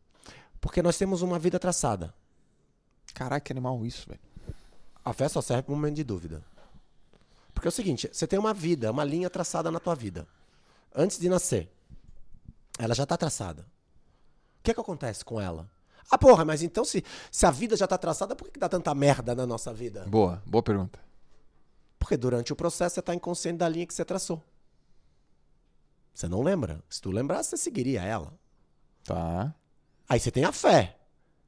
Porque 0.61 0.83
nós 0.83 0.97
temos 0.97 1.21
uma 1.21 1.39
vida 1.39 1.59
traçada. 1.59 2.15
Caraca, 3.13 3.45
que 3.45 3.53
animal 3.53 3.85
isso, 3.85 4.09
velho. 4.09 4.21
A 5.05 5.13
fé 5.13 5.29
só 5.29 5.43
serve 5.43 5.65
no 5.69 5.77
momento 5.77 5.97
de 5.97 6.05
dúvida. 6.05 6.43
Porque 7.53 7.69
é 7.69 7.71
o 7.71 7.73
seguinte, 7.73 8.09
você 8.11 8.27
tem 8.27 8.39
uma 8.39 8.55
vida, 8.55 8.91
uma 8.91 9.05
linha 9.05 9.29
traçada 9.29 9.71
na 9.71 9.79
tua 9.79 9.95
vida. 9.95 10.27
Antes 10.95 11.19
de 11.19 11.29
nascer. 11.29 11.69
Ela 12.79 12.95
já 12.95 13.03
está 13.03 13.17
traçada. 13.17 13.67
O 14.63 14.65
que, 14.65 14.71
é 14.71 14.75
que 14.75 14.81
acontece 14.81 15.25
com 15.25 15.41
ela? 15.41 15.69
Ah, 16.09 16.17
porra, 16.17 16.45
mas 16.45 16.63
então 16.63 16.85
se, 16.85 17.05
se 17.33 17.45
a 17.45 17.51
vida 17.51 17.77
já 17.77 17.85
está 17.85 17.99
traçada, 17.99 18.37
por 18.37 18.45
que, 18.45 18.53
que 18.53 18.61
dá 18.61 18.69
tanta 18.69 18.95
merda 18.95 19.35
na 19.35 19.45
nossa 19.45 19.75
vida? 19.75 20.05
Boa, 20.07 20.41
boa 20.47 20.63
pergunta. 20.63 21.01
Porque 21.99 22.17
durante 22.17 22.53
o 22.53 22.57
processo 22.57 22.95
você 22.95 23.01
está 23.01 23.13
inconsciente 23.13 23.59
da 23.59 23.69
linha 23.69 23.85
que 23.85 23.93
você 23.93 24.05
traçou. 24.05 24.41
Você 26.15 26.29
não 26.29 26.43
lembra. 26.43 26.81
Se 26.89 27.03
tu 27.03 27.11
lembrasse, 27.11 27.51
você 27.51 27.57
seguiria 27.57 28.03
ela. 28.03 28.33
Tá. 29.03 29.53
Aí 30.09 30.21
você 30.21 30.31
tem 30.31 30.45
a 30.45 30.53
fé. 30.53 30.97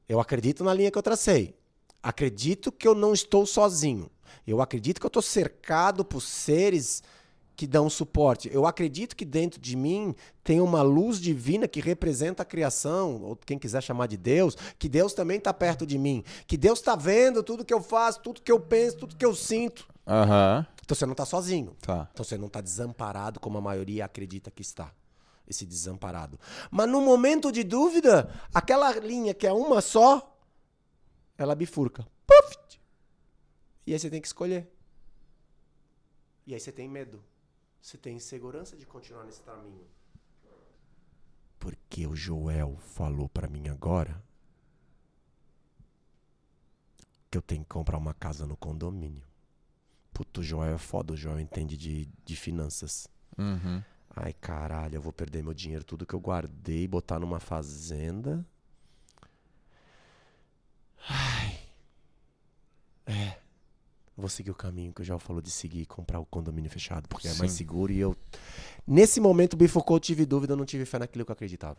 Eu 0.09 0.19
acredito 0.19 0.61
na 0.61 0.73
linha 0.73 0.91
que 0.91 0.97
eu 0.97 1.03
tracei. 1.03 1.57
Acredito 2.03 2.69
que 2.69 2.85
eu 2.85 2.93
não 2.93 3.13
estou 3.13 3.45
sozinho. 3.45 4.11
Eu 4.45 4.61
acredito 4.61 4.99
que 4.99 5.05
eu 5.05 5.09
estou 5.09 5.21
cercado 5.21 6.03
por 6.03 6.19
seres 6.19 7.01
que 7.55 7.65
dão 7.65 7.89
suporte. 7.89 8.49
Eu 8.51 8.65
acredito 8.65 9.15
que 9.15 9.25
dentro 9.25 9.59
de 9.59 9.75
mim 9.75 10.13
tem 10.43 10.59
uma 10.59 10.81
luz 10.81 11.19
divina 11.19 11.67
que 11.67 11.79
representa 11.79 12.43
a 12.43 12.45
criação, 12.45 13.21
ou 13.23 13.35
quem 13.35 13.57
quiser 13.57 13.81
chamar 13.81 14.07
de 14.07 14.17
Deus, 14.17 14.55
que 14.77 14.89
Deus 14.89 15.13
também 15.13 15.37
está 15.37 15.53
perto 15.53 15.85
de 15.85 15.97
mim, 15.97 16.23
que 16.45 16.57
Deus 16.57 16.79
está 16.79 16.95
vendo 16.95 17.41
tudo 17.41 17.65
que 17.65 17.73
eu 17.73 17.81
faço, 17.81 18.21
tudo 18.21 18.41
que 18.41 18.51
eu 18.51 18.59
penso, 18.59 18.97
tudo 18.97 19.15
que 19.15 19.25
eu 19.25 19.33
sinto. 19.33 19.87
Aham. 20.05 20.65
Então 20.83 20.95
você 20.95 21.05
não 21.05 21.13
está 21.13 21.25
sozinho. 21.25 21.75
Tá. 21.81 22.07
Então 22.13 22.23
você 22.23 22.37
não 22.37 22.47
está 22.47 22.61
desamparado 22.61 23.39
como 23.39 23.57
a 23.57 23.61
maioria 23.61 24.05
acredita 24.05 24.51
que 24.51 24.61
está. 24.61 24.91
Esse 25.47 25.65
desamparado. 25.65 26.39
Mas 26.71 26.89
no 26.89 27.01
momento 27.01 27.51
de 27.51 27.63
dúvida, 27.63 28.31
aquela 28.53 28.91
linha 28.99 29.33
que 29.33 29.45
é 29.45 29.53
uma 29.53 29.81
só, 29.81 30.35
ela 31.37 31.55
bifurca. 31.55 32.05
Puf! 32.25 32.79
E 33.85 33.93
aí 33.93 33.99
você 33.99 34.09
tem 34.09 34.19
que 34.19 34.27
escolher. 34.27 34.67
E 36.47 36.53
aí 36.53 36.59
você 36.59 36.71
tem 36.71 36.87
medo. 36.87 37.23
Você 37.85 37.99
tem 37.99 38.15
insegurança 38.15 38.75
de 38.75 38.83
continuar 38.83 39.25
nesse 39.25 39.43
caminho. 39.43 39.85
Porque 41.59 42.07
o 42.07 42.15
Joel 42.15 42.75
falou 42.77 43.29
pra 43.29 43.47
mim 43.47 43.67
agora 43.67 44.23
que 47.29 47.37
eu 47.37 47.43
tenho 47.43 47.61
que 47.61 47.69
comprar 47.69 47.99
uma 47.99 48.15
casa 48.15 48.47
no 48.47 48.57
condomínio. 48.57 49.23
Puto, 50.11 50.41
o 50.41 50.43
Joel 50.43 50.73
é 50.73 50.77
foda, 50.79 51.13
o 51.13 51.15
Joel 51.15 51.39
entende 51.39 51.77
de, 51.77 52.09
de 52.25 52.35
finanças. 52.35 53.07
Uhum. 53.37 53.83
Ai, 54.15 54.33
caralho, 54.33 54.95
eu 54.95 55.01
vou 55.01 55.13
perder 55.13 55.43
meu 55.43 55.53
dinheiro, 55.53 55.83
tudo 55.83 56.07
que 56.07 56.15
eu 56.15 56.19
guardei, 56.19 56.87
botar 56.87 57.19
numa 57.19 57.39
fazenda. 57.39 58.43
Ai. 61.07 61.59
É. 63.05 63.39
Vou 64.25 64.29
seguir 64.31 64.49
o 64.49 64.55
caminho 64.55 64.91
que 64.91 65.03
o 65.03 65.05
Joel 65.05 65.19
falou 65.19 65.39
de 65.39 65.51
seguir 65.51 65.85
comprar 65.85 66.19
o 66.19 66.25
condomínio 66.25 66.67
fechado, 66.71 67.07
porque 67.07 67.27
é 67.27 67.33
mais 67.35 67.51
Sim. 67.51 67.57
seguro 67.57 67.93
e 67.93 67.99
eu. 67.99 68.15
Nesse 68.87 69.19
momento, 69.19 69.55
bifocou, 69.55 69.97
eu 69.97 69.99
tive 69.99 70.25
dúvida, 70.25 70.53
eu 70.53 70.57
não 70.57 70.65
tive 70.65 70.83
fé 70.83 70.97
naquilo 70.97 71.23
que 71.23 71.29
eu 71.29 71.33
acreditava. 71.33 71.77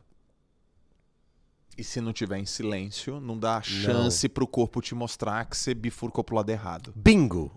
E 1.76 1.82
se 1.82 2.00
não 2.00 2.12
tiver 2.12 2.38
em 2.38 2.46
silêncio, 2.46 3.18
não 3.18 3.36
dá 3.36 3.60
chance 3.62 4.28
pro 4.28 4.46
corpo 4.46 4.80
te 4.80 4.94
mostrar 4.94 5.44
que 5.46 5.56
você 5.56 5.74
bifurcou 5.74 6.22
pro 6.22 6.36
lado 6.36 6.48
errado. 6.48 6.92
Bingo! 6.94 7.50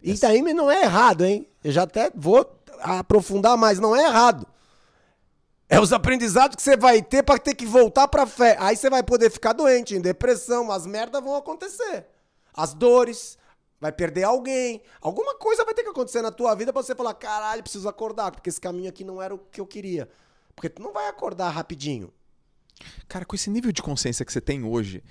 E 0.00 0.14
daí 0.14 0.40
não 0.40 0.70
é 0.70 0.84
errado, 0.84 1.24
hein? 1.24 1.48
Eu 1.64 1.72
já 1.72 1.82
até 1.82 2.08
vou 2.14 2.48
aprofundar 2.78 3.56
mais, 3.56 3.80
não 3.80 3.96
é 3.96 4.04
errado. 4.04 4.46
É 5.68 5.80
os 5.80 5.92
aprendizados 5.92 6.54
que 6.54 6.62
você 6.62 6.76
vai 6.76 7.02
ter 7.02 7.24
pra 7.24 7.36
ter 7.36 7.56
que 7.56 7.66
voltar 7.66 8.06
pra 8.06 8.26
fé. 8.26 8.56
Aí 8.60 8.76
você 8.76 8.88
vai 8.88 9.02
poder 9.02 9.28
ficar 9.28 9.54
doente, 9.54 9.96
em 9.96 10.00
depressão, 10.00 10.70
as 10.70 10.86
merdas 10.86 11.20
vão 11.20 11.34
acontecer. 11.34 12.11
As 12.54 12.74
dores, 12.74 13.38
vai 13.80 13.90
perder 13.92 14.24
alguém. 14.24 14.82
Alguma 15.00 15.36
coisa 15.36 15.64
vai 15.64 15.74
ter 15.74 15.82
que 15.82 15.88
acontecer 15.90 16.22
na 16.22 16.30
tua 16.30 16.54
vida 16.54 16.72
pra 16.72 16.82
você 16.82 16.94
falar, 16.94 17.14
caralho, 17.14 17.62
preciso 17.62 17.88
acordar, 17.88 18.30
porque 18.30 18.48
esse 18.48 18.60
caminho 18.60 18.88
aqui 18.88 19.04
não 19.04 19.20
era 19.20 19.34
o 19.34 19.38
que 19.38 19.60
eu 19.60 19.66
queria. 19.66 20.08
Porque 20.54 20.68
tu 20.68 20.82
não 20.82 20.92
vai 20.92 21.08
acordar 21.08 21.48
rapidinho. 21.50 22.12
Cara, 23.08 23.24
com 23.24 23.34
esse 23.34 23.48
nível 23.50 23.72
de 23.72 23.82
consciência 23.82 24.24
que 24.24 24.32
você 24.32 24.40
tem 24.40 24.64
hoje, 24.64 25.02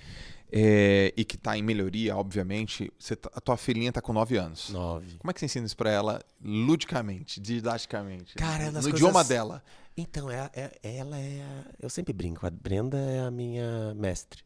é, 0.54 1.12
e 1.16 1.24
que 1.24 1.38
tá 1.38 1.56
em 1.56 1.62
melhoria, 1.62 2.14
obviamente, 2.16 2.92
você 2.98 3.16
tá- 3.16 3.30
a 3.34 3.40
tua 3.40 3.56
filhinha 3.56 3.90
tá 3.90 4.00
com 4.02 4.12
9 4.12 4.36
anos. 4.36 4.68
Nove. 4.68 5.16
Como 5.18 5.30
é 5.30 5.34
que 5.34 5.40
você 5.40 5.46
ensina 5.46 5.64
isso 5.66 5.76
pra 5.76 5.90
ela 5.90 6.20
ludicamente, 6.44 7.40
didaticamente? 7.40 8.34
Cara, 8.34 8.64
é 8.64 8.66
no 8.66 8.72
das 8.72 8.86
idioma 8.86 9.12
coisas- 9.14 9.28
dela. 9.28 9.62
Então, 9.96 10.30
é, 10.30 10.50
é- 10.54 10.78
ela 10.82 11.18
é. 11.18 11.42
a- 11.42 11.64
Eu 11.80 11.88
sempre 11.90 12.12
brinco, 12.12 12.46
a 12.46 12.50
Brenda 12.50 12.98
é 12.98 13.20
a 13.20 13.30
minha 13.30 13.94
mestre. 13.94 14.42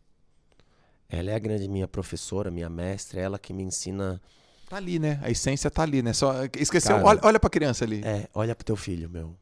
Ela 1.08 1.30
é 1.30 1.34
a 1.34 1.38
grande 1.38 1.68
minha 1.68 1.86
professora, 1.86 2.50
minha 2.50 2.68
mestre, 2.68 3.20
é 3.20 3.22
ela 3.22 3.38
que 3.38 3.52
me 3.52 3.62
ensina. 3.62 4.20
Tá 4.68 4.76
ali, 4.76 4.98
né? 4.98 5.20
A 5.22 5.30
essência 5.30 5.70
tá 5.70 5.82
ali, 5.82 6.02
né? 6.02 6.12
Só 6.12 6.32
esqueceu. 6.58 6.96
Cara, 6.96 7.06
olha, 7.06 7.20
olha 7.22 7.40
pra 7.40 7.48
criança 7.48 7.84
ali. 7.84 8.02
É, 8.04 8.28
olha 8.34 8.54
pro 8.54 8.64
teu 8.64 8.76
filho, 8.76 9.08
meu. 9.08 9.36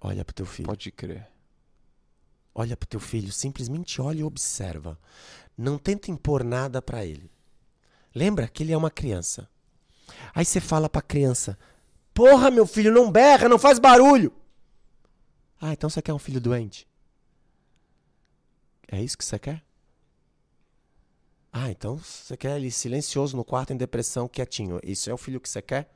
Olha 0.00 0.24
pro 0.24 0.34
teu 0.34 0.44
filho. 0.46 0.66
Pode 0.66 0.90
crer. 0.90 1.28
Olha 2.54 2.76
pro 2.76 2.88
teu 2.88 3.00
filho, 3.00 3.32
simplesmente 3.32 4.00
olha 4.00 4.20
e 4.20 4.24
observa. 4.24 4.98
Não 5.56 5.78
tenta 5.78 6.10
impor 6.10 6.44
nada 6.44 6.82
pra 6.82 7.04
ele. 7.04 7.30
Lembra 8.14 8.48
que 8.48 8.62
ele 8.62 8.72
é 8.72 8.76
uma 8.76 8.90
criança. 8.90 9.48
Aí 10.34 10.44
você 10.44 10.60
fala 10.60 10.88
pra 10.88 11.02
criança: 11.02 11.58
Porra, 12.12 12.50
meu 12.50 12.66
filho, 12.66 12.92
não 12.92 13.10
berra, 13.10 13.48
não 13.48 13.58
faz 13.58 13.78
barulho. 13.78 14.32
Ah, 15.60 15.72
então 15.72 15.88
você 15.88 16.02
quer 16.02 16.12
um 16.12 16.18
filho 16.18 16.40
doente? 16.40 16.86
É 18.86 19.02
isso 19.02 19.16
que 19.16 19.24
você 19.24 19.38
quer? 19.38 19.62
Ah, 21.56 21.70
então 21.70 21.96
você 21.96 22.36
quer 22.36 22.56
ele 22.56 22.68
silencioso 22.68 23.36
no 23.36 23.44
quarto, 23.44 23.72
em 23.72 23.76
depressão, 23.76 24.26
quietinho. 24.26 24.80
Isso 24.82 25.08
é 25.08 25.14
o 25.14 25.16
filho 25.16 25.40
que 25.40 25.48
você 25.48 25.62
quer? 25.62 25.88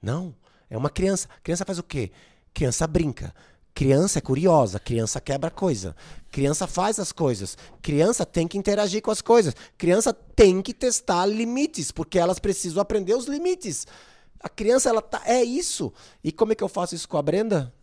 Não. 0.00 0.34
É 0.70 0.78
uma 0.78 0.88
criança. 0.88 1.28
Criança 1.42 1.62
faz 1.66 1.78
o 1.78 1.82
quê? 1.82 2.10
Criança 2.54 2.86
brinca. 2.86 3.34
Criança 3.74 4.18
é 4.18 4.22
curiosa, 4.22 4.80
criança 4.80 5.20
quebra 5.20 5.50
coisa. 5.50 5.94
Criança 6.30 6.66
faz 6.66 6.98
as 6.98 7.12
coisas. 7.12 7.56
Criança 7.82 8.24
tem 8.24 8.48
que 8.48 8.56
interagir 8.56 9.02
com 9.02 9.10
as 9.10 9.20
coisas. 9.20 9.54
Criança 9.76 10.10
tem 10.14 10.62
que 10.62 10.72
testar 10.72 11.26
limites, 11.26 11.92
porque 11.92 12.18
elas 12.18 12.38
precisam 12.38 12.80
aprender 12.80 13.14
os 13.14 13.26
limites. 13.26 13.86
A 14.40 14.48
criança, 14.48 14.88
ela 14.88 15.02
tá. 15.02 15.20
É 15.26 15.44
isso. 15.44 15.92
E 16.24 16.32
como 16.32 16.52
é 16.52 16.54
que 16.54 16.64
eu 16.64 16.68
faço 16.68 16.94
isso 16.94 17.06
com 17.06 17.18
a 17.18 17.22
Brenda? 17.22 17.74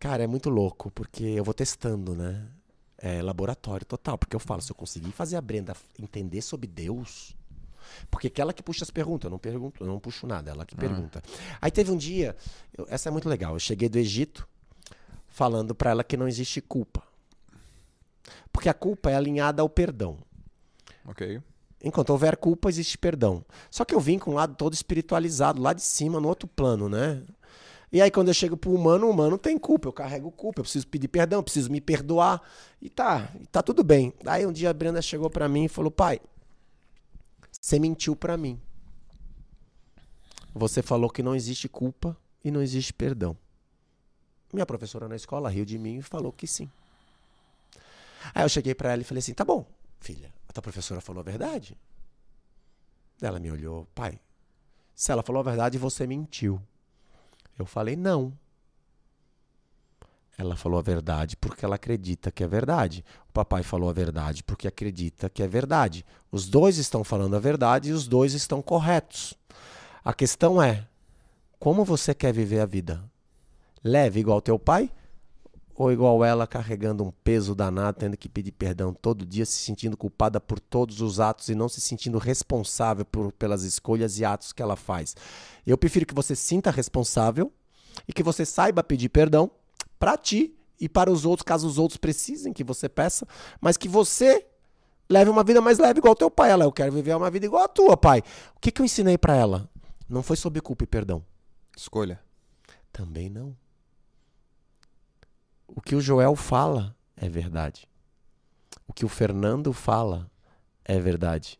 Cara, 0.00 0.24
é 0.24 0.26
muito 0.26 0.50
louco, 0.50 0.90
porque 0.90 1.22
eu 1.22 1.44
vou 1.44 1.54
testando, 1.54 2.16
né? 2.16 2.48
É 3.02 3.22
laboratório 3.22 3.86
total. 3.86 4.18
Porque 4.18 4.36
eu 4.36 4.40
falo, 4.40 4.60
se 4.60 4.70
eu 4.70 4.76
conseguir 4.76 5.10
fazer 5.12 5.36
a 5.36 5.40
Brenda 5.40 5.74
entender 5.98 6.42
sobre 6.42 6.66
Deus. 6.66 7.34
Porque 8.10 8.28
é 8.28 8.40
ela 8.40 8.52
que 8.52 8.62
puxa 8.62 8.84
as 8.84 8.90
perguntas, 8.90 9.24
eu 9.24 9.30
não 9.30 9.38
pergunto, 9.38 9.82
eu 9.82 9.86
não 9.86 9.98
puxo 9.98 10.26
nada, 10.26 10.50
ela 10.50 10.64
que 10.64 10.76
pergunta. 10.76 11.22
Aí 11.60 11.70
teve 11.70 11.90
um 11.90 11.96
dia, 11.96 12.36
eu- 12.76 12.86
essa 12.88 13.08
é 13.08 13.12
muito 13.12 13.28
legal. 13.28 13.54
Eu 13.54 13.58
cheguei 13.58 13.88
do 13.88 13.98
Egito 13.98 14.46
falando 15.28 15.74
pra 15.74 15.90
ela 15.90 16.04
que 16.04 16.16
não 16.16 16.28
existe 16.28 16.60
culpa. 16.60 17.02
Porque 18.52 18.68
a 18.68 18.74
culpa 18.74 19.10
é 19.10 19.16
alinhada 19.16 19.62
ao 19.62 19.68
perdão. 19.68 20.18
Ok. 21.04 21.40
Enquanto 21.82 22.10
houver 22.10 22.36
culpa, 22.36 22.68
existe 22.68 22.98
perdão. 22.98 23.42
Só 23.70 23.84
que 23.84 23.94
eu 23.94 24.00
vim 24.00 24.18
com 24.18 24.32
um 24.32 24.34
lado 24.34 24.54
todo 24.54 24.74
espiritualizado, 24.74 25.60
lá 25.62 25.72
de 25.72 25.82
cima, 25.82 26.20
no 26.20 26.28
outro 26.28 26.46
plano, 26.46 26.88
né? 26.88 27.22
E 27.92 28.00
aí, 28.00 28.10
quando 28.10 28.28
eu 28.28 28.34
chego 28.34 28.56
pro 28.56 28.72
humano, 28.72 29.06
o 29.06 29.10
humano 29.10 29.36
tem 29.36 29.58
culpa. 29.58 29.88
Eu 29.88 29.92
carrego 29.92 30.30
culpa, 30.30 30.60
eu 30.60 30.64
preciso 30.64 30.86
pedir 30.86 31.08
perdão, 31.08 31.40
eu 31.40 31.42
preciso 31.42 31.70
me 31.70 31.80
perdoar. 31.80 32.40
E 32.80 32.88
tá, 32.88 33.32
e 33.40 33.46
tá 33.46 33.62
tudo 33.62 33.82
bem. 33.82 34.12
Aí 34.24 34.46
um 34.46 34.52
dia 34.52 34.70
a 34.70 34.72
Brenda 34.72 35.02
chegou 35.02 35.28
pra 35.28 35.48
mim 35.48 35.64
e 35.64 35.68
falou: 35.68 35.90
pai, 35.90 36.20
você 37.60 37.78
mentiu 37.78 38.14
pra 38.14 38.36
mim. 38.36 38.60
Você 40.54 40.82
falou 40.82 41.10
que 41.10 41.22
não 41.22 41.34
existe 41.34 41.68
culpa 41.68 42.16
e 42.44 42.50
não 42.50 42.62
existe 42.62 42.92
perdão. 42.92 43.36
Minha 44.52 44.66
professora 44.66 45.08
na 45.08 45.16
escola 45.16 45.48
riu 45.48 45.64
de 45.64 45.78
mim 45.78 45.98
e 45.98 46.02
falou 46.02 46.32
que 46.32 46.46
sim. 46.46 46.70
Aí 48.34 48.44
eu 48.44 48.48
cheguei 48.48 48.74
pra 48.74 48.92
ela 48.92 49.02
e 49.02 49.04
falei 49.04 49.18
assim: 49.18 49.34
tá 49.34 49.44
bom, 49.44 49.64
filha, 50.00 50.32
a 50.48 50.52
tua 50.52 50.62
professora 50.62 51.00
falou 51.00 51.20
a 51.20 51.24
verdade? 51.24 51.76
Ela 53.20 53.38
me 53.38 53.50
olhou, 53.50 53.86
pai, 53.94 54.18
se 54.94 55.12
ela 55.12 55.22
falou 55.22 55.40
a 55.40 55.44
verdade, 55.44 55.76
você 55.76 56.06
mentiu. 56.06 56.60
Eu 57.62 57.66
falei, 57.66 57.96
não. 57.96 58.32
Ela 60.36 60.56
falou 60.56 60.78
a 60.78 60.82
verdade 60.82 61.36
porque 61.36 61.64
ela 61.64 61.74
acredita 61.74 62.30
que 62.30 62.42
é 62.42 62.48
verdade. 62.48 63.04
O 63.28 63.32
papai 63.32 63.62
falou 63.62 63.90
a 63.90 63.92
verdade 63.92 64.42
porque 64.42 64.66
acredita 64.66 65.28
que 65.28 65.42
é 65.42 65.46
verdade. 65.46 66.04
Os 66.32 66.48
dois 66.48 66.78
estão 66.78 67.04
falando 67.04 67.36
a 67.36 67.38
verdade 67.38 67.90
e 67.90 67.92
os 67.92 68.08
dois 68.08 68.32
estão 68.32 68.62
corretos. 68.62 69.34
A 70.02 70.14
questão 70.14 70.62
é: 70.62 70.86
como 71.58 71.84
você 71.84 72.14
quer 72.14 72.32
viver 72.32 72.60
a 72.60 72.66
vida? 72.66 73.04
Leve 73.84 74.20
igual 74.20 74.40
teu 74.40 74.58
pai? 74.58 74.90
Ou 75.80 75.90
igual 75.90 76.22
ela 76.22 76.46
carregando 76.46 77.02
um 77.02 77.10
peso 77.10 77.54
danado, 77.54 77.96
tendo 77.98 78.14
que 78.14 78.28
pedir 78.28 78.52
perdão 78.52 78.92
todo 78.92 79.24
dia, 79.24 79.46
se 79.46 79.60
sentindo 79.60 79.96
culpada 79.96 80.38
por 80.38 80.60
todos 80.60 81.00
os 81.00 81.18
atos 81.18 81.48
e 81.48 81.54
não 81.54 81.70
se 81.70 81.80
sentindo 81.80 82.18
responsável 82.18 83.02
por, 83.02 83.32
pelas 83.32 83.62
escolhas 83.62 84.18
e 84.18 84.24
atos 84.26 84.52
que 84.52 84.60
ela 84.60 84.76
faz? 84.76 85.16
Eu 85.66 85.78
prefiro 85.78 86.04
que 86.04 86.12
você 86.12 86.36
sinta 86.36 86.70
responsável 86.70 87.50
e 88.06 88.12
que 88.12 88.22
você 88.22 88.44
saiba 88.44 88.84
pedir 88.84 89.08
perdão 89.08 89.50
para 89.98 90.18
ti 90.18 90.54
e 90.78 90.86
para 90.86 91.10
os 91.10 91.24
outros, 91.24 91.44
caso 91.44 91.66
os 91.66 91.78
outros 91.78 91.96
precisem 91.96 92.52
que 92.52 92.62
você 92.62 92.86
peça, 92.86 93.26
mas 93.58 93.78
que 93.78 93.88
você 93.88 94.46
leve 95.08 95.30
uma 95.30 95.42
vida 95.42 95.62
mais 95.62 95.78
leve 95.78 95.98
igual 95.98 96.14
teu 96.14 96.30
pai. 96.30 96.50
Ela, 96.50 96.64
eu 96.66 96.72
quero 96.72 96.92
viver 96.92 97.16
uma 97.16 97.30
vida 97.30 97.46
igual 97.46 97.64
a 97.64 97.68
tua, 97.68 97.96
pai. 97.96 98.22
O 98.54 98.60
que, 98.60 98.70
que 98.70 98.82
eu 98.82 98.84
ensinei 98.84 99.16
para 99.16 99.34
ela? 99.34 99.66
Não 100.06 100.22
foi 100.22 100.36
sob 100.36 100.60
culpa 100.60 100.84
e 100.84 100.86
perdão. 100.86 101.24
Escolha. 101.74 102.20
Também 102.92 103.30
não. 103.30 103.56
O 105.74 105.80
que 105.80 105.94
o 105.94 106.00
Joel 106.00 106.34
fala 106.36 106.96
é 107.16 107.28
verdade. 107.28 107.88
O 108.86 108.92
que 108.92 109.04
o 109.04 109.08
Fernando 109.08 109.72
fala 109.72 110.30
é 110.84 110.98
verdade. 110.98 111.58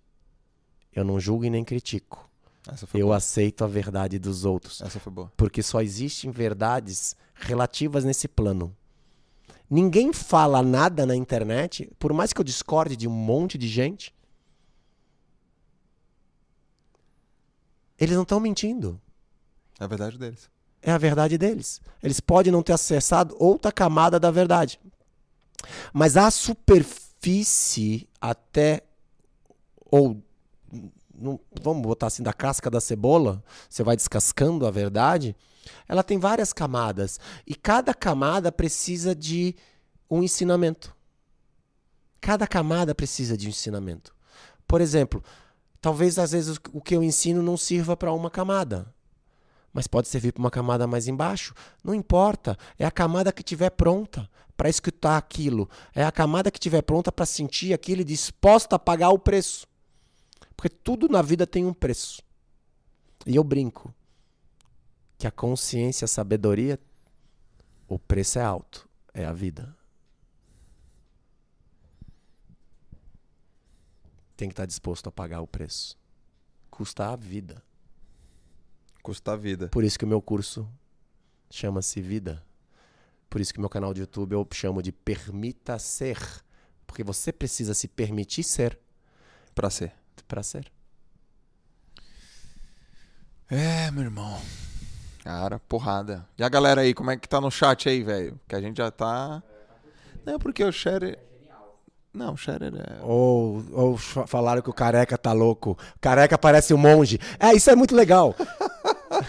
Eu 0.92 1.04
não 1.04 1.20
julgo 1.20 1.44
e 1.44 1.50
nem 1.50 1.64
critico. 1.64 2.28
Eu 2.92 3.06
boa. 3.06 3.16
aceito 3.16 3.64
a 3.64 3.66
verdade 3.66 4.18
dos 4.18 4.44
outros. 4.44 4.80
Essa 4.80 5.00
foi 5.00 5.12
boa. 5.12 5.32
Porque 5.36 5.62
só 5.62 5.80
existem 5.80 6.30
verdades 6.30 7.16
relativas 7.34 8.04
nesse 8.04 8.28
plano. 8.28 8.76
Ninguém 9.68 10.12
fala 10.12 10.62
nada 10.62 11.06
na 11.06 11.14
internet, 11.14 11.90
por 11.98 12.12
mais 12.12 12.32
que 12.32 12.40
eu 12.40 12.44
discorde 12.44 12.96
de 12.96 13.06
um 13.06 13.12
monte 13.12 13.56
de 13.56 13.68
gente. 13.68 14.14
Eles 17.96 18.16
não 18.16 18.24
estão 18.24 18.40
mentindo. 18.40 19.00
É 19.78 19.84
a 19.84 19.86
verdade 19.86 20.18
deles. 20.18 20.50
É 20.82 20.90
a 20.90 20.98
verdade 20.98 21.36
deles. 21.36 21.80
Eles 22.02 22.20
podem 22.20 22.52
não 22.52 22.62
ter 22.62 22.72
acessado 22.72 23.36
outra 23.38 23.70
camada 23.70 24.18
da 24.18 24.30
verdade. 24.30 24.80
Mas 25.92 26.16
a 26.16 26.30
superfície 26.30 28.08
até 28.20 28.82
ou 29.90 30.22
não, 31.20 31.38
vamos 31.60 31.82
botar 31.82 32.06
assim 32.06 32.22
da 32.22 32.32
casca 32.32 32.70
da 32.70 32.80
cebola, 32.80 33.44
você 33.68 33.82
vai 33.82 33.94
descascando 33.94 34.66
a 34.66 34.70
verdade, 34.70 35.36
ela 35.86 36.02
tem 36.02 36.18
várias 36.18 36.52
camadas 36.52 37.20
e 37.46 37.54
cada 37.54 37.92
camada 37.92 38.50
precisa 38.50 39.14
de 39.14 39.54
um 40.10 40.22
ensinamento. 40.22 40.96
Cada 42.20 42.46
camada 42.46 42.94
precisa 42.94 43.36
de 43.36 43.46
um 43.46 43.50
ensinamento. 43.50 44.14
Por 44.66 44.80
exemplo, 44.80 45.22
talvez 45.80 46.18
às 46.18 46.32
vezes 46.32 46.58
o 46.72 46.80
que 46.80 46.96
eu 46.96 47.02
ensino 47.02 47.42
não 47.42 47.56
sirva 47.56 47.96
para 47.96 48.12
uma 48.12 48.30
camada, 48.30 48.92
mas 49.72 49.86
pode 49.86 50.08
servir 50.08 50.32
para 50.32 50.40
uma 50.40 50.50
camada 50.50 50.86
mais 50.86 51.06
embaixo. 51.08 51.54
Não 51.82 51.94
importa, 51.94 52.56
é 52.78 52.84
a 52.84 52.90
camada 52.90 53.32
que 53.32 53.42
tiver 53.42 53.70
pronta 53.70 54.28
para 54.56 54.68
escutar 54.68 55.16
aquilo, 55.16 55.68
é 55.94 56.04
a 56.04 56.12
camada 56.12 56.50
que 56.50 56.58
tiver 56.58 56.82
pronta 56.82 57.10
para 57.10 57.24
sentir 57.24 57.72
aquilo 57.72 58.02
e 58.02 58.04
disposta 58.04 58.76
a 58.76 58.78
pagar 58.78 59.10
o 59.10 59.18
preço. 59.18 59.66
Porque 60.54 60.68
tudo 60.68 61.08
na 61.08 61.22
vida 61.22 61.46
tem 61.46 61.64
um 61.64 61.72
preço. 61.72 62.22
E 63.24 63.36
eu 63.36 63.44
brinco 63.44 63.94
que 65.16 65.26
a 65.26 65.30
consciência, 65.30 66.04
a 66.04 66.08
sabedoria, 66.08 66.78
o 67.88 67.98
preço 67.98 68.38
é 68.38 68.42
alto, 68.42 68.88
é 69.14 69.24
a 69.24 69.32
vida. 69.32 69.74
Tem 74.36 74.48
que 74.48 74.52
estar 74.52 74.66
disposto 74.66 75.08
a 75.08 75.12
pagar 75.12 75.40
o 75.40 75.46
preço. 75.46 75.98
Custa 76.70 77.10
a 77.12 77.16
vida. 77.16 77.62
Custa 79.02 79.32
a 79.32 79.36
vida. 79.36 79.68
Por 79.68 79.82
isso 79.84 79.98
que 79.98 80.04
o 80.04 80.08
meu 80.08 80.20
curso 80.20 80.68
chama-se 81.50 82.00
Vida. 82.00 82.42
Por 83.28 83.40
isso 83.40 83.52
que 83.52 83.58
o 83.58 83.62
meu 83.62 83.70
canal 83.70 83.94
de 83.94 84.00
YouTube 84.00 84.32
eu 84.32 84.46
chamo 84.52 84.82
de 84.82 84.92
Permita 84.92 85.78
Ser. 85.78 86.18
Porque 86.86 87.02
você 87.04 87.32
precisa 87.32 87.72
se 87.74 87.86
permitir 87.88 88.42
ser 88.42 88.78
Pra 89.54 89.70
ser. 89.70 89.92
para 90.28 90.42
ser. 90.42 90.70
É, 93.48 93.90
meu 93.90 94.04
irmão. 94.04 94.40
Cara, 95.24 95.58
porrada. 95.60 96.26
E 96.38 96.42
a 96.42 96.48
galera 96.48 96.80
aí, 96.82 96.94
como 96.94 97.10
é 97.10 97.16
que 97.16 97.28
tá 97.28 97.40
no 97.40 97.50
chat 97.50 97.88
aí, 97.88 98.02
velho? 98.02 98.38
Que 98.48 98.54
a 98.54 98.60
gente 98.60 98.78
já 98.78 98.90
tá. 98.90 99.42
Não, 100.24 100.38
porque 100.38 100.62
o 100.64 100.72
Sharer. 100.72 101.18
Não, 102.12 102.34
o 102.34 102.36
Sharer 102.36 102.72
é. 102.74 103.00
Ou, 103.02 103.64
ou 103.72 103.96
fa- 103.96 104.26
falaram 104.26 104.62
que 104.62 104.70
o 104.70 104.72
careca 104.74 105.16
tá 105.18 105.32
louco. 105.32 105.76
Careca 106.00 106.38
parece 106.38 106.72
um 106.74 106.78
monge. 106.78 107.18
É, 107.38 107.52
isso 107.52 107.70
é 107.70 107.76
muito 107.76 107.94
legal. 107.94 108.34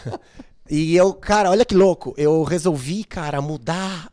e 0.69 0.95
eu, 0.95 1.13
cara, 1.13 1.49
olha 1.49 1.65
que 1.65 1.75
louco. 1.75 2.13
Eu 2.17 2.43
resolvi, 2.43 3.03
cara, 3.03 3.41
mudar. 3.41 4.11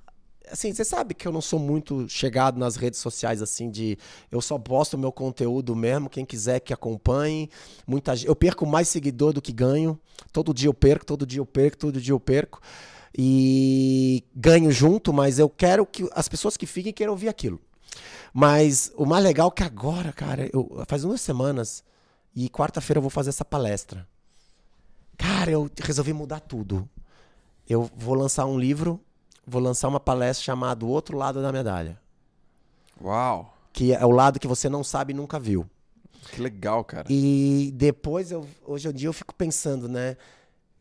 Assim, 0.50 0.72
você 0.72 0.84
sabe 0.84 1.12
que 1.14 1.28
eu 1.28 1.32
não 1.32 1.40
sou 1.40 1.58
muito 1.58 2.08
chegado 2.08 2.58
nas 2.58 2.76
redes 2.76 3.00
sociais, 3.00 3.42
assim, 3.42 3.70
de. 3.70 3.98
Eu 4.30 4.40
só 4.40 4.58
posto 4.58 4.96
meu 4.96 5.12
conteúdo 5.12 5.76
mesmo. 5.76 6.08
Quem 6.08 6.24
quiser 6.24 6.60
que 6.60 6.72
acompanhe. 6.72 7.50
Muita. 7.86 8.14
Eu 8.24 8.34
perco 8.34 8.66
mais 8.66 8.88
seguidor 8.88 9.32
do 9.32 9.42
que 9.42 9.52
ganho. 9.52 9.98
Todo 10.32 10.54
dia 10.54 10.68
eu 10.68 10.74
perco, 10.74 11.04
todo 11.04 11.26
dia 11.26 11.40
eu 11.40 11.46
perco, 11.46 11.76
todo 11.76 12.00
dia 12.00 12.12
eu 12.12 12.20
perco. 12.20 12.60
E 13.16 14.24
ganho 14.34 14.70
junto, 14.70 15.12
mas 15.12 15.38
eu 15.38 15.48
quero 15.48 15.86
que 15.86 16.08
as 16.12 16.28
pessoas 16.28 16.56
que 16.56 16.66
fiquem 16.66 16.92
queiram 16.92 17.12
ouvir 17.12 17.28
aquilo. 17.28 17.60
Mas 18.32 18.92
o 18.96 19.04
mais 19.06 19.24
legal 19.24 19.48
é 19.48 19.50
que 19.50 19.62
agora, 19.62 20.12
cara, 20.12 20.48
eu, 20.52 20.84
faz 20.86 21.02
duas 21.02 21.20
semanas 21.20 21.82
e 22.34 22.48
quarta-feira 22.48 22.98
eu 22.98 23.02
vou 23.02 23.10
fazer 23.10 23.30
essa 23.30 23.44
palestra. 23.44 24.06
Cara, 25.18 25.50
eu 25.50 25.70
resolvi 25.82 26.12
mudar 26.14 26.40
tudo. 26.40 26.88
Eu 27.68 27.90
vou 27.94 28.14
lançar 28.14 28.46
um 28.46 28.58
livro, 28.58 28.98
vou 29.46 29.60
lançar 29.60 29.88
uma 29.88 30.00
palestra 30.00 30.44
chamada 30.44 30.84
O 30.84 30.88
Outro 30.88 31.16
Lado 31.18 31.42
da 31.42 31.52
Medalha. 31.52 32.00
Uau. 33.02 33.54
Que 33.72 33.92
é 33.92 34.04
o 34.06 34.10
lado 34.10 34.40
que 34.40 34.46
você 34.46 34.68
não 34.68 34.82
sabe 34.82 35.12
e 35.12 35.16
nunca 35.16 35.38
viu. 35.38 35.68
Que 36.32 36.40
legal, 36.40 36.82
cara. 36.84 37.06
E 37.10 37.70
depois, 37.74 38.30
eu, 38.30 38.46
hoje 38.64 38.88
em 38.88 38.92
dia, 38.92 39.08
eu 39.08 39.12
fico 39.12 39.34
pensando, 39.34 39.88
né? 39.88 40.16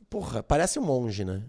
Porra, 0.09 0.41
parece 0.41 0.79
um 0.79 0.83
monge, 0.83 1.25
né? 1.25 1.43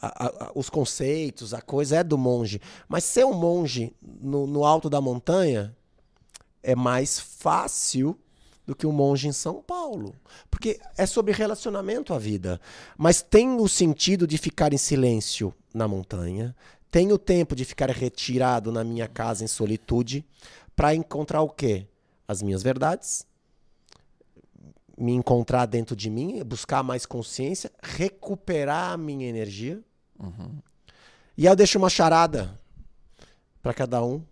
A- 0.00 0.26
a- 0.26 0.44
a- 0.46 0.52
os 0.54 0.68
conceitos, 0.70 1.52
a 1.52 1.60
coisa 1.60 1.96
é 1.96 2.04
do 2.04 2.16
monge. 2.18 2.60
Mas 2.88 3.04
ser 3.04 3.24
um 3.24 3.32
monge 3.34 3.92
no, 4.02 4.46
no 4.46 4.64
alto 4.64 4.88
da 4.90 5.00
montanha 5.00 5.74
é 6.62 6.74
mais 6.76 7.18
fácil 7.18 8.16
do 8.68 8.76
que 8.76 8.86
um 8.86 8.92
monge 8.92 9.26
em 9.26 9.32
São 9.32 9.62
Paulo. 9.62 10.14
Porque 10.50 10.78
é 10.94 11.06
sobre 11.06 11.32
relacionamento 11.32 12.12
a 12.12 12.18
vida. 12.18 12.60
Mas 12.98 13.22
tem 13.22 13.56
o 13.56 13.66
sentido 13.66 14.26
de 14.26 14.36
ficar 14.36 14.74
em 14.74 14.76
silêncio 14.76 15.54
na 15.72 15.88
montanha. 15.88 16.54
Tem 16.90 17.10
o 17.10 17.16
tempo 17.16 17.56
de 17.56 17.64
ficar 17.64 17.88
retirado 17.88 18.70
na 18.70 18.84
minha 18.84 19.08
casa 19.08 19.42
em 19.42 19.46
solitude 19.46 20.22
para 20.76 20.94
encontrar 20.94 21.40
o 21.40 21.48
quê? 21.48 21.86
As 22.28 22.42
minhas 22.42 22.62
verdades, 22.62 23.26
me 24.98 25.12
encontrar 25.14 25.64
dentro 25.64 25.96
de 25.96 26.10
mim, 26.10 26.44
buscar 26.44 26.82
mais 26.82 27.06
consciência, 27.06 27.72
recuperar 27.82 28.92
a 28.92 28.98
minha 28.98 29.26
energia. 29.26 29.80
E 31.38 31.46
aí 31.46 31.52
eu 31.52 31.56
deixo 31.56 31.78
uma 31.78 31.88
charada 31.88 32.60
para 33.62 33.72
cada 33.72 34.04
um. 34.04 34.22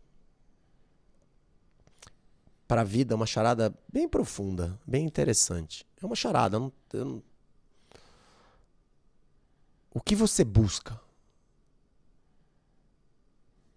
Para 2.66 2.80
a 2.80 2.84
vida, 2.84 3.14
uma 3.14 3.26
charada 3.26 3.72
bem 3.92 4.08
profunda, 4.08 4.78
bem 4.86 5.04
interessante. 5.04 5.86
É 6.02 6.06
uma 6.06 6.16
charada. 6.16 6.56
eu 6.56 6.60
não- 6.60 6.72
eu 6.92 7.04
não- 7.04 7.22
O 9.92 10.00
que 10.00 10.14
você 10.14 10.44
busca? 10.44 11.00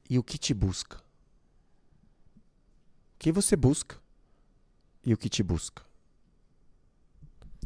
E 0.10 0.18
o 0.18 0.24
que 0.24 0.38
te 0.38 0.53
busca? 0.53 0.98
O 0.98 1.02
que 3.20 3.32
você 3.32 3.56
busca? 3.56 3.98
E 5.06 5.14
o 5.14 5.18
que 5.18 5.30
te 5.30 5.44
busca? 5.44 5.84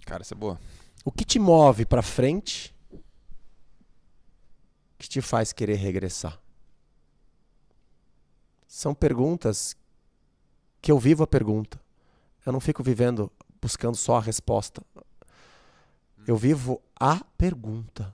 Cara, 0.06 0.22
essa 0.22 0.34
é 0.34 0.38
boa. 0.38 0.60
O 1.06 1.12
que 1.12 1.24
te 1.24 1.40
move 1.40 1.86
pra 1.86 2.02
frente 2.02 2.76
que 4.98 5.08
te 5.08 5.22
faz 5.22 5.54
querer 5.54 5.76
regressar? 5.76 6.40
São 8.68 8.94
perguntas 8.94 9.76
que 10.84 10.92
eu 10.92 11.00
vivo 11.00 11.24
a 11.24 11.28
pergunta. 11.28 11.80
Eu 12.46 12.52
não 12.52 12.60
fico 12.60 12.84
vivendo 12.84 13.32
buscando 13.62 13.96
só 13.96 14.18
a 14.18 14.20
resposta. 14.20 14.84
Eu 16.28 16.36
vivo 16.36 16.82
a 17.00 17.24
pergunta. 17.38 18.14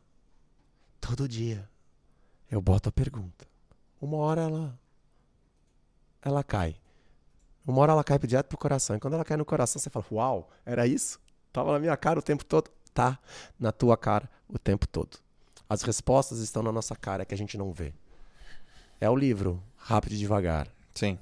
Todo 1.01 1.27
dia. 1.27 1.67
Eu 2.49 2.61
boto 2.61 2.87
a 2.87 2.91
pergunta. 2.91 3.47
Uma 3.99 4.17
hora 4.17 4.41
ela 4.41 4.79
ela 6.21 6.43
cai. 6.43 6.75
Uma 7.65 7.81
hora 7.81 7.93
ela 7.93 8.03
cai 8.03 8.19
direto 8.19 8.47
pro 8.47 8.57
coração. 8.57 8.95
E 8.95 8.99
quando 8.99 9.15
ela 9.15 9.25
cai 9.25 9.35
no 9.35 9.45
coração, 9.45 9.81
você 9.81 9.89
fala: 9.89 10.05
"Uau, 10.11 10.49
era 10.63 10.85
isso?" 10.85 11.19
Tava 11.51 11.71
na 11.71 11.79
minha 11.79 11.97
cara 11.97 12.19
o 12.19 12.21
tempo 12.21 12.45
todo. 12.45 12.69
Tá 12.93 13.17
na 13.59 13.71
tua 13.71 13.97
cara 13.97 14.29
o 14.47 14.59
tempo 14.59 14.87
todo. 14.87 15.17
As 15.67 15.81
respostas 15.81 16.37
estão 16.37 16.61
na 16.61 16.71
nossa 16.71 16.95
cara, 16.95 17.23
é 17.23 17.25
que 17.25 17.33
a 17.33 17.37
gente 17.37 17.57
não 17.57 17.73
vê. 17.73 17.93
É 19.01 19.09
o 19.09 19.15
livro, 19.15 19.63
rápido 19.75 20.13
e 20.13 20.17
devagar. 20.17 20.67
Sim. 20.93 21.17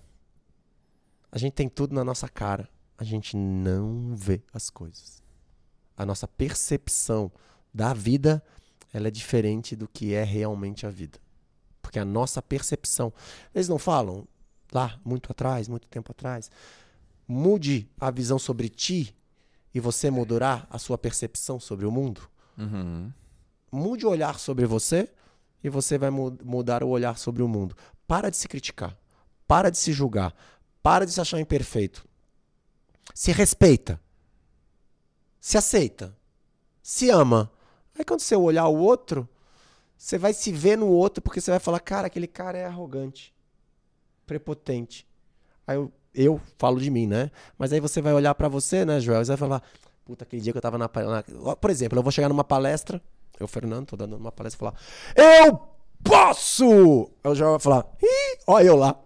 A 1.31 1.37
gente 1.37 1.53
tem 1.53 1.67
tudo 1.69 1.93
na 1.93 2.03
nossa 2.03 2.27
cara. 2.27 2.69
A 2.97 3.03
gente 3.03 3.35
não 3.37 4.15
vê 4.15 4.41
as 4.53 4.69
coisas. 4.69 5.21
A 5.95 6.05
nossa 6.05 6.27
percepção 6.27 7.31
da 7.73 7.93
vida, 7.93 8.43
ela 8.93 9.07
é 9.07 9.11
diferente 9.11 9.75
do 9.75 9.87
que 9.87 10.13
é 10.13 10.23
realmente 10.23 10.85
a 10.85 10.89
vida. 10.89 11.19
Porque 11.81 11.99
a 11.99 12.05
nossa 12.05 12.41
percepção, 12.41 13.13
eles 13.53 13.67
não 13.67 13.77
falam 13.77 14.27
lá 14.71 14.99
muito 15.05 15.31
atrás, 15.31 15.67
muito 15.67 15.87
tempo 15.87 16.11
atrás, 16.11 16.49
mude 17.27 17.89
a 17.99 18.09
visão 18.11 18.39
sobre 18.39 18.69
ti 18.69 19.15
e 19.73 19.79
você 19.79 20.09
mudará 20.09 20.65
a 20.69 20.77
sua 20.79 20.97
percepção 20.97 21.59
sobre 21.59 21.85
o 21.85 21.91
mundo. 21.91 22.21
Uhum. 22.57 23.11
Mude 23.71 24.05
o 24.05 24.09
olhar 24.09 24.39
sobre 24.39 24.65
você 24.65 25.09
e 25.63 25.69
você 25.69 25.97
vai 25.97 26.09
mu- 26.09 26.37
mudar 26.43 26.83
o 26.83 26.89
olhar 26.89 27.17
sobre 27.17 27.43
o 27.43 27.47
mundo. 27.47 27.75
Para 28.07 28.29
de 28.29 28.37
se 28.37 28.47
criticar. 28.47 28.97
Para 29.47 29.69
de 29.69 29.77
se 29.77 29.93
julgar. 29.93 30.33
Para 30.87 31.05
de 31.05 31.11
se 31.11 31.19
achar 31.19 31.37
imperfeito. 31.37 32.07
Se 33.13 33.33
respeita. 33.33 33.99
Se 35.37 35.57
aceita. 35.57 36.15
Se 36.81 37.09
ama. 37.09 37.51
Aí 37.99 38.05
quando 38.05 38.21
você 38.21 38.37
olhar 38.37 38.69
o 38.69 38.77
outro, 38.77 39.27
você 39.97 40.17
vai 40.17 40.31
se 40.31 40.49
ver 40.49 40.77
no 40.77 40.87
outro 40.87 41.21
porque 41.21 41.41
você 41.41 41.51
vai 41.51 41.59
falar: 41.59 41.81
cara, 41.81 42.07
aquele 42.07 42.25
cara 42.25 42.57
é 42.57 42.63
arrogante, 42.63 43.35
prepotente. 44.25 45.05
Aí 45.67 45.75
eu, 45.75 45.91
eu 46.15 46.41
falo 46.57 46.79
de 46.79 46.89
mim, 46.89 47.05
né? 47.05 47.31
Mas 47.57 47.73
aí 47.73 47.81
você 47.81 48.01
vai 48.01 48.13
olhar 48.13 48.33
pra 48.33 48.47
você, 48.47 48.85
né, 48.85 49.01
Joel? 49.01 49.25
Você 49.25 49.31
vai 49.31 49.37
falar: 49.37 49.63
puta, 50.05 50.23
aquele 50.23 50.41
dia 50.41 50.53
que 50.53 50.57
eu 50.57 50.61
tava 50.61 50.77
na, 50.77 50.89
na. 50.89 51.55
Por 51.57 51.69
exemplo, 51.69 51.99
eu 51.99 52.03
vou 52.03 52.13
chegar 52.13 52.29
numa 52.29 52.45
palestra, 52.45 53.01
eu, 53.37 53.45
Fernando, 53.45 53.87
tô 53.87 53.97
dando 53.97 54.15
uma 54.15 54.31
palestra 54.31 54.57
e 54.57 54.59
falar: 54.59 54.79
eu 55.43 55.59
posso! 56.01 57.11
Aí 57.25 57.29
o 57.29 57.35
Joel 57.35 57.51
vai 57.51 57.59
falar: 57.59 57.85
ih, 58.01 58.37
ó, 58.47 58.61
eu 58.61 58.77
lá. 58.77 58.97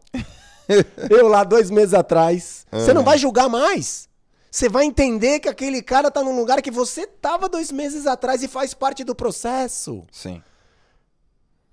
eu 1.09 1.27
lá 1.27 1.43
dois 1.43 1.69
meses 1.69 1.93
atrás. 1.93 2.65
Você 2.71 2.93
não 2.93 3.03
vai 3.03 3.17
julgar 3.17 3.49
mais. 3.49 4.09
Você 4.49 4.67
vai 4.67 4.85
entender 4.85 5.39
que 5.39 5.47
aquele 5.47 5.81
cara 5.81 6.11
tá 6.11 6.21
num 6.21 6.35
lugar 6.35 6.61
que 6.61 6.69
você 6.71 7.07
tava 7.07 7.47
dois 7.47 7.71
meses 7.71 8.05
atrás 8.05 8.43
e 8.43 8.47
faz 8.47 8.73
parte 8.73 9.03
do 9.03 9.15
processo. 9.15 10.03
Sim. 10.11 10.41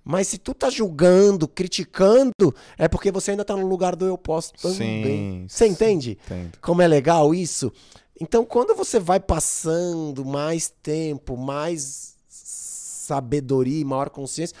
Mas 0.03 0.29
se 0.29 0.37
tu 0.37 0.53
tá 0.53 0.69
julgando, 0.69 1.47
criticando, 1.47 2.55
é 2.77 2.87
porque 2.87 3.11
você 3.11 3.31
ainda 3.31 3.43
tá 3.43 3.55
no 3.55 3.67
lugar 3.67 3.95
do 3.95 4.05
eu 4.05 4.17
posso 4.17 4.53
também. 4.53 5.03
Sim, 5.03 5.45
Você 5.47 5.67
entende? 5.67 6.17
Entendo. 6.25 6.57
Como 6.61 6.81
é 6.81 6.87
legal 6.87 7.35
isso? 7.35 7.71
Então, 8.19 8.43
quando 8.43 8.73
você 8.73 8.99
vai 8.99 9.19
passando 9.19 10.25
mais 10.25 10.73
tempo, 10.81 11.37
mais 11.37 12.15
sabedoria 12.27 13.81
e 13.81 13.85
maior 13.85 14.09
consciência, 14.09 14.55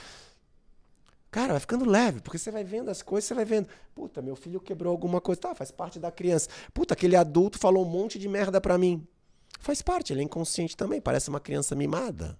cara, 1.31 1.53
vai 1.53 1.59
ficando 1.59 1.89
leve, 1.89 2.21
porque 2.21 2.37
você 2.37 2.51
vai 2.51 2.63
vendo 2.63 2.89
as 2.89 3.01
coisas, 3.01 3.27
você 3.27 3.33
vai 3.33 3.45
vendo. 3.45 3.67
Puta, 3.93 4.21
meu 4.21 4.35
filho 4.35 4.59
quebrou 4.59 4.91
alguma 4.91 5.21
coisa, 5.21 5.41
tá, 5.41 5.55
faz 5.55 5.71
parte 5.71 5.99
da 5.99 6.11
criança. 6.11 6.49
Puta, 6.73 6.93
aquele 6.93 7.15
adulto 7.15 7.57
falou 7.57 7.85
um 7.85 7.89
monte 7.89 8.17
de 8.17 8.27
merda 8.27 8.59
pra 8.59 8.77
mim. 8.77 9.07
Faz 9.59 9.81
parte, 9.81 10.13
ele 10.13 10.21
é 10.21 10.23
inconsciente 10.23 10.75
também, 10.75 11.01
parece 11.01 11.29
uma 11.29 11.39
criança 11.39 11.75
mimada. 11.75 12.37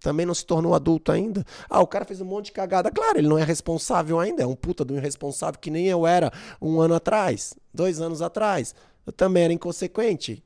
Também 0.00 0.24
não 0.24 0.34
se 0.34 0.44
tornou 0.46 0.74
adulto 0.74 1.12
ainda. 1.12 1.44
Ah, 1.68 1.80
o 1.80 1.86
cara 1.86 2.06
fez 2.06 2.20
um 2.20 2.24
monte 2.24 2.46
de 2.46 2.52
cagada. 2.52 2.90
Claro, 2.90 3.18
ele 3.18 3.28
não 3.28 3.38
é 3.38 3.44
responsável 3.44 4.18
ainda. 4.18 4.42
É 4.42 4.46
um 4.46 4.56
puta 4.56 4.82
do 4.82 4.96
irresponsável 4.96 5.60
que 5.60 5.70
nem 5.70 5.86
eu 5.86 6.06
era 6.06 6.32
um 6.60 6.80
ano 6.80 6.94
atrás, 6.94 7.54
dois 7.72 8.00
anos 8.00 8.22
atrás. 8.22 8.74
Eu 9.06 9.12
também 9.12 9.44
era 9.44 9.52
inconsequente. 9.52 10.42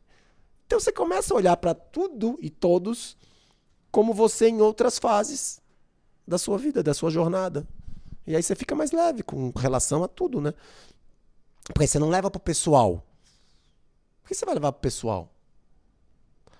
Então 0.66 0.81
você 0.81 0.90
começa 0.90 1.32
a 1.32 1.36
olhar 1.36 1.56
pra 1.56 1.73
tudo 1.73 2.36
e 2.40 2.51
todos 2.51 3.16
como 3.93 4.12
você 4.12 4.48
em 4.48 4.61
outras 4.61 4.98
fases 4.98 5.61
da 6.27 6.36
sua 6.36 6.59
vida, 6.59 6.82
da 6.82 6.93
sua 6.93 7.11
jornada. 7.11 7.65
E 8.26 8.34
aí 8.34 8.42
você 8.42 8.55
fica 8.55 8.74
mais 8.74 8.90
leve 8.92 9.22
com 9.22 9.51
relação 9.51 10.02
a 10.02 10.09
tudo, 10.09 10.40
né? 10.40 10.55
Porque 11.64 11.86
você 11.86 11.98
não 11.98 12.09
leva 12.09 12.30
pro 12.30 12.40
pessoal. 12.40 13.05
Por 14.22 14.28
que 14.28 14.34
você 14.34 14.44
vai 14.46 14.55
levar 14.55 14.72
pro 14.72 14.80
pessoal? 14.80 15.30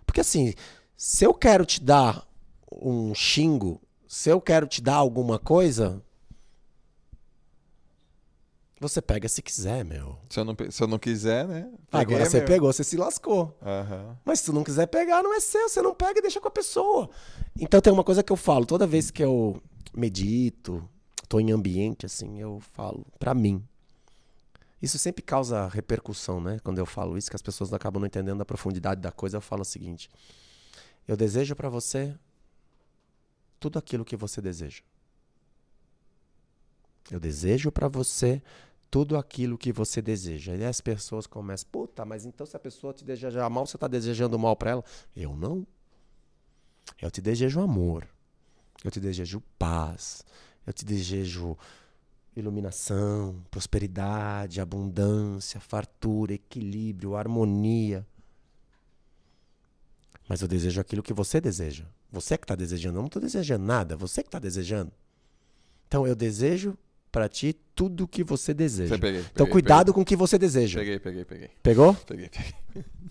Porque 0.05 0.21
assim, 0.21 0.55
se 0.97 1.25
eu 1.25 1.33
quero 1.33 1.65
te 1.65 1.83
dar 1.83 2.27
um 2.71 3.15
xingo, 3.15 3.81
se 4.07 4.29
eu 4.31 4.41
quero 4.41 4.67
te 4.67 4.83
dar 4.83 4.97
alguma 4.97 5.39
coisa, 5.39 6.03
você 8.79 9.01
pega 9.01 9.29
se 9.29 9.41
quiser, 9.41 9.85
meu. 9.85 10.19
Se 10.29 10.39
eu 10.39 10.45
não, 10.45 10.57
se 10.71 10.83
eu 10.83 10.87
não 10.87 10.99
quiser, 10.99 11.47
né? 11.49 11.71
Peguei, 11.91 12.17
Agora 12.17 12.31
você 12.31 12.39
meu. 12.39 12.47
pegou, 12.47 12.73
você 12.73 12.85
se 12.85 12.97
lascou. 12.97 13.57
Aham. 13.63 14.19
Mas 14.25 14.41
se 14.41 14.47
tu 14.47 14.53
não 14.53 14.63
quiser 14.65 14.87
pegar, 14.87 15.23
não 15.23 15.35
é 15.35 15.41
seu. 15.41 15.69
Você 15.69 15.81
não 15.81 15.95
pega 15.95 16.19
e 16.19 16.23
deixa 16.23 16.41
com 16.41 16.49
a 16.49 16.51
pessoa. 16.51 17.09
Então 17.59 17.81
tem 17.81 17.93
uma 17.93 18.05
coisa 18.05 18.23
que 18.23 18.33
eu 18.33 18.37
falo. 18.37 18.67
Toda 18.67 18.87
vez 18.87 19.11
que 19.11 19.23
eu 19.25 19.61
medito, 19.95 20.87
tô 21.35 21.41
em 21.41 21.51
ambiente 21.51 22.07
assim, 22.07 22.41
eu 22.41 22.61
falo 22.61 23.05
pra 23.19 23.35
mim. 23.35 23.61
Isso 24.81 24.97
sempre 25.01 25.21
causa 25.21 25.67
repercussão, 25.67 26.41
né? 26.41 26.61
Quando 26.63 26.79
eu 26.79 26.87
falo 26.87 27.19
isso, 27.19 27.29
que 27.29 27.35
as 27.35 27.43
pessoas 27.43 27.73
acabam 27.73 27.99
não 28.01 28.07
entendendo 28.07 28.41
a 28.41 28.45
profundidade 28.45 29.01
da 29.01 29.11
coisa, 29.11 29.39
eu 29.39 29.41
falo 29.41 29.63
o 29.63 29.65
seguinte: 29.65 30.09
Eu 31.09 31.17
desejo 31.17 31.57
pra 31.57 31.69
você 31.69 32.17
tudo 33.59 33.81
aquilo 33.81 34.05
que 34.05 34.15
você 34.15 34.41
deseja. 34.41 34.83
Eu 37.11 37.19
desejo 37.19 37.73
pra 37.73 37.89
você 37.89 38.41
tudo 38.89 39.17
aquilo 39.17 39.59
que 39.59 39.73
você 39.73 40.01
deseja. 40.01 40.55
E 40.55 40.65
as 40.65 40.81
pessoas 40.81 41.27
começam, 41.27 41.69
puta, 41.73 42.05
mas 42.05 42.25
então 42.25 42.47
se 42.47 42.57
a 42.57 42.61
pessoa 42.61 42.95
te 42.95 43.05
desejar 43.05 43.51
mal, 43.51 43.67
você 43.67 43.77
está 43.77 43.89
desejando 43.89 44.39
mal 44.39 44.55
para 44.55 44.71
ela? 44.71 44.85
Eu 45.17 45.35
não. 45.35 45.67
Eu 47.03 47.11
te 47.11 47.21
desejo 47.21 47.61
amor. 47.61 48.07
Eu 48.85 48.91
te 48.93 49.01
desejo 49.01 49.43
paz. 49.59 50.25
Eu 50.67 50.73
te 50.73 50.85
desejo 50.85 51.57
iluminação, 52.37 53.43
prosperidade, 53.51 54.61
abundância, 54.61 55.61
fartura, 55.61 56.35
equilíbrio, 56.35 57.15
harmonia. 57.17 58.07
Mas 60.29 60.41
eu 60.41 60.49
desejo 60.49 60.81
aquilo 60.81 61.03
que 61.03 61.13
você 61.13 61.41
deseja. 61.41 61.85
Você 62.11 62.37
que 62.39 62.45
está 62.45 62.55
desejando. 62.55 62.99
Eu 62.99 63.03
não 63.03 63.07
estou 63.07 63.21
desejando 63.21 63.65
nada. 63.65 63.97
Você 63.97 64.23
que 64.23 64.29
está 64.29 64.39
desejando. 64.39 64.91
Então 65.87 66.07
eu 66.07 66.15
desejo 66.15 66.77
para 67.13 67.29
ti 67.29 67.55
tudo 67.75 68.05
o 68.05 68.09
que 68.09 68.25
você 68.25 68.53
deseja. 68.53 68.95
Você 68.95 69.01
peguei, 69.01 69.21
Então 69.21 69.47
peguei, 69.47 69.53
cuidado 69.53 69.93
com 69.95 70.01
o 70.01 70.05
que 70.05 70.17
você 70.17 70.39
deseja. 70.39 70.81
Peguei, 70.81 70.99
peguei, 70.99 71.25
peguei. 71.25 71.51
Pegou? 71.63 71.95
Peguei, 71.95 72.29
peguei. 72.29 72.55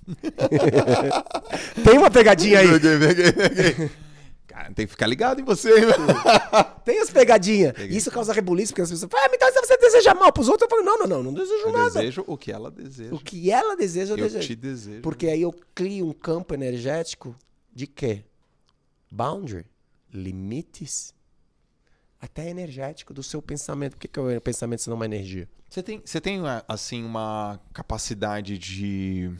Tem 1.86 1.98
uma 1.98 2.12
pegadinha 2.12 2.60
aí. 2.60 2.68
Peguei, 2.68 3.00
peguei, 3.00 3.32
peguei. 3.32 3.92
Cara, 4.54 4.72
tem 4.72 4.86
que 4.86 4.92
ficar 4.92 5.08
ligado 5.08 5.42
em 5.42 5.44
você, 5.44 5.70
hein? 5.70 5.86
Tem 6.86 7.00
as 7.00 7.10
pegadinhas. 7.10 7.74
Peguei. 7.74 7.98
Isso 7.98 8.12
causa 8.12 8.32
rebuliço, 8.32 8.72
porque 8.72 8.84
as 8.84 8.92
pessoas 8.92 9.10
falam, 9.10 9.26
ah, 9.26 9.32
então 9.34 9.52
se 9.52 9.60
você 9.60 9.76
deseja 9.78 10.14
mal 10.14 10.32
pros 10.32 10.48
outros, 10.48 10.70
eu 10.70 10.78
falo, 10.78 10.86
não, 10.86 11.00
não, 11.00 11.08
não, 11.08 11.24
não 11.24 11.34
desejo 11.34 11.66
Eu 11.66 11.72
nada. 11.72 11.90
desejo 11.90 12.24
o 12.28 12.38
que 12.38 12.52
ela 12.52 12.70
deseja. 12.70 13.16
O 13.16 13.20
que 13.20 13.50
ela 13.50 13.76
deseja, 13.76 14.14
eu, 14.14 14.18
eu 14.18 14.24
desejo. 14.26 14.48
te 14.48 14.56
desejo. 14.56 15.02
Porque 15.02 15.26
aí 15.26 15.42
eu 15.42 15.52
crio 15.74 16.08
um 16.08 16.14
campo 16.14 16.54
energético 16.54 17.36
de 17.74 17.88
quê? 17.88 18.24
Boundary, 19.10 19.66
limites, 20.14 21.16
até 22.22 22.48
energético 22.48 23.12
do 23.12 23.24
seu 23.24 23.42
pensamento. 23.42 23.94
Por 23.94 24.02
que, 24.02 24.08
que 24.08 24.20
o 24.20 24.40
pensamento 24.40 24.84
senão 24.84 24.98
é 24.98 25.00
uma 25.00 25.06
energia? 25.06 25.50
Você 25.68 25.82
tem, 25.82 26.00
você 26.06 26.22
tem 26.22 26.40
assim, 26.68 27.04
uma 27.04 27.60
capacidade 27.74 28.60
de 28.60 29.32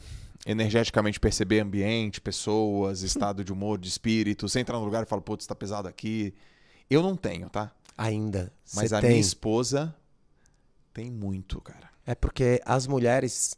energeticamente 0.46 1.18
perceber 1.18 1.60
ambiente, 1.60 2.20
pessoas, 2.20 3.02
estado 3.02 3.44
de 3.44 3.52
humor, 3.52 3.78
de 3.78 3.88
espírito? 3.88 4.48
Você 4.48 4.60
entra 4.60 4.76
num 4.76 4.84
lugar 4.84 5.02
e 5.02 5.06
fala, 5.06 5.22
putz, 5.22 5.46
tá 5.46 5.54
pesado 5.54 5.88
aqui. 5.88 6.34
Eu 6.88 7.02
não 7.02 7.16
tenho, 7.16 7.48
tá? 7.48 7.72
Ainda. 7.96 8.52
Mas 8.74 8.92
a 8.92 9.00
tem. 9.00 9.10
minha 9.10 9.20
esposa 9.20 9.94
tem 10.92 11.10
muito, 11.10 11.60
cara. 11.60 11.90
É 12.06 12.14
porque 12.14 12.60
as 12.64 12.86
mulheres. 12.86 13.56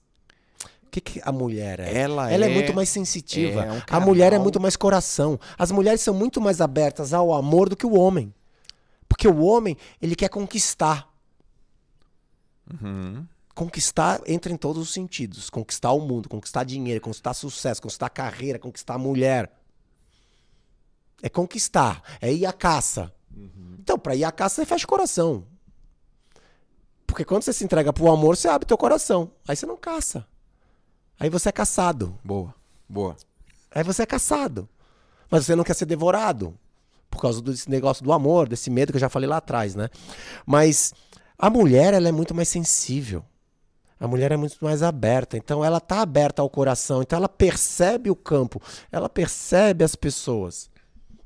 O 0.84 0.88
que, 0.90 1.00
que 1.00 1.20
a 1.22 1.32
mulher 1.32 1.80
é? 1.80 1.98
Ela, 1.98 2.30
Ela 2.30 2.46
é, 2.46 2.50
é 2.50 2.54
muito 2.54 2.72
mais 2.72 2.88
sensitiva. 2.88 3.64
é 3.64 3.72
um 3.72 3.82
a 3.90 4.00
mulher 4.00 4.32
é 4.32 4.38
muito 4.38 4.60
mais 4.60 4.76
coração. 4.76 5.38
As 5.58 5.70
mulheres 5.70 6.00
são 6.00 6.14
muito 6.14 6.40
mais 6.40 6.60
abertas 6.60 7.12
ao 7.12 7.34
amor 7.34 7.68
do 7.68 7.76
que 7.76 7.84
o 7.84 7.94
homem. 7.94 8.32
Porque 9.08 9.28
o 9.28 9.38
homem, 9.40 9.76
ele 10.00 10.16
quer 10.16 10.28
conquistar. 10.28 11.08
Uhum. 12.82 13.26
Conquistar 13.56 14.20
entra 14.26 14.52
em 14.52 14.56
todos 14.56 14.82
os 14.82 14.92
sentidos. 14.92 15.48
Conquistar 15.48 15.90
o 15.92 16.00
mundo, 16.00 16.28
conquistar 16.28 16.62
dinheiro, 16.62 17.00
conquistar 17.00 17.32
sucesso, 17.32 17.80
conquistar 17.80 18.10
carreira, 18.10 18.58
conquistar 18.58 18.98
mulher. 18.98 19.50
É 21.22 21.30
conquistar, 21.30 22.02
é 22.20 22.30
ir 22.30 22.44
à 22.44 22.52
caça. 22.52 23.10
Então, 23.80 23.98
pra 23.98 24.14
ir 24.14 24.24
à 24.24 24.30
caça, 24.30 24.56
você 24.56 24.66
fecha 24.66 24.84
o 24.84 24.88
coração. 24.88 25.46
Porque 27.06 27.24
quando 27.24 27.44
você 27.44 27.52
se 27.54 27.64
entrega 27.64 27.94
pro 27.94 28.12
amor, 28.12 28.36
você 28.36 28.46
abre 28.46 28.66
teu 28.66 28.76
coração. 28.76 29.32
Aí 29.48 29.56
você 29.56 29.64
não 29.64 29.78
caça. 29.78 30.26
Aí 31.18 31.30
você 31.30 31.48
é 31.48 31.52
caçado. 31.52 32.14
Boa, 32.22 32.54
boa. 32.86 33.16
Aí 33.74 33.82
você 33.82 34.02
é 34.02 34.06
caçado. 34.06 34.68
Mas 35.30 35.46
você 35.46 35.56
não 35.56 35.64
quer 35.64 35.72
ser 35.72 35.86
devorado. 35.86 36.54
Por 37.08 37.22
causa 37.22 37.40
desse 37.40 37.70
negócio 37.70 38.04
do 38.04 38.12
amor, 38.12 38.50
desse 38.50 38.68
medo 38.68 38.92
que 38.92 38.96
eu 38.96 39.00
já 39.00 39.08
falei 39.08 39.26
lá 39.26 39.38
atrás, 39.38 39.74
né? 39.74 39.88
Mas 40.44 40.92
a 41.38 41.48
mulher, 41.48 41.94
ela 41.94 42.06
é 42.06 42.12
muito 42.12 42.34
mais 42.34 42.50
sensível. 42.50 43.24
A 43.98 44.06
mulher 44.06 44.32
é 44.32 44.36
muito 44.36 44.56
mais 44.62 44.82
aberta. 44.82 45.36
Então 45.36 45.64
ela 45.64 45.80
tá 45.80 46.00
aberta 46.00 46.42
ao 46.42 46.50
coração. 46.50 47.02
Então 47.02 47.16
ela 47.16 47.28
percebe 47.28 48.10
o 48.10 48.16
campo. 48.16 48.60
Ela 48.92 49.08
percebe 49.08 49.84
as 49.84 49.94
pessoas. 49.94 50.70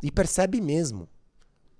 E 0.02 0.10
percebe 0.10 0.60
mesmo. 0.60 1.08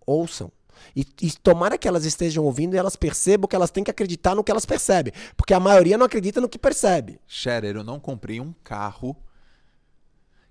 Ouçam. 0.05 0.51
E, 0.97 1.07
e 1.21 1.31
tomara 1.31 1.79
que 1.79 1.87
elas 1.87 2.05
estejam 2.05 2.45
ouvindo 2.45 2.75
e 2.75 2.79
elas 2.79 2.97
percebam 2.97 3.47
que 3.47 3.55
elas 3.55 3.71
têm 3.71 3.85
que 3.85 3.91
acreditar 3.91 4.35
no 4.35 4.43
que 4.43 4.51
elas 4.51 4.67
percebem. 4.67 5.13
Porque 5.37 5.55
a 5.55 5.61
maioria 5.61 5.99
não 5.99 6.07
acredita 6.07 6.41
no 6.41 6.49
que 6.49 6.59
percebe. 6.59 7.21
Scherer, 7.27 7.77
eu 7.77 7.85
não 7.85 8.01
comprei 8.01 8.41
um 8.41 8.53
carro 8.65 9.17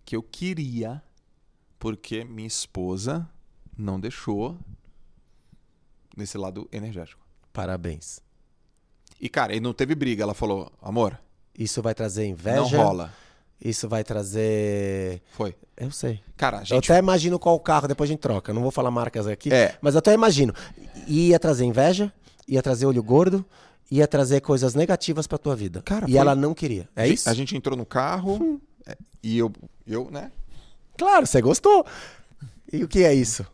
que 0.06 0.16
eu 0.16 0.24
queria 0.24 1.03
porque 1.78 2.24
minha 2.24 2.48
esposa 2.48 3.30
não 3.78 3.99
deixou 3.99 4.57
nesse 6.16 6.38
lado 6.38 6.68
energético. 6.72 7.26
Parabéns. 7.53 8.22
E, 9.19 9.27
cara, 9.29 9.55
e 9.55 9.59
não 9.59 9.73
teve 9.73 9.93
briga. 9.95 10.23
Ela 10.23 10.33
falou, 10.33 10.71
amor, 10.81 11.19
Isso 11.57 11.81
vai 11.81 11.93
trazer 11.93 12.25
inveja. 12.25 12.77
não 12.77 12.83
rola. 12.85 13.13
Isso 13.61 13.89
vai 13.89 14.03
trazer. 14.03 15.21
Foi. 15.33 15.53
Eu 15.75 15.91
sei. 15.91 16.21
Cara, 16.37 16.59
a 16.59 16.61
Eu 16.61 16.65
gente... 16.65 16.91
até 16.91 16.99
imagino 16.99 17.37
qual 17.37 17.59
carro, 17.59 17.87
depois 17.87 18.09
a 18.09 18.13
gente 18.13 18.21
troca. 18.21 18.53
Não 18.53 18.61
vou 18.61 18.71
falar 18.71 18.89
marcas 18.91 19.27
aqui. 19.27 19.51
É. 19.53 19.77
Mas 19.81 19.95
eu 19.95 19.99
até 19.99 20.13
imagino. 20.13 20.53
Ia 21.07 21.37
trazer 21.37 21.65
inveja, 21.65 22.11
ia 22.47 22.61
trazer 22.63 22.85
olho 22.85 23.03
gordo, 23.03 23.45
ia 23.91 24.07
trazer 24.07 24.39
coisas 24.41 24.73
negativas 24.75 25.27
pra 25.27 25.37
tua 25.37 25.55
vida. 25.55 25.81
Cara, 25.81 26.05
e 26.07 26.11
foi- 26.11 26.19
ela 26.19 26.35
não 26.35 26.53
queria. 26.53 26.87
É 26.95 27.05
isso? 27.07 27.29
A 27.29 27.33
gente 27.33 27.55
entrou 27.57 27.77
no 27.77 27.85
carro 27.85 28.61
é, 28.87 28.95
e 29.21 29.37
eu, 29.37 29.51
eu, 29.85 30.09
né? 30.09 30.31
Claro, 30.97 31.25
você 31.27 31.41
gostou. 31.41 31.85
E 32.71 32.83
o 32.83 32.87
que 32.87 33.03
é 33.03 33.13
isso? 33.13 33.45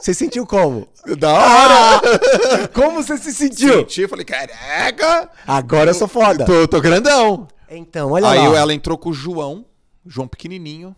Você 0.00 0.12
sentiu 0.14 0.46
como? 0.46 0.86
Da 1.18 1.32
hora! 1.32 2.68
Como 2.74 3.02
você 3.02 3.16
se 3.16 3.32
sentiu? 3.32 3.78
Senti, 3.80 4.02
eu 4.02 4.08
falei, 4.08 4.24
caraca! 4.24 5.30
Agora 5.46 5.90
eu 5.90 5.94
sou 5.94 6.08
foda. 6.08 6.44
Tô, 6.44 6.68
tô 6.68 6.80
grandão. 6.80 7.48
Então, 7.68 8.12
olha 8.12 8.28
Aí 8.28 8.46
lá. 8.48 8.58
ela 8.58 8.74
entrou 8.74 8.96
com 8.98 9.10
o 9.10 9.12
João, 9.14 9.64
João 10.06 10.28
pequenininho. 10.28 10.94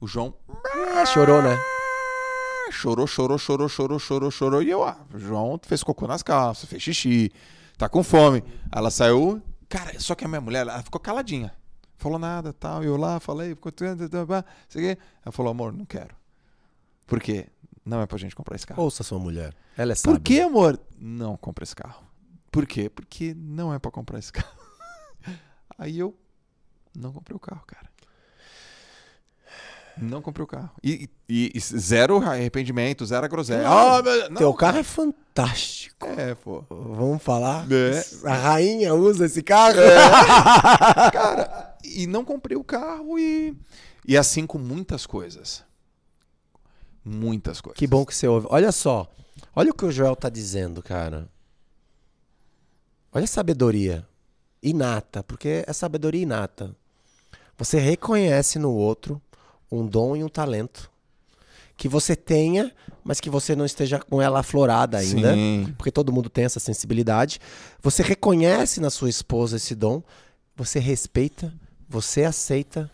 O 0.00 0.06
João 0.06 0.34
Ah, 0.96 1.06
chorou, 1.06 1.40
né? 1.40 1.58
chorou, 2.70 3.06
chorou, 3.06 3.38
chorou, 3.38 3.68
chorou, 3.68 3.98
chorou, 3.98 4.30
chorou. 4.30 4.62
E 4.62 4.70
eu, 4.70 4.82
ah, 4.84 4.98
o 5.14 5.18
João 5.18 5.58
fez 5.64 5.82
cocô 5.82 6.06
nas 6.08 6.22
calças, 6.22 6.68
fez 6.68 6.82
xixi, 6.82 7.30
tá 7.78 7.88
com 7.88 8.02
fome. 8.02 8.42
Aí 8.72 8.78
ela 8.78 8.90
saiu. 8.90 9.40
Cara, 9.68 9.98
só 10.00 10.14
que 10.14 10.24
a 10.24 10.28
minha 10.28 10.40
mulher, 10.40 10.62
ela 10.62 10.82
ficou 10.82 11.00
caladinha. 11.00 11.52
Falou 11.96 12.18
nada, 12.18 12.52
tal. 12.52 12.82
Eu 12.82 12.96
lá, 12.96 13.18
falei, 13.20 13.50
ficou. 13.50 13.72
Ela 13.80 15.32
falou, 15.32 15.50
amor, 15.52 15.72
não 15.72 15.84
quero. 15.84 16.14
Por 17.06 17.20
quê? 17.20 17.46
Não 17.84 18.00
é 18.00 18.06
pra 18.06 18.16
gente 18.18 18.34
comprar 18.34 18.56
esse 18.56 18.66
carro. 18.66 18.82
Ouça 18.82 19.02
sua 19.02 19.18
mulher. 19.18 19.54
Ela 19.76 19.92
é 19.92 19.94
sábia. 19.94 20.18
Por 20.18 20.22
que, 20.22 20.40
amor? 20.40 20.80
Não 20.98 21.36
compra 21.36 21.64
esse 21.64 21.76
carro. 21.76 22.02
Por 22.50 22.66
quê? 22.66 22.88
Porque 22.88 23.34
não 23.36 23.74
é 23.74 23.78
pra 23.78 23.90
comprar 23.90 24.18
esse 24.18 24.32
carro. 24.32 24.56
Aí 25.76 25.98
eu 25.98 26.16
não 26.96 27.12
comprei 27.12 27.36
o 27.36 27.40
carro, 27.40 27.62
cara. 27.66 27.92
Não 29.96 30.20
comprei 30.20 30.42
o 30.42 30.46
carro. 30.46 30.70
E, 30.82 31.08
e- 31.28 31.52
e 31.54 31.60
zero 31.60 32.16
arrependimento, 32.16 33.06
zero 33.06 33.28
groselha. 33.28 33.68
Ah, 33.68 34.02
não, 34.28 34.36
Teu 34.38 34.52
carro 34.52 34.78
é 34.78 34.82
fantástico. 34.82 36.06
É, 36.06 36.34
pô. 36.34 36.64
Vamos 36.68 37.22
falar? 37.22 37.64
É. 37.70 38.28
A 38.28 38.34
rainha 38.34 38.92
usa 38.94 39.26
esse 39.26 39.40
carro? 39.42 39.76
Cara, 41.12 41.76
e 41.84 42.06
não 42.08 42.24
comprei 42.24 42.56
o 42.56 42.64
carro 42.64 43.16
e. 43.18 43.56
E 44.06 44.16
assim 44.16 44.46
com 44.46 44.58
muitas 44.58 45.06
coisas. 45.06 45.62
Muitas 47.04 47.60
coisas. 47.60 47.78
Que 47.78 47.86
bom 47.86 48.04
que 48.04 48.14
você 48.14 48.26
ouve. 48.26 48.46
Olha 48.50 48.72
só. 48.72 49.10
Olha 49.54 49.70
o 49.70 49.74
que 49.74 49.84
o 49.84 49.92
Joel 49.92 50.16
tá 50.16 50.28
dizendo, 50.28 50.82
cara. 50.82 51.28
Olha 53.12 53.24
a 53.24 53.28
sabedoria 53.28 54.06
inata, 54.62 55.22
porque 55.22 55.64
é 55.66 55.72
sabedoria 55.72 56.22
inata. 56.22 56.74
Você 57.56 57.78
reconhece 57.78 58.58
no 58.58 58.72
outro 58.72 59.20
um 59.70 59.86
dom 59.86 60.16
e 60.16 60.24
um 60.24 60.28
talento 60.28 60.90
que 61.76 61.88
você 61.88 62.14
tenha, 62.16 62.72
mas 63.02 63.20
que 63.20 63.28
você 63.28 63.54
não 63.54 63.64
esteja 63.64 63.98
com 63.98 64.22
ela 64.22 64.40
aflorada 64.40 64.98
ainda, 64.98 65.34
Sim. 65.34 65.74
porque 65.76 65.90
todo 65.90 66.12
mundo 66.12 66.30
tem 66.30 66.44
essa 66.44 66.60
sensibilidade. 66.60 67.40
Você 67.82 68.02
reconhece 68.02 68.80
na 68.80 68.90
sua 68.90 69.10
esposa 69.10 69.56
esse 69.56 69.74
dom, 69.74 70.02
você 70.56 70.78
respeita, 70.78 71.52
você 71.88 72.24
aceita, 72.24 72.90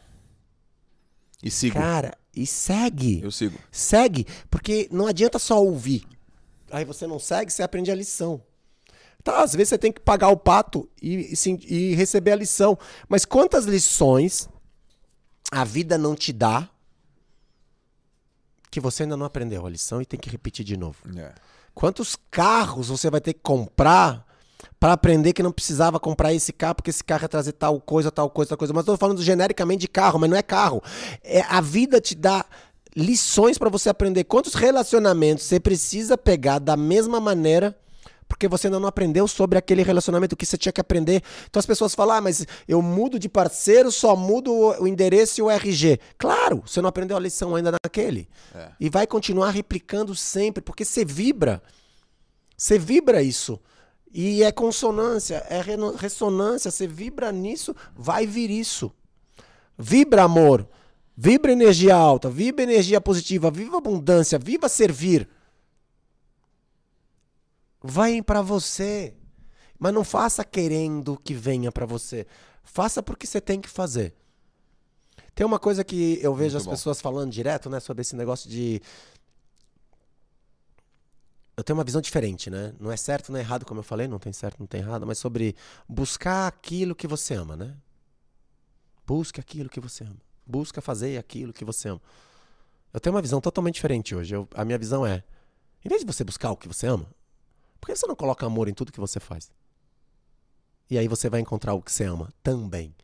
E 1.43 1.51
sigo. 1.51 1.75
cara, 1.75 2.17
e 2.35 2.47
segue. 2.47 3.21
Eu 3.23 3.31
sigo. 3.31 3.59
Segue, 3.71 4.27
porque 4.51 4.89
não 4.91 5.07
adianta 5.07 5.39
só 5.39 5.63
ouvir. 5.63 6.05
Aí 6.71 6.85
você 6.85 7.07
não 7.07 7.19
segue, 7.19 7.51
você 7.51 7.63
aprende 7.63 7.91
a 7.91 7.95
lição. 7.95 8.43
Tá, 9.23 9.43
às 9.43 9.53
vezes 9.53 9.71
você 9.71 9.79
tem 9.79 9.93
que 9.93 10.01
pagar 10.01 10.29
o 10.29 10.37
pato 10.37 10.89
e, 11.01 11.35
e 11.35 11.91
e 11.91 11.95
receber 11.95 12.33
a 12.33 12.37
lição. 12.37 12.79
Mas 13.09 13.25
quantas 13.25 13.65
lições 13.65 14.49
a 15.51 15.65
vida 15.65 15.99
não 15.99 16.15
te 16.15 16.33
dá 16.33 16.69
que 18.71 18.81
você 18.81 19.03
ainda 19.03 19.17
não 19.17 19.27
aprendeu 19.27 19.67
a 19.67 19.71
lição 19.71 20.01
e 20.01 20.07
tem 20.07 20.19
que 20.19 20.31
repetir 20.31 20.65
de 20.65 20.77
novo? 20.77 20.99
É. 21.19 21.35
Quantos 21.75 22.17
carros 22.31 22.89
você 22.89 23.11
vai 23.11 23.21
ter 23.21 23.35
que 23.35 23.41
comprar 23.41 24.25
para 24.81 24.95
aprender 24.95 25.35
que 25.35 25.43
não 25.43 25.53
precisava 25.53 26.01
comprar 26.01 26.33
esse 26.33 26.55
carro 26.55 26.77
porque 26.77 26.89
esse 26.89 27.05
carro 27.05 27.23
ia 27.23 27.29
trazer 27.29 27.53
tal 27.53 27.79
coisa, 27.79 28.11
tal 28.11 28.31
coisa, 28.31 28.49
tal 28.49 28.59
coisa. 28.59 28.73
Mas 28.73 28.87
eu 28.87 28.95
tô 28.95 28.97
falando 28.97 29.23
genericamente 29.23 29.83
de 29.83 29.89
carro, 29.89 30.19
mas 30.19 30.31
não 30.31 30.37
é 30.37 30.43
carro. 30.43 30.83
É, 31.23 31.43
a 31.43 31.61
vida 31.61 32.01
te 32.01 32.15
dá 32.15 32.47
lições 32.97 33.59
para 33.59 33.69
você 33.69 33.91
aprender. 33.91 34.25
Quantos 34.25 34.55
relacionamentos 34.55 35.45
você 35.45 35.61
precisa 35.61 36.17
pegar 36.17 36.59
da 36.59 36.79
mesma 36.79 37.21
maneira 37.21 37.77
porque 38.27 38.47
você 38.47 38.69
ainda 38.69 38.79
não 38.79 38.89
aprendeu 38.89 39.27
sobre 39.27 39.59
aquele 39.59 39.83
relacionamento 39.83 40.37
que 40.37 40.47
você 40.47 40.57
tinha 40.57 40.73
que 40.73 40.81
aprender. 40.81 41.21
Então 41.49 41.59
as 41.59 41.67
pessoas 41.67 41.97
falam, 41.97 42.17
ah, 42.17 42.21
mas 42.21 42.47
eu 42.67 42.81
mudo 42.81 43.19
de 43.19 43.29
parceiro, 43.29 43.91
só 43.91 44.15
mudo 44.15 44.53
o 44.53 44.83
o 44.85 44.87
endereço 44.87 45.41
e 45.41 45.43
o 45.43 45.51
RG. 45.51 45.99
Claro, 46.17 46.63
você 46.65 46.81
não 46.81 46.89
aprendeu 46.89 47.17
a 47.17 47.21
lição 47.21 47.57
ainda 47.57 47.73
naquele. 47.73 48.29
É. 48.55 48.69
E 48.79 48.89
vai 48.89 49.05
continuar 49.05 49.51
replicando 49.51 50.15
sempre, 50.15 50.63
porque 50.63 50.85
você 50.85 51.05
vibra. 51.05 51.61
Você 52.57 52.79
vibra 52.79 53.21
isso. 53.21 53.61
E 54.13 54.43
é 54.43 54.51
consonância, 54.51 55.45
é 55.49 55.63
ressonância. 55.97 56.71
Você 56.71 56.87
vibra 56.87 57.31
nisso, 57.31 57.75
vai 57.95 58.27
vir 58.27 58.51
isso. 58.51 58.93
Vibra 59.79 60.25
amor, 60.25 60.69
vibra 61.17 61.53
energia 61.53 61.95
alta, 61.95 62.29
vibra 62.29 62.65
energia 62.65 63.01
positiva, 63.01 63.51
viva 63.51 63.79
abundância, 63.79 64.39
viva 64.39 64.69
servir. 64.69 65.29
Vai 67.83 68.21
pra 68.21 68.43
você. 68.43 69.15
Mas 69.79 69.95
não 69.95 70.05
faça 70.05 70.45
querendo 70.45 71.19
que 71.25 71.33
venha 71.33 71.73
pra 71.73 71.87
você. 71.87 72.27
Faça 72.63 73.03
porque 73.03 73.27
você 73.27 73.41
tem 73.41 73.61
que 73.61 73.69
fazer. 73.69 74.15
Tem 75.35 75.47
uma 75.47 75.59
coisa 75.59 75.83
que 75.83 76.19
eu 76.21 76.35
vejo 76.35 76.55
Muito 76.55 76.57
as 76.59 76.65
bom. 76.67 76.71
pessoas 76.73 77.01
falando 77.01 77.31
direto, 77.33 77.71
né, 77.71 77.81
sobre 77.81 78.03
esse 78.03 78.15
negócio 78.15 78.51
de 78.51 78.83
eu 81.57 81.65
tenho 81.65 81.79
uma 81.79 81.85
visão 81.85 82.01
diferente, 82.01 82.49
né? 82.51 82.73
Não 82.81 82.91
é 82.91 82.97
certo, 82.97 83.31
não 83.33 83.39
é 83.39 83.43
errado, 83.43 83.65
como 83.67 83.81
eu 83.81 83.85
falei, 83.85 84.09
não 84.09 84.19
tem 84.19 84.33
certo, 84.33 84.59
não 84.61 84.67
tem 84.67 84.81
errado, 84.81 85.07
mas 85.07 85.19
sobre 85.19 85.55
buscar 85.89 86.47
aquilo 86.47 86.95
que 86.95 87.07
você 87.07 87.35
ama, 87.35 87.57
né? 87.57 87.77
Busque 89.07 89.41
aquilo 89.41 89.69
que 89.69 89.81
você 89.81 90.05
ama. 90.05 90.17
Busca 90.47 90.81
fazer 90.81 91.19
aquilo 91.19 91.53
que 91.53 91.65
você 91.65 91.89
ama. 91.89 92.01
Eu 92.93 93.01
tenho 93.01 93.15
uma 93.15 93.23
visão 93.23 93.41
totalmente 93.41 93.75
diferente 93.75 94.15
hoje. 94.15 94.35
Eu- 94.35 94.49
a 94.55 94.65
minha 94.65 94.79
visão 94.79 95.07
é, 95.07 95.23
em 95.85 95.89
vez 95.89 96.01
de 96.01 96.07
você 96.07 96.25
buscar 96.25 96.51
o 96.51 96.57
que 96.57 96.69
você 96.69 96.87
ama, 96.87 97.07
por 97.81 97.87
que 97.89 97.97
você 97.97 98.07
não 98.07 98.17
coloca 98.17 98.47
amor 98.47 98.69
em 98.69 98.75
tudo 98.75 98.93
que 98.93 99.01
você 99.01 99.19
faz? 99.21 99.51
E 100.89 100.99
aí 100.99 101.07
você 101.07 101.29
vai 101.29 101.41
encontrar 101.41 101.75
o 101.75 101.83
que 101.83 101.91
você 101.93 102.05
ama 102.05 102.33
também 102.43 102.95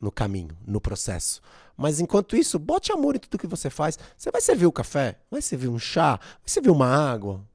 no 0.00 0.10
caminho, 0.10 0.56
no 0.66 0.80
processo. 0.80 1.40
Mas 1.76 2.00
enquanto 2.00 2.36
isso, 2.36 2.58
bote 2.58 2.90
amor 2.90 3.16
em 3.16 3.18
tudo 3.20 3.38
que 3.38 3.46
você 3.46 3.70
faz. 3.70 3.98
Você 4.16 4.30
vai 4.30 4.40
servir 4.40 4.66
o 4.66 4.72
café, 4.72 5.18
vai 5.30 5.40
servir 5.40 5.68
um 5.68 5.78
chá, 5.78 6.16
vai 6.16 6.46
servir 6.48 6.70
uma 6.70 6.86
água. 6.86 7.46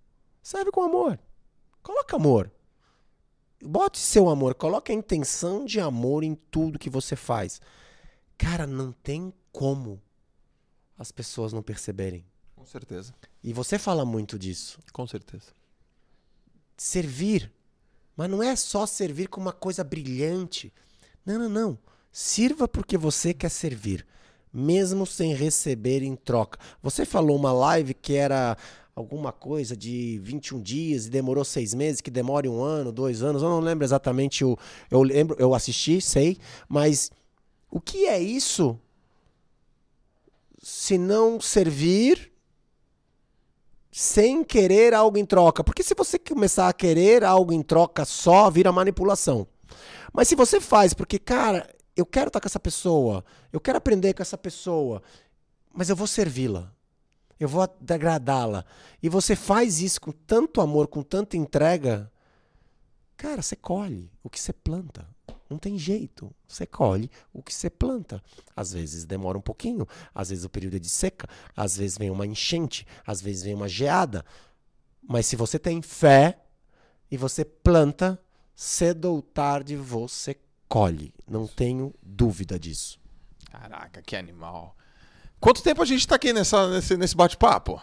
Serve 0.48 0.72
com 0.72 0.82
amor. 0.82 1.20
Coloca 1.84 2.16
amor. 2.16 2.50
Bote 3.62 3.98
seu 3.98 4.30
amor, 4.30 4.56
coloque 4.56 4.94
a 4.94 4.96
intenção 4.96 5.66
de 5.66 5.78
amor 5.78 6.24
em 6.24 6.36
tudo 6.36 6.80
que 6.80 6.90
você 6.90 7.18
faz. 7.18 7.60
Cara, 8.38 8.66
não 8.66 8.94
tem 8.94 9.34
como 9.52 10.02
as 10.98 11.12
pessoas 11.12 11.52
não 11.52 11.62
perceberem. 11.62 12.26
Com 12.56 12.66
certeza. 12.66 13.14
E 13.44 13.52
você 13.52 13.78
fala 13.78 14.06
muito 14.06 14.40
disso. 14.40 14.80
Com 14.94 15.06
certeza. 15.06 15.48
Servir. 16.78 17.52
Mas 18.16 18.30
não 18.30 18.42
é 18.42 18.56
só 18.56 18.86
servir 18.86 19.28
com 19.28 19.42
uma 19.42 19.52
coisa 19.52 19.84
brilhante. 19.84 20.74
Não, 21.26 21.38
não, 21.40 21.50
não. 21.50 21.80
Sirva 22.10 22.70
porque 22.70 22.98
você 22.98 23.34
quer 23.34 23.50
servir, 23.50 24.08
mesmo 24.54 25.06
sem 25.06 25.34
receber 25.34 26.04
em 26.04 26.16
troca. 26.16 26.58
Você 26.82 27.04
falou 27.04 27.36
uma 27.36 27.52
live 27.52 27.94
que 27.94 28.14
era 28.14 28.58
alguma 28.98 29.32
coisa 29.32 29.78
de 29.78 30.18
21 30.24 30.60
dias 30.60 31.06
e 31.06 31.12
demorou 31.12 31.46
seis 31.46 31.72
meses, 31.76 32.02
que 32.02 32.10
demore 32.10 32.50
um 32.50 32.64
ano, 32.64 32.92
dois 32.92 33.22
anos. 33.22 33.44
Eu 33.44 33.50
não 33.50 33.60
lembro 33.60 33.86
exatamente 33.86 34.44
o. 34.44 34.58
Eu 34.90 35.04
lembro, 35.04 35.36
eu 35.38 35.54
assisti, 35.54 36.02
sei, 36.02 36.40
mas 36.68 37.12
o 37.70 37.80
que 37.80 38.08
é 38.08 38.20
isso? 38.20 38.80
Se 40.60 40.98
não 40.98 41.40
servir 41.40 42.34
sem 43.92 44.44
querer 44.44 44.96
algo 44.96 45.16
em 45.20 45.26
troca. 45.26 45.64
Porque 45.64 45.84
se 45.84 45.94
você 45.96 46.18
começar 46.18 46.68
a 46.68 46.74
querer 46.74 47.24
algo 47.24 47.54
em 47.54 47.62
troca 47.62 48.04
só, 48.04 48.50
vira 48.50 48.72
manipulação. 48.72 49.48
Mas 50.12 50.28
se 50.28 50.36
você 50.36 50.60
faz 50.60 50.96
porque, 50.96 51.20
cara, 51.20 51.70
eu 51.96 52.06
quero 52.06 52.30
estar 52.30 52.42
com 52.42 52.48
essa 52.48 52.60
pessoa, 52.60 53.24
eu 53.54 53.60
quero 53.60 53.78
aprender 53.78 54.16
com 54.16 54.24
essa 54.24 54.40
pessoa, 54.40 55.04
mas 55.72 55.88
eu 55.88 55.96
vou 55.96 56.08
servi-la. 56.08 56.76
Eu 57.40 57.48
vou 57.48 57.62
agradá-la. 57.62 58.66
E 59.02 59.10
você 59.10 59.36
faz 59.36 59.82
isso 59.82 60.02
com 60.02 60.12
tanto 60.12 60.62
amor, 60.62 60.88
com 60.88 61.04
tanta 61.04 61.38
entrega, 61.38 62.12
cara, 63.16 63.42
você 63.42 63.56
colhe 63.56 64.12
o 64.24 64.30
que 64.30 64.40
você 64.40 64.54
planta. 64.54 65.08
Não 65.50 65.58
tem 65.58 65.78
jeito. 65.78 66.34
Você 66.48 66.66
colhe 66.66 67.10
o 67.34 67.42
que 67.42 67.54
você 67.54 67.70
planta. 67.70 68.22
Às 68.56 68.74
vezes 68.74 69.06
demora 69.06 69.38
um 69.38 69.42
pouquinho, 69.42 69.88
às 70.14 70.30
vezes 70.30 70.44
o 70.44 70.50
período 70.50 70.76
é 70.76 70.80
de 70.80 70.90
seca, 70.90 71.28
às 71.56 71.78
vezes 71.78 71.98
vem 71.98 72.10
uma 72.10 72.26
enchente, 72.26 72.86
às 73.06 73.22
vezes 73.22 73.44
vem 73.44 73.54
uma 73.54 73.70
geada. 73.70 74.26
Mas 75.02 75.26
se 75.26 75.36
você 75.36 75.58
tem 75.58 75.82
fé 75.82 76.40
e 77.10 77.16
você 77.16 77.46
planta, 77.46 78.22
cedo 78.56 79.06
ou 79.06 79.22
tarde 79.22 79.76
você 79.76 80.36
colhe. 80.68 81.14
Não 81.26 81.48
tenho 81.48 81.94
dúvida 82.02 82.60
disso. 82.60 83.00
Caraca, 83.50 84.02
que 84.02 84.16
animal. 84.16 84.76
Quanto 85.40 85.62
tempo 85.62 85.82
a 85.82 85.86
gente 85.86 86.08
tá 86.08 86.16
aqui 86.16 86.34
nessa, 86.34 86.70
nesse, 86.70 86.98
nesse 86.98 87.16
bate-papo? 87.16 87.82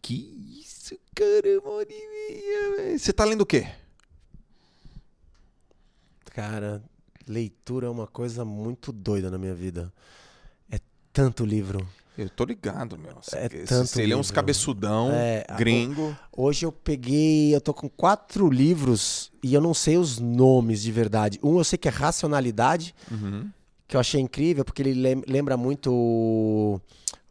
Que 0.00 0.58
isso, 0.60 0.96
cara, 1.14 1.60
uma 1.60 1.70
hora 1.74 1.88
e 1.90 2.08
meia, 2.08 2.76
velho. 2.76 2.98
Você 2.98 3.12
tá 3.12 3.24
lendo 3.24 3.42
o 3.42 3.46
quê? 3.46 3.68
Cara, 6.34 6.82
leitura 7.28 7.86
é 7.86 7.90
uma 7.90 8.06
coisa 8.06 8.44
muito 8.44 8.90
doida 8.92 9.30
na 9.30 9.38
minha 9.38 9.54
vida. 9.54 9.92
É 10.70 10.80
tanto 11.12 11.44
livro. 11.44 11.86
Eu 12.16 12.28
tô 12.28 12.44
ligado, 12.44 12.98
meu. 12.98 13.12
É 13.32 13.48
Você- 13.48 13.64
tanto 13.64 13.86
você 13.88 14.04
lê 14.06 14.14
uns 14.14 14.26
livro. 14.26 14.34
cabeçudão, 14.34 15.10
É, 15.12 15.44
gringo. 15.56 16.16
Hoje 16.36 16.66
eu 16.66 16.72
peguei, 16.72 17.54
eu 17.54 17.60
tô 17.60 17.72
com 17.72 17.88
quatro 17.88 18.50
livros 18.50 19.30
e 19.42 19.54
eu 19.54 19.60
não 19.60 19.72
sei 19.72 19.96
os 19.96 20.18
nomes 20.18 20.82
de 20.82 20.92
verdade. 20.92 21.38
Um 21.42 21.58
eu 21.58 21.64
sei 21.64 21.78
que 21.78 21.88
é 21.88 21.90
Racionalidade, 21.90 22.94
Uhum. 23.10 23.48
Que 23.92 23.96
eu 23.96 24.00
achei 24.00 24.18
incrível, 24.22 24.64
porque 24.64 24.80
ele 24.80 24.94
lem- 24.94 25.22
lembra 25.28 25.54
muito 25.54 25.92
o, 25.92 26.80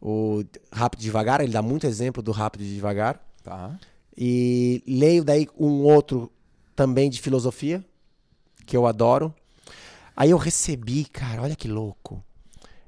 o 0.00 0.44
Rápido 0.70 1.00
e 1.00 1.02
Devagar, 1.02 1.40
ele 1.40 1.52
dá 1.52 1.60
muito 1.60 1.88
exemplo 1.88 2.22
do 2.22 2.30
Rápido 2.30 2.62
e 2.62 2.72
Devagar. 2.72 3.20
Tá. 3.42 3.76
E 4.16 4.80
leio 4.86 5.24
daí 5.24 5.48
um 5.58 5.82
outro 5.82 6.30
também 6.76 7.10
de 7.10 7.20
filosofia, 7.20 7.84
que 8.64 8.76
eu 8.76 8.86
adoro. 8.86 9.34
Aí 10.16 10.30
eu 10.30 10.38
recebi, 10.38 11.04
cara, 11.04 11.42
olha 11.42 11.56
que 11.56 11.66
louco. 11.66 12.22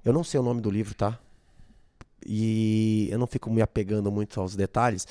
Eu 0.04 0.12
não 0.12 0.22
sei 0.22 0.38
o 0.38 0.42
nome 0.44 0.60
do 0.60 0.70
livro, 0.70 0.94
tá? 0.94 1.18
E 2.24 3.08
eu 3.10 3.18
não 3.18 3.26
fico 3.26 3.50
me 3.50 3.60
apegando 3.60 4.08
muito 4.12 4.40
aos 4.40 4.54
detalhes, 4.54 5.04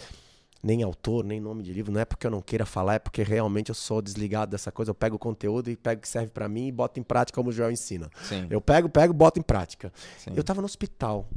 nem 0.64 0.82
autor, 0.82 1.26
nem 1.26 1.42
nome 1.42 1.62
de 1.62 1.74
livro. 1.74 1.92
Não 1.92 2.00
é 2.00 2.06
porque 2.06 2.26
eu 2.26 2.32
não 2.32 2.42
queira 2.42 2.66
falar, 2.66 2.96
é 2.96 3.00
porque 3.00 3.22
realmente 3.22 3.68
eu 3.68 3.76
sou 3.76 4.02
desligado 4.02 4.52
dessa 4.52 4.72
coisa. 4.72 4.92
Eu 4.92 4.96
pego 4.96 5.18
o 5.18 5.20
conteúdo 5.20 5.70
e 5.70 5.76
pego 5.76 6.00
o 6.00 6.02
que 6.02 6.08
serve 6.08 6.30
para 6.30 6.48
mim 6.48 6.68
e 6.68 6.72
boto 6.72 7.00
em 7.00 7.04
prática 7.04 7.36
como 7.36 7.50
o 7.50 7.52
Joel 7.52 7.70
ensina. 7.70 8.10
Sim. 8.24 8.48
Eu 8.50 8.62
pego, 8.62 8.88
pego, 8.88 9.14
boto 9.14 9.38
em 9.38 9.44
prática. 9.44 9.92
sim. 10.18 10.32
Eu 10.34 10.44
tava 10.44 10.62
no 10.62 10.66
hospital. 10.66 11.28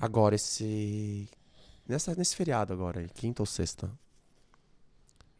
Agora, 0.00 0.34
esse. 0.34 1.28
Nessa, 1.86 2.14
nesse 2.16 2.34
feriado 2.34 2.72
agora, 2.72 3.06
quinta 3.14 3.40
ou 3.42 3.46
sexta. 3.46 3.88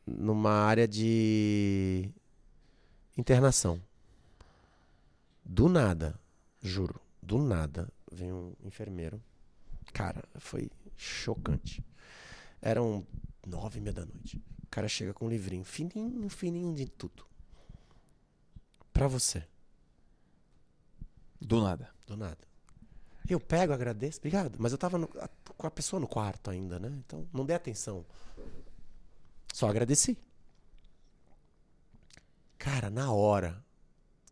Numa 0.07 0.53
área 0.53 0.87
de 0.87 2.09
internação. 3.19 3.81
Do 5.45 5.69
nada, 5.69 6.19
juro, 6.61 7.01
do 7.21 7.39
nada, 7.39 7.89
vem 8.11 8.33
um 8.33 8.53
enfermeiro. 8.65 9.21
Cara, 9.93 10.23
foi 10.37 10.71
chocante. 10.97 11.85
Eram 12.63 13.05
nove 13.47 13.79
e 13.79 13.83
meia 13.83 13.93
da 13.93 14.07
noite. 14.07 14.37
O 14.63 14.69
cara 14.71 14.89
chega 14.89 15.13
com 15.13 15.27
um 15.27 15.29
livrinho, 15.29 15.65
fininho, 15.65 16.29
fininho 16.31 16.75
de 16.75 16.87
tudo. 16.89 17.27
Pra 18.93 19.09
você. 19.09 19.45
Do 21.41 21.61
nada. 21.61 21.91
Do 22.07 22.17
nada. 22.17 22.39
Eu 23.29 23.41
pego, 23.41 23.73
agradeço, 23.73 24.19
obrigado. 24.19 24.57
Mas 24.59 24.73
eu 24.73 24.79
tava 24.79 24.97
no- 24.99 25.11
a- 25.19 25.29
com 25.57 25.67
a 25.67 25.71
pessoa 25.71 25.99
no 26.01 26.07
quarto 26.09 26.51
ainda, 26.51 26.79
né? 26.79 26.89
Então 27.05 27.29
não 27.33 27.45
dei 27.45 27.57
atenção. 27.57 28.05
Só 29.53 29.69
agradeci. 29.69 30.17
Cara, 32.59 32.91
na 32.91 33.13
hora 33.13 33.63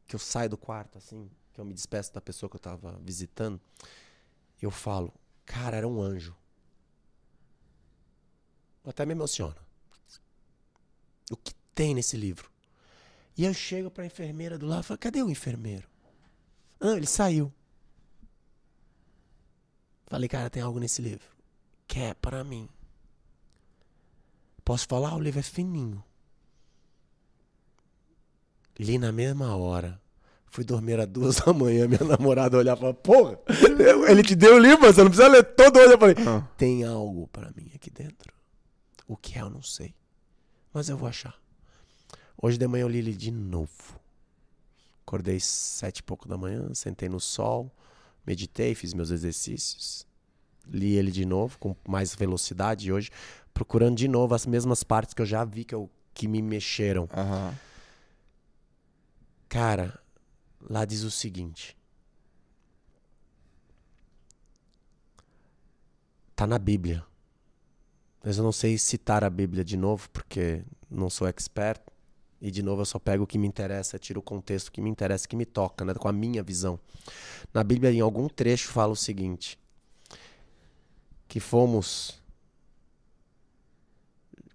que 0.07 0.15
eu 0.15 0.19
saio 0.21 0.49
do 0.51 0.57
quarto, 0.57 0.99
assim, 0.99 1.29
que 1.53 1.61
eu 1.61 1.65
me 1.65 1.75
despeço 1.75 2.13
da 2.15 2.21
pessoa 2.21 2.49
que 2.49 2.57
eu 2.57 2.61
tava 2.61 2.99
visitando, 3.03 3.61
eu 4.63 4.71
falo, 4.71 5.13
cara, 5.45 5.77
era 5.77 5.89
um 5.89 6.01
anjo. 6.01 6.35
Até 8.87 9.05
me 9.07 9.13
emociona. 9.13 9.57
O 11.31 11.37
que 11.37 11.55
tem 11.75 11.95
nesse 11.95 12.17
livro? 12.17 12.51
E 13.37 13.45
eu 13.45 13.55
chego 13.55 13.91
pra 13.91 14.05
enfermeira 14.07 14.59
do 14.59 14.67
lado 14.67 14.81
e 14.83 14.87
falo, 14.87 14.99
cadê 14.99 15.23
o 15.23 15.31
enfermeiro? 15.31 15.89
Ah, 16.81 16.97
ele 16.97 17.07
saiu. 17.07 17.53
Falei, 20.07 20.29
cara, 20.29 20.51
tem 20.51 20.63
algo 20.63 20.79
nesse 20.81 21.01
livro. 21.01 21.27
Que 21.87 22.01
é 22.01 22.15
para 22.15 22.43
mim. 22.43 22.69
Posso 24.65 24.87
falar? 24.89 25.15
O 25.15 25.21
livro 25.21 25.39
é 25.41 25.43
fininho. 25.43 26.03
Li 28.79 28.99
na 28.99 29.13
mesma 29.13 29.57
hora. 29.57 30.01
Fui 30.47 30.65
dormir 30.65 30.99
às 30.99 31.07
duas 31.07 31.37
da 31.41 31.53
manhã. 31.53 31.87
Minha 31.87 32.05
namorada 32.05 32.57
olhava 32.59 32.79
e 32.79 32.81
falava, 32.81 32.99
porra, 32.99 33.39
ele 34.11 34.23
te 34.23 34.35
deu 34.35 34.57
o 34.57 34.59
livro, 34.59 34.81
mas 34.83 34.97
você 34.97 35.03
não 35.05 35.11
precisa 35.11 35.29
ler 35.29 35.45
todo 35.55 35.79
hoje. 35.79 35.93
Eu 35.93 35.99
falei, 35.99 36.17
Ah. 36.27 36.41
tem 36.57 36.83
algo 36.85 37.29
para 37.29 37.51
mim 37.53 37.71
aqui 37.75 37.91
dentro. 37.91 38.33
O 39.11 39.17
que 39.17 39.37
é, 39.37 39.43
eu 39.43 39.51
não 39.51 39.61
sei. 39.61 39.93
Mas 40.73 40.89
eu 40.89 40.97
vou 40.97 41.09
achar. 41.09 41.37
Hoje 42.41 42.57
de 42.57 42.69
manhã 42.69 42.83
eu 42.83 42.89
li 42.89 42.99
ele 42.99 43.13
de 43.13 43.33
novo. 43.33 43.99
Acordei 45.03 45.41
sete 45.41 45.99
e 45.99 46.03
pouco 46.05 46.29
da 46.29 46.39
manhã, 46.39 46.73
sentei 46.75 47.09
no 47.09 47.19
sol, 47.19 47.75
meditei, 48.25 48.73
fiz 48.73 48.95
meus 48.95 49.11
exercícios. 49.11 50.07
Li 50.65 50.95
ele 50.95 51.11
de 51.11 51.25
novo, 51.27 51.59
com 51.59 51.75
mais 51.89 52.15
velocidade 52.15 52.93
hoje, 52.93 53.11
procurando 53.53 53.97
de 53.97 54.07
novo 54.07 54.33
as 54.33 54.47
mesmas 54.47 54.85
partes 54.85 55.13
que 55.13 55.21
eu 55.21 55.27
já 55.27 55.45
vi 55.45 55.65
que, 55.65 55.75
eu, 55.75 55.91
que 56.15 56.29
me 56.29 56.41
mexeram. 56.41 57.09
Aham. 57.13 57.53
Cara, 59.49 60.01
lá 60.61 60.85
diz 60.85 61.03
o 61.03 61.11
seguinte. 61.11 61.77
Tá 66.37 66.47
na 66.47 66.61
Bíblia. 66.61 67.10
Mas 68.23 68.37
eu 68.37 68.45
não 68.45 68.53
sei 68.53 68.77
citar 68.77 69.25
a 69.25 69.31
Bíblia 69.31 69.65
de 69.65 69.77
novo, 69.77 70.09
porque 70.11 70.63
não 70.91 71.09
sou 71.09 71.27
expert. 71.27 71.81
E 72.41 72.51
de 72.51 72.63
novo 72.63 72.83
eu 72.83 72.87
só 72.87 72.99
pego 72.99 73.25
o 73.25 73.27
que 73.27 73.37
me 73.37 73.47
interessa, 73.47 73.99
tiro 73.99 74.21
o 74.21 74.23
contexto 74.23 74.73
que 74.73 74.81
me 74.81 74.89
interessa, 74.89 75.29
que 75.29 75.37
me 75.37 75.45
toca, 75.45 75.85
né, 75.85 75.93
com 75.95 76.09
a 76.09 76.13
minha 76.13 76.43
visão. 76.43 76.81
Na 77.53 77.63
Bíblia, 77.63 77.93
em 77.93 78.01
algum 78.01 78.29
trecho, 78.29 78.69
fala 78.69 78.93
o 78.93 78.97
seguinte: 78.97 79.59
que 81.29 81.39
fomos 81.39 82.21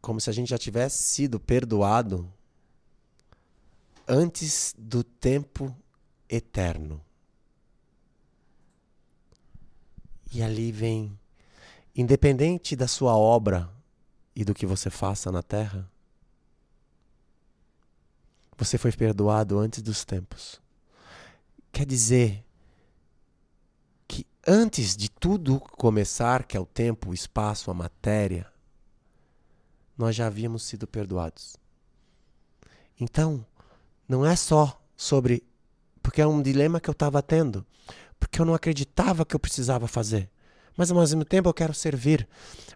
como 0.02 0.22
se 0.22 0.30
a 0.30 0.34
gente 0.34 0.50
já 0.50 0.58
tivesse 0.58 1.02
sido 1.02 1.40
perdoado 1.40 2.32
antes 4.08 4.76
do 4.78 5.04
tempo 5.04 5.76
eterno. 6.30 7.02
E 10.32 10.44
ali 10.44 10.72
vem, 10.72 11.18
independente 11.96 12.76
da 12.76 12.88
sua 12.88 13.16
obra 13.16 13.70
e 14.36 14.44
do 14.44 14.54
que 14.54 14.66
você 14.66 14.90
faça 14.90 15.32
na 15.32 15.42
terra, 15.42 15.90
você 18.58 18.78
foi 18.78 18.92
perdoado 18.92 19.58
antes 19.58 19.82
dos 19.82 20.04
tempos. 20.04 20.62
Quer 21.72 21.86
dizer 21.86 22.44
que 24.08 24.26
antes 24.46 24.96
de 24.96 25.10
tudo 25.10 25.60
começar, 25.60 26.44
que 26.44 26.56
é 26.56 26.60
o 26.60 26.66
tempo, 26.66 27.10
o 27.10 27.14
espaço, 27.14 27.72
a 27.72 27.74
matéria, 27.74 28.52
nós 29.98 30.16
já 30.16 30.28
havíamos 30.28 30.64
sido 30.64 30.86
perdoados. 30.86 31.56
Então, 33.00 33.46
não 34.08 34.26
é 34.26 34.36
só 34.36 34.82
sobre. 34.96 35.44
Porque 36.02 36.22
é 36.22 36.28
um 36.28 36.42
dilema 36.42 36.80
que 36.80 36.90
eu 36.90 36.94
estava 36.94 37.22
tendo. 37.22 37.66
Porque 38.20 38.40
eu 38.40 38.46
não 38.46 38.54
acreditava 38.54 39.26
que 39.26 39.36
eu 39.36 39.40
precisava 39.40 39.88
fazer. 39.88 40.30
Mas 40.76 40.92
ao 40.92 40.98
mesmo 40.98 41.24
tempo 41.24 41.50
eu 41.50 41.54
quero 41.54 41.74
servir. 41.74 42.28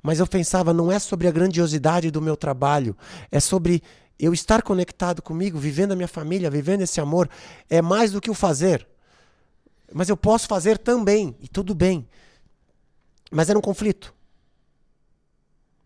Mas 0.02 0.20
eu 0.20 0.28
pensava, 0.28 0.74
não 0.74 0.92
é 0.92 1.00
sobre 1.00 1.28
a 1.28 1.32
grandiosidade 1.32 2.10
do 2.12 2.22
meu 2.22 2.38
trabalho. 2.38 2.96
É 3.32 3.40
sobre 3.40 3.84
eu 4.18 4.34
estar 4.34 4.62
conectado 4.62 5.22
comigo, 5.22 5.58
vivendo 5.58 5.92
a 5.92 5.96
minha 5.96 6.08
família, 6.08 6.50
vivendo 6.50 6.82
esse 6.82 7.00
amor. 7.02 7.30
É 7.70 7.82
mais 7.82 8.12
do 8.12 8.22
que 8.22 8.30
o 8.30 8.34
fazer. 8.34 8.88
Mas 9.94 10.10
eu 10.10 10.18
posso 10.18 10.48
fazer 10.48 10.78
também. 10.78 11.36
E 11.42 11.48
tudo 11.48 11.76
bem. 11.76 12.08
Mas 13.32 13.50
era 13.50 13.60
um 13.60 13.62
conflito. 13.62 14.14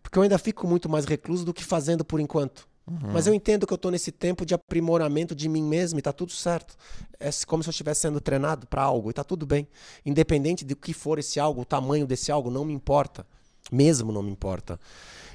Porque 0.02 0.18
eu 0.18 0.22
ainda 0.22 0.38
fico 0.38 0.66
muito 0.66 0.88
mais 0.88 1.04
recluso 1.04 1.44
do 1.44 1.54
que 1.54 1.64
fazendo 1.64 2.04
por 2.04 2.20
enquanto. 2.20 2.68
Mas 2.86 3.26
eu 3.26 3.32
entendo 3.32 3.66
que 3.66 3.72
eu 3.72 3.78
tô 3.78 3.90
nesse 3.90 4.12
tempo 4.12 4.44
de 4.44 4.52
aprimoramento 4.54 5.34
de 5.34 5.48
mim 5.48 5.62
mesmo 5.62 5.98
e 5.98 6.02
tá 6.02 6.12
tudo 6.12 6.32
certo. 6.32 6.76
É 7.18 7.30
como 7.46 7.62
se 7.62 7.68
eu 7.68 7.70
estivesse 7.70 8.02
sendo 8.02 8.20
treinado 8.20 8.66
para 8.66 8.82
algo 8.82 9.08
e 9.10 9.12
tá 9.14 9.24
tudo 9.24 9.46
bem. 9.46 9.66
Independente 10.04 10.64
do 10.66 10.76
que 10.76 10.92
for 10.92 11.18
esse 11.18 11.40
algo, 11.40 11.62
o 11.62 11.64
tamanho 11.64 12.06
desse 12.06 12.30
algo, 12.30 12.50
não 12.50 12.64
me 12.64 12.74
importa. 12.74 13.26
Mesmo 13.72 14.12
não 14.12 14.22
me 14.22 14.30
importa. 14.30 14.78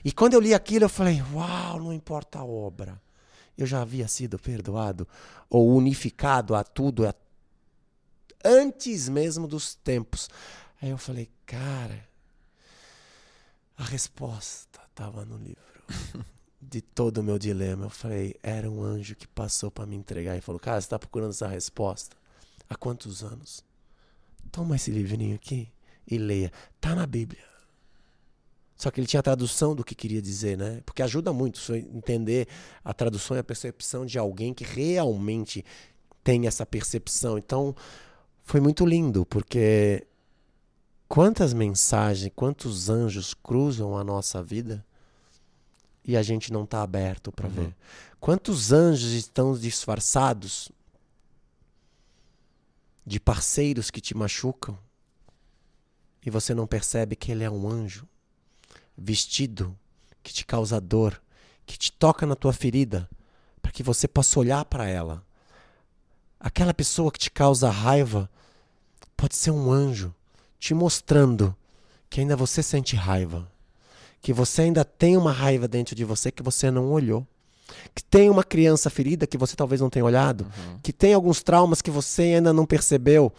E 0.05 0.11
quando 0.11 0.35
eu 0.35 0.39
li 0.39 0.53
aquilo, 0.53 0.85
eu 0.85 0.89
falei: 0.89 1.21
Uau, 1.33 1.79
não 1.79 1.91
importa 1.91 2.37
a 2.39 2.45
obra. 2.45 3.01
Eu 3.57 3.65
já 3.65 3.81
havia 3.81 4.07
sido 4.07 4.37
perdoado 4.37 5.07
ou 5.49 5.75
unificado 5.75 6.53
a 6.55 6.63
tudo 6.63 7.07
a- 7.07 7.15
antes 8.45 9.09
mesmo 9.09 9.47
dos 9.47 9.73
tempos. 9.73 10.29
Aí 10.79 10.89
eu 10.91 10.97
falei: 10.99 11.29
Cara, 11.47 12.07
a 13.77 13.83
resposta 13.83 14.79
estava 14.89 15.25
no 15.25 15.37
livro 15.37 15.83
de 16.61 16.81
todo 16.81 17.19
o 17.19 17.23
meu 17.23 17.39
dilema. 17.39 17.85
Eu 17.85 17.89
falei, 17.89 18.35
era 18.43 18.69
um 18.69 18.83
anjo 18.83 19.15
que 19.15 19.27
passou 19.27 19.71
para 19.71 19.85
me 19.85 19.95
entregar 19.95 20.37
e 20.37 20.41
falou: 20.41 20.59
Cara, 20.59 20.79
você 20.79 20.85
está 20.85 20.99
procurando 20.99 21.31
essa 21.31 21.47
resposta? 21.47 22.15
Há 22.69 22.75
quantos 22.75 23.23
anos? 23.23 23.63
Toma 24.51 24.75
esse 24.75 24.91
livrinho 24.91 25.35
aqui 25.35 25.69
e 26.07 26.17
leia. 26.17 26.51
Tá 26.79 26.95
na 26.95 27.05
Bíblia. 27.05 27.49
Só 28.75 28.89
que 28.89 28.99
ele 28.99 29.07
tinha 29.07 29.19
a 29.19 29.23
tradução 29.23 29.75
do 29.75 29.83
que 29.83 29.93
queria 29.93 30.21
dizer, 30.21 30.57
né? 30.57 30.81
Porque 30.85 31.03
ajuda 31.03 31.33
muito 31.33 31.59
você 31.59 31.79
entender 31.79 32.47
a 32.83 32.93
tradução 32.93 33.35
e 33.35 33.39
a 33.39 33.43
percepção 33.43 34.05
de 34.05 34.17
alguém 34.17 34.53
que 34.53 34.63
realmente 34.63 35.65
tem 36.23 36.47
essa 36.47 36.65
percepção. 36.65 37.37
Então, 37.37 37.75
foi 38.43 38.61
muito 38.61 38.85
lindo, 38.85 39.25
porque 39.25 40.07
quantas 41.09 41.53
mensagens, 41.53 42.31
quantos 42.33 42.89
anjos 42.89 43.33
cruzam 43.33 43.97
a 43.97 44.03
nossa 44.03 44.41
vida 44.41 44.85
e 46.09 46.17
a 46.17 46.23
gente 46.23 46.51
não 46.51 46.63
está 46.63 46.81
aberto 46.81 47.31
para 47.31 47.47
Uhum. 47.47 47.53
ver. 47.53 47.75
Quantos 48.19 48.71
anjos 48.71 49.11
estão 49.11 49.55
disfarçados 49.55 50.71
de 53.05 53.19
parceiros 53.19 53.91
que 53.91 54.01
te 54.01 54.17
machucam 54.17 54.75
e 56.25 56.31
você 56.31 56.55
não 56.55 56.65
percebe 56.65 57.15
que 57.15 57.31
ele 57.31 57.43
é 57.43 57.49
um 57.49 57.69
anjo 57.69 58.07
vestido 58.97 59.77
que 60.23 60.33
te 60.33 60.43
causa 60.43 60.81
dor, 60.81 61.21
que 61.63 61.77
te 61.77 61.91
toca 61.91 62.25
na 62.25 62.35
tua 62.35 62.53
ferida, 62.53 63.07
para 63.61 63.71
que 63.71 63.83
você 63.83 64.07
possa 64.07 64.39
olhar 64.39 64.65
para 64.65 64.87
ela. 64.87 65.23
Aquela 66.39 66.73
pessoa 66.73 67.11
que 67.11 67.19
te 67.19 67.29
causa 67.29 67.69
raiva 67.69 68.27
pode 69.15 69.35
ser 69.35 69.51
um 69.51 69.71
anjo 69.71 70.11
te 70.59 70.73
mostrando 70.73 71.55
que 72.09 72.19
ainda 72.19 72.35
você 72.35 72.63
sente 72.63 72.95
raiva 72.95 73.47
que 74.21 74.33
você 74.33 74.63
ainda 74.63 74.83
tem 74.83 75.15
uma 75.17 75.31
raiva 75.31 75.67
dentro 75.67 75.95
de 75.95 76.03
você 76.03 76.31
que 76.31 76.43
você 76.43 76.69
não 76.71 76.91
olhou. 76.91 77.25
que 77.93 78.03
tem 78.03 78.31
uma 78.31 78.43
criança 78.43 78.89
ferida 78.89 79.27
que 79.27 79.37
você 79.37 79.55
talvez 79.55 79.79
não 79.79 79.91
tenha 79.91 80.03
olhado, 80.03 80.41
Uhum. 80.43 80.79
que 80.81 80.91
tem 80.91 81.13
alguns 81.13 81.43
traumas 81.43 81.83
que 81.83 81.91
você 81.91 82.23
ainda 82.23 82.51
não 82.51 82.65
percebeu. 82.65 83.31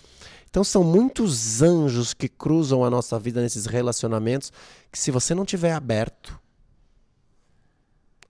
Então 0.48 0.62
são 0.62 0.84
muitos 0.84 1.60
anjos 1.62 2.14
que 2.14 2.28
cruzam 2.28 2.84
a 2.84 2.90
nossa 2.90 3.18
vida 3.18 3.42
nesses 3.42 3.66
relacionamentos 3.66 4.52
que 4.90 4.98
se 4.98 5.10
você 5.10 5.34
não 5.34 5.44
tiver 5.44 5.72
aberto, 5.72 6.38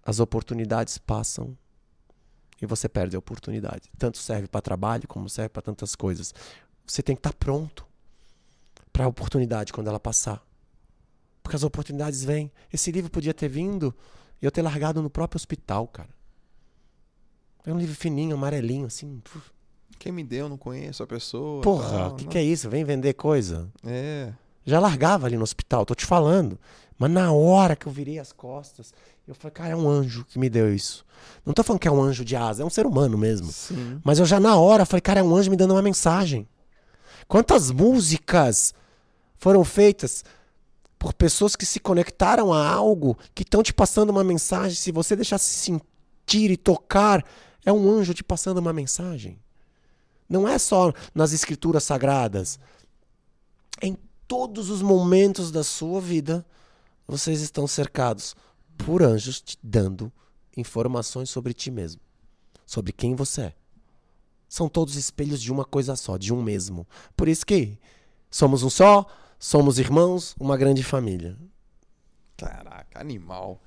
as 0.05 0.21
oportunidades 0.21 0.97
passam 0.99 1.57
e 2.61 2.67
você 2.67 2.89
perde 2.89 3.15
a 3.15 3.19
oportunidade. 3.19 3.91
Tanto 3.99 4.17
serve 4.19 4.49
para 4.49 4.61
trabalho 4.63 5.07
como 5.07 5.29
serve 5.29 5.51
para 5.51 5.63
tantas 5.63 5.95
coisas. 5.95 6.35
Você 6.87 7.03
tem 7.03 7.15
que 7.15 7.21
estar 7.21 7.33
pronto 7.35 7.87
para 8.93 9.05
a 9.05 9.09
oportunidade 9.09 9.73
quando 9.73 9.89
ela 9.89 10.01
passar. 10.01 10.43
Porque 11.43 11.57
as 11.57 11.63
oportunidades 11.63 12.23
vêm. 12.25 12.51
Esse 12.73 12.91
livro 12.93 13.11
podia 13.11 13.35
ter 13.35 13.49
vindo 13.49 13.95
e 14.41 14.45
eu 14.45 14.51
ter 14.51 14.63
largado 14.63 15.03
no 15.03 15.11
próprio 15.11 15.37
hospital, 15.37 15.87
cara. 15.89 16.09
É 17.65 17.73
um 17.73 17.79
livro 17.79 17.95
fininho, 17.95 18.35
amarelinho, 18.37 18.87
assim. 18.87 19.23
Quem 19.99 20.13
me 20.13 20.25
deu, 20.25 20.49
não 20.49 20.57
conheço 20.57 21.03
a 21.03 21.07
pessoa. 21.07 21.63
Porra, 21.63 22.09
o 22.09 22.15
que, 22.15 22.25
não- 22.25 22.31
que 22.31 22.39
é 22.39 22.43
isso? 22.43 22.71
Vem 22.71 22.85
vender 22.85 23.13
coisa? 23.15 23.69
É. 23.85 24.33
Já 24.65 24.81
largava 24.81 25.27
ali 25.27 25.37
no 25.37 25.43
hospital, 25.43 25.85
tô 25.85 25.95
te 25.95 26.07
falando. 26.07 26.59
Mas 26.99 27.11
na 27.11 27.33
hora 27.33 27.75
que 27.77 27.87
eu 27.87 27.93
virei 27.93 28.19
as 28.19 28.33
costas, 28.33 28.93
eu 29.27 29.35
falei, 29.35 29.53
cara, 29.53 29.71
é 29.71 29.77
um 29.77 29.89
anjo 29.89 30.25
que 30.27 30.39
me 30.39 30.49
deu 30.51 30.73
isso. 30.75 31.05
Não 31.45 31.53
tô 31.55 31.63
falando 31.63 31.81
que 31.81 31.89
é 31.89 31.91
um 31.91 32.01
anjo 32.01 32.25
de 32.25 32.37
asa, 32.37 32.63
é 32.63 32.67
um 32.67 32.71
ser 32.71 32.87
humano 32.87 33.17
mesmo. 33.17 33.51
Sim. 33.51 34.01
Mas 34.05 34.19
eu 34.19 34.27
já 34.27 34.39
na 34.39 34.57
hora 34.57 34.85
falei, 34.87 35.01
cara, 35.01 35.21
é 35.21 35.23
um 35.23 35.35
anjo 35.35 35.51
me 35.51 35.57
dando 35.57 35.73
uma 35.73 35.83
mensagem. 35.83 36.47
Quantas 37.27 37.71
músicas 37.71 38.75
foram 39.37 39.65
feitas 39.65 40.25
por 41.01 41.15
pessoas 41.15 41.57
que 41.57 41.65
se 41.65 41.81
conectaram 41.81 42.53
a 42.53 42.69
algo 42.69 43.17
que 43.35 43.43
estão 43.43 43.63
te 43.63 43.73
passando 43.73 44.11
uma 44.11 44.23
mensagem? 44.23 44.77
Se 44.77 44.93
você 44.93 45.17
deixar 45.17 45.39
se 45.39 45.55
sentir 45.55 46.51
e 46.51 46.59
tocar, 46.59 47.25
é 47.65 47.73
um 47.73 47.91
anjo 47.91 48.13
te 48.13 48.23
passando 48.23 48.59
uma 48.59 48.73
mensagem. 48.73 49.41
Não 50.29 50.47
é 50.47 50.59
só 50.59 50.93
nas 51.15 51.33
escrituras 51.33 51.85
sagradas. 51.85 52.61
Em 53.81 53.97
todos 54.29 54.69
os 54.69 54.83
momentos 54.83 55.51
da 55.51 55.65
sua 55.65 56.03
vida, 56.03 56.45
vocês 57.09 57.41
estão 57.41 57.67
cercados 57.67 58.37
por 58.77 59.03
anjos 59.03 59.41
te 59.41 59.59
dando 59.63 60.13
informações 60.55 61.31
sobre 61.31 61.55
ti 61.55 61.71
mesmo, 61.71 62.03
sobre 62.67 62.93
quem 62.93 63.15
você 63.15 63.41
é. 63.41 63.55
São 64.47 64.69
todos 64.69 64.97
espelhos 64.97 65.41
de 65.41 65.51
uma 65.51 65.65
coisa 65.65 65.97
só, 65.97 66.19
de 66.19 66.31
um 66.31 66.43
mesmo. 66.43 66.87
Por 67.17 67.27
isso 67.27 67.47
que 67.47 67.79
somos 68.31 68.63
um 68.63 68.69
só, 68.69 69.07
somos 69.41 69.79
irmãos, 69.79 70.37
uma 70.39 70.57
grande 70.57 70.85
família. 70.85 71.37
Caraca, 72.37 73.01
animal. 73.01 73.61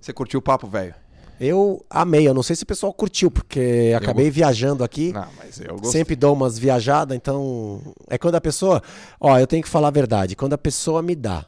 Você 0.00 0.12
curtiu 0.12 0.40
o 0.40 0.42
papo, 0.42 0.66
velho? 0.66 0.94
Eu 1.40 1.86
amei, 1.88 2.26
eu 2.26 2.34
não 2.34 2.42
sei 2.42 2.56
se 2.56 2.64
o 2.64 2.66
pessoal 2.66 2.92
curtiu, 2.92 3.30
porque 3.30 3.94
acabei 3.96 4.28
viajando 4.28 4.82
aqui. 4.82 5.12
Não, 5.12 5.28
mas 5.38 5.60
eu 5.60 5.76
gostei. 5.76 5.92
Sempre 5.92 6.16
dou 6.16 6.34
umas 6.34 6.58
viajadas, 6.58 7.16
então. 7.16 7.94
É 8.08 8.18
quando 8.18 8.34
a 8.34 8.40
pessoa. 8.40 8.82
Ó, 9.20 9.38
eu 9.38 9.46
tenho 9.46 9.62
que 9.62 9.68
falar 9.68 9.88
a 9.88 9.92
verdade. 9.92 10.34
Quando 10.34 10.54
a 10.54 10.58
pessoa 10.58 11.00
me 11.00 11.14
dá 11.14 11.46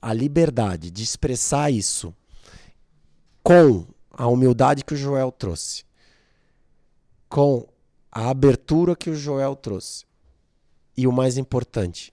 a 0.00 0.12
liberdade 0.12 0.92
de 0.92 1.02
expressar 1.02 1.72
isso 1.72 2.14
com 3.42 3.84
a 4.12 4.28
humildade 4.28 4.84
que 4.84 4.94
o 4.94 4.96
Joel 4.96 5.32
trouxe, 5.32 5.84
com 7.28 7.66
a 8.12 8.30
abertura 8.30 8.94
que 8.94 9.10
o 9.10 9.16
Joel 9.16 9.56
trouxe, 9.56 10.04
e 11.00 11.06
o 11.06 11.12
mais 11.12 11.38
importante, 11.38 12.12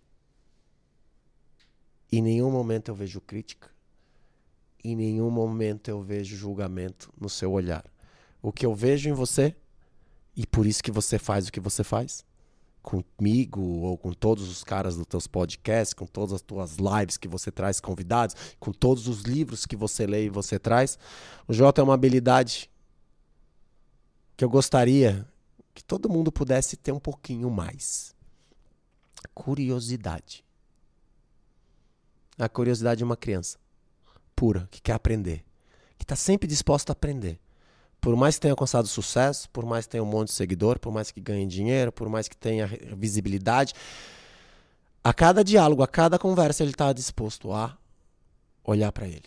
em 2.09 2.21
nenhum 2.21 2.49
momento 2.49 2.87
eu 2.87 2.95
vejo 2.95 3.19
crítica, 3.19 3.69
em 4.81 4.95
nenhum 4.95 5.29
momento 5.29 5.89
eu 5.89 6.01
vejo 6.01 6.37
julgamento 6.37 7.13
no 7.19 7.27
seu 7.27 7.51
olhar. 7.51 7.83
O 8.41 8.49
que 8.49 8.65
eu 8.65 8.73
vejo 8.73 9.09
em 9.09 9.11
você 9.11 9.53
e 10.33 10.47
por 10.47 10.65
isso 10.65 10.81
que 10.81 10.89
você 10.89 11.19
faz 11.19 11.49
o 11.49 11.51
que 11.51 11.59
você 11.59 11.83
faz? 11.83 12.23
Comigo 12.81 13.59
ou 13.59 13.97
com 13.97 14.13
todos 14.13 14.47
os 14.47 14.63
caras 14.63 14.95
dos 14.95 15.05
teus 15.05 15.27
podcasts, 15.27 15.93
com 15.93 16.05
todas 16.05 16.35
as 16.35 16.41
tuas 16.41 16.77
lives 16.77 17.17
que 17.17 17.27
você 17.27 17.51
traz 17.51 17.81
convidados, 17.81 18.37
com 18.57 18.71
todos 18.71 19.09
os 19.09 19.23
livros 19.23 19.65
que 19.65 19.75
você 19.75 20.07
lê 20.07 20.27
e 20.27 20.29
você 20.29 20.57
traz. 20.57 20.97
O 21.45 21.51
Jota 21.51 21.81
é 21.81 21.83
uma 21.83 21.93
habilidade 21.93 22.71
que 24.37 24.45
eu 24.45 24.49
gostaria 24.49 25.27
que 25.73 25.83
todo 25.83 26.07
mundo 26.07 26.31
pudesse 26.31 26.77
ter 26.77 26.93
um 26.93 27.01
pouquinho 27.01 27.49
mais. 27.49 28.15
Curiosidade. 29.33 30.43
A 32.37 32.47
curiosidade 32.47 32.99
de 32.99 33.03
uma 33.03 33.17
criança 33.17 33.57
pura, 34.35 34.67
que 34.69 34.79
quer 34.79 34.93
aprender, 34.93 35.43
que 35.97 36.03
está 36.03 36.15
sempre 36.15 36.47
disposta 36.47 36.91
a 36.91 36.93
aprender. 36.93 37.39
Por 37.99 38.15
mais 38.15 38.35
que 38.35 38.41
tenha 38.41 38.53
alcançado 38.53 38.87
sucesso, 38.87 39.49
por 39.49 39.65
mais 39.65 39.85
que 39.85 39.91
tenha 39.91 40.03
um 40.03 40.07
monte 40.07 40.27
de 40.27 40.35
seguidor, 40.35 40.79
por 40.79 40.93
mais 40.93 41.09
que 41.09 41.19
ganhe 41.19 41.47
dinheiro, 41.47 41.91
por 41.91 42.07
mais 42.07 42.27
que 42.27 42.37
tenha 42.37 42.67
visibilidade, 42.95 43.73
a 45.03 45.13
cada 45.13 45.43
diálogo, 45.43 45.81
a 45.81 45.87
cada 45.87 46.19
conversa, 46.19 46.63
ele 46.63 46.71
está 46.71 46.93
disposto 46.93 47.51
a 47.51 47.75
olhar 48.63 48.91
para 48.91 49.07
ele, 49.07 49.25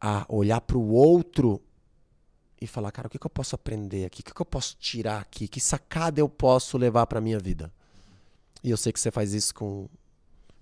a 0.00 0.24
olhar 0.28 0.60
para 0.60 0.78
o 0.78 0.92
outro 0.92 1.60
e 2.60 2.66
falar, 2.66 2.92
cara, 2.92 3.08
o 3.08 3.10
que, 3.10 3.18
que 3.18 3.26
eu 3.26 3.30
posso 3.30 3.54
aprender 3.54 4.04
aqui? 4.04 4.20
O 4.20 4.24
que, 4.24 4.34
que 4.34 4.40
eu 4.40 4.46
posso 4.46 4.76
tirar 4.76 5.20
aqui? 5.20 5.48
Que 5.48 5.60
sacada 5.60 6.20
eu 6.20 6.28
posso 6.28 6.78
levar 6.78 7.06
para 7.06 7.20
minha 7.20 7.38
vida? 7.38 7.72
E 8.62 8.70
eu 8.70 8.76
sei 8.76 8.92
que 8.92 9.00
você 9.00 9.10
faz 9.10 9.32
isso 9.32 9.54
com 9.54 9.88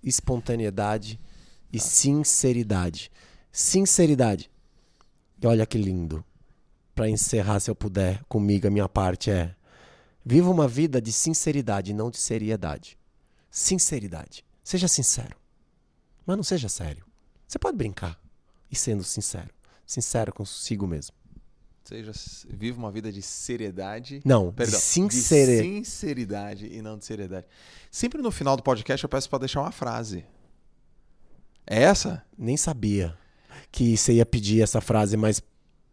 espontaneidade 0.03 1.19
e 1.71 1.79
sinceridade. 1.79 3.11
Sinceridade. 3.51 4.49
E 5.41 5.47
olha 5.47 5.65
que 5.65 5.77
lindo. 5.77 6.23
Para 6.95 7.09
encerrar, 7.09 7.59
se 7.59 7.69
eu 7.69 7.75
puder, 7.75 8.23
comigo, 8.25 8.67
a 8.67 8.71
minha 8.71 8.89
parte 8.89 9.31
é: 9.31 9.55
viva 10.25 10.49
uma 10.49 10.67
vida 10.67 11.01
de 11.01 11.11
sinceridade, 11.11 11.93
não 11.93 12.09
de 12.09 12.17
seriedade. 12.17 12.97
Sinceridade. 13.49 14.45
Seja 14.63 14.87
sincero. 14.87 15.37
Mas 16.25 16.37
não 16.37 16.43
seja 16.43 16.69
sério. 16.69 17.05
Você 17.47 17.57
pode 17.57 17.77
brincar 17.77 18.19
e 18.71 18.75
sendo 18.75 19.03
sincero. 19.03 19.49
Sincero 19.85 20.31
consigo 20.31 20.85
mesmo. 20.85 21.15
Seja, 21.89 22.11
viva 22.47 22.77
uma 22.77 22.91
vida 22.91 23.11
de 23.11 23.19
seriedade. 23.19 24.21
Não, 24.23 24.53
Perdão, 24.53 24.77
de 24.77 24.85
sincere... 24.85 25.55
de 25.55 25.63
sinceridade 25.63 26.67
e 26.67 26.83
não 26.83 26.99
de 26.99 27.03
seriedade. 27.03 27.47
Sempre 27.89 28.21
no 28.21 28.29
final 28.29 28.55
do 28.55 28.61
podcast 28.61 29.03
eu 29.03 29.09
peço 29.09 29.27
pra 29.27 29.39
deixar 29.39 29.61
uma 29.61 29.71
frase. 29.71 30.23
É 31.65 31.81
essa? 31.81 32.23
Nem 32.37 32.55
sabia 32.55 33.17
que 33.71 33.97
você 33.97 34.13
ia 34.13 34.25
pedir 34.25 34.61
essa 34.61 34.79
frase, 34.79 35.17
mas 35.17 35.41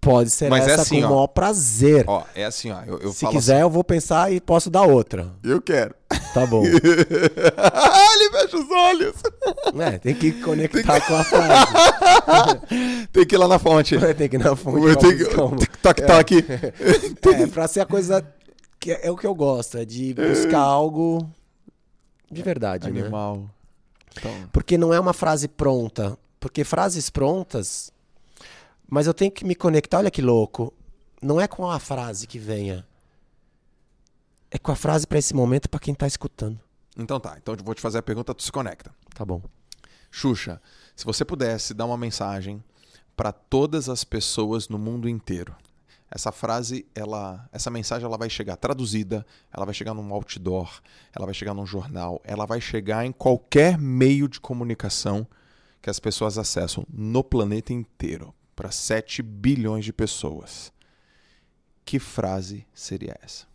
pode 0.01 0.31
ser 0.31 0.48
Mas 0.48 0.66
é 0.66 0.73
essa 0.73 0.82
assim, 0.82 1.01
com 1.01 1.06
o 1.06 1.10
maior 1.10 1.27
prazer. 1.27 2.05
Ó, 2.06 2.23
é 2.35 2.44
assim, 2.44 2.70
ó. 2.70 2.82
Eu, 2.86 2.98
eu 3.01 3.12
Se 3.12 3.27
quiser, 3.28 3.62
eu 3.62 3.70
vou 3.70 3.82
pensar 3.82 4.32
e 4.32 4.40
posso 4.40 4.70
dar 4.70 4.82
outra. 4.82 5.23
assim, 5.23 5.52
eu 5.52 5.60
quero. 5.60 5.94
Tá 6.32 6.47
bom. 6.47 6.62
Ele 6.66 8.31
fecha 8.31 8.56
os 8.56 8.70
olhos. 8.70 9.14
é, 9.81 9.98
tem 9.98 10.14
que 10.14 10.32
conectar 10.32 11.01
com 11.01 11.14
a 11.16 11.24
frase. 11.24 11.66
Tem 13.12 13.27
que 13.27 13.35
ir 13.35 13.39
lá 13.39 13.48
na 13.48 13.59
fonte. 13.59 13.97
Ter 13.98 14.28
que 14.28 14.36
ir 14.36 14.39
na 14.39 14.55
fonte. 14.55 14.97
Ter 14.97 15.16
que. 15.16 15.24
Toque, 15.82 16.02
toque. 16.02 16.44
É, 17.36 17.47
pra 17.47 17.66
ser 17.66 17.81
a 17.81 17.86
coisa 17.86 18.24
que 18.78 18.93
é, 18.93 19.06
é 19.06 19.10
o 19.10 19.16
que 19.16 19.27
eu 19.27 19.35
gosto, 19.35 19.78
é 19.78 19.85
de 19.85 20.14
buscar 20.14 20.60
algo 20.60 21.28
de 22.31 22.43
verdade, 22.43 22.90
né? 22.90 23.01
Animal. 23.01 23.48
Então, 24.16 24.32
Porque 24.52 24.78
não 24.78 24.93
é 24.93 25.01
uma 25.01 25.12
frase 25.12 25.48
pronta. 25.48 26.16
Porque 26.40 26.64
frases 26.64 27.10
prontas. 27.10 27.93
Mas 28.88 29.06
eu 29.06 29.14
tenho 29.14 29.30
que 29.30 29.44
me 29.44 29.54
conectar, 29.54 29.98
olha 29.98 30.10
que 30.10 30.22
louco. 30.22 30.72
Não 31.20 31.40
é 31.40 31.48
com 31.48 31.68
a 31.68 31.78
frase 31.78 32.26
que 32.26 32.38
venha. 32.38 32.86
É 34.50 34.58
com 34.58 34.70
a 34.70 34.76
frase 34.76 35.06
pra 35.06 35.18
esse 35.18 35.34
momento 35.34 35.68
pra 35.68 35.80
quem 35.80 35.94
tá 35.94 36.06
escutando. 36.06 36.58
então 36.96 37.18
tá. 37.18 37.36
Então 37.36 37.54
eu 37.54 37.64
vou 37.64 37.74
te 37.74 37.80
fazer 37.80 37.98
a 37.98 38.02
pergunta, 38.02 38.34
tu 38.34 38.42
se 38.42 38.52
conecta. 38.52 38.94
Tá 39.14 39.24
bom. 39.24 39.42
Xuxa, 40.10 40.60
se 40.94 41.04
você 41.04 41.24
pudesse 41.24 41.74
dar 41.74 41.84
uma 41.84 41.96
mensagem 41.96 42.62
para 43.16 43.32
todas 43.32 43.88
as 43.88 44.04
pessoas 44.04 44.68
no 44.68 44.78
mundo 44.78 45.08
inteiro, 45.08 45.54
essa 46.10 46.30
frase, 46.30 46.86
ela, 46.94 47.48
essa 47.52 47.70
mensagem, 47.70 48.06
ela 48.06 48.16
vai 48.16 48.30
chegar 48.30 48.56
traduzida, 48.56 49.26
ela 49.52 49.64
vai 49.64 49.74
chegar 49.74 49.92
num 49.92 50.12
outdoor, 50.14 50.80
ela 51.14 51.26
vai 51.26 51.34
chegar 51.34 51.52
num 51.52 51.66
jornal, 51.66 52.20
ela 52.24 52.46
vai 52.46 52.60
chegar 52.60 53.04
em 53.04 53.12
qualquer 53.12 53.76
meio 53.76 54.28
de 54.28 54.40
comunicação 54.40 55.26
que 55.82 55.90
as 55.90 55.98
pessoas 55.98 56.38
acessam 56.38 56.86
no 56.88 57.24
planeta 57.24 57.72
inteiro, 57.72 58.32
para 58.56 58.70
7 58.70 59.22
bilhões 59.22 59.84
de 59.84 59.92
pessoas. 59.92 60.72
Que 61.84 61.98
frase 62.00 62.66
seria 62.74 63.16
essa? 63.22 63.46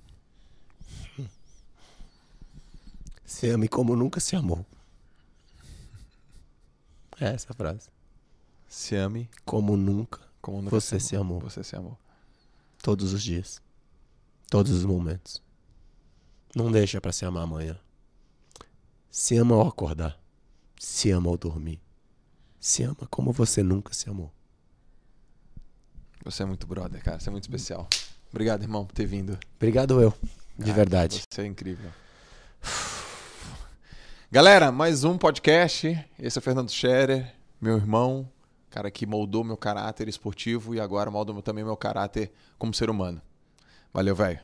Se 3.26 3.50
ame 3.50 3.68
como 3.68 3.96
nunca 3.96 4.20
se 4.20 4.36
amou. 4.36 4.66
É 7.20 7.26
essa 7.34 7.52
a 7.52 7.56
frase. 7.56 7.90
Se 8.68 8.96
ame 8.96 9.30
Como 9.44 9.76
nunca, 9.76 10.22
como 10.42 10.62
nunca 10.62 10.80
Você 10.80 11.00
se 11.00 11.16
amou. 11.16 11.40
Você 11.40 11.64
se 11.64 11.76
amou. 11.76 11.98
todos 12.82 13.14
os 13.14 13.24
dias. 13.24 13.62
Todos 14.50 14.72
os 14.72 14.86
momentos. 14.86 15.42
Não 16.56 16.72
deixa 16.72 17.02
pra 17.02 17.12
se 17.12 17.26
amar 17.26 17.44
amanhã. 17.44 17.80
Se 19.10 19.38
ama 19.38 19.56
ao 19.56 19.68
acordar. 19.68 20.20
Se 20.78 21.10
ama 21.12 21.30
ao 21.30 21.38
dormir. 21.38 21.82
Se 22.60 22.84
ama 22.84 23.08
como 23.10 23.32
você 23.32 23.64
nunca 23.64 23.94
se 23.94 24.10
amou. 24.10 24.32
Você 26.24 26.44
é 26.44 26.46
muito 26.46 26.68
brother, 26.68 27.04
cara. 27.04 27.20
Você 27.20 27.30
é 27.30 27.32
muito 27.32 27.44
especial. 27.44 27.88
Obrigado, 28.30 28.62
irmão, 28.64 28.86
por 28.86 28.94
ter 28.94 29.06
vindo. 29.06 29.38
Obrigado 29.58 30.02
eu, 30.02 30.14
de 30.58 30.66
Cara, 30.66 30.74
verdade. 30.74 31.22
Você 31.30 31.42
é 31.42 31.46
incrível. 31.46 31.90
Galera, 34.32 34.72
mais 34.72 35.04
um 35.04 35.18
podcast. 35.18 35.88
Esse 36.18 36.38
é 36.38 36.40
o 36.40 36.42
Fernando 36.42 36.70
Scherer, 36.72 37.34
meu 37.60 37.76
irmão, 37.76 38.30
cara 38.70 38.90
que 38.90 39.06
moldou 39.06 39.44
meu 39.44 39.58
caráter 39.58 40.08
esportivo 40.08 40.74
e 40.74 40.80
agora 40.80 41.12
molda 41.12 41.34
meu- 41.34 41.42
também 41.42 41.64
meu 41.64 41.76
caráter 41.76 42.32
como 42.58 42.74
ser 42.74 42.90
humano. 42.90 43.22
Valeu, 43.94 44.16
velho. 44.16 44.40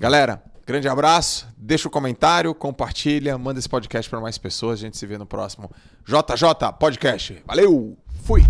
Galera, 0.00 0.42
grande 0.66 0.88
abraço. 0.88 1.46
Deixa 1.56 1.86
o 1.86 1.90
comentário, 1.90 2.52
compartilha, 2.52 3.38
manda 3.38 3.60
esse 3.60 3.68
podcast 3.68 4.10
para 4.10 4.20
mais 4.20 4.36
pessoas. 4.36 4.80
A 4.80 4.82
gente 4.82 4.96
se 4.96 5.06
vê 5.06 5.16
no 5.16 5.26
próximo 5.26 5.70
JJ 6.04 6.72
Podcast. 6.80 7.40
Valeu! 7.46 7.96
Fui! 8.24 8.42